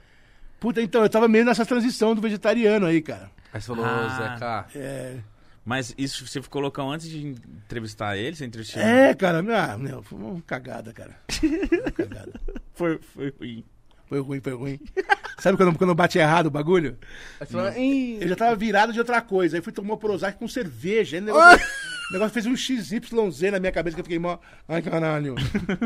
Puta, 0.59 0.81
então, 0.83 1.03
eu 1.03 1.09
tava 1.11 1.29
meio 1.29 1.45
nessa 1.45 1.67
transição 1.67 2.15
do 2.15 2.21
vegetariano 2.21 2.87
aí, 2.87 3.01
cara. 3.03 3.31
Aí 3.53 3.61
você 3.61 3.67
falou, 3.67 3.85
Ah. 3.85 4.09
Zeca. 4.39 4.79
É, 4.79 5.19
Mas 5.65 5.95
isso 5.99 6.27
você 6.27 6.41
colocou 6.43 6.91
antes 6.91 7.09
de 7.09 7.27
entrevistar 7.29 8.17
ele? 8.17 8.35
Você 8.35 8.45
entrevistou? 8.47 8.83
é 8.83 9.15
cara, 9.15 9.39
ah, 9.39 9.77
não, 9.79 10.03
foi 10.03 10.19
uma 10.19 10.41
cagada, 10.43 10.93
cara. 10.93 11.17
Uma 11.43 11.91
cagada. 11.93 12.41
Foi, 12.75 12.99
foi 12.99 13.31
ruim. 13.39 13.65
Foi 14.07 14.21
ruim, 14.21 14.41
foi 14.41 14.53
ruim. 14.55 14.81
Sabe 15.43 15.57
quando, 15.57 15.77
quando 15.77 15.93
bate 15.93 16.19
errado 16.21 16.47
o 16.47 16.51
bagulho? 16.53 16.97
Aí 17.41 17.47
você 17.49 17.53
falou, 17.53 17.73
"Ih, 17.77 18.19
Eu 18.23 18.29
já 18.29 18.37
tava 18.37 18.55
virado 18.55 18.93
de 18.93 19.01
outra 19.01 19.21
coisa. 19.21 19.57
Aí 19.57 19.61
fui 19.61 19.73
tomar 19.73 19.97
Prozac 19.97 20.39
com 20.39 20.47
cerveja. 20.47 21.17
Aí 21.17 21.21
o 21.21 21.25
negócio, 21.27 21.67
o 22.11 22.13
negócio 22.13 22.33
fez 22.33 22.47
um 22.47 22.55
XYZ 22.57 23.51
na 23.51 23.59
minha 23.59 23.73
cabeça 23.73 23.97
que 23.97 24.01
eu 24.01 24.05
fiquei 24.05 24.21
mó. 24.21 24.39
Ai, 24.69 24.81
caralho. 24.83 25.35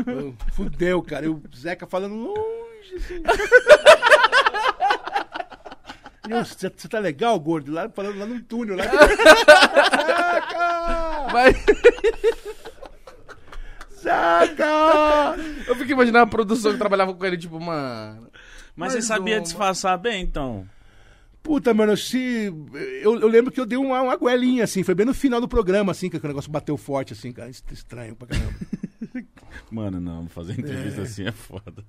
Eu- 0.05 0.35
Fudeu, 0.53 1.01
cara. 1.01 1.25
E 1.25 1.29
o 1.29 1.41
Zeca 1.55 1.87
falando 1.87 2.13
longe, 2.13 2.95
assim. 2.97 3.23
Você 6.75 6.87
tá 6.87 6.99
legal, 6.99 7.39
gordo? 7.39 7.71
Lá, 7.71 7.89
falando 7.89 8.19
lá 8.19 8.25
no 8.27 8.39
túnel. 8.41 8.75
Lá. 8.75 8.83
Zeca! 10.05 11.07
Zeca! 13.99 15.35
Eu 15.67 15.75
fico 15.75 15.91
imaginando 15.91 16.25
a 16.25 16.27
produção 16.27 16.71
que 16.73 16.77
trabalhava 16.77 17.13
com 17.13 17.25
ele, 17.25 17.37
tipo, 17.37 17.59
mano. 17.59 18.27
Mas 18.77 18.93
Mais 18.93 18.93
você 18.93 19.01
sabia 19.01 19.37
uma. 19.37 19.41
disfarçar 19.41 19.97
bem, 19.97 20.21
então? 20.21 20.69
Puta, 21.41 21.73
mano, 21.73 21.97
se. 21.97 22.53
Eu, 23.01 23.19
eu 23.19 23.27
lembro 23.27 23.51
que 23.51 23.59
eu 23.59 23.65
dei 23.65 23.77
uma, 23.77 24.01
uma 24.03 24.15
goelinha, 24.15 24.65
assim. 24.65 24.83
Foi 24.83 24.93
bem 24.93 25.05
no 25.05 25.15
final 25.15 25.41
do 25.41 25.47
programa, 25.47 25.91
assim, 25.91 26.09
que 26.09 26.17
o 26.17 26.27
negócio 26.27 26.51
bateu 26.51 26.77
forte, 26.77 27.13
assim, 27.13 27.31
cara. 27.31 27.49
Estranho 27.49 28.15
pra 28.15 28.27
caramba. 28.27 28.53
Mano, 29.71 29.99
não, 29.99 30.27
fazer 30.29 30.53
entrevista 30.59 31.01
assim 31.01 31.25
é 31.25 31.31
foda. 31.31 31.83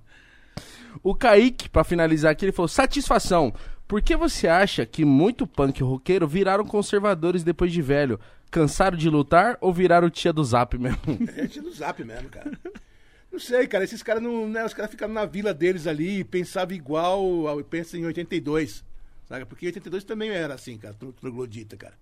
O 1.03 1.13
Kaique, 1.13 1.69
pra 1.69 1.83
finalizar 1.83 2.31
aqui, 2.31 2.45
ele 2.45 2.51
falou: 2.51 2.67
satisfação. 2.67 3.53
Por 3.87 4.01
que 4.01 4.15
você 4.15 4.47
acha 4.47 4.85
que 4.85 5.05
muito 5.05 5.45
punk 5.45 5.81
roqueiro 5.83 6.27
viraram 6.27 6.65
conservadores 6.65 7.43
depois 7.43 7.71
de 7.71 7.81
velho? 7.81 8.19
Cansaram 8.49 8.97
de 8.97 9.09
lutar 9.09 9.57
ou 9.61 9.71
viraram 9.71 10.09
tia 10.09 10.33
do 10.33 10.43
zap 10.43 10.77
mesmo? 10.77 10.99
É 11.35 11.41
gente 11.43 11.61
do 11.61 11.71
zap 11.71 12.03
mesmo, 12.03 12.29
cara. 12.29 12.51
Não 13.31 13.39
sei, 13.39 13.67
cara. 13.67 13.83
Esses 13.83 14.01
caras 14.03 14.21
não. 14.23 14.47
Né, 14.47 14.65
os 14.65 14.73
caras 14.73 14.89
ficaram 14.91 15.13
na 15.13 15.25
vila 15.25 15.53
deles 15.53 15.85
ali 15.87 16.19
e 16.19 16.23
pensavam 16.23 16.75
igual. 16.75 17.47
ao- 17.47 17.63
Pensa 17.63 17.97
em 17.97 18.05
82. 18.05 18.83
Sabe? 19.27 19.45
Porque 19.45 19.67
82 19.67 20.03
também 20.03 20.29
era 20.31 20.55
assim, 20.55 20.77
cara, 20.77 20.93
tro- 20.95 21.13
troglodita, 21.13 21.77
cara. 21.77 21.93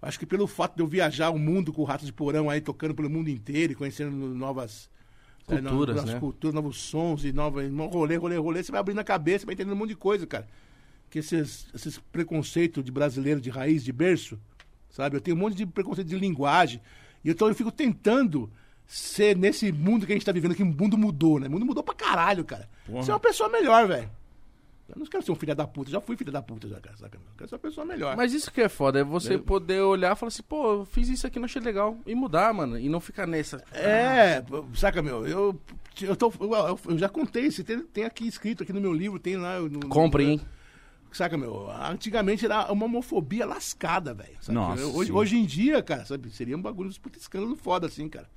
Acho 0.00 0.18
que 0.18 0.26
pelo 0.26 0.48
fato 0.48 0.74
de 0.74 0.82
eu 0.82 0.86
viajar 0.88 1.30
o 1.30 1.38
mundo 1.38 1.72
com 1.72 1.82
o 1.82 1.84
Rato 1.84 2.04
de 2.04 2.12
Porão 2.12 2.50
aí, 2.50 2.60
tocando 2.60 2.92
pelo 2.92 3.08
mundo 3.08 3.28
inteiro 3.30 3.72
e 3.72 3.76
conhecendo 3.76 4.10
novas 4.10 4.90
no- 5.48 5.56
Culturas, 5.62 5.94
novas 5.96 6.10
né? 6.14 6.18
culturas, 6.20 6.54
novos 6.54 6.76
sons 6.80 7.24
e 7.24 7.32
novos 7.32 7.62
rolê, 7.92 8.16
rolê, 8.16 8.36
rolê, 8.36 8.62
você 8.64 8.72
vai 8.72 8.80
abrindo 8.80 8.98
a 8.98 9.04
cabeça, 9.04 9.46
vai 9.46 9.54
entendendo 9.54 9.74
um 9.74 9.76
monte 9.76 9.90
de 9.90 9.96
coisa, 9.96 10.26
cara. 10.26 10.48
Que 11.08 11.20
esses, 11.20 11.66
esses 11.72 11.98
preconceitos 12.10 12.82
de 12.82 12.90
brasileiro 12.90 13.40
de 13.40 13.48
raiz, 13.50 13.84
de 13.84 13.92
berço, 13.92 14.36
sabe? 14.90 15.16
Eu 15.16 15.20
tenho 15.20 15.36
um 15.36 15.40
monte 15.40 15.54
de 15.56 15.64
preconceito 15.66 16.08
de 16.08 16.18
linguagem. 16.18 16.80
E 17.24 17.30
então 17.30 17.46
eu 17.46 17.54
fico 17.54 17.70
tentando 17.70 18.50
ser 18.92 19.34
nesse 19.34 19.72
mundo 19.72 20.04
que 20.04 20.12
a 20.12 20.14
gente 20.14 20.26
tá 20.26 20.32
vivendo, 20.32 20.54
que 20.54 20.62
o 20.62 20.66
mundo 20.66 20.98
mudou, 20.98 21.40
né? 21.40 21.48
O 21.48 21.50
mundo 21.50 21.64
mudou 21.64 21.82
pra 21.82 21.94
caralho, 21.94 22.44
cara. 22.44 22.68
Porra. 22.84 23.02
Ser 23.02 23.12
uma 23.12 23.20
pessoa 23.20 23.48
melhor, 23.48 23.88
velho. 23.88 24.10
Eu 24.86 24.98
não 24.98 25.06
quero 25.06 25.24
ser 25.24 25.32
um 25.32 25.34
filho 25.34 25.54
da 25.54 25.66
puta, 25.66 25.90
já 25.90 25.98
fui 25.98 26.14
filho 26.14 26.30
da 26.30 26.42
puta, 26.42 26.68
já, 26.68 26.78
cara, 26.78 26.94
saca? 26.98 27.16
Eu 27.16 27.22
quero 27.38 27.48
ser 27.48 27.54
uma 27.54 27.58
pessoa 27.60 27.86
melhor. 27.86 28.14
Mas 28.14 28.34
isso 28.34 28.52
que 28.52 28.60
é 28.60 28.68
foda, 28.68 29.00
é 29.00 29.04
você 29.04 29.38
poder 29.38 29.80
olhar 29.80 30.12
e 30.12 30.16
falar 30.16 30.28
assim, 30.28 30.42
pô, 30.42 30.72
eu 30.74 30.84
fiz 30.84 31.08
isso 31.08 31.26
aqui, 31.26 31.38
não 31.38 31.46
achei 31.46 31.62
legal. 31.62 31.96
E 32.06 32.14
mudar, 32.14 32.52
mano. 32.52 32.78
E 32.78 32.90
não 32.90 33.00
ficar 33.00 33.26
nessa. 33.26 33.64
É, 33.72 34.44
saca, 34.74 35.00
meu, 35.00 35.26
eu, 35.26 35.58
eu, 36.02 36.14
tô, 36.14 36.30
eu, 36.38 36.78
eu 36.86 36.98
já 36.98 37.08
contei, 37.08 37.50
você 37.50 37.64
tem, 37.64 37.80
tem 37.80 38.04
aqui 38.04 38.26
escrito 38.26 38.62
aqui 38.62 38.74
no 38.74 38.80
meu 38.80 38.92
livro, 38.92 39.18
tem 39.18 39.36
lá. 39.36 39.58
No, 39.58 39.88
Compre, 39.88 40.24
hein? 40.24 40.40
Saca, 41.12 41.38
meu, 41.38 41.70
antigamente 41.70 42.44
era 42.44 42.70
uma 42.70 42.84
homofobia 42.84 43.46
lascada, 43.46 44.12
velho. 44.12 44.36
Nossa, 44.48 44.84
Hoje, 44.84 45.10
hoje 45.10 45.36
em 45.38 45.46
dia, 45.46 45.82
cara, 45.82 46.04
sabe, 46.04 46.30
seria 46.30 46.56
um 46.56 46.62
bagulho, 46.62 46.90
um 46.90 47.00
puta 47.00 47.18
escândalo 47.18 47.56
foda, 47.56 47.86
assim, 47.86 48.08
cara. 48.10 48.28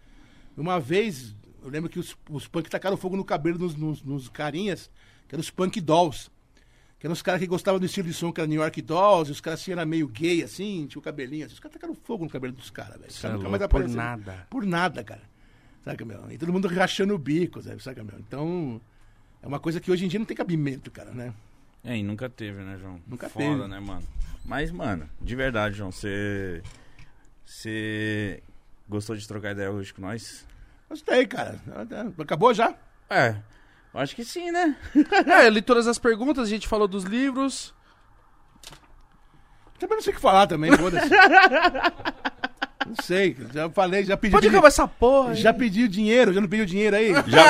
Uma 0.57 0.79
vez, 0.79 1.35
eu 1.61 1.69
lembro 1.69 1.89
que 1.89 1.99
os, 1.99 2.15
os 2.29 2.47
punk 2.47 2.69
tacaram 2.69 2.95
fogo 2.95 3.17
no 3.17 3.25
cabelo 3.25 3.59
nos, 3.59 3.75
nos, 3.75 4.01
nos 4.03 4.29
carinhas, 4.29 4.89
que 5.27 5.35
eram 5.35 5.41
os 5.41 5.49
punk 5.49 5.81
dolls. 5.81 6.29
Que 6.97 7.07
eram 7.07 7.13
os 7.13 7.21
caras 7.21 7.41
que 7.41 7.47
gostavam 7.47 7.79
do 7.79 7.85
estilo 7.85 8.07
de 8.07 8.13
som 8.13 8.31
que 8.31 8.39
era 8.39 8.47
New 8.47 8.61
York 8.61 8.81
Dolls, 8.81 9.29
e 9.29 9.33
os 9.33 9.41
caras 9.41 9.59
assim 9.59 9.73
eram 9.73 9.85
meio 9.85 10.07
gay, 10.07 10.43
assim, 10.43 10.87
tinha 10.87 10.99
o 10.99 11.03
cabelinho. 11.03 11.45
Assim, 11.45 11.55
os 11.55 11.59
caras 11.59 11.73
tacaram 11.73 11.93
fogo 11.93 12.23
no 12.23 12.29
cabelo 12.29 12.53
dos 12.53 12.69
caras, 12.69 12.97
velho. 12.97 13.09
Os 13.09 13.17
é 13.17 13.21
caras 13.21 13.37
nunca 13.37 13.49
mais 13.49 13.67
por 13.67 13.87
nada. 13.87 14.47
Por 14.49 14.65
nada, 14.65 15.03
cara. 15.03 15.21
Saca, 15.83 16.03
meu? 16.05 16.31
E 16.31 16.37
todo 16.37 16.51
mundo 16.51 16.67
rachando 16.67 17.13
o 17.13 17.17
bico, 17.17 17.61
sabe, 17.61 17.83
saca, 17.83 18.03
meu? 18.03 18.17
Então, 18.17 18.81
é 19.43 19.47
uma 19.47 19.59
coisa 19.59 19.79
que 19.79 19.91
hoje 19.91 20.05
em 20.05 20.07
dia 20.07 20.17
não 20.17 20.25
tem 20.25 20.35
cabimento, 20.35 20.89
cara, 20.89 21.11
né? 21.11 21.33
É, 21.83 21.95
e 21.95 22.01
nunca 22.01 22.27
teve, 22.27 22.63
né, 22.63 22.79
João? 22.79 22.99
Nunca 23.05 23.29
Foda, 23.29 23.45
teve. 23.45 23.67
né, 23.67 23.79
mano? 23.79 24.03
Mas, 24.43 24.71
mano, 24.71 25.07
de 25.21 25.35
verdade, 25.35 25.75
João, 25.75 25.91
você. 25.91 26.63
Você 27.45 28.41
gostou 28.87 29.15
de 29.15 29.27
trocar 29.27 29.51
ideia 29.51 29.71
hoje 29.71 29.93
com 29.93 30.01
nós? 30.01 30.45
Gostei, 30.89 31.25
cara. 31.25 31.59
Acabou 32.19 32.53
já? 32.53 32.73
É, 33.09 33.35
acho 33.93 34.15
que 34.15 34.23
sim, 34.23 34.51
né? 34.51 34.75
É, 35.27 35.47
eu 35.47 35.51
li 35.51 35.61
todas 35.61 35.87
as 35.87 35.97
perguntas, 35.99 36.47
a 36.47 36.49
gente 36.49 36.67
falou 36.67 36.87
dos 36.87 37.03
livros. 37.03 37.73
Também 39.79 39.97
não 39.97 40.03
sei 40.03 40.13
o 40.13 40.15
que 40.15 40.21
falar 40.21 40.47
também, 40.47 40.71
foda-se. 40.71 41.09
Não 42.85 42.95
sei, 43.03 43.35
já 43.51 43.67
falei, 43.67 44.03
já 44.03 44.15
pedi. 44.15 44.31
Pode 44.31 44.47
acabar 44.47 44.67
essa 44.67 44.87
porra. 44.87 45.31
aí. 45.31 45.35
Já 45.35 45.51
pediu 45.51 45.87
dinheiro, 45.87 46.31
já 46.31 46.39
não 46.39 46.47
pediu 46.47 46.67
dinheiro 46.67 46.95
aí? 46.95 47.13
Já 47.13 47.23
pediu. 47.23 47.39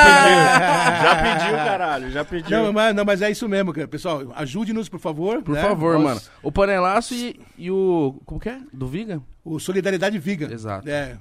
Já 1.03 1.15
pediu, 1.15 1.57
caralho. 1.57 2.11
Já 2.11 2.25
pediu. 2.25 2.63
Não, 2.63 2.71
mas, 2.73 2.95
não, 2.95 3.03
mas 3.03 3.21
é 3.21 3.29
isso 3.29 3.47
mesmo, 3.49 3.73
cara. 3.73 3.85
Pessoal, 3.85 4.31
ajude-nos, 4.33 4.87
por 4.87 4.99
favor. 4.99 5.41
Por 5.43 5.55
né? 5.55 5.61
favor, 5.61 5.99
mano. 5.99 6.21
O 6.41 6.51
Panelaço 6.53 7.13
e, 7.13 7.37
e 7.57 7.69
o. 7.69 8.17
Como 8.25 8.39
que 8.39 8.47
é? 8.47 8.59
Do 8.71 8.87
Viga? 8.87 9.21
O 9.43 9.59
Solidariedade 9.59 10.17
Viga. 10.17 10.51
Exato. 10.51 10.89
É. 10.89 11.17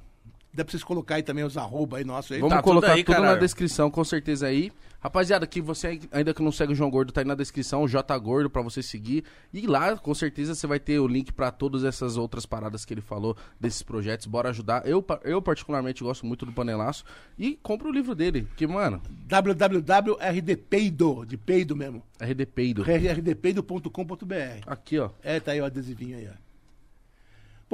Dá 0.55 0.65
pra 0.65 0.71
vocês 0.71 0.85
colocar 0.85 1.17
aí 1.17 1.23
também 1.23 1.43
os 1.43 1.57
arroba 1.57 1.97
aí 1.97 2.05
nosso 2.05 2.33
aí. 2.33 2.39
Vamos 2.39 2.55
Tá 2.55 2.63
tudo 2.63 2.71
colocar 2.71 2.93
aí, 2.93 3.03
tudo, 3.03 3.21
na 3.21 3.35
descrição, 3.35 3.91
com 3.91 4.05
certeza 4.05 4.47
aí. 4.47 4.71
Rapaziada, 5.01 5.45
que 5.47 5.61
você 5.61 6.01
ainda 6.13 6.33
que 6.33 6.43
não 6.43 6.53
segue 6.53 6.73
o 6.73 6.77
João 6.77 6.89
Gordo, 6.89 7.13
tá 7.13 7.21
aí 7.21 7.27
na 7.27 7.35
descrição, 7.35 7.83
o 7.83 7.89
J 7.89 8.17
Gordo, 8.19 8.49
pra 8.49 8.63
você 8.63 8.83
seguir. 8.83 9.25
E 9.53 9.67
lá, 9.67 9.99
com 9.99 10.15
certeza, 10.15 10.55
você 10.55 10.67
vai 10.67 10.79
ter 10.79 10.99
o 11.01 11.09
link 11.09 11.33
pra 11.33 11.51
todas 11.51 11.83
essas 11.85 12.17
outras 12.17 12.47
paradas 12.47 12.85
que 12.85 12.95
ele 12.95 13.01
falou, 13.01 13.37
desses 13.61 13.83
projetos. 13.83 14.27
Bora 14.27 14.51
ajudar. 14.51 14.87
Eu, 14.87 15.05
eu 15.25 15.43
particularmente, 15.43 16.05
gosto 16.05 16.25
muito 16.25 16.47
do 16.47 16.53
Panelaço. 16.53 17.05
E 17.37 17.59
compra 17.63 17.89
o 17.89 17.93
livro 17.93 18.15
dele, 18.15 18.47
que, 18.57 18.67
mano, 18.67 19.03
www.rdpeido, 19.27 21.27
de 21.27 21.37
peido 21.37 21.77
mesmo. 21.77 22.03
RD 22.21 22.47
Peido. 22.47 22.85
rdpeido.com.br. 22.85 24.63
Aqui, 24.67 25.01
ó. 25.01 25.11
É, 25.23 25.41
tá 25.41 25.53
aí 25.53 25.61
o 25.61 25.65
adesivinho 25.65 26.17
aí, 26.17 26.29
ó. 26.29 26.44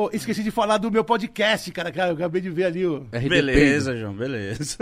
Pô, 0.01 0.09
esqueci 0.15 0.43
de 0.43 0.51
falar 0.51 0.79
do 0.79 0.91
meu 0.91 1.05
podcast, 1.05 1.71
cara. 1.73 1.93
cara 1.93 2.09
eu 2.09 2.15
acabei 2.15 2.41
de 2.41 2.49
ver 2.49 2.65
ali, 2.65 2.87
ó. 2.87 3.03
RD 3.13 3.29
Beleza, 3.29 3.95
João, 3.95 4.15
beleza. 4.15 4.79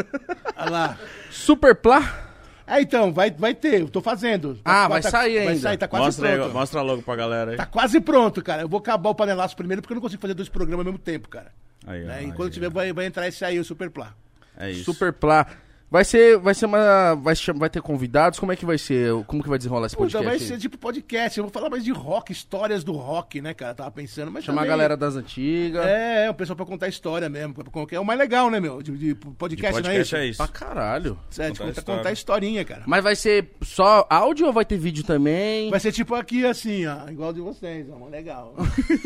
Olha 0.57 0.71
lá. 0.71 0.89
Peido. 0.91 1.03
Super 1.33 1.75
Plá. 1.75 2.29
É, 2.65 2.81
então, 2.81 3.13
vai, 3.13 3.29
vai 3.33 3.53
ter, 3.53 3.81
eu 3.81 3.89
tô 3.89 4.01
fazendo. 4.01 4.61
Ah, 4.65 4.87
vai 4.87 5.03
sair 5.03 5.39
Vai 5.39 5.49
ainda. 5.49 5.61
sair, 5.61 5.77
tá 5.77 5.89
quase 5.89 6.05
Mostra, 6.05 6.29
pronto. 6.37 6.47
aí, 6.47 6.53
mostra 6.53 6.83
logo 6.83 7.03
pra 7.03 7.17
galera 7.17 7.51
aí. 7.51 7.57
Tá 7.57 7.67
quase 7.67 8.01
pronto, 8.01 8.41
cara. 8.45 8.63
Eu 8.63 8.69
vou 8.69 8.79
acabar 8.79 9.11
o 9.11 9.15
panelaço 9.17 9.57
primeiro 9.57 9.83
porque 9.83 9.93
eu 9.93 9.97
não 9.97 10.03
consigo 10.03 10.23
fazer 10.23 10.35
dois 10.35 10.49
programas 10.49 10.87
ao 10.87 10.93
mesmo 10.93 11.01
tempo, 11.05 11.29
cara. 11.29 11.51
Aí, 11.85 12.05
ó, 12.05 12.07
Né? 12.07 12.15
aí, 12.19 12.29
E 12.29 12.33
quando 12.33 12.51
ó. 12.51 12.53
tiver, 12.53 12.71
vai, 12.71 12.93
vai 12.93 13.07
entrar 13.07 13.27
esse 13.27 13.45
aí, 13.45 13.59
o 13.59 13.65
Superplá. 13.65 14.15
É 14.57 14.71
isso. 14.71 14.85
Super 14.85 15.13
Plá. 15.13 15.49
Vai 15.91 16.05
ser, 16.05 16.37
vai 16.39 16.53
ser 16.55 16.67
uma, 16.67 17.15
vai, 17.15 17.35
vai 17.57 17.71
ter 17.71 17.81
convidados? 17.81 18.39
Como 18.39 18.53
é 18.53 18.57
que 18.57 18.67
vai 18.67 18.77
ser? 18.77 19.11
Como 19.25 19.43
que 19.43 19.49
vai 19.49 19.57
desenrolar 19.57 19.87
esse 19.87 19.97
Puta, 19.97 20.05
podcast? 20.19 20.27
vai 20.27 20.35
aí? 20.35 20.41
ser 20.41 20.59
tipo 20.59 20.77
podcast. 20.77 21.39
Eu 21.39 21.45
vou 21.45 21.51
falar 21.51 21.71
mais 21.71 21.83
de 21.83 21.91
rock, 21.91 22.31
histórias 22.31 22.85
do 22.85 22.93
rock, 22.93 23.41
né, 23.41 23.55
cara? 23.55 23.75
Tava 23.75 23.91
pensando, 23.91 24.31
mas 24.31 24.45
Chamar 24.45 24.61
a 24.61 24.65
também- 24.65 24.71
galera 24.71 24.97
das 24.99 25.17
antigas. 25.17 25.87
É, 25.87 26.27
é, 26.27 26.31
o 26.31 26.35
pessoal 26.35 26.57
pra 26.59 26.67
contar 26.67 26.89
história 26.89 27.27
mesmo. 27.31 27.55
pra- 27.55 27.65
pra- 27.65 27.87
É 27.97 27.99
o 27.99 28.05
mais 28.05 28.19
legal, 28.19 28.51
né, 28.51 28.61
meu? 28.61 28.83
De, 28.83 28.93
de 28.93 28.99
De 28.99 29.15
podcast, 29.15 29.73
podcast 29.77 29.83
não 29.83 29.91
é 29.91 29.97
é 29.97 30.01
isso? 30.03 30.17
isso. 30.17 30.37
Pra 30.37 30.49
caralho. 30.49 31.19
É, 31.39 31.51
de 31.51 31.59
Contar 31.59 31.65
contar, 31.65 31.71
história. 31.81 31.99
contar 32.03 32.13
historinha, 32.13 32.65
cara. 32.67 32.83
Mas 32.87 33.03
vai 33.03 33.17
ser 33.17 33.51
só 33.63 34.07
áudio 34.11 34.47
ou 34.49 34.53
vai 34.53 34.67
ter 34.67 34.77
vídeo 34.77 35.05
também? 35.05 35.71
Vai 35.71 35.81
ser 35.81 35.93
tipo 35.93 36.15
aqui, 36.15 36.45
assim, 36.45 36.85
ó. 36.87 37.09
Igual 37.09 37.33
de 37.33 37.41
vocês, 37.41 37.87
ó. 37.91 38.07
Legal. 38.09 38.55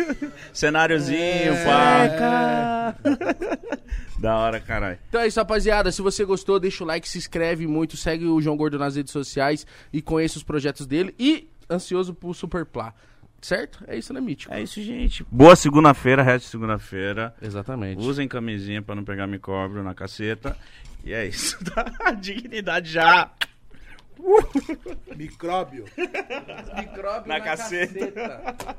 Cenáriozinho, 0.52 1.18
É, 1.54 1.64
pá. 1.64 2.94
Da 4.18 4.36
hora, 4.38 4.60
caralho. 4.60 4.98
Então 5.08 5.20
é 5.20 5.26
isso, 5.26 5.40
rapaziada. 5.40 5.90
Se 5.90 6.00
você 6.00 6.24
gostou, 6.24 6.60
deixa 6.60 6.71
o 6.80 6.86
like, 6.86 7.08
se 7.08 7.18
inscreve 7.18 7.66
muito, 7.66 7.96
segue 7.96 8.24
o 8.26 8.40
João 8.40 8.56
Gordo 8.56 8.78
nas 8.78 8.96
redes 8.96 9.12
sociais 9.12 9.66
e 9.92 10.00
conheça 10.00 10.38
os 10.38 10.42
projetos 10.42 10.86
dele. 10.86 11.14
E 11.18 11.48
ansioso 11.70 12.14
pro 12.14 12.32
Super 12.32 12.64
Plá. 12.64 12.94
Certo? 13.40 13.82
É 13.88 13.96
isso, 13.96 14.12
né, 14.12 14.20
Mítico? 14.20 14.54
É 14.54 14.62
isso, 14.62 14.80
gente. 14.80 15.26
Boa 15.28 15.56
segunda-feira, 15.56 16.22
resto 16.22 16.44
de 16.44 16.50
segunda-feira. 16.52 17.34
Exatamente. 17.42 18.00
Usem 18.00 18.28
camisinha 18.28 18.80
pra 18.80 18.94
não 18.94 19.02
pegar 19.02 19.26
micróbio 19.26 19.82
na 19.82 19.94
caceta. 19.94 20.56
E 21.04 21.12
é 21.12 21.26
isso. 21.26 21.58
Dignidade 22.20 22.92
já. 22.92 23.32
Micróbio. 25.16 25.86
Micróbio 26.76 27.28
Na 27.28 27.40
caceta. 27.40 28.76